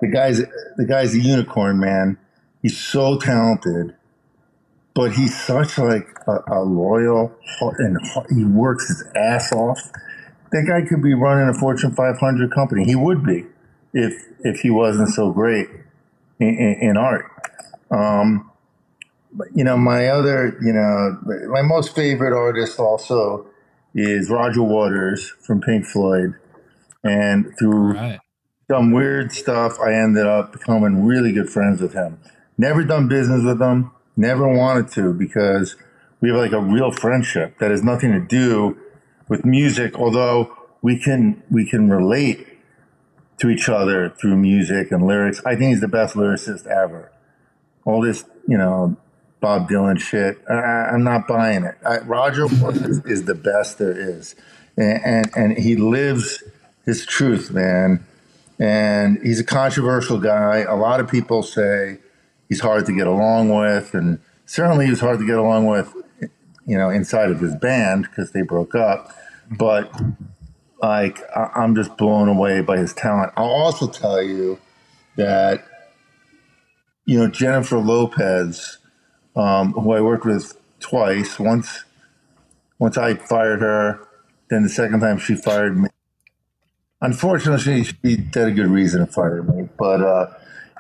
the 0.00 0.08
guy's 0.08 0.42
the 0.76 0.84
guy's 0.86 1.14
a 1.14 1.20
unicorn, 1.20 1.78
man. 1.78 2.18
He's 2.62 2.78
so 2.78 3.18
talented, 3.18 3.94
but 4.94 5.12
he's 5.12 5.38
such 5.38 5.78
like 5.78 6.08
a, 6.26 6.38
a 6.48 6.60
loyal 6.62 7.32
and 7.60 7.98
he 8.34 8.44
works 8.44 8.88
his 8.88 9.04
ass 9.14 9.52
off. 9.52 9.80
That 10.52 10.64
guy 10.66 10.86
could 10.88 11.02
be 11.02 11.14
running 11.14 11.48
a 11.48 11.58
Fortune 11.58 11.94
500 11.94 12.52
company. 12.52 12.84
He 12.84 12.94
would 12.94 13.24
be 13.24 13.46
if 13.92 14.14
if 14.40 14.60
he 14.60 14.70
wasn't 14.70 15.10
so 15.10 15.30
great 15.30 15.68
in, 16.40 16.48
in, 16.48 16.90
in 16.90 16.96
art. 16.96 17.30
Um, 17.90 18.50
but, 19.32 19.48
you 19.54 19.64
know, 19.64 19.76
my 19.76 20.08
other, 20.08 20.56
you 20.62 20.72
know, 20.72 21.18
my 21.48 21.62
most 21.62 21.94
favorite 21.94 22.36
artist 22.36 22.78
also 22.78 23.46
is 23.94 24.30
Roger 24.30 24.62
Waters 24.62 25.32
from 25.40 25.60
Pink 25.60 25.86
Floyd. 25.86 26.34
And 27.02 27.56
through 27.58 27.94
right. 27.94 28.20
some 28.70 28.92
weird 28.92 29.32
stuff, 29.32 29.78
I 29.78 29.92
ended 29.92 30.26
up 30.26 30.52
becoming 30.52 31.04
really 31.04 31.32
good 31.32 31.50
friends 31.50 31.80
with 31.80 31.92
him. 31.92 32.18
Never 32.56 32.84
done 32.84 33.08
business 33.08 33.44
with 33.44 33.60
him, 33.60 33.92
never 34.16 34.48
wanted 34.48 34.90
to 34.92 35.12
because 35.12 35.76
we 36.20 36.30
have 36.30 36.38
like 36.38 36.52
a 36.52 36.60
real 36.60 36.90
friendship 36.90 37.58
that 37.58 37.70
has 37.70 37.82
nothing 37.82 38.12
to 38.12 38.20
do 38.20 38.78
with 39.28 39.44
music, 39.44 39.98
although 39.98 40.56
we 40.82 40.98
can 40.98 41.42
we 41.50 41.68
can 41.68 41.90
relate 41.90 42.46
to 43.38 43.48
each 43.48 43.68
other 43.68 44.10
through 44.10 44.36
music 44.36 44.90
and 44.90 45.06
lyrics. 45.06 45.42
I 45.44 45.56
think 45.56 45.70
he's 45.70 45.80
the 45.80 45.88
best 45.88 46.14
lyricist 46.14 46.66
ever. 46.66 47.10
All 47.84 48.00
this, 48.00 48.24
you 48.46 48.56
know, 48.56 48.96
Bob 49.44 49.68
Dylan 49.68 50.00
shit. 50.00 50.38
I, 50.48 50.94
am 50.94 51.04
not 51.04 51.28
buying 51.28 51.64
it. 51.64 51.74
I, 51.86 51.98
Roger 51.98 52.46
is, 52.46 53.04
is, 53.04 53.24
the 53.26 53.34
best 53.34 53.76
there 53.76 53.92
is, 53.92 54.34
and, 54.74 55.04
and, 55.04 55.30
and 55.36 55.58
he 55.58 55.76
lives 55.76 56.42
his 56.86 57.04
truth, 57.04 57.50
man. 57.50 58.02
And 58.58 59.18
he's 59.22 59.40
a 59.40 59.44
controversial 59.44 60.18
guy. 60.18 60.60
A 60.60 60.76
lot 60.76 60.98
of 60.98 61.10
people 61.10 61.42
say 61.42 61.98
he's 62.48 62.60
hard 62.60 62.86
to 62.86 62.92
get 62.96 63.06
along 63.06 63.54
with, 63.54 63.92
and 63.92 64.18
certainly 64.46 64.86
he 64.86 64.90
was 64.90 65.00
hard 65.00 65.18
to 65.18 65.26
get 65.26 65.36
along 65.36 65.66
with, 65.66 65.92
you 66.64 66.78
know, 66.78 66.88
inside 66.88 67.30
of 67.30 67.38
his 67.38 67.54
band 67.54 68.04
because 68.08 68.32
they 68.32 68.40
broke 68.40 68.74
up. 68.74 69.14
But 69.50 69.92
like, 70.80 71.20
I, 71.36 71.50
I'm 71.54 71.74
just 71.74 71.98
blown 71.98 72.28
away 72.28 72.62
by 72.62 72.78
his 72.78 72.94
talent. 72.94 73.30
I'll 73.36 73.44
also 73.44 73.88
tell 73.88 74.22
you 74.22 74.58
that, 75.16 75.66
you 77.04 77.18
know, 77.18 77.28
Jennifer 77.28 77.76
Lopez 77.76 78.78
um, 79.36 79.72
who 79.72 79.92
I 79.92 80.00
worked 80.00 80.24
with 80.24 80.58
twice. 80.80 81.38
Once, 81.38 81.84
once 82.78 82.96
I 82.96 83.14
fired 83.14 83.60
her, 83.60 84.06
then 84.50 84.62
the 84.62 84.68
second 84.68 85.00
time 85.00 85.18
she 85.18 85.34
fired 85.34 85.76
me. 85.76 85.88
Unfortunately, 87.00 87.84
she, 87.84 88.16
had 88.34 88.48
a 88.48 88.52
good 88.52 88.68
reason 88.68 89.04
to 89.04 89.12
fire 89.12 89.42
me, 89.42 89.68
but 89.78 90.00
uh, 90.00 90.26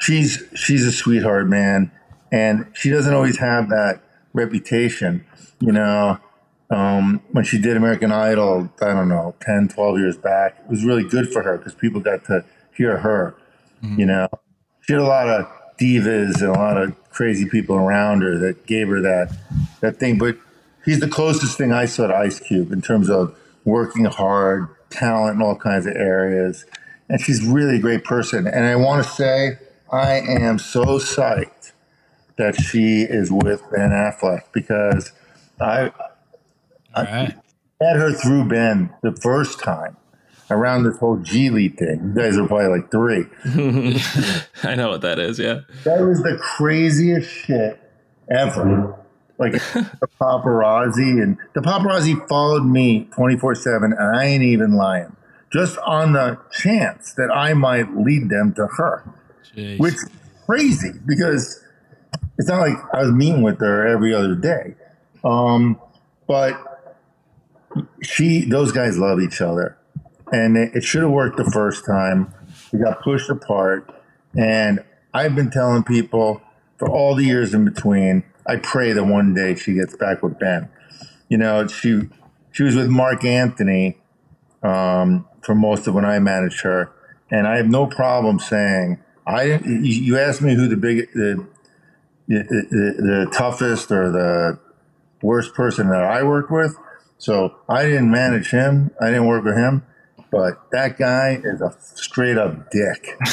she's 0.00 0.42
she's 0.54 0.86
a 0.86 0.92
sweetheart, 0.92 1.46
man, 1.48 1.90
and 2.32 2.66
she 2.72 2.88
doesn't 2.88 3.12
always 3.12 3.38
have 3.38 3.68
that 3.68 4.00
reputation. 4.32 5.24
You 5.60 5.72
know, 5.72 6.18
um, 6.70 7.20
when 7.32 7.44
she 7.44 7.58
did 7.58 7.76
American 7.76 8.10
Idol, 8.10 8.70
I 8.80 8.94
don't 8.94 9.08
know, 9.08 9.34
10, 9.40 9.68
12 9.68 9.98
years 9.98 10.16
back, 10.16 10.58
it 10.64 10.70
was 10.70 10.84
really 10.84 11.04
good 11.04 11.30
for 11.30 11.42
her 11.42 11.58
because 11.58 11.74
people 11.74 12.00
got 12.00 12.24
to 12.26 12.44
hear 12.74 12.98
her. 12.98 13.36
Mm-hmm. 13.82 14.00
You 14.00 14.06
know, 14.06 14.28
she 14.80 14.94
had 14.94 15.02
a 15.02 15.06
lot 15.06 15.28
of 15.28 15.46
divas 15.78 16.40
and 16.40 16.50
a 16.50 16.58
lot 16.58 16.76
of 16.76 16.96
crazy 17.14 17.48
people 17.48 17.76
around 17.76 18.22
her 18.22 18.36
that 18.38 18.66
gave 18.66 18.88
her 18.88 19.00
that 19.00 19.34
that 19.80 19.96
thing. 19.98 20.18
But 20.18 20.36
he's 20.84 21.00
the 21.00 21.08
closest 21.08 21.56
thing 21.56 21.72
I 21.72 21.86
saw 21.86 22.08
to 22.08 22.14
Ice 22.14 22.40
Cube 22.40 22.72
in 22.72 22.82
terms 22.82 23.08
of 23.08 23.38
working 23.64 24.04
hard, 24.04 24.68
talent 24.90 25.36
in 25.36 25.42
all 25.42 25.56
kinds 25.56 25.86
of 25.86 25.94
areas. 25.94 26.66
And 27.08 27.20
she's 27.20 27.44
really 27.44 27.76
a 27.76 27.80
great 27.80 28.04
person. 28.04 28.46
And 28.46 28.64
I 28.64 28.76
want 28.76 29.04
to 29.04 29.10
say 29.10 29.58
I 29.92 30.14
am 30.20 30.58
so 30.58 30.84
psyched 30.98 31.72
that 32.36 32.60
she 32.60 33.02
is 33.02 33.30
with 33.30 33.62
Ben 33.70 33.90
Affleck 33.90 34.52
because 34.52 35.12
I, 35.60 35.92
I 36.94 37.34
had 37.80 37.96
her 37.96 38.12
through 38.12 38.48
Ben 38.48 38.92
the 39.02 39.12
first 39.12 39.60
time 39.60 39.96
around 40.54 40.84
this 40.84 40.96
whole 40.98 41.18
Gigli 41.18 41.76
thing. 41.76 42.00
You 42.02 42.22
guys 42.22 42.38
are 42.38 42.46
probably 42.46 42.68
like 42.68 42.90
three. 42.90 43.26
I 44.62 44.74
know 44.74 44.90
what 44.90 45.02
that 45.02 45.18
is. 45.18 45.38
Yeah, 45.38 45.60
that 45.84 46.00
was 46.00 46.22
the 46.22 46.38
craziest 46.40 47.30
shit 47.30 47.80
ever. 48.30 48.96
Like 49.38 49.52
the 49.52 50.08
paparazzi 50.20 51.22
and 51.22 51.36
the 51.54 51.60
paparazzi 51.60 52.26
followed 52.28 52.64
me 52.64 53.08
twenty 53.12 53.36
four 53.36 53.54
seven, 53.54 53.92
and 53.92 54.16
I 54.16 54.24
ain't 54.24 54.44
even 54.44 54.74
lying. 54.74 55.16
Just 55.52 55.78
on 55.78 56.12
the 56.12 56.38
chance 56.52 57.12
that 57.14 57.30
I 57.32 57.54
might 57.54 57.96
lead 57.96 58.28
them 58.28 58.54
to 58.54 58.66
her, 58.66 59.04
Jeez. 59.54 59.78
which 59.78 59.94
is 59.94 60.08
crazy 60.46 60.92
because 61.06 61.62
it's 62.38 62.48
not 62.48 62.60
like 62.60 62.76
I 62.92 63.02
was 63.02 63.12
meeting 63.12 63.42
with 63.42 63.60
her 63.60 63.86
every 63.86 64.12
other 64.14 64.34
day. 64.34 64.74
Um, 65.24 65.80
but 66.26 66.60
she, 68.02 68.44
those 68.44 68.72
guys 68.72 68.98
love 68.98 69.20
each 69.20 69.40
other 69.40 69.76
and 70.32 70.56
it, 70.56 70.74
it 70.74 70.84
should 70.84 71.02
have 71.02 71.10
worked 71.10 71.36
the 71.36 71.50
first 71.50 71.84
time. 71.84 72.32
We 72.72 72.78
got 72.78 73.02
pushed 73.02 73.30
apart, 73.30 73.90
and 74.36 74.84
I've 75.12 75.34
been 75.34 75.50
telling 75.50 75.84
people 75.84 76.42
for 76.78 76.88
all 76.88 77.14
the 77.14 77.24
years 77.24 77.54
in 77.54 77.64
between. 77.64 78.24
I 78.46 78.56
pray 78.56 78.92
that 78.92 79.04
one 79.04 79.34
day 79.34 79.54
she 79.54 79.74
gets 79.74 79.96
back 79.96 80.22
with 80.22 80.38
Ben. 80.38 80.68
You 81.28 81.38
know, 81.38 81.66
she 81.66 82.08
she 82.52 82.62
was 82.62 82.76
with 82.76 82.88
Marc 82.88 83.24
Anthony 83.24 83.98
um, 84.62 85.26
for 85.42 85.54
most 85.54 85.86
of 85.86 85.94
when 85.94 86.04
I 86.04 86.18
managed 86.18 86.60
her, 86.62 86.92
and 87.30 87.46
I 87.46 87.56
have 87.56 87.68
no 87.68 87.86
problem 87.86 88.38
saying 88.38 88.98
I. 89.26 89.60
You 89.64 90.18
asked 90.18 90.42
me 90.42 90.54
who 90.54 90.68
the 90.68 90.76
big 90.76 91.12
the 91.12 91.46
the, 92.26 92.42
the, 92.42 93.02
the 93.02 93.30
toughest 93.32 93.90
or 93.90 94.10
the 94.10 94.58
worst 95.22 95.54
person 95.54 95.88
that 95.88 96.02
I 96.02 96.22
worked 96.22 96.50
with. 96.50 96.76
So 97.18 97.56
I 97.68 97.84
didn't 97.84 98.10
manage 98.10 98.50
him. 98.50 98.90
I 99.00 99.06
didn't 99.06 99.26
work 99.26 99.44
with 99.44 99.56
him 99.56 99.84
but 100.34 100.68
that 100.72 100.98
guy 100.98 101.40
is 101.44 101.60
a 101.60 101.72
straight 101.80 102.36
up 102.36 102.70
dick. 102.72 103.16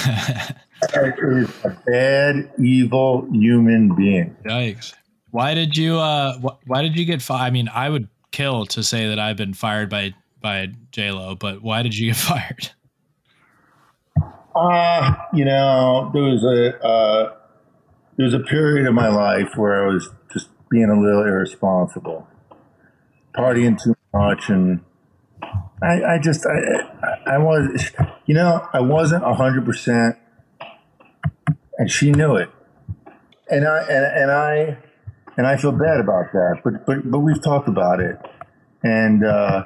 is 0.94 1.50
a 1.64 1.70
bad, 1.86 2.52
evil 2.60 3.28
human 3.32 3.96
being. 3.96 4.36
Yikes! 4.46 4.94
Why 5.32 5.56
did 5.56 5.76
you? 5.76 5.98
Uh, 5.98 6.38
wh- 6.38 6.68
why 6.68 6.84
did 6.84 6.96
you 6.96 7.06
get 7.06 7.24
fired? 7.24 7.48
I 7.48 7.50
mean, 7.50 7.70
I 7.74 7.90
would 7.90 8.08
kill 8.32 8.68
to 8.68 8.84
say 8.84 9.08
that 9.08 9.18
I've 9.18 9.36
been 9.36 9.56
fired 9.56 9.90
by 9.90 10.14
by 10.42 10.68
J 10.92 11.12
Lo, 11.12 11.34
but 11.34 11.64
why 11.64 11.82
did 11.82 11.98
you 11.98 12.12
get 12.12 12.16
fired? 12.18 12.70
Uh, 14.54 15.16
you 15.34 15.46
know, 15.46 16.12
there 16.14 16.24
was 16.24 16.44
a 16.44 16.86
uh, 16.86 17.36
there 18.18 18.26
was 18.26 18.36
a 18.36 18.42
period 18.42 18.86
of 18.86 18.94
my 18.94 19.08
life 19.08 19.50
where 19.56 19.84
I 19.84 19.88
was 19.92 20.08
just 20.32 20.50
being 20.70 20.90
a 20.90 21.00
little 21.00 21.24
irresponsible, 21.24 22.28
partying 23.36 23.82
too 23.82 23.96
much, 24.14 24.50
and 24.50 24.82
I, 25.82 26.16
I 26.16 26.20
just, 26.20 26.46
I, 26.46 27.34
I 27.34 27.38
was, 27.38 27.92
you 28.26 28.36
know, 28.36 28.68
I 28.74 28.82
wasn't 28.82 29.24
hundred 29.24 29.66
percent, 29.66 30.16
and 31.78 31.90
she 31.90 32.12
knew 32.12 32.36
it, 32.36 32.50
and 33.50 33.68
I, 33.68 33.80
and, 33.82 34.06
and 34.06 34.32
I, 34.32 34.78
and 35.38 35.48
I 35.48 35.58
feel 35.58 35.72
bad 35.72 36.00
about 36.00 36.32
that. 36.34 36.62
But, 36.64 36.86
but, 36.86 37.10
but 37.10 37.20
we've 37.20 37.42
talked 37.42 37.68
about 37.68 38.00
it, 38.00 38.18
and 38.84 39.26
uh, 39.26 39.64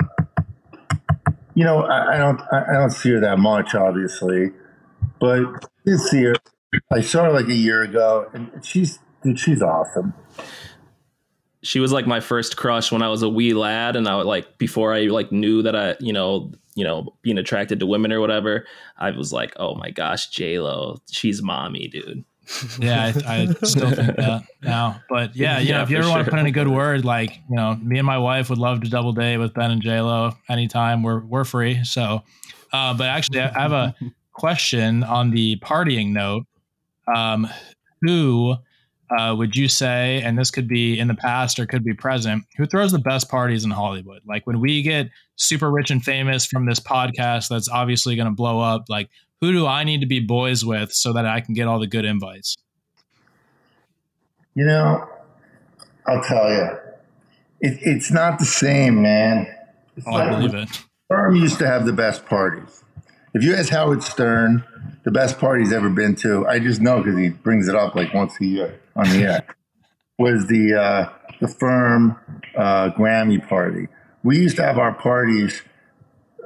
you 1.54 1.64
know, 1.64 1.84
I, 1.84 2.16
I 2.16 2.18
don't, 2.18 2.42
I 2.52 2.74
don't 2.74 2.92
see 2.92 3.12
her 3.12 3.20
that 3.20 3.40
much, 3.40 3.76
obviously, 3.76 4.52
but 5.20 5.70
this 5.86 6.14
year, 6.14 6.36
I 6.92 7.02
saw 7.02 7.26
her 7.26 7.32
like 7.32 7.48
a 7.48 7.56
year 7.56 7.84
ago, 7.84 8.30
and 8.34 8.52
she's, 8.64 9.00
she's 9.36 9.62
awesome 9.62 10.14
she 11.66 11.80
was 11.80 11.92
like 11.92 12.06
my 12.06 12.20
first 12.20 12.58
crush 12.58 12.92
when 12.92 13.02
I 13.02 13.10
was 13.10 13.24
a 13.24 13.30
wee 13.30 13.56
lad, 13.56 13.96
and 13.96 14.08
I 14.08 14.16
would 14.16 14.28
like 14.28 14.60
before 14.60 14.94
I 14.94 15.06
like 15.06 15.32
knew 15.32 15.64
that 15.64 15.76
I, 15.76 15.96
you 16.00 16.14
know, 16.14 16.52
you 16.76 16.84
know, 16.84 17.16
being 17.24 17.40
attracted 17.40 17.80
to 17.80 17.88
women 17.88 18.14
or 18.14 18.22
whatever. 18.22 18.68
I 18.98 19.10
was 19.12 19.34
like, 19.34 19.54
oh 19.58 19.74
my 19.74 19.90
gosh, 19.90 20.30
J 20.30 20.60
Lo, 20.60 21.02
she's 21.10 21.42
mommy, 21.42 21.88
dude. 21.88 22.24
yeah, 22.80 23.12
I, 23.26 23.48
I, 23.50 23.66
still 23.66 23.90
think 23.90 24.16
that 24.18 24.44
now. 24.62 25.02
But 25.10 25.36
yeah, 25.36 25.58
yeah, 25.58 25.82
if 25.82 25.90
you 25.90 25.98
ever 25.98 26.04
sure. 26.04 26.12
want 26.16 26.26
to 26.26 26.30
put 26.30 26.40
in 26.40 26.46
a 26.46 26.52
good 26.52 26.68
word, 26.68 27.04
like 27.04 27.32
you 27.50 27.56
know, 27.56 27.76
me 27.78 27.98
and 27.98 28.06
my 28.06 28.20
wife 28.20 28.52
would 28.52 28.60
love 28.60 28.82
to 28.82 28.90
double 28.90 29.14
date 29.14 29.38
with 29.38 29.56
Ben 29.56 29.72
and 29.72 29.82
J 29.82 30.02
Lo 30.02 30.34
anytime. 30.48 31.02
We're 31.02 31.22
we're 31.22 31.46
free. 31.46 31.84
So, 31.84 32.22
uh, 32.74 32.94
but 32.94 33.08
actually, 33.08 33.42
I 33.42 33.60
have 33.60 33.72
a 33.72 33.96
question 34.34 35.04
on 35.04 35.32
the 35.32 35.58
partying 35.58 36.12
note. 36.12 36.46
Um, 37.08 37.48
who 38.02 38.56
uh, 39.10 39.36
would 39.38 39.56
you 39.56 39.68
say, 39.68 40.22
and 40.24 40.38
this 40.38 40.52
could 40.52 40.68
be 40.68 40.98
in 40.98 41.08
the 41.08 41.16
past 41.16 41.60
or 41.60 41.66
could 41.66 41.84
be 41.84 41.94
present, 41.94 42.44
who 42.58 42.66
throws 42.66 42.92
the 42.92 43.00
best 43.00 43.30
parties 43.30 43.64
in 43.64 43.72
Hollywood? 43.72 44.22
Like 44.26 44.48
when 44.48 44.60
we 44.60 44.82
get 44.82 45.10
super 45.36 45.70
rich 45.70 45.92
and 45.92 46.04
famous 46.04 46.46
from 46.46 46.66
this 46.66 46.80
podcast 46.80 47.50
that's 47.50 47.70
obviously 47.70 48.16
going 48.16 48.28
to 48.28 48.34
blow 48.34 48.60
up, 48.60 48.86
like 48.90 49.10
who 49.42 49.52
do 49.52 49.68
I 49.68 49.84
need 49.84 50.02
to 50.02 50.08
be 50.08 50.20
boys 50.20 50.66
with 50.66 50.92
so 50.92 51.14
that 51.14 51.26
I 51.26 51.42
can 51.42 51.54
get 51.54 51.68
all 51.68 51.80
the 51.80 51.88
good 51.88 52.06
invites? 52.06 52.56
You 54.56 54.66
know, 54.66 55.08
I'll 56.08 56.24
tell 56.24 56.50
you, 56.50 56.70
it, 57.62 57.78
it's 57.82 58.12
not 58.12 58.40
the 58.40 58.46
same, 58.46 59.02
man. 59.02 59.48
It's 59.98 60.08
oh, 60.08 60.14
I 60.14 60.30
believe 60.30 60.56
it. 60.56 60.70
Stern 61.06 61.36
used 61.36 61.60
to 61.60 61.68
have 61.68 61.86
the 61.86 61.94
best 61.94 62.26
parties. 62.26 62.84
If 63.34 63.44
you 63.44 63.54
ask 63.54 63.70
Howard 63.70 64.02
Stern, 64.02 64.64
the 65.04 65.12
best 65.12 65.38
party 65.40 65.64
he's 65.64 65.74
ever 65.74 65.90
been 65.90 66.16
to. 66.16 66.48
I 66.48 66.58
just 66.58 66.82
know 66.82 67.04
because 67.04 67.20
he 67.20 67.30
brings 67.30 67.68
it 67.68 67.76
up 67.76 67.94
like 67.94 68.14
once 68.14 68.40
a 68.42 68.46
year 68.46 68.80
on 68.96 69.10
the 69.10 69.24
air. 69.24 69.46
was 70.18 70.48
the 70.48 70.74
uh, 70.74 71.10
the 71.42 71.48
firm 71.48 72.18
uh, 72.56 72.92
Grammy 72.92 73.46
party. 73.48 73.88
We 74.24 74.40
used 74.40 74.56
to 74.58 74.64
have 74.64 74.78
our 74.78 74.94
parties 74.94 75.62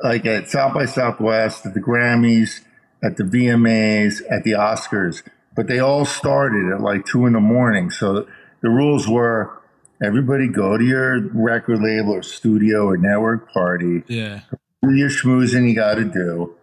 like 0.04 0.26
at 0.26 0.50
South 0.50 0.74
by 0.74 0.86
Southwest, 0.86 1.66
at 1.66 1.74
the 1.74 1.82
Grammys, 1.82 2.62
at 3.04 3.18
the 3.18 3.24
VMAs, 3.24 4.22
at 4.30 4.44
the 4.44 4.52
Oscars, 4.52 5.24
but 5.56 5.68
they 5.68 5.80
all 5.80 6.06
started 6.06 6.72
at 6.74 6.82
like 6.82 7.06
two 7.06 7.26
in 7.26 7.34
the 7.34 7.40
morning. 7.40 7.90
So 7.90 8.28
the 8.62 8.70
rules 8.70 9.08
were 9.08 9.62
everybody 10.04 10.48
go 10.48 10.78
to 10.78 10.84
your 10.84 11.22
record 11.34 11.82
label 11.82 12.14
or 12.14 12.24
studio 12.24 12.88
or 12.88 12.98
network 12.98 13.52
party. 13.52 14.04
Yeah. 14.08 14.42
Do 14.82 14.94
your 14.94 15.10
schmoozing 15.10 15.68
you 15.68 15.76
got 15.76 15.96
to 15.96 16.06
do, 16.06 16.56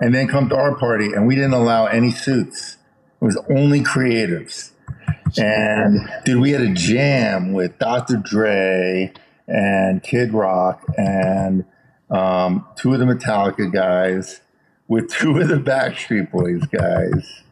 and 0.00 0.14
then 0.14 0.28
come 0.28 0.48
to 0.48 0.56
our 0.56 0.76
party. 0.76 1.06
And 1.06 1.26
we 1.26 1.34
didn't 1.34 1.54
allow 1.54 1.86
any 1.86 2.12
suits. 2.12 2.76
It 3.20 3.24
was 3.24 3.40
only 3.50 3.80
creatives. 3.80 4.70
And 5.38 6.08
dude, 6.24 6.40
we 6.40 6.50
had 6.52 6.60
a 6.62 6.72
jam 6.72 7.52
with 7.52 7.78
Dr. 7.78 8.16
Dre 8.16 9.12
and 9.48 10.02
Kid 10.02 10.32
Rock 10.32 10.84
and 10.96 11.64
um, 12.10 12.66
two 12.76 12.92
of 12.94 13.00
the 13.00 13.04
Metallica 13.06 13.72
guys 13.72 14.40
with 14.88 15.10
two 15.10 15.38
of 15.40 15.48
the 15.48 15.56
Backstreet 15.56 16.30
Boys 16.30 16.62
guys 16.66 17.42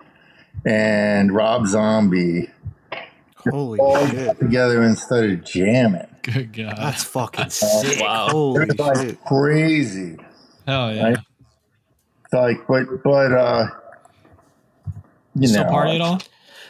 and 0.64 1.34
Rob 1.34 1.66
Zombie 1.66 2.50
Holy 3.50 3.78
all 3.80 4.06
shit. 4.06 4.26
got 4.26 4.38
together 4.38 4.82
and 4.82 4.96
started 4.96 5.44
jamming. 5.44 6.06
Good 6.22 6.52
God. 6.52 6.76
That's 6.76 7.02
fucking 7.02 7.50
sick. 7.50 8.00
Wow. 8.00 8.28
Holy 8.30 8.62
It 8.62 8.68
was 8.68 8.78
like 8.78 8.96
shit. 9.08 9.24
crazy. 9.24 10.16
Hell 10.66 10.94
yeah. 10.94 11.04
Right? 11.04 11.18
Like, 12.32 12.66
but, 12.68 13.02
but, 13.02 13.32
uh, 13.32 13.66
you 15.34 15.48
Still 15.48 15.64
know, 15.64 15.70
party 15.70 15.92
at 15.96 16.00
all? 16.00 16.20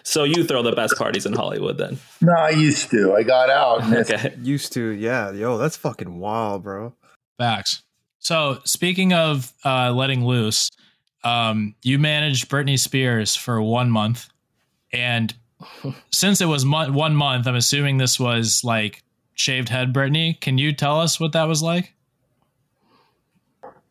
So 0.02 0.24
you 0.24 0.44
throw 0.44 0.62
the 0.62 0.72
best 0.72 0.96
parties 0.96 1.26
in 1.26 1.32
Hollywood 1.32 1.78
then? 1.78 1.98
No, 2.20 2.32
I 2.32 2.50
used 2.50 2.90
to. 2.90 3.14
I 3.14 3.22
got 3.22 3.50
out. 3.50 3.92
Okay. 3.92 4.34
Used 4.42 4.72
to, 4.72 4.90
yeah. 4.90 5.30
Yo, 5.30 5.58
that's 5.58 5.76
fucking 5.76 6.18
wild, 6.18 6.64
bro. 6.64 6.94
Facts. 7.38 7.82
So 8.18 8.58
speaking 8.64 9.12
of 9.12 9.52
uh, 9.64 9.92
letting 9.92 10.24
loose, 10.24 10.70
um, 11.24 11.74
you 11.82 11.98
managed 11.98 12.48
Britney 12.48 12.78
Spears 12.78 13.36
for 13.36 13.62
one 13.62 13.90
month, 13.90 14.28
and 14.92 15.34
since 16.12 16.40
it 16.40 16.46
was 16.46 16.64
mo- 16.64 16.90
one 16.92 17.14
month, 17.14 17.46
I'm 17.46 17.54
assuming 17.54 17.98
this 17.98 18.18
was 18.18 18.62
like 18.64 19.02
shaved 19.34 19.68
head 19.68 19.92
Britney. 19.92 20.40
Can 20.40 20.58
you 20.58 20.72
tell 20.72 21.00
us 21.00 21.20
what 21.20 21.32
that 21.32 21.44
was 21.44 21.62
like? 21.62 21.94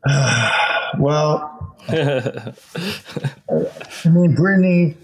well, 1.00 1.76
I 1.90 2.54
mean, 4.06 4.36
Britney. 4.36 4.96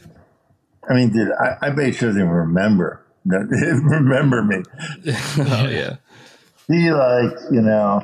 I 0.89 0.93
mean, 0.93 1.11
dude, 1.11 1.31
I, 1.31 1.57
I 1.61 1.69
bet 1.71 1.95
she 1.95 2.05
doesn't 2.05 2.21
even 2.21 2.31
remember. 2.31 3.03
remember 3.25 4.43
me. 4.43 4.63
oh 5.39 5.67
yeah. 5.67 5.97
She 6.67 6.91
like, 6.91 7.33
you 7.51 7.61
know. 7.61 8.03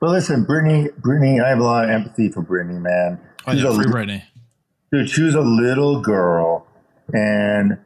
But 0.00 0.10
listen, 0.10 0.44
Britney, 0.44 0.88
Britney, 1.00 1.42
I 1.42 1.48
have 1.48 1.58
a 1.58 1.64
lot 1.64 1.84
of 1.84 1.90
empathy 1.90 2.30
for 2.30 2.42
Britney, 2.42 2.80
man. 2.80 3.20
Oh, 3.46 3.52
yeah, 3.52 3.74
free 3.74 3.86
Britney. 3.86 4.22
dude, 4.92 5.08
she 5.08 5.22
was 5.22 5.34
a 5.34 5.40
little 5.40 6.00
girl, 6.00 6.66
and 7.12 7.78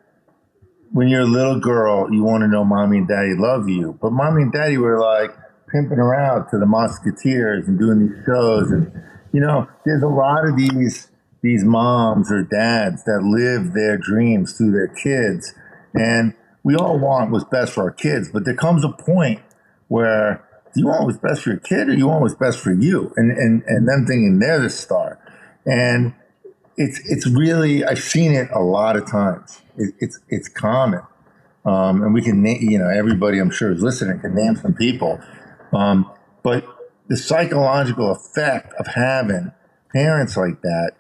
when 0.93 1.09
you're 1.09 1.21
a 1.21 1.27
little 1.27 1.61
girl, 1.61 2.13
you 2.13 2.23
want 2.23 2.43
to 2.43 2.49
know 2.49 2.65
mommy 2.65 2.99
and 2.99 3.09
daddy 3.09 3.35
love 3.37 3.69
you. 3.69 3.99
But 4.03 4.13
mommy 4.13 4.43
and 4.43 4.53
daddy 4.53 4.77
were 4.77 4.99
like 4.99 5.31
pimping 5.71 5.99
her 5.99 6.15
out 6.15 6.51
to 6.51 6.59
the 6.59 6.67
Mouseketeers 6.67 7.69
and 7.69 7.79
doing 7.79 8.09
these 8.09 8.25
shows, 8.27 8.71
and 8.71 8.91
you 9.33 9.41
know, 9.41 9.69
there's 9.85 10.03
a 10.03 10.09
lot 10.09 10.49
of 10.49 10.57
these 10.57 11.10
these 11.43 11.65
moms 11.65 12.31
or 12.31 12.43
dads 12.43 13.05
that 13.05 13.23
live 13.23 13.73
their 13.73 13.97
dreams 13.97 14.57
through 14.57 14.73
their 14.73 14.89
kids, 14.89 15.55
and 15.95 16.35
we 16.63 16.75
all 16.77 16.99
want 16.99 17.31
what's 17.31 17.45
best 17.45 17.73
for 17.73 17.85
our 17.85 17.91
kids. 17.91 18.31
But 18.31 18.45
there 18.45 18.55
comes 18.55 18.85
a 18.85 18.91
point 18.91 19.41
where 19.89 20.45
do 20.75 20.81
you 20.81 20.87
want 20.87 21.05
what's 21.05 21.19
best 21.19 21.43
for 21.43 21.51
your 21.51 21.59
kid 21.59 21.89
or 21.89 21.95
you 21.95 22.07
want 22.07 22.21
what's 22.21 22.35
best 22.35 22.59
for 22.59 22.73
you? 22.73 23.13
And 23.17 23.31
and 23.33 23.63
and 23.67 23.89
them 23.89 24.07
thinking 24.07 24.39
they're 24.39 24.61
the 24.61 24.71
star, 24.71 25.19
and 25.67 26.15
it's 26.77 27.01
it's 27.07 27.27
really 27.27 27.85
I've 27.85 27.99
seen 27.99 28.33
it 28.33 28.49
a 28.53 28.61
lot 28.61 28.97
of 28.97 29.11
times. 29.11 29.61
It, 29.77 29.95
it's 29.99 30.21
it's 30.29 30.49
common, 30.49 31.03
um, 31.65 32.03
and 32.03 32.15
we 32.15 32.23
can 32.23 32.43
na- 32.43 32.61
you 32.61 32.79
know 32.79 32.89
everybody 32.89 33.39
I'm 33.39 33.51
sure 33.51 33.73
is 33.73 33.83
listening 33.83 34.21
can 34.21 34.35
name 34.35 34.57
some 34.57 34.75
people, 34.75 35.21
um, 35.73 36.11
but 36.43 36.65
the 37.09 37.17
psychological 37.17 38.13
effect 38.13 38.73
of 38.75 38.87
having 38.87 39.53
parents 39.93 40.37
like 40.37 40.63
that 40.63 40.93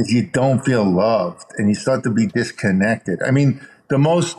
is 0.00 0.12
you 0.12 0.22
don't 0.22 0.64
feel 0.64 0.84
loved 0.84 1.46
and 1.58 1.68
you 1.68 1.74
start 1.74 2.02
to 2.04 2.10
be 2.10 2.26
disconnected. 2.26 3.22
I 3.22 3.30
mean, 3.30 3.60
the 3.88 3.98
most 3.98 4.38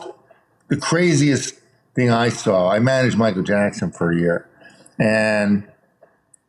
the 0.68 0.76
craziest 0.76 1.54
thing 1.94 2.10
I 2.10 2.30
saw. 2.30 2.70
I 2.70 2.78
managed 2.78 3.16
Michael 3.16 3.42
Jackson 3.42 3.92
for 3.92 4.10
a 4.10 4.16
year, 4.16 4.48
and 4.98 5.64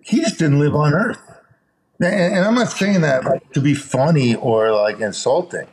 he 0.01 0.21
just 0.21 0.39
didn't 0.39 0.59
live 0.59 0.75
on 0.75 0.93
Earth. 0.93 1.19
And, 1.99 2.33
and 2.35 2.45
I'm 2.45 2.55
not 2.55 2.69
saying 2.69 3.01
that 3.01 3.25
like, 3.25 3.51
to 3.53 3.61
be 3.61 3.73
funny 3.73 4.35
or 4.35 4.71
like 4.71 4.99
insulting, 4.99 5.67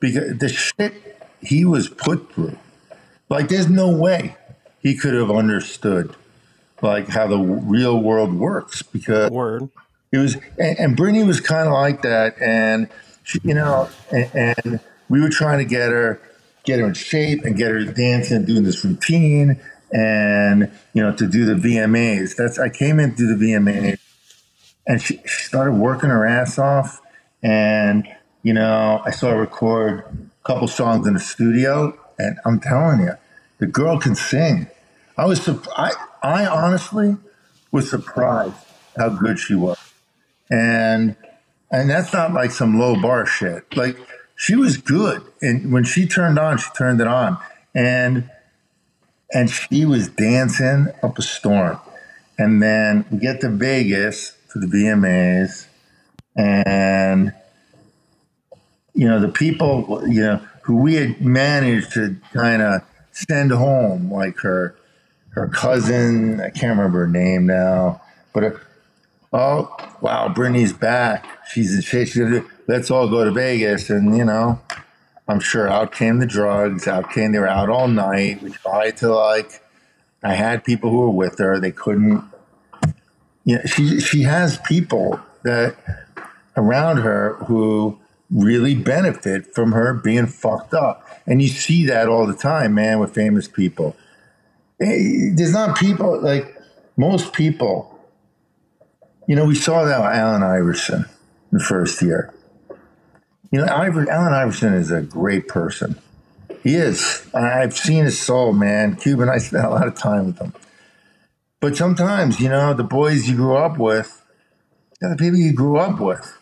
because 0.00 0.38
the 0.38 0.48
shit 0.48 0.94
he 1.40 1.64
was 1.64 1.88
put 1.88 2.32
through, 2.32 2.56
like 3.28 3.48
there's 3.48 3.68
no 3.68 3.90
way 3.90 4.36
he 4.80 4.96
could 4.96 5.14
have 5.14 5.30
understood 5.30 6.14
like 6.80 7.08
how 7.08 7.26
the 7.26 7.38
real 7.38 8.00
world 8.00 8.34
works 8.34 8.82
because 8.82 9.30
Word. 9.30 9.68
It 10.12 10.18
was 10.18 10.34
and, 10.58 10.78
and 10.78 10.96
Britney 10.96 11.26
was 11.26 11.40
kind 11.40 11.66
of 11.66 11.72
like 11.72 12.02
that 12.02 12.40
and 12.40 12.88
she, 13.24 13.40
you 13.42 13.54
know 13.54 13.88
and, 14.10 14.30
and 14.34 14.80
we 15.08 15.20
were 15.20 15.30
trying 15.30 15.58
to 15.58 15.64
get 15.64 15.90
her 15.90 16.20
get 16.64 16.78
her 16.78 16.86
in 16.86 16.94
shape 16.94 17.44
and 17.44 17.56
get 17.56 17.70
her 17.70 17.82
dancing 17.84 18.36
and 18.36 18.46
doing 18.46 18.62
this 18.62 18.84
routine 18.84 19.58
and 19.90 20.70
you 20.92 21.02
know 21.02 21.14
to 21.16 21.26
do 21.26 21.46
the 21.46 21.54
VMAs 21.54 22.36
that's 22.36 22.58
I 22.58 22.68
came 22.68 23.00
in 23.00 23.12
to 23.12 23.16
do 23.16 23.34
the 23.34 23.44
VMAs 23.44 23.98
and 24.86 25.00
she, 25.00 25.16
she 25.24 25.44
started 25.44 25.72
working 25.72 26.10
her 26.10 26.26
ass 26.26 26.58
off 26.58 27.00
and 27.42 28.06
you 28.42 28.52
know 28.52 29.00
I 29.04 29.12
saw 29.12 29.30
her 29.30 29.40
record 29.40 30.04
a 30.44 30.46
couple 30.46 30.68
songs 30.68 31.06
in 31.06 31.14
the 31.14 31.20
studio 31.20 31.98
and 32.18 32.38
I'm 32.44 32.60
telling 32.60 33.00
you 33.00 33.12
the 33.58 33.66
girl 33.66 33.98
can 33.98 34.14
sing. 34.14 34.66
I 35.16 35.24
was 35.24 35.48
I 35.74 35.92
I 36.22 36.46
honestly 36.46 37.16
was 37.70 37.88
surprised 37.88 38.56
how 38.96 39.08
good 39.08 39.38
she 39.38 39.54
was 39.54 39.78
and 40.52 41.16
and 41.70 41.88
that's 41.88 42.12
not 42.12 42.34
like 42.34 42.50
some 42.50 42.78
low 42.78 43.00
bar 43.00 43.24
shit. 43.24 43.74
Like 43.74 43.96
she 44.36 44.54
was 44.54 44.76
good, 44.76 45.22
and 45.40 45.72
when 45.72 45.84
she 45.84 46.06
turned 46.06 46.38
on, 46.38 46.58
she 46.58 46.68
turned 46.76 47.00
it 47.00 47.06
on, 47.06 47.38
and 47.74 48.30
and 49.32 49.50
she 49.50 49.86
was 49.86 50.08
dancing 50.08 50.88
up 51.02 51.18
a 51.18 51.22
storm. 51.22 51.80
And 52.38 52.62
then 52.62 53.06
we 53.10 53.18
get 53.18 53.40
to 53.40 53.48
Vegas 53.48 54.36
for 54.48 54.58
the 54.58 54.66
VMAs, 54.66 55.66
and 56.36 57.32
you 58.94 59.08
know 59.08 59.18
the 59.18 59.28
people 59.28 60.02
you 60.06 60.20
know 60.20 60.46
who 60.64 60.76
we 60.76 60.94
had 60.96 61.22
managed 61.22 61.92
to 61.94 62.16
kind 62.34 62.60
of 62.60 62.82
send 63.12 63.52
home, 63.52 64.12
like 64.12 64.38
her 64.40 64.76
her 65.30 65.48
cousin. 65.48 66.42
I 66.42 66.50
can't 66.50 66.76
remember 66.76 67.00
her 67.00 67.08
name 67.08 67.46
now, 67.46 68.02
but. 68.34 68.42
Her, 68.42 68.60
oh 69.32 69.74
wow, 70.00 70.28
Britney's 70.28 70.72
back. 70.72 71.26
She's. 71.48 71.84
She's 71.84 72.16
Let's 72.68 72.90
all 72.90 73.08
go 73.10 73.24
to 73.24 73.32
Vegas, 73.32 73.90
and 73.90 74.16
you 74.16 74.24
know, 74.24 74.60
I'm 75.28 75.40
sure 75.40 75.68
out 75.68 75.92
came 75.92 76.20
the 76.20 76.26
drugs. 76.26 76.86
Out 76.86 77.10
came 77.10 77.32
they 77.32 77.38
were 77.38 77.48
out 77.48 77.68
all 77.68 77.88
night. 77.88 78.42
We 78.42 78.50
tried 78.50 78.96
to 78.98 79.14
like. 79.14 79.62
I 80.22 80.34
had 80.34 80.62
people 80.64 80.90
who 80.90 80.98
were 80.98 81.10
with 81.10 81.38
her. 81.38 81.58
They 81.58 81.72
couldn't. 81.72 82.24
You 83.44 83.56
know, 83.56 83.64
she 83.64 84.00
she 84.00 84.22
has 84.22 84.58
people 84.58 85.20
that 85.42 85.76
around 86.56 86.98
her 86.98 87.34
who 87.46 87.98
really 88.30 88.74
benefit 88.74 89.52
from 89.54 89.72
her 89.72 89.92
being 89.92 90.26
fucked 90.26 90.72
up, 90.72 91.06
and 91.26 91.42
you 91.42 91.48
see 91.48 91.84
that 91.86 92.08
all 92.08 92.26
the 92.26 92.36
time, 92.36 92.74
man, 92.74 93.00
with 93.00 93.12
famous 93.12 93.48
people. 93.48 93.96
Eh, 94.80 95.30
There's 95.34 95.52
not 95.52 95.76
people 95.76 96.20
like 96.22 96.56
most 96.96 97.32
people 97.32 97.91
you 99.26 99.36
know, 99.36 99.44
we 99.44 99.54
saw 99.54 99.84
that 99.84 100.00
with 100.00 100.12
Allen 100.12 100.42
Iverson 100.42 101.06
the 101.50 101.60
first 101.60 102.02
year. 102.02 102.32
You 103.50 103.60
know, 103.60 103.66
Iver, 103.66 104.10
Allen 104.10 104.32
Iverson 104.32 104.72
is 104.74 104.90
a 104.90 105.02
great 105.02 105.46
person. 105.46 105.98
He 106.62 106.74
is. 106.74 107.26
I've 107.34 107.76
seen 107.76 108.04
his 108.04 108.18
soul, 108.18 108.52
man. 108.52 108.96
Cuban, 108.96 109.28
I 109.28 109.38
spent 109.38 109.64
a 109.64 109.70
lot 109.70 109.86
of 109.86 109.94
time 109.94 110.26
with 110.26 110.38
him. 110.38 110.54
But 111.60 111.76
sometimes, 111.76 112.40
you 112.40 112.48
know, 112.48 112.72
the 112.74 112.84
boys 112.84 113.28
you 113.28 113.36
grew 113.36 113.56
up 113.56 113.78
with, 113.78 114.24
they're 115.00 115.10
the 115.10 115.16
people 115.16 115.38
you 115.38 115.52
grew 115.52 115.76
up 115.76 116.00
with. 116.00 116.38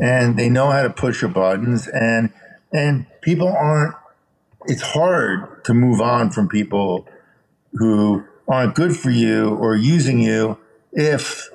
And 0.00 0.38
they 0.38 0.48
know 0.48 0.70
how 0.70 0.82
to 0.82 0.90
push 0.90 1.22
your 1.22 1.30
buttons. 1.30 1.86
And 1.86 2.32
and 2.72 3.06
people 3.20 3.48
aren't 3.48 3.94
it's 4.66 4.82
hard 4.82 5.64
to 5.64 5.74
move 5.74 6.00
on 6.00 6.30
from 6.30 6.48
people 6.48 7.06
who 7.72 8.24
aren't 8.48 8.74
good 8.74 8.96
for 8.96 9.10
you 9.10 9.50
or 9.50 9.76
using 9.76 10.20
you 10.20 10.58
if 10.92 11.48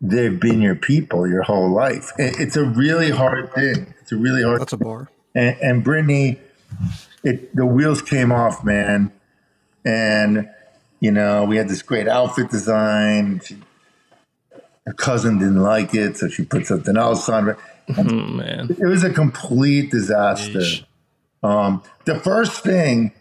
they've 0.00 0.40
been 0.40 0.60
your 0.60 0.74
people 0.74 1.28
your 1.28 1.42
whole 1.42 1.70
life. 1.70 2.12
It's 2.18 2.56
a 2.56 2.64
really 2.64 3.10
hard 3.10 3.52
thing. 3.52 3.94
It's 4.00 4.12
a 4.12 4.16
really 4.16 4.42
hard. 4.42 4.60
That's 4.60 4.72
a 4.72 4.78
bar. 4.78 5.10
And, 5.34 5.56
and 5.60 5.84
Britney, 5.84 6.38
it 7.22 7.54
the 7.54 7.66
wheels 7.66 8.02
came 8.02 8.32
off, 8.32 8.64
man. 8.64 9.12
And 9.84 10.48
you 11.00 11.10
know, 11.10 11.44
we 11.44 11.56
had 11.56 11.68
this 11.68 11.82
great 11.82 12.08
outfit 12.08 12.50
design. 12.50 13.40
She, 13.44 13.56
her 14.86 14.92
cousin 14.92 15.38
didn't 15.38 15.62
like 15.62 15.94
it, 15.94 16.16
so 16.16 16.28
she 16.28 16.44
put 16.44 16.66
something 16.66 16.96
else 16.96 17.28
on. 17.28 17.56
Oh, 17.96 18.02
man, 18.02 18.76
it 18.78 18.86
was 18.86 19.04
a 19.04 19.12
complete 19.12 19.90
disaster. 19.90 20.84
Um, 21.42 21.82
the 22.04 22.20
first 22.20 22.62
thing, 22.62 23.12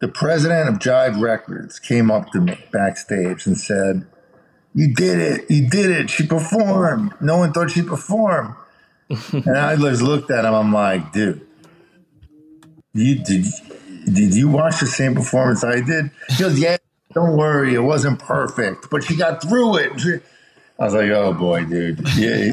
the 0.00 0.08
president 0.08 0.68
of 0.68 0.76
Jive 0.76 1.20
Records 1.20 1.78
came 1.78 2.10
up 2.10 2.30
to 2.32 2.40
me 2.40 2.58
backstage 2.72 3.46
and 3.46 3.58
said, 3.58 4.06
"You 4.74 4.94
did 4.94 5.18
it! 5.18 5.50
You 5.50 5.68
did 5.68 5.90
it! 5.90 6.10
She 6.10 6.26
performed. 6.26 7.14
No 7.20 7.38
one 7.38 7.52
thought 7.52 7.70
she'd 7.70 7.86
perform." 7.86 8.56
and 9.32 9.56
I 9.56 9.76
just 9.76 10.02
looked 10.02 10.30
at 10.30 10.44
him. 10.44 10.54
I'm 10.54 10.72
like, 10.72 11.12
"Dude, 11.12 11.46
you 12.92 13.16
did." 13.16 13.46
Did 14.04 14.34
you 14.34 14.48
watch 14.48 14.80
the 14.80 14.86
same 14.86 15.14
performance 15.14 15.62
I 15.62 15.80
did? 15.80 16.10
He 16.28 16.42
goes, 16.42 16.58
Yeah, 16.58 16.78
don't 17.14 17.36
worry, 17.36 17.74
it 17.74 17.80
wasn't 17.80 18.18
perfect, 18.18 18.90
but 18.90 19.04
she 19.04 19.16
got 19.16 19.42
through 19.42 19.76
it. 19.76 20.22
I 20.78 20.84
was 20.84 20.94
like, 20.94 21.10
Oh 21.10 21.32
boy, 21.32 21.64
dude. 21.64 22.06
Yeah. 22.16 22.52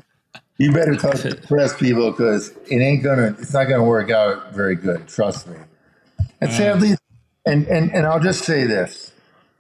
You 0.58 0.74
better 0.74 0.96
talk 0.96 1.16
to 1.16 1.36
press 1.36 1.78
people 1.78 2.12
because 2.12 2.50
it 2.70 2.82
ain't 2.82 3.02
gonna 3.02 3.36
it's 3.40 3.54
not 3.54 3.66
gonna 3.66 3.84
work 3.84 4.12
out 4.12 4.54
very 4.54 4.76
good, 4.76 5.08
trust 5.08 5.48
me. 5.48 5.56
And 6.42 6.52
mm. 6.52 6.58
sadly 6.58 6.96
and, 7.46 7.66
and 7.68 7.92
and 7.94 8.06
I'll 8.06 8.20
just 8.20 8.44
say 8.44 8.66
this. 8.66 9.14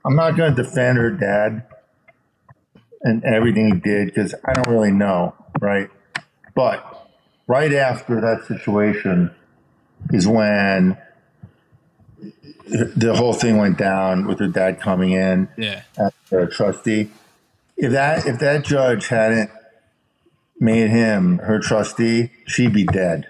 I'm 0.06 0.16
not 0.16 0.36
gonna 0.36 0.56
defend 0.56 0.98
her 0.98 1.10
dad 1.10 1.64
and 3.02 3.24
everything 3.24 3.74
he 3.74 3.80
did 3.80 4.08
because 4.08 4.36
I 4.46 4.54
don't 4.54 4.68
really 4.68 4.92
know, 4.92 5.36
right? 5.60 5.90
But 6.56 7.10
right 7.48 7.74
after 7.74 8.20
that 8.22 8.46
situation 8.46 9.32
is 10.12 10.28
when 10.28 10.98
the 12.68 13.16
whole 13.16 13.34
thing 13.34 13.58
went 13.58 13.78
down 13.78 14.28
with 14.28 14.40
her 14.40 14.48
dad 14.48 14.80
coming 14.80 15.12
in 15.12 15.50
yeah. 15.58 15.84
as 15.98 16.12
a 16.32 16.48
trustee. 16.48 17.10
If 17.78 17.92
that 17.94 18.26
if 18.26 18.40
that 18.40 18.66
judge 18.66 19.08
hadn't 19.08 19.50
made 20.60 20.90
him 20.90 21.40
her 21.40 21.60
trustee, 21.60 22.32
she'd 22.46 22.74
be 22.74 22.84
dead. 22.84 23.28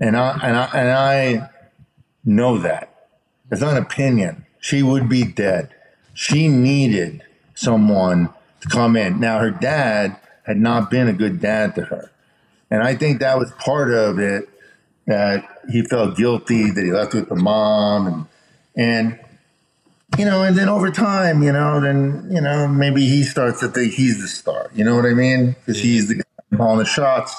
And 0.00 0.16
I 0.16 0.38
and 0.42 0.56
I 0.56 0.70
and 0.74 0.90
I 0.90 1.50
know 2.24 2.58
that. 2.58 2.88
It's 3.50 3.60
not 3.60 3.76
an 3.76 3.82
opinion. 3.82 4.46
She 4.58 4.82
would 4.82 5.08
be 5.08 5.24
dead. 5.24 5.74
She 6.14 6.48
needed 6.48 7.22
someone 7.54 8.30
to 8.62 8.68
come 8.68 8.96
in. 8.96 9.20
Now 9.20 9.38
her 9.38 9.50
dad 9.50 10.16
had 10.44 10.56
not 10.56 10.90
been 10.90 11.08
a 11.08 11.12
good 11.12 11.40
dad 11.40 11.74
to 11.76 11.82
her. 11.82 12.10
And 12.70 12.82
I 12.82 12.94
think 12.94 13.20
that 13.20 13.38
was 13.38 13.52
part 13.52 13.92
of 13.92 14.18
it 14.18 14.48
that 15.06 15.44
he 15.70 15.82
felt 15.82 16.16
guilty 16.16 16.70
that 16.70 16.82
he 16.82 16.90
left 16.90 17.14
with 17.14 17.28
the 17.28 17.36
mom 17.36 18.06
and 18.06 18.26
and 18.74 19.18
you 20.18 20.26
know, 20.26 20.42
and 20.42 20.56
then 20.56 20.68
over 20.68 20.90
time, 20.90 21.42
you 21.42 21.52
know, 21.52 21.80
then 21.80 22.28
you 22.30 22.40
know 22.40 22.68
maybe 22.68 23.06
he 23.06 23.22
starts 23.22 23.60
to 23.60 23.68
think 23.68 23.94
he's 23.94 24.20
the 24.20 24.28
star. 24.28 24.70
You 24.74 24.84
know 24.84 24.94
what 24.94 25.06
I 25.06 25.14
mean? 25.14 25.52
Because 25.52 25.80
he's 25.80 26.08
the 26.08 26.16
guy 26.16 26.56
calling 26.56 26.78
the 26.78 26.84
shots. 26.84 27.36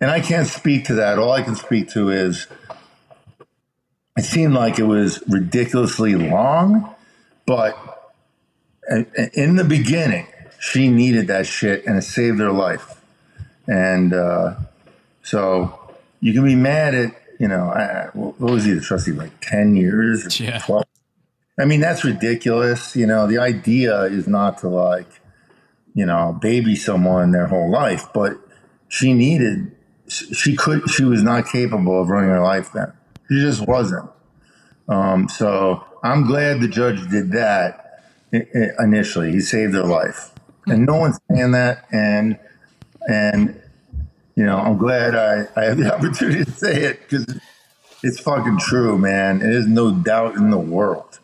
And 0.00 0.10
I 0.10 0.20
can't 0.20 0.46
speak 0.46 0.86
to 0.86 0.94
that. 0.94 1.18
All 1.18 1.32
I 1.32 1.42
can 1.42 1.54
speak 1.54 1.88
to 1.90 2.10
is 2.10 2.48
it 4.16 4.24
seemed 4.24 4.52
like 4.52 4.78
it 4.78 4.84
was 4.84 5.22
ridiculously 5.28 6.14
long, 6.14 6.94
but 7.46 7.91
in 9.34 9.56
the 9.56 9.64
beginning, 9.64 10.26
she 10.60 10.88
needed 10.88 11.26
that 11.28 11.46
shit 11.46 11.86
and 11.86 11.98
it 11.98 12.02
saved 12.02 12.40
her 12.40 12.52
life. 12.52 13.00
And 13.66 14.12
uh, 14.12 14.54
so 15.22 15.78
you 16.20 16.32
can 16.32 16.44
be 16.44 16.56
mad 16.56 16.94
at 16.94 17.22
you 17.42 17.48
know, 17.48 17.70
I, 17.70 18.08
what 18.14 18.38
was 18.38 18.64
he 18.64 18.72
the 18.72 18.80
trustee 18.80 19.10
like 19.10 19.32
ten 19.40 19.74
years? 19.74 20.38
Yeah. 20.38 20.60
12? 20.60 20.84
I 21.58 21.64
mean, 21.64 21.80
that's 21.80 22.04
ridiculous. 22.04 22.94
You 22.94 23.04
know, 23.04 23.26
the 23.26 23.38
idea 23.38 24.02
is 24.02 24.28
not 24.28 24.58
to 24.58 24.68
like, 24.68 25.08
you 25.92 26.06
know, 26.06 26.38
baby 26.40 26.76
someone 26.76 27.32
their 27.32 27.48
whole 27.48 27.68
life, 27.68 28.06
but 28.14 28.38
she 28.88 29.12
needed, 29.12 29.72
she 30.06 30.54
could, 30.54 30.88
she 30.88 31.02
was 31.02 31.24
not 31.24 31.48
capable 31.48 32.00
of 32.00 32.10
running 32.10 32.30
her 32.30 32.40
life 32.40 32.70
then. 32.72 32.92
She 33.28 33.40
just 33.40 33.66
wasn't. 33.66 34.08
Um, 34.88 35.28
so 35.28 35.84
I'm 36.04 36.24
glad 36.24 36.60
the 36.60 36.68
judge 36.68 37.10
did 37.10 37.32
that 37.32 37.91
initially. 38.32 39.32
He 39.32 39.40
saved 39.40 39.74
their 39.74 39.84
life, 39.84 40.32
and 40.66 40.86
no 40.86 40.96
one's 40.96 41.18
saying 41.30 41.52
that. 41.52 41.86
And 41.92 42.38
and 43.08 43.60
you 44.34 44.44
know, 44.44 44.56
I'm 44.56 44.78
glad 44.78 45.14
I, 45.14 45.46
I 45.56 45.64
have 45.64 45.78
the 45.78 45.94
opportunity 45.94 46.44
to 46.44 46.50
say 46.50 46.82
it 46.82 47.00
because 47.00 47.26
it's 48.02 48.20
fucking 48.20 48.58
true, 48.58 48.98
man. 48.98 49.38
There's 49.38 49.66
no 49.66 49.92
doubt 49.92 50.36
in 50.36 50.50
the 50.50 50.58
world. 50.58 51.18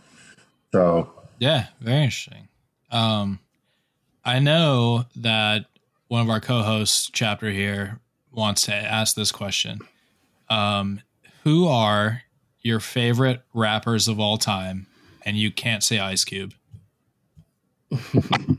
So 0.73 1.11
yeah, 1.39 1.67
very 1.81 2.05
interesting. 2.05 2.49
Um, 2.91 3.41
I 4.25 4.39
know 4.39 5.07
that 5.17 5.67
one 6.09 6.23
of 6.23 6.31
our 6.31 6.41
co-hosts, 6.41 7.11
chapter 7.13 7.51
here, 7.51 8.01
wants 8.33 8.63
to 8.63 8.75
ask 8.75 9.15
this 9.15 9.33
question. 9.33 9.81
Um, 10.49 11.03
who 11.45 11.67
are 11.69 12.23
your 12.63 12.81
favorite 12.81 13.43
rappers 13.55 14.09
of 14.09 14.19
all 14.19 14.39
time? 14.39 14.87
And 15.25 15.37
you 15.37 15.51
can't 15.51 15.83
say 15.83 15.99
Ice 15.99 16.25
Cube. 16.25 16.55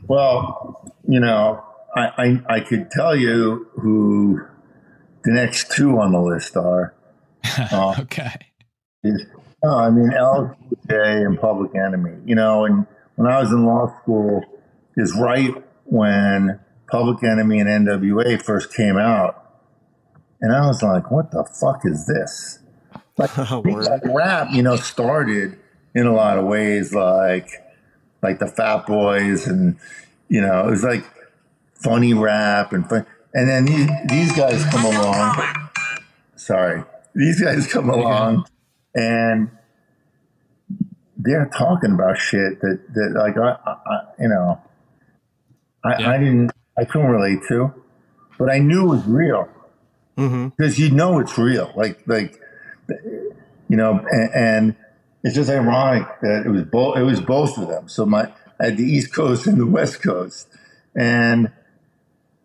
Well, 0.06 0.92
you 1.08 1.20
know, 1.20 1.64
I, 1.94 2.00
I, 2.00 2.54
I 2.56 2.60
could 2.60 2.90
tell 2.90 3.14
you 3.16 3.68
who 3.80 4.40
the 5.24 5.32
next 5.32 5.72
two 5.72 5.98
on 5.98 6.12
the 6.12 6.20
list 6.20 6.56
are. 6.56 6.94
Uh, 7.72 7.94
okay. 8.00 8.34
Is, 9.02 9.24
no, 9.64 9.78
I 9.78 9.90
mean 9.90 10.10
LJ 10.10 11.26
and 11.26 11.40
Public 11.40 11.74
Enemy. 11.74 12.18
You 12.26 12.34
know, 12.34 12.66
and 12.66 12.86
when 13.16 13.30
I 13.30 13.40
was 13.40 13.50
in 13.50 13.64
law 13.64 13.94
school, 14.02 14.44
is 14.96 15.16
right 15.18 15.50
when 15.84 16.60
Public 16.90 17.24
Enemy 17.24 17.60
and 17.60 17.86
NWA 17.86 18.42
first 18.42 18.74
came 18.74 18.98
out, 18.98 19.42
and 20.40 20.52
I 20.54 20.66
was 20.66 20.82
like, 20.82 21.10
"What 21.10 21.30
the 21.30 21.44
fuck 21.60 21.80
is 21.84 22.06
this?" 22.06 22.58
Like, 23.18 23.36
like 23.36 24.02
rap, 24.04 24.48
you 24.50 24.62
know, 24.62 24.76
started 24.76 25.58
in 25.94 26.06
a 26.06 26.14
lot 26.14 26.38
of 26.38 26.46
ways, 26.46 26.94
like 26.94 27.50
like 28.22 28.38
the 28.38 28.46
Fat 28.46 28.86
Boys, 28.86 29.46
and 29.46 29.76
you 30.28 30.40
know, 30.40 30.66
it 30.66 30.70
was 30.70 30.84
like 30.84 31.04
funny 31.74 32.14
rap 32.14 32.72
and 32.72 32.88
fun. 32.88 33.06
And 33.32 33.48
then 33.48 33.64
these, 33.64 33.88
these 34.08 34.32
guys 34.32 34.64
come 34.66 34.84
along. 34.84 35.42
Sorry, 36.36 36.82
these 37.14 37.40
guys 37.40 37.66
come 37.66 37.88
along, 37.90 38.46
and 38.94 39.50
they're 41.16 41.50
talking 41.56 41.92
about 41.92 42.18
shit 42.18 42.60
that 42.60 42.80
that 42.94 43.12
like 43.16 43.36
I, 43.36 43.56
I 43.66 44.00
you 44.18 44.28
know, 44.28 44.60
I, 45.84 46.00
yeah. 46.00 46.10
I 46.10 46.18
didn't 46.18 46.50
I 46.78 46.84
couldn't 46.84 47.10
relate 47.10 47.40
to, 47.48 47.72
but 48.38 48.50
I 48.50 48.58
knew 48.58 48.84
it 48.84 48.96
was 48.96 49.06
real 49.06 49.48
because 50.16 50.74
mm-hmm. 50.74 50.82
you 50.82 50.90
know 50.90 51.18
it's 51.18 51.38
real. 51.38 51.72
Like 51.76 52.02
like 52.06 52.40
you 52.88 53.76
know, 53.76 54.04
and, 54.10 54.30
and 54.34 54.76
it's 55.22 55.34
just 55.34 55.50
ironic 55.50 56.06
that 56.22 56.44
it 56.46 56.48
was 56.48 56.64
both 56.64 56.96
it 56.96 57.02
was 57.02 57.20
both 57.20 57.58
of 57.58 57.68
them. 57.68 57.88
So 57.88 58.06
my 58.06 58.32
at 58.60 58.76
the 58.76 58.84
East 58.84 59.14
Coast 59.14 59.46
and 59.46 59.58
the 59.58 59.66
West 59.66 60.02
Coast, 60.02 60.48
and 60.94 61.50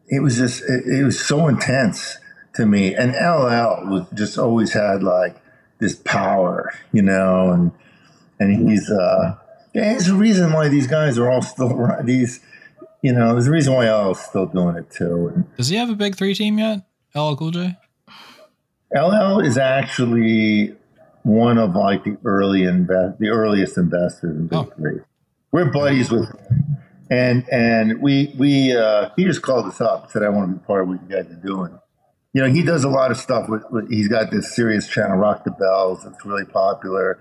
it 0.08 0.22
was 0.22 0.38
just 0.38 0.64
it, 0.64 0.86
it, 0.86 1.04
was 1.04 1.20
so 1.20 1.48
intense 1.48 2.18
to 2.56 2.66
me. 2.66 2.94
And 2.94 3.12
LL 3.12 3.90
was 3.90 4.06
just 4.14 4.38
always 4.38 4.74
had 4.74 5.04
like 5.04 5.36
this 5.80 5.96
power, 5.96 6.74
you 6.92 7.02
know, 7.02 7.52
and 7.52 7.72
and 8.40 8.70
he's 8.70 8.90
uh 8.90 9.38
yeah, 9.74 9.92
there's 9.92 10.08
a 10.08 10.16
reason 10.16 10.54
why 10.54 10.68
these 10.70 10.88
guys 10.88 11.18
are 11.18 11.30
all 11.30 11.42
still 11.42 11.90
these 12.04 12.42
you 13.02 13.14
know, 13.14 13.34
there's 13.34 13.48
a 13.48 13.52
reason 13.52 13.74
why 13.74 13.86
LL's 13.86 14.20
still 14.20 14.48
doing 14.48 14.78
it 14.78 14.90
too. 14.90 15.32
And 15.34 15.56
Does 15.58 15.70
he 15.70 15.76
have 15.76 15.90
a 15.90 15.96
big 15.96 16.16
three 16.16 16.34
team 16.34 16.58
yet? 16.58 16.80
LL 17.14 17.36
Cool 17.36 17.52
J? 17.52 17.78
LL 18.96 19.40
is 19.40 19.58
actually 19.58 20.76
one 21.26 21.58
of 21.58 21.76
like 21.76 22.04
the 22.04 22.18
early 22.24 22.64
invest 22.64 23.18
the 23.18 23.30
earliest 23.30 23.78
investors 23.78 24.38
in 24.38 24.48
Big 24.48 24.60
oh. 24.60 24.72
Three. 24.78 25.00
We're 25.52 25.72
buddies 25.72 26.12
with 26.12 26.30
and 27.10 27.50
and 27.50 28.00
we 28.00 28.36
we 28.38 28.76
uh, 28.78 29.10
he 29.16 29.24
just 29.24 29.42
called 29.42 29.66
us 29.66 29.82
up 29.82 30.12
said 30.12 30.22
I 30.22 30.30
want 30.30 30.52
to 30.52 30.60
be 30.60 30.66
part 30.66 30.84
of 30.84 30.90
what 30.90 31.02
you 31.02 31.08
guys 31.08 31.26
are 31.32 31.42
doing. 31.44 31.80
You 32.34 32.42
know, 32.44 32.50
he 32.50 32.64
does 32.64 32.84
a 32.84 32.90
lot 32.90 33.12
of 33.12 33.18
stuff 33.18 33.50
with, 33.50 33.64
with 33.72 33.90
he's 33.90 34.08
got 34.08 34.30
this 34.30 34.56
Sirius 34.56 34.88
channel, 34.88 35.18
Rock 35.18 35.46
the 35.46 35.52
Bells, 35.52 36.04
that's 36.04 36.24
really 36.26 36.46
popular. 36.46 37.18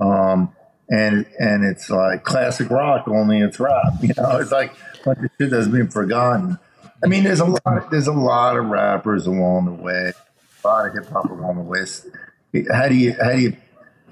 Um, 0.00 0.54
and 0.88 1.26
and 1.38 1.64
it's 1.64 1.90
like 1.90 2.24
classic 2.24 2.70
rock, 2.70 3.06
only 3.06 3.40
it's 3.40 3.60
rap. 3.60 3.92
You 4.02 4.14
know, 4.16 4.38
it's 4.38 4.52
like 4.52 4.72
bunch 5.04 5.18
of 5.18 5.30
shit 5.38 5.50
that's 5.50 5.68
been 5.68 5.90
forgotten. 5.90 6.58
I 7.04 7.06
mean, 7.06 7.24
there's 7.24 7.40
a 7.40 7.44
lot. 7.44 7.90
There's 7.90 8.06
a 8.06 8.12
lot 8.12 8.56
of 8.56 8.66
rappers 8.66 9.26
along 9.26 9.66
the 9.66 9.72
way, 9.72 10.12
a 10.64 10.66
lot 10.66 10.86
of 10.86 10.94
hip 10.94 11.10
hop 11.10 11.30
along 11.30 11.56
the 11.56 11.62
way. 11.62 11.84
How 12.70 12.88
do 12.88 12.94
you 12.94 13.14
how 13.14 13.32
do 13.32 13.40
you 13.40 13.56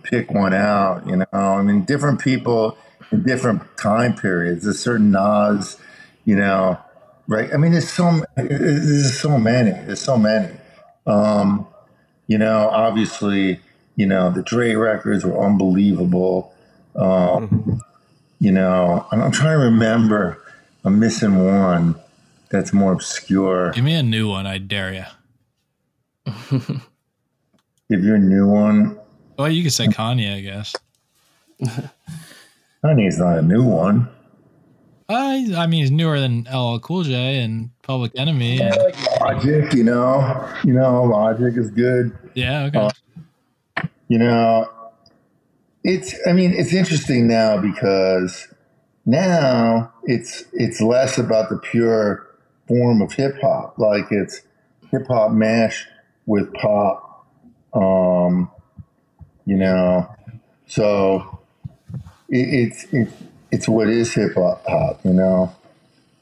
pick 0.03 0.31
one 0.31 0.55
out? 0.55 1.07
You 1.07 1.17
know, 1.17 1.27
I 1.33 1.63
mean, 1.63 1.83
different 1.85 2.21
people 2.21 2.77
in 3.13 3.23
different 3.23 3.63
time 3.77 4.15
periods. 4.15 4.65
There's 4.65 4.79
certain 4.79 5.11
Nas 5.11 5.77
you 6.25 6.37
know, 6.37 6.79
right? 7.27 7.53
I 7.53 7.57
mean, 7.57 7.73
there's 7.73 7.91
so 7.91 8.23
there's 8.37 9.19
so 9.19 9.39
many. 9.39 9.71
There's 9.71 10.01
so 10.01 10.17
many. 10.17 10.55
Um, 11.07 11.67
you 12.27 12.39
know, 12.39 12.69
obviously, 12.69 13.61
you 13.97 14.07
know, 14.07 14.31
the 14.31 14.43
Dre 14.43 14.75
records 14.75 15.25
were 15.25 15.45
unbelievable. 15.45 16.55
Um, 16.95 17.49
mm-hmm. 17.49 17.75
You 18.39 18.53
know, 18.53 19.07
I'm, 19.11 19.23
I'm 19.23 19.33
trying 19.33 19.59
to 19.59 19.65
remember. 19.65 20.41
I'm 20.85 20.99
missing 20.99 21.45
one 21.45 21.97
that's 22.49 22.73
more 22.73 22.93
obscure. 22.93 23.73
Give 23.73 23.85
me 23.85 23.95
a 23.95 24.03
new 24.03 24.29
one, 24.29 24.47
I 24.47 24.59
dare 24.59 25.07
you. 26.27 26.31
Give 27.91 28.05
you 28.05 28.15
a 28.15 28.19
new 28.19 28.47
one. 28.47 28.97
Well, 29.37 29.51
you 29.51 29.65
could 29.65 29.73
say 29.73 29.89
Kanye, 29.89 30.37
I 30.37 30.41
guess. 30.41 30.77
Kanye's 32.85 33.19
not 33.19 33.39
a 33.39 33.43
new 33.43 33.65
one. 33.65 34.09
I, 35.09 35.53
I 35.57 35.67
mean, 35.67 35.81
he's 35.81 35.91
newer 35.91 36.21
than 36.21 36.47
LL 36.53 36.79
Cool 36.79 37.03
J 37.03 37.41
and 37.41 37.71
Public 37.83 38.13
Enemy. 38.15 38.59
Yeah, 38.59 38.77
Logic, 39.21 39.73
you 39.75 39.83
know, 39.83 40.49
you 40.63 40.73
know, 40.73 41.03
Logic 41.03 41.53
is 41.57 41.71
good. 41.71 42.17
Yeah, 42.35 42.67
okay. 42.67 42.79
Uh, 42.79 43.83
you 44.07 44.19
know, 44.19 44.71
it's. 45.83 46.15
I 46.29 46.33
mean, 46.33 46.53
it's 46.55 46.73
interesting 46.73 47.27
now 47.27 47.61
because 47.61 48.47
now 49.05 49.93
it's 50.05 50.45
it's 50.53 50.81
less 50.81 51.19
about 51.19 51.51
the 51.51 51.59
pure 51.59 52.25
form 52.69 53.03
of 53.03 53.13
hip 53.13 53.41
hop. 53.41 53.79
Like 53.79 54.07
it's 54.13 54.43
hip 54.93 55.09
hop 55.09 55.33
mash 55.33 55.87
with 56.27 56.53
pop. 56.55 57.10
Um, 57.73 58.51
you 59.47 59.57
know, 59.57 60.09
so 60.67 61.41
it, 62.29 62.39
it's 62.39 62.87
it's 62.93 63.13
it's 63.53 63.69
what 63.69 63.89
is 63.89 64.13
hip 64.13 64.35
hop, 64.35 65.01
you 65.05 65.13
know. 65.13 65.55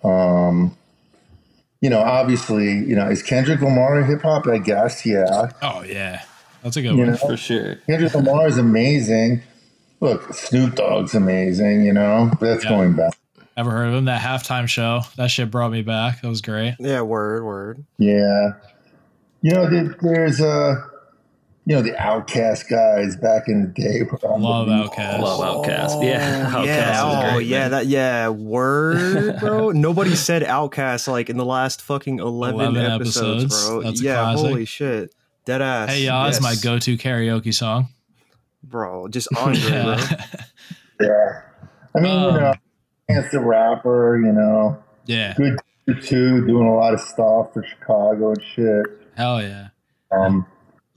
Um, 0.04 0.76
you 1.80 1.90
know, 1.90 2.00
obviously, 2.00 2.66
you 2.66 2.96
know, 2.96 3.08
is 3.08 3.22
Kendrick 3.22 3.60
Lamar 3.60 4.02
hip 4.02 4.22
hop? 4.22 4.46
I 4.46 4.58
guess, 4.58 5.04
yeah. 5.06 5.50
Oh 5.62 5.82
yeah, 5.82 6.22
that's 6.62 6.76
a 6.76 6.82
good 6.82 6.92
you 6.92 6.98
one 6.98 7.10
know? 7.10 7.16
for 7.16 7.36
sure. 7.36 7.76
Kendrick 7.86 8.14
Lamar 8.14 8.48
is 8.48 8.58
amazing. 8.58 9.42
Look, 10.00 10.32
Snoop 10.32 10.76
Dogg's 10.76 11.14
amazing. 11.14 11.84
You 11.84 11.92
know, 11.92 12.30
that's 12.40 12.64
yeah. 12.64 12.70
going 12.70 12.94
back. 12.94 13.12
Ever 13.56 13.72
heard 13.72 13.88
of 13.88 13.94
him? 13.94 14.04
That 14.04 14.20
halftime 14.20 14.68
show. 14.68 15.02
That 15.16 15.32
shit 15.32 15.50
brought 15.50 15.72
me 15.72 15.82
back. 15.82 16.22
That 16.22 16.28
was 16.28 16.40
great. 16.40 16.76
Yeah, 16.78 17.00
word, 17.00 17.44
word. 17.44 17.84
Yeah. 17.98 18.52
You 19.42 19.52
know, 19.52 19.68
there's 20.00 20.40
a. 20.40 20.48
Uh, 20.48 20.76
you 21.68 21.74
know 21.74 21.82
the 21.82 21.92
OutKast 21.92 22.70
guys 22.70 23.14
back 23.16 23.42
in 23.46 23.60
the 23.60 23.68
day. 23.68 24.00
Love 24.22 24.68
OutKast. 24.68 25.18
Love 25.20 25.66
OutKast. 25.66 26.02
Yeah, 26.02 26.50
OutKast 26.50 26.64
yeah. 26.64 27.02
oh 27.04 27.34
great, 27.34 27.46
yeah, 27.46 27.58
man. 27.58 27.70
that 27.72 27.86
yeah. 27.86 28.30
Word, 28.30 29.38
bro. 29.38 29.70
Nobody 29.72 30.16
said 30.16 30.44
OutKast 30.44 31.08
like 31.08 31.28
in 31.28 31.36
the 31.36 31.44
last 31.44 31.82
fucking 31.82 32.20
eleven, 32.20 32.74
11 32.74 32.90
episodes, 32.90 33.44
episodes, 33.44 33.68
bro. 33.68 33.82
That's 33.82 34.00
yeah, 34.00 34.32
holy 34.32 34.64
shit, 34.64 35.14
dead 35.44 35.60
ass. 35.60 35.90
Hey, 35.90 36.06
y'all, 36.06 36.24
yes. 36.24 36.40
my 36.40 36.54
go-to 36.54 36.96
karaoke 36.96 37.52
song, 37.52 37.88
bro. 38.64 39.06
Just 39.08 39.28
Andre, 39.36 39.60
yeah. 39.70 40.22
bro. 40.98 41.06
yeah, 41.06 41.42
I 41.94 42.00
mean, 42.00 42.18
um, 42.18 42.34
you 42.34 42.40
know, 42.40 42.54
Chance 43.10 43.30
the 43.30 43.40
Rapper, 43.40 44.18
you 44.24 44.32
know, 44.32 44.82
yeah, 45.04 45.34
good 45.36 46.02
too, 46.02 46.46
doing 46.46 46.66
a 46.66 46.74
lot 46.74 46.94
of 46.94 47.00
stuff 47.00 47.52
for 47.52 47.62
Chicago 47.62 48.30
and 48.30 48.42
shit. 48.54 48.86
Hell 49.14 49.42
yeah. 49.42 49.68
Um 50.10 50.46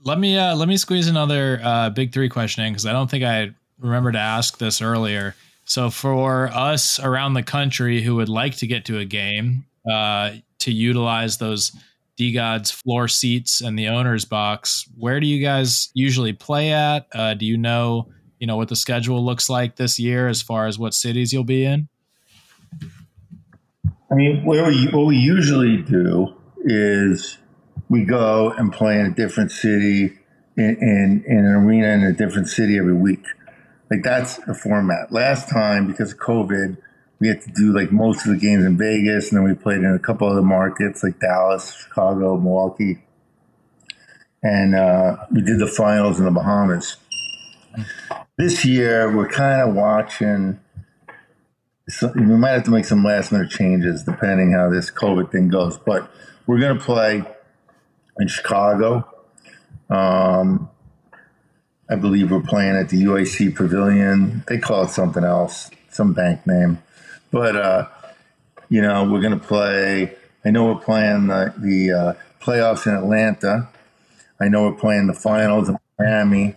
let 0.04 0.18
me 0.18 0.36
uh, 0.36 0.54
let 0.56 0.68
me 0.68 0.76
squeeze 0.76 1.08
another 1.08 1.60
uh, 1.62 1.90
big 1.90 2.12
three 2.12 2.28
question 2.28 2.64
in 2.64 2.72
because 2.72 2.86
I 2.86 2.92
don't 2.92 3.10
think 3.10 3.24
I 3.24 3.50
remember 3.78 4.12
to 4.12 4.18
ask 4.18 4.58
this 4.58 4.82
earlier. 4.82 5.34
So 5.64 5.90
for 5.90 6.48
us 6.48 6.98
around 6.98 7.34
the 7.34 7.42
country 7.42 8.02
who 8.02 8.16
would 8.16 8.28
like 8.28 8.56
to 8.56 8.66
get 8.66 8.84
to 8.86 8.98
a 8.98 9.04
game 9.04 9.64
uh, 9.90 10.32
to 10.58 10.72
utilize 10.72 11.38
those 11.38 11.72
DeGods 12.18 12.72
floor 12.72 13.08
seats 13.08 13.60
and 13.60 13.78
the 13.78 13.88
owner's 13.88 14.24
box, 14.24 14.88
where 14.98 15.20
do 15.20 15.26
you 15.26 15.42
guys 15.42 15.90
usually 15.94 16.32
play 16.32 16.72
at? 16.72 17.06
Uh, 17.12 17.34
do 17.34 17.46
you 17.46 17.56
know 17.56 18.08
you 18.38 18.46
know 18.46 18.56
what 18.56 18.68
the 18.68 18.76
schedule 18.76 19.24
looks 19.24 19.48
like 19.48 19.76
this 19.76 19.98
year 19.98 20.28
as 20.28 20.42
far 20.42 20.66
as 20.66 20.78
what 20.78 20.94
cities 20.94 21.32
you'll 21.32 21.44
be 21.44 21.64
in? 21.64 21.88
I 24.10 24.14
mean, 24.14 24.44
we, 24.44 24.88
what 24.92 25.06
we 25.06 25.16
usually 25.16 25.78
do 25.78 26.34
is 26.64 27.38
we 27.92 28.06
go 28.06 28.50
and 28.52 28.72
play 28.72 28.98
in 28.98 29.04
a 29.04 29.10
different 29.10 29.52
city 29.52 30.14
in, 30.56 30.76
in, 30.80 31.24
in, 31.26 31.38
an 31.44 31.52
arena 31.52 31.88
in 31.88 32.02
a 32.02 32.12
different 32.14 32.48
city 32.48 32.78
every 32.78 32.94
week. 32.94 33.22
Like 33.90 34.02
that's 34.02 34.36
the 34.46 34.54
format. 34.54 35.12
Last 35.12 35.50
time, 35.50 35.88
because 35.88 36.12
of 36.12 36.18
COVID, 36.18 36.78
we 37.20 37.28
had 37.28 37.42
to 37.42 37.52
do 37.52 37.70
like 37.70 37.92
most 37.92 38.24
of 38.24 38.32
the 38.32 38.38
games 38.38 38.64
in 38.64 38.78
Vegas, 38.78 39.30
and 39.30 39.36
then 39.36 39.44
we 39.44 39.54
played 39.54 39.80
in 39.80 39.92
a 39.92 39.98
couple 39.98 40.26
other 40.26 40.40
markets 40.40 41.02
like 41.02 41.20
Dallas, 41.20 41.74
Chicago, 41.74 42.38
Milwaukee, 42.38 43.04
and 44.42 44.74
uh, 44.74 45.18
we 45.30 45.42
did 45.42 45.58
the 45.58 45.66
finals 45.66 46.18
in 46.18 46.24
the 46.24 46.30
Bahamas. 46.30 46.96
This 48.38 48.64
year, 48.64 49.14
we're 49.14 49.28
kind 49.28 49.68
of 49.68 49.74
watching. 49.74 50.58
So 51.90 52.10
we 52.14 52.22
might 52.22 52.52
have 52.52 52.64
to 52.64 52.70
make 52.70 52.86
some 52.86 53.04
last 53.04 53.32
minute 53.32 53.50
changes 53.50 54.02
depending 54.02 54.52
how 54.52 54.70
this 54.70 54.90
COVID 54.90 55.30
thing 55.30 55.48
goes, 55.48 55.76
but 55.76 56.10
we're 56.46 56.58
going 56.58 56.78
to 56.78 56.82
play 56.82 57.22
in 58.18 58.28
Chicago. 58.28 59.08
Um, 59.90 60.70
I 61.88 61.96
believe 61.96 62.30
we're 62.30 62.40
playing 62.40 62.76
at 62.76 62.88
the 62.88 63.04
UIC 63.04 63.54
Pavilion. 63.54 64.44
They 64.48 64.58
call 64.58 64.84
it 64.84 64.90
something 64.90 65.24
else, 65.24 65.70
some 65.90 66.12
bank 66.12 66.46
name. 66.46 66.82
But, 67.30 67.56
uh, 67.56 67.88
you 68.68 68.80
know, 68.80 69.04
we're 69.10 69.20
going 69.20 69.38
to 69.38 69.44
play. 69.44 70.14
I 70.44 70.50
know 70.50 70.66
we're 70.66 70.80
playing 70.80 71.26
the, 71.28 71.52
the 71.58 71.92
uh, 71.92 72.14
playoffs 72.40 72.86
in 72.86 72.94
Atlanta. 72.94 73.68
I 74.40 74.48
know 74.48 74.64
we're 74.64 74.78
playing 74.78 75.06
the 75.06 75.14
finals 75.14 75.68
in 75.68 75.78
Miami. 75.98 76.56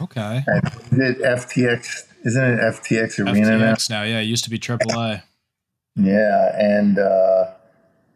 Okay. 0.00 0.42
And 0.46 0.66
is 0.92 0.98
it 0.98 1.18
FTX? 1.22 2.04
Isn't 2.24 2.44
it 2.44 2.60
FTX 2.60 3.18
Arena 3.18 3.48
FTX 3.48 3.90
now? 3.90 3.96
now? 3.96 4.02
Yeah, 4.04 4.20
it 4.20 4.24
used 4.24 4.44
to 4.44 4.50
be 4.50 4.58
AAA. 4.58 5.22
Yeah, 5.96 6.58
and 6.58 6.98
uh, 6.98 7.33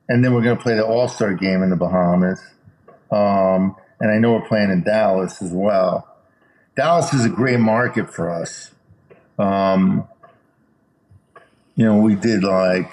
and 0.08 0.24
then 0.24 0.32
we're 0.32 0.42
going 0.42 0.56
to 0.56 0.62
play 0.62 0.74
the 0.74 0.86
All 0.86 1.08
Star 1.08 1.34
game 1.34 1.62
in 1.62 1.70
the 1.70 1.76
Bahamas. 1.76 2.40
Um, 3.10 3.76
and 4.00 4.10
I 4.10 4.18
know 4.18 4.32
we're 4.32 4.48
playing 4.48 4.70
in 4.70 4.82
Dallas 4.82 5.42
as 5.42 5.52
well. 5.52 6.16
Dallas 6.76 7.12
is 7.12 7.24
a 7.24 7.28
great 7.28 7.58
market 7.58 8.12
for 8.12 8.30
us. 8.30 8.70
Um, 9.38 10.06
you 11.74 11.84
know, 11.84 11.98
we 11.98 12.14
did 12.14 12.42
like 12.42 12.92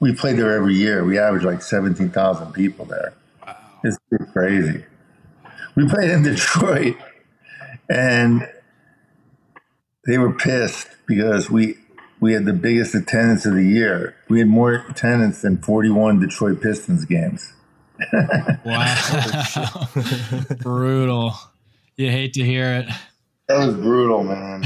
we 0.00 0.14
played 0.14 0.36
there 0.36 0.52
every 0.52 0.74
year. 0.74 1.04
We 1.04 1.18
averaged 1.18 1.44
like 1.44 1.62
seventeen 1.62 2.10
thousand 2.10 2.52
people 2.52 2.84
there. 2.84 3.14
Wow. 3.44 3.56
It's 3.84 3.98
crazy. 4.32 4.84
We 5.74 5.88
played 5.88 6.10
in 6.10 6.22
Detroit, 6.24 6.96
and 7.88 8.48
they 10.06 10.18
were 10.18 10.32
pissed 10.32 10.88
because 11.06 11.50
we 11.50 11.78
we 12.20 12.32
had 12.32 12.44
the 12.44 12.52
biggest 12.52 12.94
attendance 12.94 13.46
of 13.46 13.54
the 13.54 13.64
year. 13.64 14.16
We 14.28 14.38
had 14.38 14.48
more 14.48 14.84
attendance 14.88 15.42
than 15.42 15.58
41 15.58 16.20
Detroit 16.20 16.60
Pistons 16.60 17.04
games. 17.04 17.52
wow. 18.64 19.88
brutal. 20.60 21.34
You 21.96 22.10
hate 22.10 22.34
to 22.34 22.44
hear 22.44 22.72
it. 22.74 22.86
That 23.48 23.66
was 23.66 23.74
brutal, 23.74 24.24
man. 24.24 24.64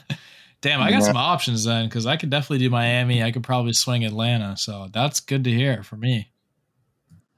Damn, 0.60 0.80
I 0.80 0.90
got 0.90 1.00
yeah. 1.00 1.06
some 1.06 1.16
options 1.16 1.64
then 1.64 1.86
because 1.86 2.06
I 2.06 2.16
could 2.16 2.30
definitely 2.30 2.58
do 2.58 2.70
Miami. 2.70 3.22
I 3.22 3.30
could 3.30 3.44
probably 3.44 3.72
swing 3.72 4.04
Atlanta. 4.04 4.56
So 4.56 4.88
that's 4.92 5.20
good 5.20 5.44
to 5.44 5.50
hear 5.50 5.82
for 5.82 5.96
me. 5.96 6.30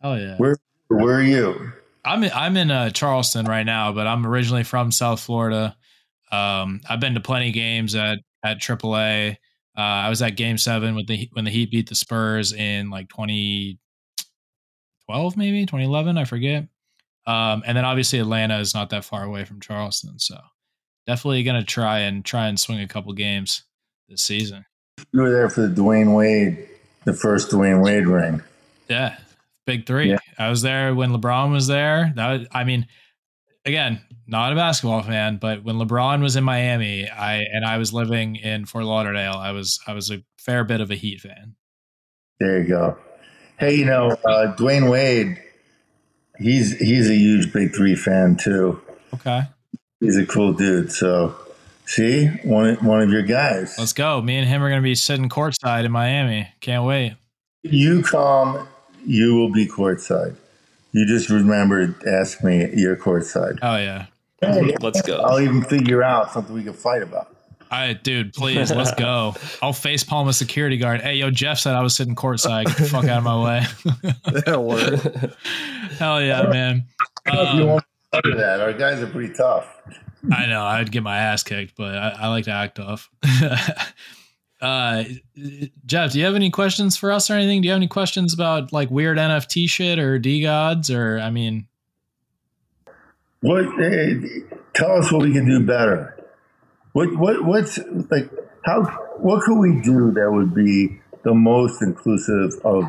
Oh 0.02 0.14
yeah. 0.14 0.36
Where 0.36 0.56
Where 0.88 1.16
are 1.16 1.22
you? 1.22 1.72
I'm 2.04 2.24
in, 2.24 2.30
I'm 2.32 2.56
in 2.56 2.70
uh, 2.70 2.90
Charleston 2.90 3.44
right 3.44 3.64
now, 3.64 3.92
but 3.92 4.06
I'm 4.06 4.26
originally 4.26 4.62
from 4.62 4.90
South 4.90 5.20
Florida. 5.20 5.76
Um, 6.32 6.80
I've 6.88 7.00
been 7.00 7.14
to 7.14 7.20
plenty 7.20 7.52
games 7.52 7.94
at 7.94 8.20
at 8.42 8.58
AAA. 8.58 9.36
Uh, 9.78 10.06
I 10.06 10.08
was 10.08 10.20
at 10.22 10.36
Game 10.36 10.58
Seven 10.58 10.96
with 10.96 11.06
the 11.06 11.30
when 11.34 11.44
the 11.44 11.52
Heat 11.52 11.70
beat 11.70 11.88
the 11.88 11.94
Spurs 11.94 12.52
in 12.52 12.90
like 12.90 13.08
2012, 13.10 15.36
maybe 15.36 15.64
2011, 15.66 16.18
I 16.18 16.24
forget. 16.24 16.66
Um, 17.26 17.62
and 17.64 17.76
then 17.76 17.84
obviously 17.84 18.18
Atlanta 18.18 18.58
is 18.58 18.74
not 18.74 18.90
that 18.90 19.04
far 19.04 19.22
away 19.22 19.44
from 19.44 19.60
Charleston, 19.60 20.18
so 20.18 20.36
definitely 21.06 21.44
gonna 21.44 21.62
try 21.62 22.00
and 22.00 22.24
try 22.24 22.48
and 22.48 22.58
swing 22.58 22.80
a 22.80 22.88
couple 22.88 23.12
games 23.12 23.62
this 24.08 24.24
season. 24.24 24.64
You 25.12 25.20
were 25.20 25.30
there 25.30 25.48
for 25.48 25.68
the 25.68 25.80
Dwyane 25.80 26.16
Wade, 26.16 26.66
the 27.04 27.12
first 27.12 27.50
Dwyane 27.50 27.80
Wade 27.80 28.08
ring. 28.08 28.42
Yeah, 28.88 29.16
big 29.64 29.86
three. 29.86 30.10
Yeah. 30.10 30.18
I 30.40 30.50
was 30.50 30.62
there 30.62 30.92
when 30.92 31.12
LeBron 31.12 31.52
was 31.52 31.68
there. 31.68 32.12
That 32.16 32.32
was, 32.32 32.48
I 32.50 32.64
mean, 32.64 32.88
again, 33.64 34.00
not 34.28 34.52
a 34.52 34.54
basketball 34.54 35.02
fan, 35.02 35.38
but 35.38 35.64
when 35.64 35.76
LeBron 35.76 36.22
was 36.22 36.36
in 36.36 36.44
Miami, 36.44 37.08
I 37.08 37.38
and 37.38 37.64
I 37.64 37.78
was 37.78 37.92
living 37.92 38.36
in 38.36 38.66
Fort 38.66 38.84
Lauderdale, 38.84 39.34
I 39.34 39.52
was 39.52 39.80
I 39.86 39.94
was 39.94 40.10
a 40.10 40.22
fair 40.38 40.64
bit 40.64 40.80
of 40.80 40.90
a 40.90 40.94
Heat 40.94 41.20
fan. 41.20 41.56
There 42.38 42.62
you 42.62 42.68
go. 42.68 42.96
Hey, 43.58 43.74
you 43.74 43.84
know, 43.84 44.10
uh, 44.10 44.54
Dwyane 44.56 44.90
Wade, 44.90 45.42
he's 46.38 46.78
he's 46.78 47.10
a 47.10 47.14
huge 47.14 47.52
Big 47.52 47.74
Three 47.74 47.96
fan 47.96 48.36
too. 48.36 48.80
Okay, 49.14 49.42
he's 50.00 50.16
a 50.16 50.26
cool 50.26 50.52
dude. 50.52 50.92
So 50.92 51.34
See, 51.88 52.26
one 52.44 52.74
one 52.84 53.00
of 53.00 53.08
your 53.08 53.22
guys. 53.22 53.74
Let's 53.78 53.94
go. 53.94 54.20
Me 54.20 54.36
and 54.36 54.46
him 54.46 54.62
are 54.62 54.68
going 54.68 54.80
to 54.80 54.84
be 54.84 54.94
sitting 54.94 55.30
courtside 55.30 55.86
in 55.86 55.90
Miami. 55.90 56.46
Can't 56.60 56.84
wait. 56.84 57.16
You 57.62 58.02
come, 58.02 58.68
you 59.06 59.34
will 59.34 59.50
be 59.50 59.66
courtside. 59.66 60.36
You 60.92 61.06
just 61.06 61.30
remember 61.30 61.86
to 61.86 62.10
ask 62.10 62.44
me 62.44 62.68
your 62.74 62.94
courtside. 62.94 63.58
Oh 63.62 63.76
yeah. 63.76 64.06
Let's 64.42 65.02
go. 65.02 65.18
I'll 65.20 65.40
even 65.40 65.62
figure 65.64 66.02
out 66.02 66.32
something 66.32 66.54
we 66.54 66.62
can 66.64 66.72
fight 66.72 67.02
about. 67.02 67.34
All 67.70 67.78
right, 67.78 68.02
dude, 68.02 68.32
please, 68.32 68.70
let's 68.72 68.94
go. 68.94 69.34
I'll 69.62 69.74
face 69.74 70.02
palm 70.02 70.26
a 70.28 70.32
security 70.32 70.78
guard. 70.78 71.02
Hey, 71.02 71.16
yo, 71.16 71.30
Jeff 71.30 71.58
said 71.58 71.74
I 71.74 71.82
was 71.82 71.94
sitting 71.94 72.14
courtside. 72.14 72.64
Get 72.66 72.76
the 72.78 72.84
fuck 72.84 73.04
out 73.04 73.18
of 73.18 73.24
my 73.24 73.44
way. 73.44 73.62
Hell 75.98 76.22
yeah, 76.22 76.44
man. 76.44 76.84
if 77.26 77.54
you 77.54 77.62
Um, 77.62 77.66
want 77.68 77.84
to 78.14 78.20
do 78.22 78.34
that, 78.36 78.60
our 78.60 78.72
guys 78.72 79.02
are 79.02 79.06
pretty 79.06 79.34
tough. 79.34 79.66
I 80.32 80.46
know 80.46 80.62
I'd 80.64 80.90
get 80.90 81.02
my 81.02 81.18
ass 81.18 81.42
kicked, 81.42 81.76
but 81.76 81.94
I, 81.94 82.08
I 82.20 82.28
like 82.28 82.44
to 82.46 82.52
act 82.52 82.76
tough. 82.76 83.10
uh, 84.62 85.04
Jeff, 85.86 86.12
do 86.12 86.18
you 86.18 86.24
have 86.24 86.34
any 86.34 86.50
questions 86.50 86.96
for 86.96 87.12
us 87.12 87.30
or 87.30 87.34
anything? 87.34 87.60
Do 87.62 87.66
you 87.66 87.72
have 87.72 87.78
any 87.78 87.86
questions 87.88 88.32
about 88.32 88.72
like 88.72 88.90
weird 88.90 89.18
NFT 89.18 89.68
shit 89.68 89.98
or 89.98 90.18
DeGods 90.18 90.94
or 90.94 91.20
I 91.20 91.30
mean, 91.30 91.68
What? 93.40 93.64
eh, 93.80 94.14
tell 94.74 94.98
us 94.98 95.12
what 95.12 95.22
we 95.22 95.32
can 95.32 95.46
do 95.46 95.64
better. 95.64 96.16
What? 96.92 97.16
What? 97.16 97.44
What's 97.44 97.78
like? 98.10 98.30
How? 98.64 98.82
What 99.18 99.42
could 99.42 99.58
we 99.58 99.80
do 99.80 100.12
that 100.12 100.30
would 100.30 100.54
be 100.54 101.00
the 101.24 101.34
most 101.34 101.82
inclusive 101.82 102.52
of 102.64 102.84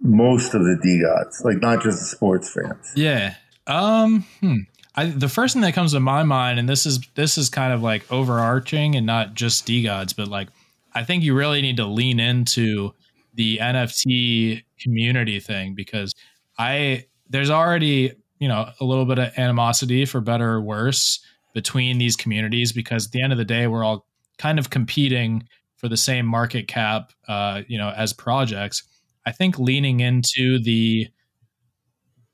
most 0.00 0.54
of 0.54 0.62
the 0.62 0.78
DeGods, 0.84 1.44
like 1.44 1.60
not 1.60 1.82
just 1.82 2.00
the 2.00 2.06
sports 2.06 2.52
fans? 2.52 2.92
yeah. 2.94 3.34
Um, 3.66 4.26
hmm. 4.40 4.56
I, 4.94 5.06
the 5.06 5.28
first 5.28 5.54
thing 5.54 5.62
that 5.62 5.72
comes 5.72 5.92
to 5.92 6.00
my 6.00 6.22
mind, 6.22 6.58
and 6.58 6.68
this 6.68 6.84
is 6.84 7.00
this 7.14 7.38
is 7.38 7.48
kind 7.48 7.72
of 7.72 7.82
like 7.82 8.10
overarching 8.12 8.96
and 8.96 9.06
not 9.06 9.34
just 9.34 9.66
DeGods, 9.66 10.14
but 10.14 10.28
like 10.28 10.48
I 10.94 11.04
think 11.04 11.22
you 11.22 11.34
really 11.34 11.62
need 11.62 11.78
to 11.78 11.86
lean 11.86 12.20
into 12.20 12.92
the 13.34 13.58
NFT 13.58 14.64
community 14.78 15.40
thing 15.40 15.74
because 15.74 16.14
I 16.58 17.06
there's 17.30 17.48
already 17.48 18.12
you 18.42 18.48
know 18.48 18.68
a 18.80 18.84
little 18.84 19.04
bit 19.04 19.20
of 19.20 19.30
animosity 19.36 20.04
for 20.04 20.20
better 20.20 20.54
or 20.54 20.60
worse 20.60 21.24
between 21.54 21.98
these 21.98 22.16
communities 22.16 22.72
because 22.72 23.06
at 23.06 23.12
the 23.12 23.22
end 23.22 23.32
of 23.32 23.38
the 23.38 23.44
day 23.44 23.68
we're 23.68 23.84
all 23.84 24.04
kind 24.36 24.58
of 24.58 24.68
competing 24.68 25.44
for 25.76 25.88
the 25.88 25.96
same 25.96 26.26
market 26.26 26.66
cap 26.66 27.12
uh, 27.28 27.62
you 27.68 27.78
know 27.78 27.90
as 27.96 28.12
projects. 28.12 28.82
I 29.24 29.30
think 29.30 29.60
leaning 29.60 30.00
into 30.00 30.58
the 30.58 31.06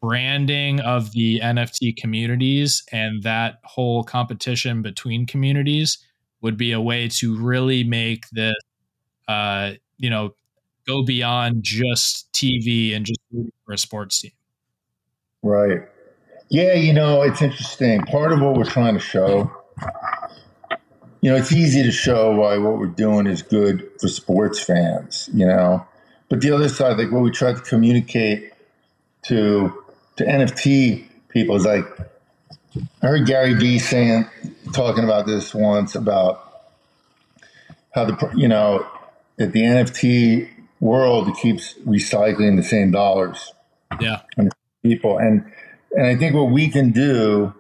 branding 0.00 0.80
of 0.80 1.12
the 1.12 1.40
NFT 1.40 1.94
communities 1.98 2.82
and 2.90 3.22
that 3.24 3.58
whole 3.64 4.02
competition 4.02 4.80
between 4.80 5.26
communities 5.26 5.98
would 6.40 6.56
be 6.56 6.72
a 6.72 6.80
way 6.80 7.08
to 7.08 7.36
really 7.38 7.84
make 7.84 8.26
this, 8.30 8.54
uh, 9.26 9.72
you 9.98 10.08
know, 10.08 10.30
go 10.86 11.04
beyond 11.04 11.62
just 11.62 12.32
TV 12.32 12.96
and 12.96 13.04
just 13.04 13.20
for 13.66 13.74
a 13.74 13.78
sports 13.78 14.22
team. 14.22 14.32
Right. 15.42 15.82
Yeah, 16.48 16.74
you 16.74 16.92
know, 16.92 17.22
it's 17.22 17.42
interesting. 17.42 18.02
Part 18.02 18.32
of 18.32 18.40
what 18.40 18.54
we're 18.54 18.64
trying 18.64 18.94
to 18.94 19.00
show, 19.00 19.50
you 21.20 21.30
know, 21.30 21.36
it's 21.36 21.52
easy 21.52 21.82
to 21.82 21.92
show 21.92 22.34
why 22.34 22.56
what 22.58 22.78
we're 22.78 22.86
doing 22.86 23.26
is 23.26 23.42
good 23.42 23.88
for 24.00 24.08
sports 24.08 24.58
fans, 24.62 25.28
you 25.32 25.46
know. 25.46 25.86
But 26.28 26.40
the 26.40 26.50
other 26.52 26.68
side, 26.68 26.98
like 26.98 27.10
what 27.10 27.22
we 27.22 27.30
try 27.30 27.52
to 27.52 27.60
communicate 27.60 28.52
to 29.24 29.72
to 30.16 30.24
NFT 30.24 31.04
people 31.28 31.56
is 31.56 31.64
like 31.64 31.84
I 33.02 33.06
heard 33.06 33.26
Gary 33.26 33.54
Vee 33.54 33.78
saying 33.78 34.26
talking 34.72 35.04
about 35.04 35.26
this 35.26 35.54
once 35.54 35.94
about 35.94 36.44
how 37.94 38.04
the 38.04 38.32
you 38.36 38.48
know 38.48 38.86
that 39.36 39.52
the 39.52 39.62
NFT 39.62 40.48
world 40.80 41.34
keeps 41.36 41.74
recycling 41.86 42.56
the 42.56 42.62
same 42.62 42.90
dollars 42.90 43.52
Yeah. 44.00 44.20
And 44.36 44.52
people 44.82 45.18
and 45.18 45.50
and 45.92 46.06
i 46.06 46.16
think 46.16 46.34
what 46.34 46.50
we 46.50 46.68
can 46.68 46.90
do 46.90 47.52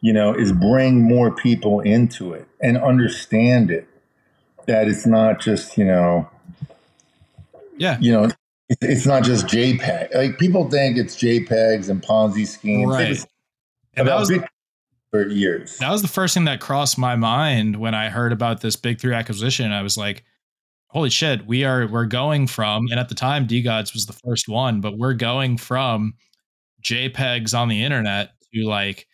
you 0.00 0.12
know 0.12 0.34
is 0.34 0.52
bring 0.52 1.02
more 1.02 1.30
people 1.30 1.80
into 1.80 2.32
it 2.32 2.46
and 2.60 2.76
understand 2.78 3.70
it 3.70 3.88
that 4.66 4.88
it's 4.88 5.06
not 5.06 5.40
just 5.40 5.76
you 5.78 5.84
know 5.84 6.28
Yeah. 7.76 7.98
you 8.00 8.12
know 8.12 8.30
it's, 8.80 9.06
not 9.06 9.22
just 9.24 9.46
jpeg 9.46 10.14
like 10.14 10.38
people 10.38 10.70
think 10.70 10.96
it's 10.96 11.16
jpegs 11.16 11.88
and 11.88 12.02
ponzi 12.02 12.46
schemes 12.46 12.90
Right. 12.92 13.24
And 13.94 14.08
that 14.08 14.18
was 14.18 14.30
big 14.30 14.44
for 15.10 15.28
years 15.28 15.76
that 15.78 15.90
was 15.90 16.00
the 16.00 16.08
first 16.08 16.32
thing 16.34 16.44
that 16.46 16.60
crossed 16.60 16.96
my 16.96 17.16
mind 17.16 17.76
when 17.76 17.94
I 17.94 18.08
heard 18.08 18.32
about 18.32 18.62
this 18.62 18.76
big 18.76 18.98
three 18.98 19.12
acquisition. 19.12 19.70
I 19.70 19.82
was 19.82 19.98
like, 19.98 20.24
holy 20.86 21.10
shit, 21.10 21.46
we 21.46 21.64
are 21.64 21.86
we're 21.86 22.06
going 22.06 22.46
from 22.46 22.86
and 22.90 22.98
at 22.98 23.10
the 23.10 23.14
time 23.14 23.46
DeGods 23.46 23.92
was 23.92 24.06
the 24.06 24.14
first 24.14 24.48
one, 24.48 24.80
but 24.80 24.96
we're 24.96 25.12
going 25.12 25.58
from 25.58 26.14
JPEGs 26.82 27.56
on 27.58 27.68
the 27.68 27.82
internet 27.82 28.30
to 28.54 28.64
like 28.64 29.06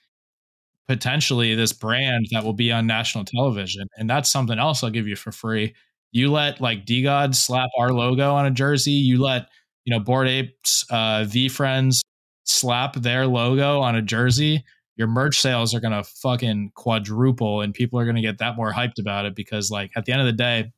potentially 0.86 1.55
this 1.55 1.73
brand 1.73 2.27
that 2.32 2.45
will 2.45 2.55
be 2.55 2.73
on 2.73 2.86
national 2.86 3.24
television. 3.24 3.86
And 3.97 4.09
that's 4.09 4.31
something 4.31 4.59
else 4.59 4.82
I'll 4.82 4.90
give 4.90 5.07
you 5.07 5.16
for 5.16 5.32
free. 5.32 5.74
You 6.12 6.31
let 6.31 6.61
like 6.61 6.86
DeGods 6.86 7.36
slap 7.36 7.69
our 7.78 7.93
logo 7.93 8.32
on 8.35 8.47
a 8.47 8.51
jersey, 8.51 8.93
you 8.93 9.20
let, 9.23 9.49
you 9.85 9.95
know, 9.95 10.01
Bored 10.01 10.28
Apes 10.28 10.85
uh 10.90 11.24
VeeFriends 11.24 12.01
slap 12.45 12.95
their 12.95 13.27
logo 13.27 13.81
on 13.81 13.95
a 13.95 14.03
jersey 14.03 14.65
your 14.99 15.07
merch 15.07 15.39
sales 15.39 15.74
are 15.74 15.81
going 15.81 15.93
to 15.93 16.03
fucking 16.03 16.73
quadruple 16.74 17.62
and 17.62 17.73
people 17.73 17.99
are 17.99 18.05
going 18.05 18.16
to 18.16 18.23
get 18.23 18.39
that 18.39 18.57
more 18.57 18.73
hyped 18.73 18.99
about 18.99 19.24
it 19.24 19.35
because 19.35 19.70
like 19.70 19.90
at 19.97 20.05
the 20.05 20.12
end 20.12 20.20
of 20.20 20.27
the 20.27 20.32
day 20.32 20.70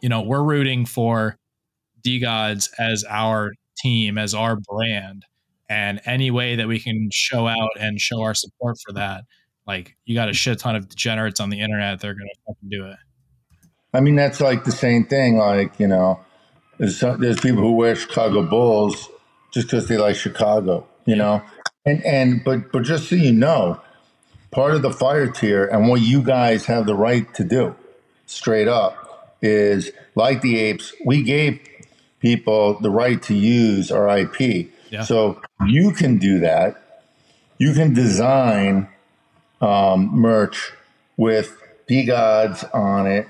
you 0.00 0.08
know 0.08 0.22
we're 0.22 0.42
rooting 0.42 0.84
for 0.84 1.38
DeGods 2.04 2.70
as 2.78 3.04
our 3.08 3.52
team 3.78 4.18
as 4.18 4.34
our 4.34 4.56
brand 4.56 5.24
and 5.68 6.00
any 6.04 6.30
way 6.30 6.56
that 6.56 6.68
we 6.68 6.78
can 6.78 7.08
show 7.12 7.46
out 7.46 7.70
and 7.78 8.00
show 8.00 8.22
our 8.22 8.34
support 8.34 8.76
for 8.84 8.92
that 8.92 9.24
like 9.66 9.96
you 10.06 10.14
got 10.14 10.28
a 10.28 10.32
shit 10.32 10.58
ton 10.58 10.76
of 10.76 10.88
degenerates 10.88 11.40
on 11.40 11.50
the 11.50 11.60
internet 11.60 12.00
they're 12.00 12.14
to 12.14 12.20
fucking 12.46 12.68
do 12.70 12.86
it. 12.86 12.96
I 13.92 14.00
mean 14.00 14.16
that's 14.16 14.40
like 14.40 14.64
the 14.64 14.72
same 14.72 15.04
thing 15.04 15.36
like 15.36 15.78
you 15.78 15.86
know 15.86 16.20
there's, 16.78 16.98
some, 16.98 17.20
there's 17.20 17.40
people 17.40 17.62
who 17.62 17.72
wear 17.72 17.94
chicago 17.94 18.42
bulls 18.42 19.08
just 19.52 19.68
because 19.68 19.88
they 19.88 19.96
like 19.96 20.16
chicago 20.16 20.86
you 21.08 21.16
know? 21.16 21.42
And 21.86 22.04
and 22.04 22.44
but 22.44 22.70
but 22.70 22.82
just 22.82 23.08
so 23.08 23.16
you 23.16 23.32
know 23.32 23.80
part 24.50 24.74
of 24.74 24.82
the 24.82 24.90
fire 24.90 25.26
tier 25.26 25.64
and 25.64 25.88
what 25.88 26.02
you 26.02 26.22
guys 26.22 26.66
have 26.66 26.84
the 26.84 26.94
right 26.94 27.32
to 27.34 27.44
do 27.44 27.74
straight 28.26 28.68
up 28.68 29.36
is 29.40 29.90
like 30.14 30.42
the 30.42 30.58
apes 30.58 30.92
we 31.06 31.22
gave 31.22 31.60
people 32.20 32.78
the 32.80 32.90
right 32.90 33.22
to 33.22 33.34
use 33.34 33.90
our 33.90 34.18
ip 34.18 34.68
Yeah. 34.90 35.02
so 35.02 35.40
you 35.66 35.92
can 35.92 36.18
do 36.18 36.40
that 36.40 37.02
you 37.58 37.72
can 37.74 37.94
design 37.94 38.88
um, 39.60 40.08
merch 40.12 40.72
with 41.16 41.60
DeGods 41.88 42.72
on 42.74 43.06
it 43.06 43.26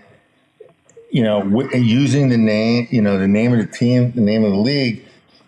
you 1.10 1.22
know 1.22 1.40
wi- 1.43 1.74
using 1.74 2.28
the 2.28 2.36
name 2.39 2.86
you 2.90 3.01
know 3.02 3.18
the 3.18 3.28
name 3.28 3.52
of 3.52 3.59
the 3.59 3.66
team 3.66 4.12
the 4.12 4.20
name 4.20 4.44
of 4.44 4.52
the 4.52 4.59
league 4.59 5.05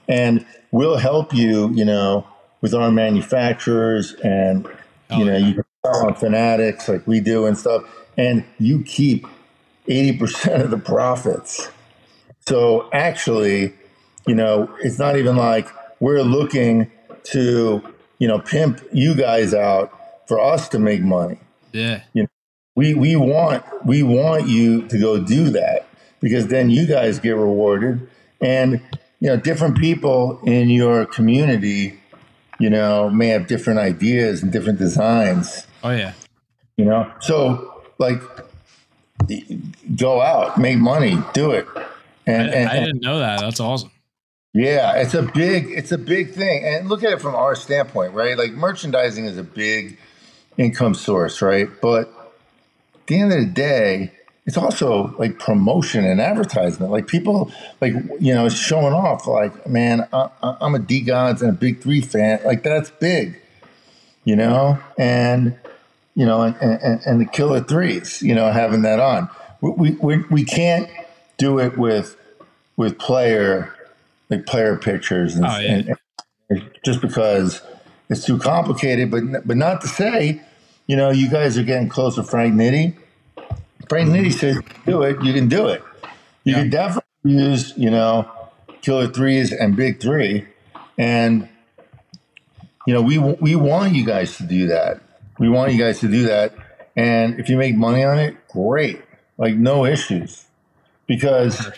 and 0.09 0.45
we'll 0.71 0.97
help 0.97 1.35
you 1.35 1.71
you 1.75 1.85
know 1.85 2.27
with 2.63 2.75
our 2.75 2.91
manufacturers 2.91 4.15
and 4.25 4.65
you 4.65 4.73
Oh, 5.11 5.25
know 5.25 5.37
yeah. 5.37 5.47
you 5.49 5.55
can 5.55 5.65
sell 5.85 6.07
on 6.07 6.15
fanatics 6.15 6.89
like 6.89 7.07
we 7.07 7.21
do 7.21 7.47
and 7.47 7.59
stuff 7.59 7.85
and 8.17 8.45
you 8.59 8.83
keep 8.83 9.27
80% 9.89 10.63
of 10.65 10.71
the 10.71 10.79
profits 10.79 11.71
so 12.47 12.89
actually 12.93 13.75
you 14.27 14.35
know 14.35 14.71
it's 14.83 14.99
not 14.99 15.17
even 15.17 15.37
like 15.37 15.69
we're 16.01 16.23
looking 16.23 16.91
to 17.23 17.83
you 18.19 18.27
know 18.27 18.39
pimp 18.39 18.81
you 18.93 19.15
guys 19.15 19.55
out 19.55 19.93
for 20.27 20.41
us 20.41 20.69
to 20.71 20.79
make 20.79 21.03
money. 21.03 21.39
Yeah. 21.73 22.03
You. 22.15 22.27
we 22.75 22.95
we 22.95 23.15
want 23.17 23.65
we 23.87 24.03
want 24.03 24.49
you 24.49 24.89
to 24.89 24.99
go 24.99 25.23
do 25.23 25.51
that 25.51 25.87
because 26.21 26.49
then 26.49 26.71
you 26.71 26.87
guys 26.87 27.19
get 27.19 27.33
rewarded. 27.33 28.09
And 28.41 28.81
you 29.21 29.29
know 29.29 29.37
different 29.37 29.77
people 29.79 30.41
in 30.45 30.71
your 30.71 31.05
community 31.05 32.01
you 32.59 32.71
know 32.71 33.11
may 33.11 33.29
have 33.29 33.47
different 33.47 33.79
ideas 33.79 34.43
and 34.43 34.51
different 34.51 34.79
designs. 34.79 35.67
Oh 35.85 35.91
yeah. 35.91 36.15
You 36.77 36.87
know 36.87 37.13
so 37.21 37.83
like 37.99 38.21
go 39.97 40.23
out 40.23 40.59
make 40.59 40.79
money 40.79 41.19
do 41.35 41.51
it. 41.51 41.67
I, 41.77 42.33
and, 42.33 42.51
and, 42.51 42.69
I 42.69 42.81
didn't 42.81 43.03
know 43.03 43.19
that. 43.19 43.41
That's 43.41 43.61
awesome 43.61 43.91
yeah, 44.53 44.97
it's 44.97 45.15
a 45.15 45.23
big 45.23 45.71
it's 45.71 45.93
a 45.93 45.99
big 45.99 46.33
thing. 46.33 46.65
And 46.65 46.89
look 46.89 47.05
at 47.05 47.13
it 47.13 47.21
from 47.21 47.35
our 47.35 47.55
standpoint, 47.55 48.15
right? 48.15 48.37
Like 48.37 48.53
merchandising 48.53 49.27
is 49.27 49.39
a 49.39 49.45
big 49.45 49.99
income 50.57 50.95
source, 50.95 51.41
right? 51.41 51.69
But 51.81 52.09
at 52.95 53.07
the 53.07 53.21
end 53.21 53.33
of 53.33 53.39
the 53.39 53.47
day, 53.47 54.13
it's 54.47 54.57
also 54.57 55.15
like 55.19 55.39
promotion 55.39 56.05
and 56.05 56.21
advertisement. 56.21 56.91
Like 56.91 57.07
people 57.07 57.53
like 57.81 57.93
you 58.19 58.35
know, 58.35 58.49
showing 58.49 58.93
off 58.93 59.29
like, 59.29 59.69
man, 59.69 60.09
I, 60.13 60.29
I'm 60.43 60.75
a 60.75 60.81
DeGods 60.81 61.43
and 61.43 61.51
a 61.51 61.53
Big 61.53 61.81
3 61.81 62.01
fan. 62.01 62.41
Like 62.45 62.65
that's 62.65 62.91
big. 62.91 63.41
You 64.25 64.35
know? 64.35 64.79
And 64.99 65.57
you 66.17 66.27
know, 66.27 66.43
and, 66.43 66.57
and, 66.61 67.01
and 67.07 67.21
the 67.21 67.25
killer 67.25 67.61
threes, 67.61 68.21
you 68.21 68.35
know, 68.35 68.51
having 68.51 68.83
that 68.83 68.99
on. 68.99 69.31
We, 69.61 69.93
we, 69.93 70.17
we 70.31 70.45
can't 70.45 70.91
do 71.39 71.61
it 71.61 71.79
with 71.79 72.17
with 72.77 72.99
player 72.99 73.75
like 74.31 74.47
player 74.47 74.77
pictures 74.77 75.35
and, 75.35 75.45
Oh, 75.45 75.59
yeah. 75.59 75.95
and, 76.49 76.71
just 76.85 77.01
because 77.01 77.63
it's 78.09 78.25
too 78.25 78.39
complicated. 78.39 79.11
But 79.11 79.47
but 79.47 79.57
not 79.57 79.81
to 79.83 79.89
say, 79.89 80.41
you 80.87 80.97
know, 80.97 81.11
you 81.11 81.29
guys 81.31 81.59
are 81.59 81.63
getting 81.63 81.89
close 81.89 82.17
to 82.17 82.23
Frank 82.25 82.55
Nitti. 82.55 82.95
Frank 83.89 84.09
mm-hmm. 84.11 84.27
Nitti 84.27 84.33
says 84.33 84.59
do 84.87 85.03
it, 85.03 85.23
you 85.23 85.33
can 85.33 85.49
do 85.49 85.69
it. 85.69 85.83
You 86.45 86.55
Yeah. 86.55 86.61
can 86.61 86.71
definitely 86.71 87.03
use, 87.23 87.75
you 87.77 87.91
know, 87.91 88.29
killer 88.83 89.07
threes 89.09 89.53
and 89.53 89.77
big 89.77 90.01
three, 90.01 90.47
and 90.99 91.49
you 92.87 92.95
know 92.95 93.03
we 93.03 93.19
we 93.19 93.55
want 93.55 93.95
you 93.95 94.05
guys 94.05 94.37
to 94.39 94.43
do 94.45 94.69
that. 94.69 95.01
We 95.39 95.49
want 95.49 95.73
you 95.73 95.79
guys 95.79 96.01
to 96.01 96.09
do 96.09 96.25
that, 96.25 96.55
and 96.97 97.39
if 97.39 97.49
you 97.49 97.57
make 97.57 97.77
money 97.77 98.05
on 98.05 98.19
it, 98.19 98.37
great, 98.49 99.03
like 99.39 99.55
no 99.55 99.85
issues, 99.85 100.47
because 101.07 101.71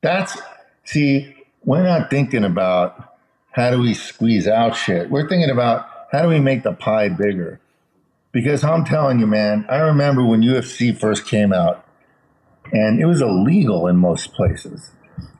that's 0.00 0.38
see 0.84 1.35
we're 1.66 1.82
not 1.82 2.08
thinking 2.08 2.44
about 2.44 3.18
how 3.50 3.70
do 3.70 3.80
we 3.80 3.92
squeeze 3.92 4.46
out 4.46 4.76
shit. 4.76 5.10
We're 5.10 5.28
thinking 5.28 5.50
about 5.50 5.86
how 6.12 6.22
do 6.22 6.28
we 6.28 6.40
make 6.40 6.62
the 6.62 6.72
pie 6.72 7.08
bigger. 7.08 7.60
Because 8.32 8.62
I'm 8.62 8.84
telling 8.84 9.18
you, 9.18 9.26
man, 9.26 9.66
I 9.68 9.78
remember 9.78 10.24
when 10.24 10.42
UFC 10.42 10.96
first 10.96 11.26
came 11.26 11.52
out, 11.52 11.84
and 12.72 13.00
it 13.00 13.06
was 13.06 13.20
illegal 13.20 13.86
in 13.86 13.96
most 13.96 14.32
places. 14.32 14.92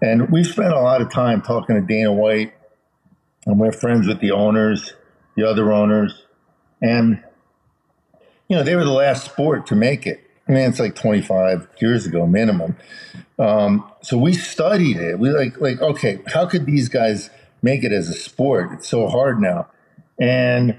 And 0.02 0.30
we 0.30 0.42
spent 0.44 0.72
a 0.72 0.80
lot 0.80 1.00
of 1.00 1.12
time 1.12 1.42
talking 1.42 1.76
to 1.76 1.82
Dana 1.82 2.12
White, 2.12 2.54
and 3.44 3.60
we're 3.60 3.72
friends 3.72 4.08
with 4.08 4.20
the 4.20 4.32
owners, 4.32 4.94
the 5.36 5.48
other 5.48 5.72
owners, 5.72 6.24
and 6.82 7.22
you 8.48 8.56
know 8.56 8.62
they 8.62 8.74
were 8.74 8.84
the 8.84 8.90
last 8.90 9.24
sport 9.24 9.66
to 9.66 9.76
make 9.76 10.06
it. 10.06 10.25
I 10.48 10.52
mean, 10.52 10.68
it's 10.68 10.78
like 10.78 10.94
25 10.94 11.68
years 11.80 12.06
ago 12.06 12.26
minimum. 12.26 12.76
Um, 13.38 13.90
so 14.02 14.16
we 14.16 14.32
studied 14.32 14.96
it. 14.96 15.18
We 15.18 15.30
like 15.30 15.60
like 15.60 15.80
okay, 15.80 16.20
how 16.26 16.46
could 16.46 16.66
these 16.66 16.88
guys 16.88 17.30
make 17.62 17.84
it 17.84 17.92
as 17.92 18.08
a 18.08 18.14
sport? 18.14 18.70
It's 18.72 18.88
so 18.88 19.08
hard 19.08 19.40
now, 19.40 19.68
and 20.18 20.78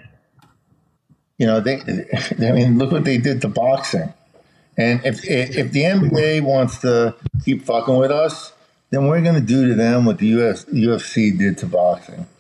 you 1.38 1.46
know 1.46 1.60
they. 1.60 1.82
I 2.40 2.52
mean, 2.52 2.78
look 2.78 2.92
what 2.92 3.04
they 3.04 3.18
did 3.18 3.42
to 3.42 3.48
boxing. 3.50 4.14
And 4.78 5.04
if 5.06 5.26
if 5.26 5.72
the 5.72 5.82
NBA 5.82 6.42
wants 6.42 6.80
to 6.82 7.16
keep 7.44 7.66
fucking 7.66 7.96
with 7.98 8.12
us, 8.12 8.54
then 8.92 9.08
we're 9.08 9.22
going 9.22 9.36
to 9.36 9.42
do 9.42 9.68
to 9.68 9.76
them 9.76 10.06
what 10.06 10.20
the 10.20 10.28
US, 10.40 10.66
UFC 10.66 11.38
did 11.38 11.58
to 11.60 11.66
boxing. 11.66 12.28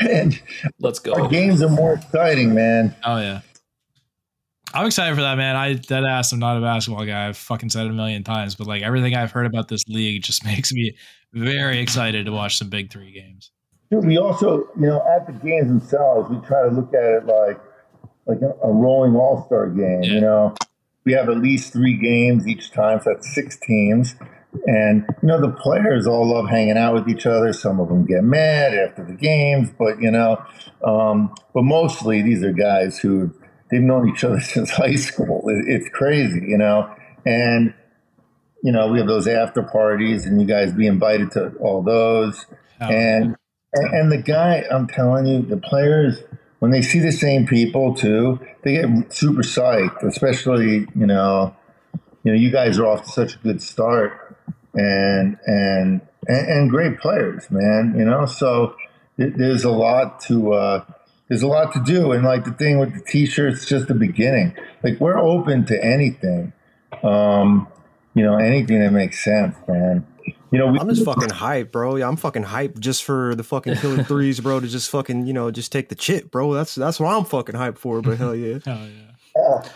And 0.00 0.40
Let's 0.78 1.00
our 1.08 1.22
go. 1.22 1.28
games 1.28 1.60
are 1.60 1.68
more 1.68 1.94
exciting, 1.94 2.54
man. 2.54 2.94
Oh 3.04 3.18
yeah. 3.18 3.40
I'm 4.74 4.86
excited 4.86 5.14
for 5.14 5.22
that, 5.22 5.36
man. 5.36 5.56
I 5.56 5.74
dead 5.74 6.04
ass. 6.04 6.32
I'm 6.32 6.38
not 6.38 6.58
a 6.58 6.60
basketball 6.60 7.04
guy. 7.06 7.28
I've 7.28 7.36
fucking 7.36 7.70
said 7.70 7.86
it 7.86 7.90
a 7.90 7.94
million 7.94 8.24
times, 8.24 8.54
but 8.54 8.66
like 8.66 8.82
everything 8.82 9.14
I've 9.14 9.32
heard 9.32 9.46
about 9.46 9.68
this 9.68 9.86
league 9.88 10.22
just 10.22 10.44
makes 10.44 10.72
me 10.72 10.96
very 11.32 11.78
excited 11.78 12.26
to 12.26 12.32
watch 12.32 12.58
some 12.58 12.68
big 12.68 12.92
three 12.92 13.12
games. 13.12 13.50
Dude, 13.90 14.04
we 14.04 14.18
also, 14.18 14.68
you 14.78 14.86
know, 14.86 15.04
at 15.16 15.26
the 15.26 15.32
games 15.32 15.68
themselves, 15.68 16.28
we 16.28 16.38
try 16.46 16.62
to 16.68 16.74
look 16.74 16.92
at 16.92 17.04
it 17.04 17.26
like 17.26 17.60
like 18.26 18.38
a, 18.42 18.68
rolling 18.68 19.14
all 19.14 19.44
star 19.46 19.68
game. 19.68 20.02
Yeah. 20.02 20.12
You 20.14 20.20
know, 20.20 20.54
we 21.04 21.12
have 21.12 21.28
at 21.28 21.38
least 21.38 21.72
three 21.72 21.96
games 21.96 22.48
each 22.48 22.72
time, 22.72 23.00
so 23.00 23.10
that's 23.14 23.32
six 23.32 23.56
teams. 23.60 24.16
And 24.66 25.04
you 25.22 25.28
know, 25.28 25.40
the 25.40 25.52
players 25.52 26.06
all 26.06 26.28
love 26.28 26.48
hanging 26.48 26.76
out 26.76 26.94
with 26.94 27.08
each 27.08 27.26
other. 27.26 27.52
Some 27.52 27.78
of 27.78 27.88
them 27.88 28.04
get 28.04 28.24
mad 28.24 28.74
after 28.74 29.04
the 29.04 29.12
games, 29.12 29.70
but 29.78 30.00
you 30.00 30.10
know, 30.10 30.42
um, 30.84 31.32
but 31.54 31.62
mostly 31.62 32.22
these 32.22 32.42
are 32.42 32.52
guys 32.52 32.98
who 32.98 33.32
they've 33.70 33.80
known 33.80 34.08
each 34.08 34.24
other 34.24 34.40
since 34.54 34.70
high 34.70 34.96
school. 34.96 35.48
It, 35.48 35.64
it's 35.68 35.88
crazy, 35.90 36.44
you 36.46 36.58
know, 36.58 36.94
and 37.24 37.74
you 38.62 38.72
know, 38.72 38.88
we 38.88 38.98
have 38.98 39.06
those 39.06 39.28
after 39.28 39.62
parties, 39.62 40.26
and 40.26 40.40
you 40.40 40.46
guys 40.46 40.72
be 40.72 40.86
invited 40.86 41.30
to 41.32 41.50
all 41.60 41.82
those. 41.82 42.46
Oh, 42.80 42.86
And 42.88 43.36
and 43.72 43.94
and 43.94 44.12
the 44.12 44.18
guy, 44.18 44.64
I'm 44.70 44.86
telling 44.88 45.26
you, 45.26 45.42
the 45.42 45.56
players 45.56 46.22
when 46.58 46.70
they 46.70 46.82
see 46.82 46.98
the 46.98 47.12
same 47.12 47.46
people 47.46 47.94
too, 47.94 48.40
they 48.62 48.72
get 48.72 49.12
super 49.12 49.42
psyched. 49.42 50.02
Especially, 50.02 50.86
you 50.94 51.06
know, 51.06 51.54
you 52.24 52.32
know, 52.32 52.38
you 52.38 52.50
guys 52.50 52.78
are 52.78 52.86
off 52.86 53.04
to 53.04 53.10
such 53.10 53.34
a 53.36 53.38
good 53.38 53.62
start, 53.62 54.36
and 54.74 55.38
and 55.46 56.00
and, 56.26 56.48
and 56.48 56.70
great 56.70 56.98
players, 56.98 57.48
man. 57.50 57.94
You 57.96 58.04
know, 58.04 58.26
so 58.26 58.74
th- 59.16 59.34
there's 59.36 59.64
a 59.64 59.70
lot 59.70 60.20
to 60.22 60.54
uh, 60.54 60.84
there's 61.28 61.42
a 61.42 61.46
lot 61.46 61.72
to 61.72 61.82
do, 61.82 62.12
and 62.12 62.24
like 62.24 62.44
the 62.44 62.52
thing 62.52 62.78
with 62.78 62.94
the 62.94 63.00
t-shirts, 63.00 63.66
just 63.66 63.88
the 63.88 63.94
beginning. 63.94 64.54
Like 64.82 65.00
we're 65.00 65.18
open 65.18 65.64
to 65.66 65.84
anything, 65.84 66.52
um, 67.02 67.66
you 68.14 68.22
know, 68.22 68.36
anything 68.36 68.80
that 68.80 68.92
makes 68.92 69.22
sense, 69.24 69.56
man. 69.66 70.06
You 70.52 70.58
know, 70.58 70.68
we, 70.68 70.78
I'm 70.78 70.88
just 70.88 71.04
fucking 71.04 71.28
hyped, 71.28 71.72
bro. 71.72 71.96
Yeah, 71.96 72.08
I'm 72.08 72.16
fucking 72.16 72.44
hyped 72.44 72.78
just 72.78 73.02
for 73.04 73.34
the 73.34 73.42
fucking 73.42 73.76
killer 73.76 74.02
threes, 74.04 74.40
bro. 74.40 74.60
To 74.60 74.68
just 74.68 74.90
fucking, 74.90 75.26
you 75.26 75.32
know, 75.32 75.50
just 75.50 75.72
take 75.72 75.88
the 75.88 75.94
chip, 75.94 76.30
bro. 76.30 76.54
That's 76.54 76.74
that's 76.74 77.00
what 77.00 77.14
I'm 77.14 77.24
fucking 77.24 77.56
hyped 77.56 77.78
for. 77.78 78.00
But 78.00 78.18
hell 78.18 78.34
yeah, 78.34 78.58
hell 78.64 78.86
yeah. 78.86 79.15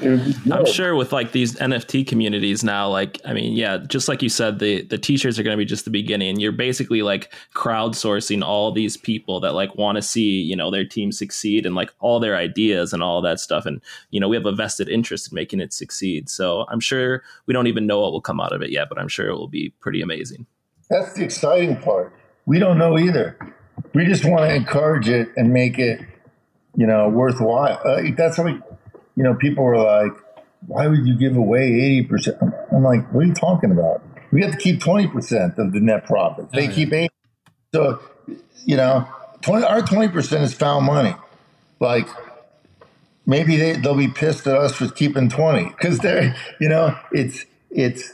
It 0.01 0.09
would 0.09 0.45
be 0.45 0.53
I'm 0.53 0.67
sure 0.67 0.95
with 0.95 1.13
like 1.13 1.33
these 1.33 1.57
NFT 1.57 2.07
communities 2.07 2.65
now, 2.65 2.89
like 2.89 3.21
I 3.25 3.33
mean, 3.33 3.55
yeah, 3.55 3.79
just 3.79 4.09
like 4.09 4.23
you 4.23 4.29
said, 4.29 4.59
the 4.59 4.83
the 4.83 4.99
t-shirts 4.99 5.39
are 5.39 5.43
going 5.43 5.57
to 5.57 5.59
be 5.59 5.65
just 5.65 5.85
the 5.85 5.91
beginning. 5.91 6.41
You're 6.41 6.53
basically 6.53 7.03
like 7.03 7.33
crowdsourcing 7.55 8.43
all 8.43 8.73
these 8.73 8.97
people 8.97 9.41
that 9.41 9.53
like 9.53 9.75
want 9.77 9.97
to 9.97 10.03
see 10.03 10.41
you 10.41 10.57
know 10.57 10.71
their 10.71 10.85
team 10.85 11.13
succeed 11.13 11.67
and 11.67 11.75
like 11.75 11.93
all 12.01 12.21
their 12.21 12.37
ideas 12.37 12.93
and 12.93 13.03
all 13.03 13.21
that 13.23 13.41
stuff. 13.41 13.67
And 13.67 13.81
you 14.11 14.21
know 14.21 14.29
we 14.29 14.37
have 14.37 14.47
a 14.47 14.53
vested 14.53 14.89
interest 14.89 15.31
in 15.31 15.35
making 15.35 15.61
it 15.61 15.73
succeed. 15.73 16.29
So 16.29 16.67
I'm 16.69 16.81
sure 16.81 17.23
we 17.47 17.55
don't 17.55 17.67
even 17.67 17.87
know 17.87 18.01
what 18.01 18.13
will 18.13 18.21
come 18.21 18.41
out 18.41 18.53
of 18.53 18.63
it 18.63 18.71
yet, 18.71 18.89
but 18.89 18.99
I'm 18.99 19.09
sure 19.09 19.29
it 19.29 19.37
will 19.37 19.49
be 19.49 19.71
pretty 19.81 20.01
amazing. 20.01 20.47
That's 20.89 21.13
the 21.13 21.23
exciting 21.23 21.77
part. 21.77 22.13
We 22.47 22.59
don't 22.59 22.79
know 22.79 22.99
either. 22.99 23.39
We 23.95 24.07
just 24.07 24.25
want 24.25 24.41
to 24.49 24.55
encourage 24.55 25.09
it 25.09 25.29
and 25.37 25.53
make 25.53 25.79
it, 25.79 26.01
you 26.77 26.87
know, 26.87 27.09
worthwhile. 27.09 27.81
Uh, 27.85 28.03
that's 28.17 28.39
like, 28.39 28.57
you 29.17 29.23
know, 29.23 29.35
people 29.35 29.65
were 29.65 29.77
like, 29.79 30.13
"Why 30.67 30.87
would 30.87 31.07
you 31.07 31.17
give 31.19 31.37
away 31.37 31.63
eighty 31.63 32.03
percent?" 32.03 32.37
I'm 32.73 32.83
like, 32.83 33.11
"What 33.13 33.25
are 33.25 33.27
you 33.27 33.35
talking 33.35 33.71
about? 33.71 34.03
We 34.33 34.43
have 34.43 34.53
to 34.53 34.59
keep 34.59 34.81
twenty 34.81 35.07
percent 35.09 35.59
of 35.59 35.73
the 35.73 35.81
net 35.81 36.05
profit. 36.07 36.51
They 36.53 36.59
Oh, 36.59 36.65
yeah. 36.65 36.71
keep 36.75 36.93
eighty. 36.93 37.15
So, 37.75 38.01
you 38.65 38.77
know, 38.77 39.07
twenty 39.43 39.65
our 39.65 39.83
twenty 39.83 40.09
percent 40.09 40.43
is 40.45 40.55
found 40.55 40.87
money. 40.87 41.15
Like, 41.81 42.09
maybe 43.27 43.57
they 43.57 43.73
they'll 43.73 43.95
be 43.97 44.09
pissed 44.09 44.47
at 44.47 44.57
us 44.57 44.75
for 44.75 44.89
keeping 44.89 45.29
twenty 45.29 45.65
because 45.65 45.99
they're, 45.99 46.37
you 46.61 46.69
know, 46.69 46.97
it's 47.13 47.45
it's 47.71 48.13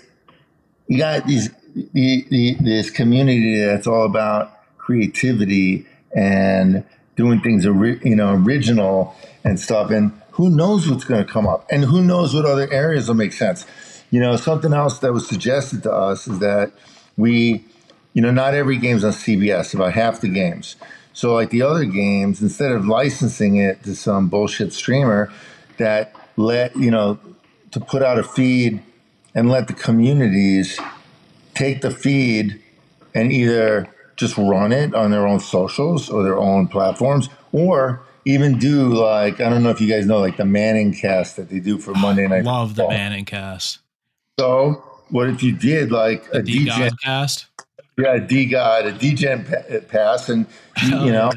you 0.88 0.98
got 0.98 1.26
these 1.26 1.50
the, 1.92 2.26
the 2.30 2.56
this 2.60 2.90
community 2.90 3.60
that's 3.62 3.86
all 3.86 4.04
about 4.06 4.52
creativity 4.78 5.84
and 6.14 6.84
doing 7.16 7.40
things 7.40 7.64
you 7.64 8.14
know 8.16 8.34
original 8.34 9.14
and 9.44 9.58
stuff 9.58 9.90
and 9.90 10.12
who 10.36 10.50
knows 10.50 10.88
what's 10.88 11.04
going 11.04 11.24
to 11.24 11.32
come 11.32 11.46
up 11.46 11.66
and 11.70 11.82
who 11.82 12.02
knows 12.02 12.34
what 12.34 12.44
other 12.44 12.70
areas 12.70 13.08
will 13.08 13.14
make 13.14 13.32
sense. 13.32 13.64
You 14.10 14.20
know 14.20 14.36
something 14.36 14.74
else 14.74 14.98
that 14.98 15.14
was 15.14 15.26
suggested 15.26 15.82
to 15.84 15.92
us 15.92 16.28
is 16.28 16.40
that 16.40 16.72
we 17.16 17.64
you 18.12 18.20
know 18.20 18.30
not 18.30 18.52
every 18.52 18.76
game's 18.76 19.02
on 19.02 19.12
cbs 19.12 19.74
about 19.74 19.94
half 19.94 20.20
the 20.20 20.28
games. 20.28 20.76
So 21.14 21.32
like 21.32 21.48
the 21.48 21.62
other 21.62 21.86
games 21.86 22.42
instead 22.42 22.72
of 22.72 22.86
licensing 22.86 23.56
it 23.56 23.82
to 23.84 23.96
some 23.96 24.28
bullshit 24.28 24.74
streamer 24.74 25.32
that 25.78 26.14
let 26.36 26.76
you 26.76 26.90
know 26.90 27.18
to 27.70 27.80
put 27.80 28.02
out 28.02 28.18
a 28.18 28.22
feed 28.22 28.82
and 29.34 29.48
let 29.48 29.68
the 29.68 29.72
communities 29.72 30.78
take 31.54 31.80
the 31.80 31.90
feed 31.90 32.62
and 33.14 33.32
either 33.32 33.88
just 34.16 34.36
run 34.36 34.70
it 34.72 34.94
on 34.94 35.10
their 35.10 35.26
own 35.26 35.40
socials 35.40 36.10
or 36.10 36.22
their 36.22 36.38
own 36.38 36.68
platforms 36.68 37.30
or 37.52 38.02
even 38.26 38.58
do 38.58 38.88
like 38.88 39.40
I 39.40 39.48
don't 39.48 39.62
know 39.62 39.70
if 39.70 39.80
you 39.80 39.88
guys 39.88 40.04
know 40.04 40.18
like 40.18 40.36
the 40.36 40.44
Manning 40.44 40.92
cast 40.92 41.36
that 41.36 41.48
they 41.48 41.60
do 41.60 41.78
for 41.78 41.94
Monday 41.94 42.26
Night 42.26 42.44
Love 42.44 42.74
the 42.74 42.86
Manning 42.88 43.24
cast. 43.24 43.78
So 44.38 44.84
what 45.08 45.30
if 45.30 45.42
you 45.42 45.52
did 45.52 45.90
like 45.90 46.26
a 46.34 46.42
D 46.42 46.66
DJ, 46.66 46.92
cast. 47.02 47.46
yeah, 47.96 48.14
a 48.14 48.20
DeGod, 48.20 48.88
a 48.88 48.92
DJ 48.92 49.48
pa- 49.48 49.86
pass, 49.88 50.28
and 50.28 50.46
you, 50.82 51.04
you 51.04 51.12
know 51.12 51.30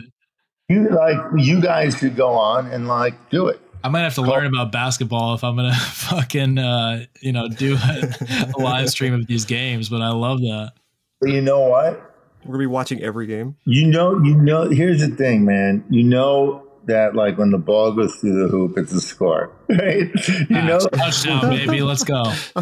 you 0.67 0.89
like 0.89 1.17
you 1.37 1.61
guys 1.61 1.95
could 1.95 2.15
go 2.17 2.31
on 2.31 2.67
and 2.67 2.87
like 2.87 3.29
do 3.29 3.47
it. 3.47 3.61
I 3.81 3.87
might 3.87 4.01
have 4.01 4.15
to 4.15 4.21
learn 4.21 4.45
about 4.45 4.73
basketball 4.73 5.35
if 5.35 5.43
I'm 5.43 5.55
gonna 5.55 5.73
fucking 5.75 6.57
uh, 6.57 7.05
you 7.21 7.31
know 7.31 7.47
do 7.47 7.77
a, 7.77 8.51
a 8.57 8.59
live 8.59 8.89
stream 8.89 9.13
of 9.13 9.27
these 9.27 9.45
games. 9.45 9.89
But 9.89 10.01
I 10.01 10.09
love 10.09 10.41
that. 10.41 10.73
But 11.21 11.29
you 11.29 11.41
know 11.41 11.61
what? 11.61 12.07
we're 12.45 12.53
gonna 12.53 12.59
be 12.59 12.67
watching 12.67 13.03
every 13.03 13.27
game. 13.27 13.57
You 13.65 13.85
know, 13.85 14.17
you 14.23 14.33
know. 14.33 14.69
Here's 14.69 15.01
the 15.01 15.09
thing, 15.09 15.43
man. 15.43 15.83
You 15.89 16.03
know 16.03 16.68
that 16.85 17.15
like 17.15 17.37
when 17.37 17.51
the 17.51 17.57
ball 17.57 17.91
goes 17.91 18.15
through 18.15 18.41
the 18.43 18.47
hoop, 18.47 18.77
it's 18.77 18.93
a 18.93 19.01
score, 19.01 19.51
right? 19.69 20.11
You 20.49 20.57
ah, 20.57 20.65
know, 20.65 20.79
touchdown, 20.79 21.49
baby. 21.49 21.81
Let's 21.81 22.03
go. 22.03 22.23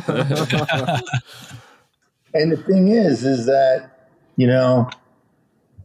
and 2.34 2.52
the 2.52 2.58
thing 2.58 2.90
is, 2.90 3.24
is 3.24 3.46
that 3.46 3.90
you 4.36 4.48
know, 4.48 4.90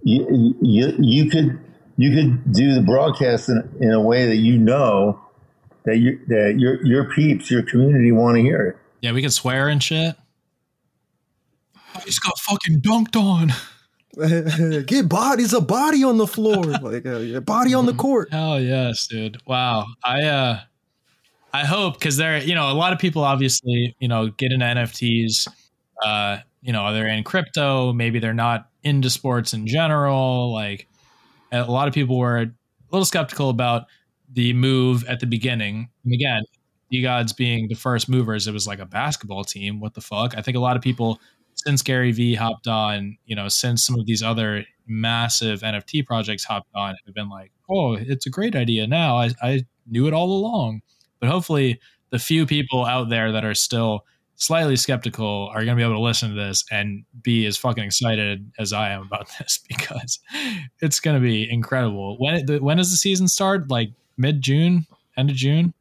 you 0.02 0.56
you 0.60 0.94
you 0.98 1.30
could 1.30 1.58
you 1.96 2.14
could 2.14 2.52
do 2.52 2.74
the 2.74 2.82
broadcast 2.82 3.48
in, 3.48 3.68
in 3.80 3.92
a 3.92 4.00
way 4.00 4.26
that 4.26 4.36
you 4.36 4.58
know 4.58 5.20
that 5.84 5.98
you 5.98 6.20
that 6.28 6.56
your 6.58 6.84
your 6.84 7.04
peeps, 7.12 7.50
your 7.50 7.62
community 7.62 8.12
want 8.12 8.36
to 8.36 8.42
hear 8.42 8.66
it. 8.68 8.76
Yeah, 9.00 9.12
we 9.12 9.22
could 9.22 9.32
swear 9.32 9.68
and 9.68 9.82
shit. 9.82 10.16
I 11.94 12.00
just 12.00 12.22
got 12.22 12.38
fucking 12.38 12.80
dunked 12.80 13.16
on. 13.16 13.52
Get 14.86 15.08
bodies 15.08 15.54
a 15.54 15.60
body 15.60 16.04
on 16.04 16.18
the 16.18 16.26
floor, 16.26 16.62
like 16.82 17.06
uh, 17.06 17.40
body 17.40 17.72
on 17.72 17.86
the 17.86 17.94
court. 17.94 18.30
Hell 18.30 18.60
yes, 18.60 19.06
dude. 19.06 19.38
Wow. 19.46 19.86
I 20.04 20.24
uh 20.24 20.60
I 21.54 21.64
hope 21.64 21.94
because 21.94 22.16
there, 22.16 22.38
you 22.38 22.54
know, 22.54 22.70
a 22.70 22.74
lot 22.74 22.92
of 22.92 22.98
people 22.98 23.24
obviously, 23.24 23.94
you 23.98 24.08
know, 24.08 24.28
get 24.28 24.52
into 24.52 24.64
NFTs. 24.64 25.48
Uh, 26.02 26.38
you 26.62 26.72
know, 26.72 26.92
they're 26.92 27.08
in 27.08 27.24
crypto. 27.24 27.92
Maybe 27.92 28.18
they're 28.18 28.34
not 28.34 28.68
into 28.82 29.08
sports 29.10 29.54
in 29.54 29.66
general. 29.66 30.52
Like 30.52 30.88
a 31.50 31.70
lot 31.70 31.88
of 31.88 31.94
people 31.94 32.18
were 32.18 32.38
a 32.38 32.50
little 32.90 33.04
skeptical 33.04 33.50
about 33.50 33.86
the 34.32 34.52
move 34.52 35.04
at 35.08 35.20
the 35.20 35.26
beginning. 35.26 35.88
And 36.04 36.12
again, 36.12 36.42
DeGods 36.92 37.36
being 37.36 37.68
the 37.68 37.74
first 37.74 38.08
movers, 38.08 38.46
it 38.46 38.52
was 38.52 38.66
like 38.66 38.78
a 38.78 38.86
basketball 38.86 39.44
team. 39.44 39.80
What 39.80 39.94
the 39.94 40.00
fuck? 40.00 40.36
I 40.36 40.42
think 40.42 40.56
a 40.56 40.60
lot 40.60 40.76
of 40.76 40.82
people 40.82 41.20
since 41.54 41.82
Gary 41.82 42.12
Vee 42.12 42.34
hopped 42.34 42.66
on, 42.66 43.16
you 43.24 43.36
know, 43.36 43.48
since 43.48 43.84
some 43.84 43.98
of 43.98 44.06
these 44.06 44.22
other 44.22 44.64
massive 44.86 45.60
NFT 45.60 46.04
projects 46.06 46.44
hopped 46.44 46.70
on, 46.74 46.94
have 47.06 47.14
been 47.14 47.28
like, 47.28 47.52
oh, 47.70 47.94
it's 47.94 48.26
a 48.26 48.30
great 48.30 48.56
idea 48.56 48.86
now. 48.86 49.16
I, 49.16 49.30
I 49.42 49.62
knew 49.86 50.06
it 50.06 50.14
all 50.14 50.32
along. 50.32 50.82
But 51.20 51.28
hopefully, 51.28 51.80
the 52.10 52.18
few 52.18 52.46
people 52.46 52.84
out 52.84 53.08
there 53.08 53.32
that 53.32 53.44
are 53.44 53.54
still 53.54 54.04
slightly 54.36 54.76
skeptical 54.76 55.48
are 55.54 55.64
going 55.64 55.68
to 55.68 55.76
be 55.76 55.82
able 55.82 55.94
to 55.94 56.00
listen 56.00 56.30
to 56.30 56.34
this 56.34 56.64
and 56.70 57.04
be 57.22 57.46
as 57.46 57.56
fucking 57.56 57.84
excited 57.84 58.50
as 58.58 58.72
I 58.72 58.90
am 58.90 59.02
about 59.02 59.28
this 59.38 59.60
because 59.68 60.18
it's 60.80 61.00
going 61.00 61.16
to 61.16 61.22
be 61.22 61.48
incredible. 61.50 62.16
When 62.18 62.46
when 62.62 62.76
does 62.76 62.90
the 62.90 62.96
season 62.96 63.28
start? 63.28 63.70
Like 63.70 63.90
mid 64.16 64.42
June, 64.42 64.86
end 65.16 65.30
of 65.30 65.36
June, 65.36 65.74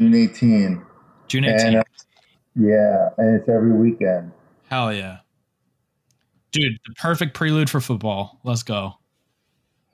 June 0.00 0.14
18. 0.14 0.82
June 1.28 1.44
18. 1.44 1.66
And, 1.66 1.76
uh, 1.76 1.82
yeah, 2.56 3.10
and 3.18 3.38
it's 3.38 3.48
every 3.48 3.72
weekend. 3.72 4.32
Hell 4.70 4.92
yeah. 4.92 5.18
Dude, 6.52 6.78
the 6.86 6.94
perfect 6.94 7.34
prelude 7.34 7.68
for 7.68 7.80
football. 7.80 8.38
Let's 8.44 8.62
go. 8.62 8.94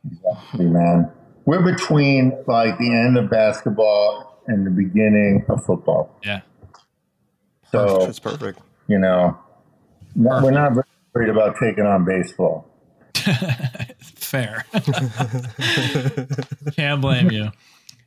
Exactly, 0.06 0.66
man. 0.66 1.10
We're 1.46 1.62
between 1.62 2.30
like 2.46 2.76
the 2.78 2.92
end 2.92 3.16
of 3.16 3.30
basketball 3.30 4.40
and 4.46 4.66
the 4.66 4.70
beginning 4.70 5.44
of 5.48 5.64
football. 5.64 6.14
Yeah. 6.22 6.42
So 7.72 8.04
it's 8.06 8.18
perfect. 8.18 8.60
you 8.86 8.98
know, 8.98 9.36
no- 10.14 10.42
we're 10.42 10.50
not 10.50 10.72
very 10.74 10.84
worried 11.14 11.30
about 11.30 11.56
taking 11.60 11.84
on 11.84 12.04
baseball. 12.04 12.68
Fair. 13.98 14.64
Can't 16.76 17.00
blame 17.00 17.30
you. 17.30 17.50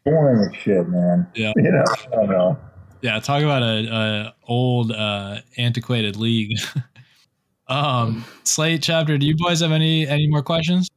Boring 0.06 0.50
as 0.50 0.56
shit, 0.62 0.88
man. 0.88 1.28
Yeah. 1.36 1.52
You 1.56 1.72
know, 1.72 1.84
I 1.90 2.16
don't 2.16 2.30
know. 2.30 2.58
Yeah, 3.02 3.20
talk 3.20 3.44
about 3.44 3.64
a, 3.64 3.88
a 3.94 4.36
old 4.44 4.92
uh, 4.92 5.40
antiquated 5.58 6.18
league. 6.18 6.58
um, 7.68 8.26
Slate 8.44 8.84
chapter. 8.84 9.18
Do 9.18 9.26
you 9.26 9.38
boys 9.38 9.62
have 9.62 9.72
any 9.72 10.08
any 10.08 10.28
more 10.28 10.44
questions? 10.44 10.90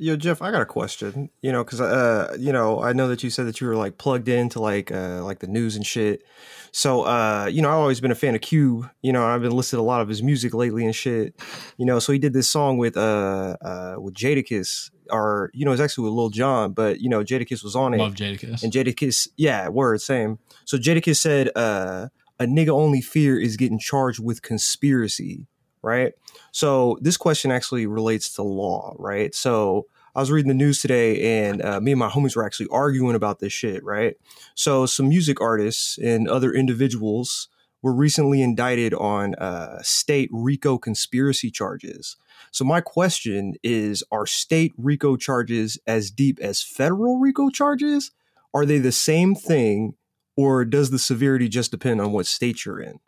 Yo, 0.00 0.14
Jeff, 0.14 0.40
I 0.42 0.52
got 0.52 0.62
a 0.62 0.66
question. 0.66 1.28
You 1.42 1.50
know, 1.50 1.64
because 1.64 1.80
uh, 1.80 2.36
you 2.38 2.52
know, 2.52 2.80
I 2.80 2.92
know 2.92 3.08
that 3.08 3.24
you 3.24 3.30
said 3.30 3.46
that 3.46 3.60
you 3.60 3.66
were 3.66 3.74
like 3.74 3.98
plugged 3.98 4.28
into 4.28 4.60
like 4.60 4.92
uh 4.92 5.24
like 5.24 5.40
the 5.40 5.48
news 5.48 5.74
and 5.74 5.84
shit. 5.84 6.22
So 6.70 7.02
uh, 7.02 7.48
you 7.50 7.62
know, 7.62 7.68
I've 7.68 7.78
always 7.78 8.00
been 8.00 8.12
a 8.12 8.16
fan 8.16 8.36
of 8.36 8.40
Cube. 8.40 8.88
You 9.02 9.12
know, 9.12 9.26
I've 9.26 9.42
been 9.42 9.50
listening 9.50 9.78
to 9.78 9.82
a 9.82 9.90
lot 9.90 10.00
of 10.00 10.08
his 10.08 10.22
music 10.22 10.54
lately 10.54 10.84
and 10.84 10.94
shit. 10.94 11.34
You 11.78 11.84
know, 11.84 11.98
so 11.98 12.12
he 12.12 12.20
did 12.20 12.32
this 12.32 12.48
song 12.48 12.78
with 12.78 12.96
uh 12.96 13.56
uh 13.60 13.96
with 13.98 14.14
Jadakiss, 14.14 14.90
or 15.10 15.50
you 15.54 15.64
know, 15.64 15.72
it's 15.72 15.80
actually 15.80 16.04
with 16.04 16.12
Lil 16.14 16.30
Jon, 16.30 16.72
but 16.72 17.00
you 17.00 17.08
know, 17.08 17.22
Jadakiss 17.22 17.62
was 17.62 17.76
on 17.76 17.94
it. 17.94 17.98
Love 17.98 18.14
Jadakiss. 18.14 18.62
And 18.62 18.72
Jadakiss, 18.72 19.28
yeah, 19.36 19.68
word, 19.68 20.00
same. 20.00 20.38
So 20.64 20.76
Jadakiss 20.78 21.16
said, 21.16 21.50
uh, 21.56 22.08
a 22.38 22.44
nigga 22.44 22.68
only 22.68 23.00
fear 23.00 23.38
is 23.38 23.56
getting 23.56 23.78
charged 23.78 24.20
with 24.20 24.42
conspiracy, 24.42 25.46
right? 25.82 26.12
So 26.52 26.98
this 27.00 27.16
question 27.16 27.50
actually 27.50 27.86
relates 27.86 28.32
to 28.34 28.42
law, 28.42 28.94
right? 28.98 29.34
So 29.34 29.86
I 30.14 30.20
was 30.20 30.30
reading 30.30 30.48
the 30.48 30.54
news 30.54 30.80
today 30.80 31.46
and 31.46 31.62
uh, 31.62 31.80
me 31.80 31.92
and 31.92 31.98
my 31.98 32.08
homies 32.08 32.36
were 32.36 32.44
actually 32.44 32.68
arguing 32.70 33.14
about 33.14 33.40
this 33.40 33.52
shit, 33.52 33.84
right? 33.84 34.16
So 34.54 34.86
some 34.86 35.08
music 35.08 35.40
artists 35.40 35.98
and 35.98 36.28
other 36.28 36.52
individuals 36.52 37.48
were 37.82 37.92
recently 37.92 38.42
indicted 38.42 38.94
on 38.94 39.34
uh, 39.36 39.80
state 39.82 40.28
RICO 40.32 40.78
conspiracy 40.78 41.50
charges. 41.50 42.16
So 42.50 42.64
my 42.64 42.80
question 42.80 43.54
is, 43.62 44.02
are 44.10 44.26
state 44.26 44.72
RICO 44.76 45.16
charges 45.16 45.78
as 45.86 46.10
deep 46.10 46.38
as 46.40 46.62
federal 46.62 47.18
RICO 47.18 47.50
charges? 47.50 48.10
Are 48.54 48.64
they 48.64 48.78
the 48.78 48.92
same 48.92 49.34
thing 49.34 49.94
or 50.36 50.64
does 50.64 50.90
the 50.90 50.98
severity 50.98 51.48
just 51.48 51.70
depend 51.70 52.00
on 52.00 52.12
what 52.12 52.26
state 52.26 52.64
you're 52.64 52.80
in? 52.80 53.00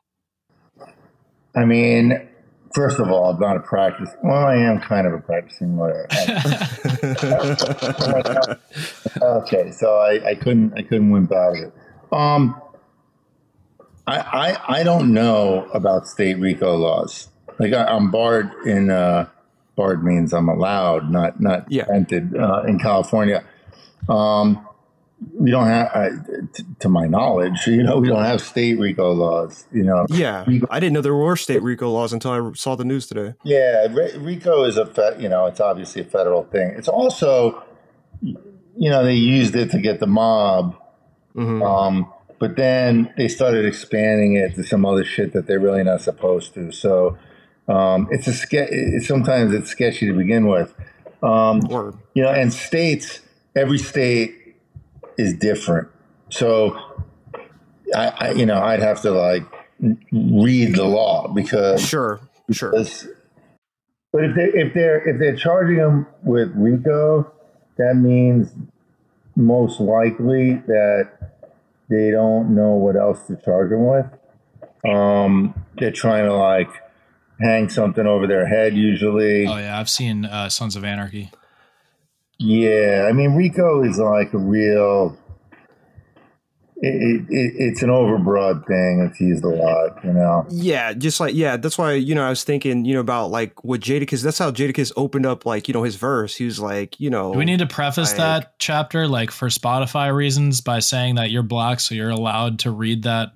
I 1.56 1.64
mean, 1.64 2.28
first 2.74 2.98
of 3.00 3.08
all, 3.08 3.30
I'm 3.30 3.40
not 3.40 3.56
a 3.56 3.60
practice. 3.60 4.10
Well, 4.22 4.44
I 4.44 4.56
am 4.56 4.80
kind 4.80 5.06
of 5.06 5.12
a 5.12 5.18
practicing 5.18 5.76
lawyer. 5.76 6.06
okay, 9.22 9.70
so 9.72 9.96
I, 9.96 10.30
I 10.30 10.34
couldn't 10.34 10.74
I 10.76 10.82
couldn't 10.82 11.10
wimp 11.10 11.32
out 11.32 11.56
of 11.56 11.64
it. 11.64 11.72
Um, 12.12 12.60
I, 14.10 14.18
I 14.48 14.78
I 14.80 14.82
don't 14.82 15.12
know 15.12 15.68
about 15.72 16.06
state 16.06 16.38
RICO 16.38 16.76
laws. 16.76 17.28
Like 17.58 17.72
I, 17.72 17.84
I'm 17.84 18.10
barred 18.10 18.50
in 18.66 18.90
uh, 18.90 19.26
barred 19.76 20.02
means 20.04 20.32
I'm 20.32 20.48
allowed, 20.48 21.10
not 21.10 21.40
not 21.40 21.70
Yeah. 21.70 21.84
prevented 21.84 22.36
uh, 22.36 22.62
in 22.66 22.78
California. 22.78 23.44
Um, 24.08 24.66
we 25.38 25.50
don't 25.50 25.66
have, 25.66 25.90
uh, 25.94 26.08
t- 26.54 26.64
to 26.78 26.88
my 26.88 27.06
knowledge, 27.06 27.66
you 27.66 27.82
know, 27.82 27.98
we 27.98 28.08
don't 28.08 28.24
have 28.24 28.40
state 28.40 28.78
RICO 28.78 29.12
laws. 29.12 29.66
You 29.70 29.82
know, 29.82 30.06
yeah, 30.08 30.46
I 30.70 30.80
didn't 30.80 30.94
know 30.94 31.02
there 31.02 31.14
were 31.14 31.36
state 31.36 31.62
RICO 31.62 31.90
laws 31.90 32.14
until 32.14 32.30
I 32.30 32.52
saw 32.54 32.74
the 32.74 32.86
news 32.86 33.06
today. 33.06 33.34
yeah, 33.44 33.86
Ri- 33.90 34.16
RICO 34.16 34.64
is 34.64 34.78
a 34.78 34.86
fe- 34.86 35.16
you 35.18 35.28
know 35.28 35.44
it's 35.46 35.60
obviously 35.60 36.00
a 36.00 36.04
federal 36.06 36.44
thing. 36.44 36.70
It's 36.76 36.88
also 36.88 37.62
you 38.22 38.88
know 38.90 39.04
they 39.04 39.14
used 39.14 39.54
it 39.56 39.70
to 39.72 39.78
get 39.78 40.00
the 40.00 40.06
mob, 40.06 40.74
Mhm. 41.36 41.62
um, 41.64 42.10
but 42.40 42.56
then 42.56 43.12
they 43.16 43.28
started 43.28 43.64
expanding 43.64 44.34
it 44.34 44.56
to 44.56 44.64
some 44.64 44.84
other 44.84 45.04
shit 45.04 45.32
that 45.34 45.46
they're 45.46 45.60
really 45.60 45.84
not 45.84 46.00
supposed 46.00 46.54
to. 46.54 46.72
So 46.72 47.16
um, 47.68 48.08
it's 48.10 48.26
a 48.26 48.32
ske- 48.32 49.06
sometimes 49.06 49.54
it's 49.54 49.70
sketchy 49.70 50.06
to 50.06 50.12
begin 50.14 50.46
with. 50.48 50.74
Um, 51.22 51.60
you 52.14 52.22
know, 52.22 52.30
and 52.30 52.52
states, 52.52 53.20
every 53.54 53.78
state 53.78 54.56
is 55.18 55.34
different. 55.34 55.88
So, 56.30 56.76
I, 57.94 58.06
I 58.18 58.30
you 58.32 58.46
know, 58.46 58.60
I'd 58.60 58.80
have 58.80 59.02
to 59.02 59.10
like 59.10 59.42
read 60.10 60.74
the 60.76 60.84
law 60.84 61.28
because 61.28 61.86
Sure, 61.86 62.20
sure. 62.50 62.70
because- 62.70 63.06
But 64.12 64.24
if 64.24 64.34
they 64.34 64.44
if 64.58 64.74
they're 64.74 65.06
if 65.08 65.18
they're 65.20 65.36
charging 65.36 65.76
them 65.76 66.06
with 66.24 66.50
RICO, 66.56 67.30
that 67.76 67.96
means 67.96 68.50
most 69.36 69.78
likely 69.80 70.54
that 70.66 71.10
they 71.90 72.10
don't 72.10 72.54
know 72.54 72.70
what 72.70 72.96
else 72.96 73.26
to 73.26 73.36
charge 73.36 73.70
them 73.70 73.86
with. 73.86 74.06
Um, 74.88 75.66
they're 75.76 75.90
trying 75.90 76.24
to 76.24 76.34
like 76.34 76.70
hang 77.40 77.68
something 77.68 78.06
over 78.06 78.26
their 78.26 78.46
head 78.46 78.74
usually. 78.74 79.46
Oh 79.46 79.56
yeah, 79.58 79.78
I've 79.78 79.90
seen 79.90 80.24
uh, 80.24 80.48
Sons 80.48 80.76
of 80.76 80.84
Anarchy. 80.84 81.30
Yeah, 82.38 83.06
I 83.08 83.12
mean 83.12 83.34
RICO 83.34 83.82
is 83.82 83.98
like 83.98 84.32
a 84.32 84.38
real. 84.38 85.18
It, 86.82 87.26
it, 87.28 87.52
it's 87.58 87.82
an 87.82 87.90
overbroad 87.90 88.66
thing. 88.66 89.06
It's 89.08 89.20
used 89.20 89.44
a 89.44 89.48
lot, 89.48 90.02
you 90.02 90.12
know. 90.14 90.46
Yeah, 90.50 90.94
just 90.94 91.20
like 91.20 91.34
yeah, 91.34 91.58
that's 91.58 91.76
why 91.76 91.92
you 91.92 92.14
know 92.14 92.24
I 92.24 92.30
was 92.30 92.42
thinking 92.42 92.84
you 92.86 92.94
know 92.94 93.00
about 93.00 93.30
like 93.30 93.62
what 93.62 93.80
Jadakiss. 93.80 94.22
That's 94.22 94.38
how 94.38 94.50
Jadakiss 94.50 94.92
opened 94.96 95.26
up 95.26 95.44
like 95.44 95.68
you 95.68 95.74
know 95.74 95.82
his 95.82 95.96
verse. 95.96 96.34
He 96.34 96.46
was 96.46 96.58
like 96.58 96.98
you 96.98 97.10
know 97.10 97.32
Do 97.32 97.38
we 97.38 97.44
need 97.44 97.58
to 97.58 97.66
preface 97.66 98.10
like- 98.12 98.16
that 98.18 98.58
chapter, 98.58 99.06
like 99.06 99.30
for 99.30 99.48
Spotify 99.48 100.14
reasons, 100.14 100.62
by 100.62 100.78
saying 100.78 101.16
that 101.16 101.30
you're 101.30 101.42
black, 101.42 101.80
so 101.80 101.94
you're 101.94 102.08
allowed 102.10 102.60
to 102.60 102.70
read 102.70 103.02
that 103.02 103.32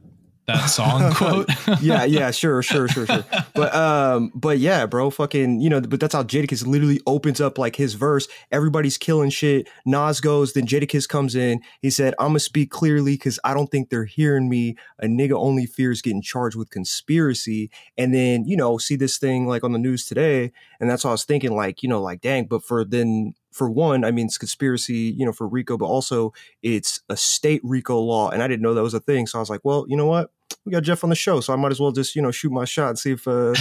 that 0.47 0.67
song 0.71 1.13
quote? 1.15 1.49
yeah, 1.81 2.05
yeah, 2.05 2.31
sure, 2.31 2.63
sure, 2.63 2.89
sure, 2.89 3.07
sure. 3.07 3.25
But 3.55 3.75
um, 3.75 4.33
but 4.35 4.59
yeah, 4.59 4.87
bro, 4.87 5.11
fucking, 5.11 5.61
you 5.61 5.71
know, 5.71 5.81
but 5.81 6.01
that's 6.01 6.15
how 6.15 6.25
Jadakiss 6.25 6.67
literally 6.67 7.01
opens 7.07 7.41
up 7.41 7.57
like 7.57 7.77
his 7.77 7.95
verse. 7.95 8.27
Everybody's 8.51 8.99
killing 8.99 9.31
shit. 9.31 9.69
Nas 9.87 10.21
goes, 10.21 10.53
then 10.53 10.67
Jadakiss 10.67 11.09
comes 11.09 11.35
in. 11.37 11.61
He 11.81 11.91
said, 11.91 12.15
"I'm 12.19 12.29
gonna 12.29 12.41
speak 12.41 12.71
clearly 12.71 13.15
because 13.15 13.39
I 13.45 13.55
don't 13.55 13.71
think 13.71 13.91
they're 13.91 14.05
hearing 14.05 14.49
me. 14.49 14.77
A 14.99 15.07
nigga 15.07 15.33
only 15.33 15.67
fears 15.67 16.03
getting 16.03 16.23
charged 16.23 16.57
with 16.57 16.71
conspiracy." 16.71 17.71
And 17.97 18.13
then 18.13 18.45
you 18.45 18.57
know, 18.57 18.79
see 18.79 18.97
this 18.97 19.19
thing 19.19 19.47
like 19.47 19.63
on 19.63 19.73
the 19.73 19.79
news 19.79 20.05
today, 20.05 20.51
and 20.81 20.91
that's 20.91 21.05
what 21.05 21.11
I 21.11 21.15
was 21.15 21.25
thinking, 21.25 21.55
like 21.55 21.83
you 21.83 21.89
know, 21.89 22.03
like 22.03 22.21
dang. 22.21 22.47
But 22.47 22.65
for 22.65 22.85
then. 22.85 23.35
For 23.55 23.71
one, 23.71 24.05
I 24.05 24.11
mean, 24.11 24.27
it's 24.27 24.37
conspiracy, 24.37 25.15
you 25.17 25.25
know, 25.25 25.33
for 25.33 25.47
RICO, 25.47 25.79
but 25.79 25.87
also 25.87 26.33
it's 26.63 27.01
a 27.09 27.17
state 27.17 27.61
RICO 27.63 28.01
law. 28.01 28.29
And 28.31 28.43
I 28.43 28.49
didn't 28.49 28.63
know 28.63 28.75
that 28.75 28.83
was 28.83 28.95
a 28.95 29.01
thing. 29.01 29.29
So 29.29 29.39
I 29.39 29.41
was 29.41 29.49
like, 29.49 29.61
well, 29.63 29.87
you 29.89 29.97
know 29.97 30.07
what? 30.07 30.31
we 30.65 30.73
got 30.73 30.83
Jeff 30.83 31.05
on 31.05 31.11
the 31.11 31.17
show, 31.17 31.41
so 31.41 31.53
I 31.53 31.57
might 31.57 31.73
as 31.73 31.81
well 31.81 31.93
just 31.93 32.15
you 32.17 32.23
know 32.23 32.31
shoot 32.31 32.51
my 32.51 32.65
shot 32.65 32.89
and 32.89 32.99
see 32.99 33.13
if 33.13 33.29
uh, 33.29 33.55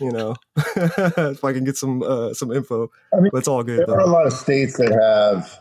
you 0.00 0.10
know 0.10 0.34
if 0.56 1.44
I 1.44 1.52
can 1.52 1.64
get 1.64 1.76
some 1.76 2.02
uh, 2.02 2.34
some 2.34 2.52
info. 2.52 2.90
I 3.14 3.20
mean, 3.20 3.30
but 3.32 3.38
it's 3.38 3.48
all 3.48 3.62
good 3.62 3.86
There 3.86 3.94
are 3.96 4.00
a 4.00 4.06
lot 4.06 4.26
of 4.26 4.32
states 4.32 4.76
that 4.76 4.92
have 4.92 5.58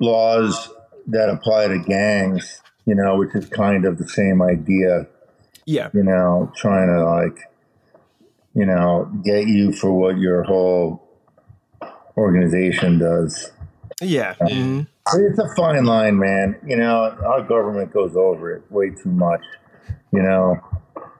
laws 0.00 0.68
that 1.08 1.28
apply 1.28 1.68
to 1.68 1.78
gangs, 1.78 2.60
you 2.86 2.94
know, 2.94 3.16
which 3.16 3.34
is 3.34 3.48
kind 3.48 3.84
of 3.84 3.98
the 3.98 4.08
same 4.08 4.42
idea, 4.42 5.06
Yeah. 5.64 5.90
you 5.94 6.02
know, 6.02 6.50
trying 6.56 6.88
to 6.88 7.04
like, 7.04 7.38
you 8.54 8.66
know, 8.66 9.10
get 9.24 9.46
you 9.46 9.72
for 9.72 9.92
what 9.92 10.18
your 10.18 10.42
whole 10.42 11.05
organization 12.16 12.98
does. 12.98 13.50
Yeah. 14.00 14.34
mhm. 14.40 14.86
It's 15.14 15.38
a 15.38 15.48
fine 15.56 15.84
line, 15.84 16.18
man. 16.18 16.56
You 16.66 16.76
know, 16.76 17.16
our 17.24 17.42
government 17.42 17.92
goes 17.92 18.16
over 18.16 18.52
it 18.52 18.62
way 18.70 18.90
too 18.90 19.08
much. 19.10 19.42
You 20.12 20.22
know, 20.22 20.58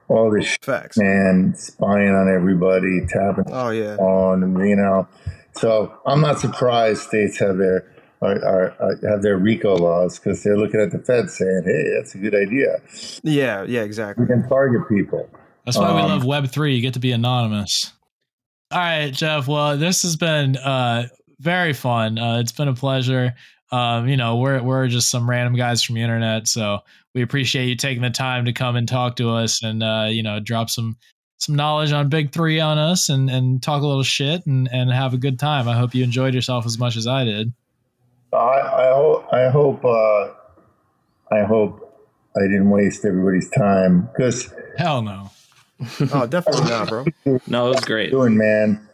all 0.09 0.29
this 0.31 0.45
shit, 0.45 0.63
Facts. 0.65 0.97
man, 0.97 1.53
spying 1.55 2.09
on 2.09 2.29
everybody, 2.33 3.05
tapping 3.07 3.45
Oh 3.51 3.69
yeah. 3.69 3.95
on, 3.97 4.59
you 4.67 4.75
know. 4.75 5.07
So 5.53 5.91
I'm 6.05 6.21
not 6.21 6.39
surprised 6.39 7.01
states 7.01 7.39
have 7.39 7.57
their 7.57 7.85
are, 8.21 8.35
are, 8.45 8.75
are 8.79 9.09
have 9.09 9.21
their 9.21 9.37
RICO 9.37 9.75
laws 9.75 10.19
because 10.19 10.43
they're 10.43 10.57
looking 10.57 10.79
at 10.81 10.91
the 10.91 10.99
Fed 10.99 11.29
saying, 11.29 11.63
"Hey, 11.65 11.93
that's 11.95 12.13
a 12.15 12.17
good 12.17 12.35
idea. 12.35 12.77
Yeah. 13.23 13.63
Yeah. 13.63 13.81
Exactly. 13.81 14.25
We 14.25 14.27
can 14.27 14.47
target 14.49 14.87
people." 14.89 15.29
That's 15.65 15.77
why 15.77 15.93
we 15.95 16.01
Um, 16.01 16.09
love 16.09 16.25
Web 16.25 16.47
three. 16.47 16.75
You 16.75 16.81
get 16.81 16.93
to 16.93 16.99
be 16.99 17.11
anonymous. 17.11 17.93
All 18.69 18.79
right, 18.79 19.13
Jeff. 19.13 19.47
Well, 19.47 19.77
this 19.77 20.01
has 20.01 20.17
been 20.17 20.57
uh, 20.57 21.07
very 21.39 21.73
fun. 21.73 22.17
Uh, 22.17 22.39
it's 22.39 22.51
been 22.51 22.67
a 22.67 22.73
pleasure. 22.73 23.33
Um, 23.71 24.07
you 24.07 24.17
know, 24.17 24.37
we're 24.37 24.61
we're 24.61 24.87
just 24.87 25.09
some 25.09 25.29
random 25.29 25.55
guys 25.55 25.83
from 25.83 25.95
the 25.95 26.01
internet, 26.01 26.47
so 26.47 26.79
we 27.13 27.21
appreciate 27.21 27.67
you 27.67 27.75
taking 27.75 28.01
the 28.01 28.09
time 28.09 28.45
to 28.45 28.53
come 28.53 28.75
and 28.75 28.87
talk 28.87 29.15
to 29.17 29.29
us 29.29 29.63
and 29.63 29.83
uh, 29.83 30.07
you 30.09 30.21
know 30.23 30.39
drop 30.39 30.69
some 30.69 30.97
some 31.37 31.55
knowledge 31.55 31.91
on 31.91 32.09
Big 32.09 32.31
Three 32.31 32.59
on 32.59 32.77
us 32.77 33.09
and 33.09 33.29
and 33.29 33.63
talk 33.63 33.83
a 33.83 33.87
little 33.87 34.03
shit 34.03 34.45
and 34.45 34.69
and 34.71 34.91
have 34.91 35.13
a 35.13 35.17
good 35.17 35.39
time. 35.39 35.67
I 35.67 35.75
hope 35.77 35.95
you 35.95 36.03
enjoyed 36.03 36.33
yourself 36.33 36.65
as 36.65 36.77
much 36.77 36.97
as 36.97 37.07
I 37.07 37.23
did. 37.23 37.53
I 38.33 38.37
I, 38.37 38.87
ho- 38.93 39.25
I 39.31 39.49
hope 39.49 39.85
uh, 39.85 40.29
I 41.33 41.43
hope 41.43 42.05
I 42.35 42.41
didn't 42.41 42.69
waste 42.69 43.05
everybody's 43.05 43.49
time 43.49 44.09
because 44.13 44.53
Hell 44.77 45.01
no. 45.01 45.31
Oh, 46.11 46.25
definitely 46.27 46.69
not, 46.69 46.89
bro. 46.89 47.05
No, 47.47 47.67
it 47.67 47.75
was 47.75 47.85
great. 47.85 48.11
doing, 48.11 48.37
man. 48.37 48.87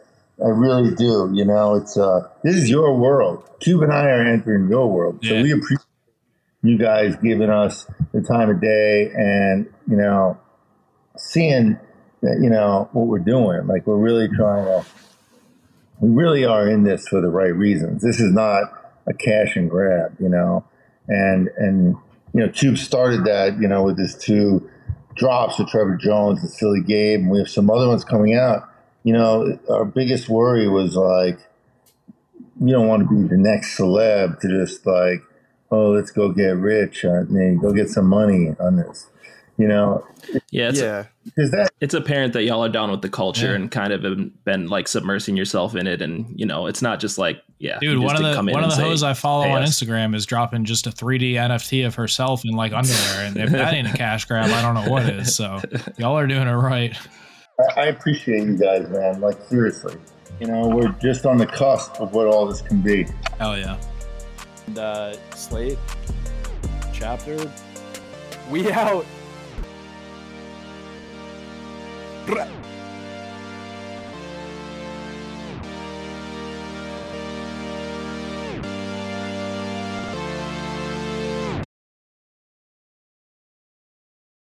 I 0.44 0.48
really 0.48 0.94
do. 0.94 1.30
You 1.32 1.44
know, 1.44 1.76
it's 1.76 1.96
uh, 1.96 2.28
this 2.42 2.56
is 2.56 2.68
your 2.68 2.96
world. 2.96 3.48
Cube 3.60 3.82
and 3.82 3.92
I 3.92 4.06
are 4.06 4.26
entering 4.26 4.68
your 4.68 4.90
world, 4.90 5.20
so 5.24 5.42
we 5.42 5.52
appreciate 5.52 5.86
you 6.62 6.76
guys 6.76 7.14
giving 7.22 7.50
us 7.50 7.86
the 8.12 8.20
time 8.20 8.50
of 8.50 8.60
day 8.60 9.10
and 9.14 9.72
you 9.88 9.96
know, 9.96 10.38
seeing 11.16 11.78
that 12.22 12.38
you 12.42 12.50
know 12.50 12.88
what 12.92 13.06
we're 13.06 13.18
doing. 13.20 13.66
Like 13.66 13.86
we're 13.86 13.96
really 13.96 14.28
trying 14.28 14.64
to. 14.64 14.84
We 16.00 16.10
really 16.10 16.44
are 16.44 16.68
in 16.68 16.82
this 16.82 17.06
for 17.06 17.20
the 17.20 17.28
right 17.30 17.54
reasons. 17.54 18.02
This 18.02 18.20
is 18.20 18.32
not 18.32 18.64
a 19.06 19.14
cash 19.14 19.54
and 19.56 19.70
grab, 19.70 20.16
you 20.18 20.28
know, 20.28 20.64
and 21.06 21.48
and 21.56 21.96
you 22.34 22.40
know, 22.40 22.48
Cube 22.48 22.76
started 22.78 23.24
that, 23.24 23.60
you 23.60 23.68
know, 23.68 23.84
with 23.84 23.96
his 23.96 24.16
two 24.16 24.68
drops 25.14 25.58
with 25.58 25.68
Trevor 25.68 25.96
Jones 25.96 26.40
and 26.40 26.50
Silly 26.50 26.80
Gabe, 26.80 27.20
and 27.20 27.30
we 27.30 27.38
have 27.38 27.48
some 27.48 27.70
other 27.70 27.88
ones 27.88 28.04
coming 28.04 28.34
out. 28.34 28.68
You 29.02 29.12
know, 29.12 29.58
our 29.68 29.84
biggest 29.84 30.28
worry 30.28 30.68
was 30.68 30.96
like, 30.96 31.38
we 32.58 32.70
don't 32.70 32.88
want 32.88 33.08
to 33.08 33.22
be 33.22 33.28
the 33.28 33.36
next 33.36 33.76
celeb 33.76 34.40
to 34.40 34.48
just 34.48 34.86
like, 34.86 35.22
oh, 35.70 35.90
let's 35.90 36.10
go 36.10 36.30
get 36.30 36.56
rich, 36.56 37.04
uh, 37.04 37.22
go 37.22 37.72
get 37.72 37.88
some 37.88 38.06
money 38.06 38.54
on 38.58 38.76
this. 38.76 39.08
You 39.56 39.68
know, 39.68 40.04
Yeah, 40.50 40.70
it's, 40.70 40.80
Yeah. 40.80 41.04
because 41.24 41.52
that 41.52 41.70
it's 41.80 41.94
apparent 41.94 42.32
that 42.32 42.42
y'all 42.42 42.64
are 42.64 42.68
down 42.68 42.90
with 42.90 43.02
the 43.02 43.08
culture 43.08 43.50
Yeah. 43.50 43.54
and 43.54 43.70
kind 43.70 43.92
of 43.92 44.02
been, 44.02 44.32
been 44.44 44.66
like 44.66 44.86
submersing 44.86 45.36
yourself 45.36 45.76
in 45.76 45.86
it, 45.86 46.02
and 46.02 46.26
you 46.34 46.44
know, 46.44 46.66
it's 46.66 46.82
not 46.82 46.98
just 46.98 47.18
like 47.18 47.40
yeah, 47.60 47.78
Dude, 47.78 47.98
one 47.98 48.16
of 48.16 48.22
the 48.22 48.34
come 48.34 48.48
in 48.48 48.54
one 48.54 48.64
of 48.64 48.70
the 48.70 48.76
say, 48.76 48.82
hoes 48.82 49.02
I 49.04 49.14
follow 49.14 49.44
"Pay 49.44 49.52
on. 49.52 49.62
Instagram 49.62 50.14
is 50.16 50.26
dropping 50.26 50.64
just 50.64 50.86
a 50.88 50.90
3D 50.90 51.34
NFT 51.34 51.86
of 51.86 51.94
herself 51.94 52.44
in 52.44 52.50
like 52.50 52.72
underwear, 52.72 53.26
and 53.26 53.36
if 53.36 53.50
that 53.50 53.72
ain't 53.74 53.86
a 53.88 53.96
cash 53.96 54.24
grab, 54.24 54.50
I 54.50 54.60
don't 54.60 54.74
know 54.74 54.90
what 54.90 55.08
is. 55.08 55.36
So 55.36 55.60
y'all 55.98 56.18
are 56.18 56.26
doing 56.26 56.48
it 56.48 56.52
right. 56.52 56.96
I, 57.76 57.82
I 57.82 57.84
appreciate 57.86 58.42
you 58.42 58.58
guys, 58.58 58.88
man. 58.90 59.20
Like 59.20 59.40
seriously, 59.48 59.94
you 60.40 60.48
know, 60.48 60.66
we're 60.66 60.88
just 61.00 61.26
on 61.26 61.38
the 61.38 61.46
cusp 61.46 62.00
of 62.00 62.12
what 62.12 62.26
all 62.26 62.44
this 62.46 62.60
can 62.60 62.80
be. 62.82 63.06
Hell 63.38 63.56
yeah. 63.56 63.78
And, 64.66 64.78
uh, 64.78 65.16
Slate 65.36 65.78
chapter. 66.92 67.38
We 68.50 68.70
out. 68.72 69.06
Ra 72.26 72.63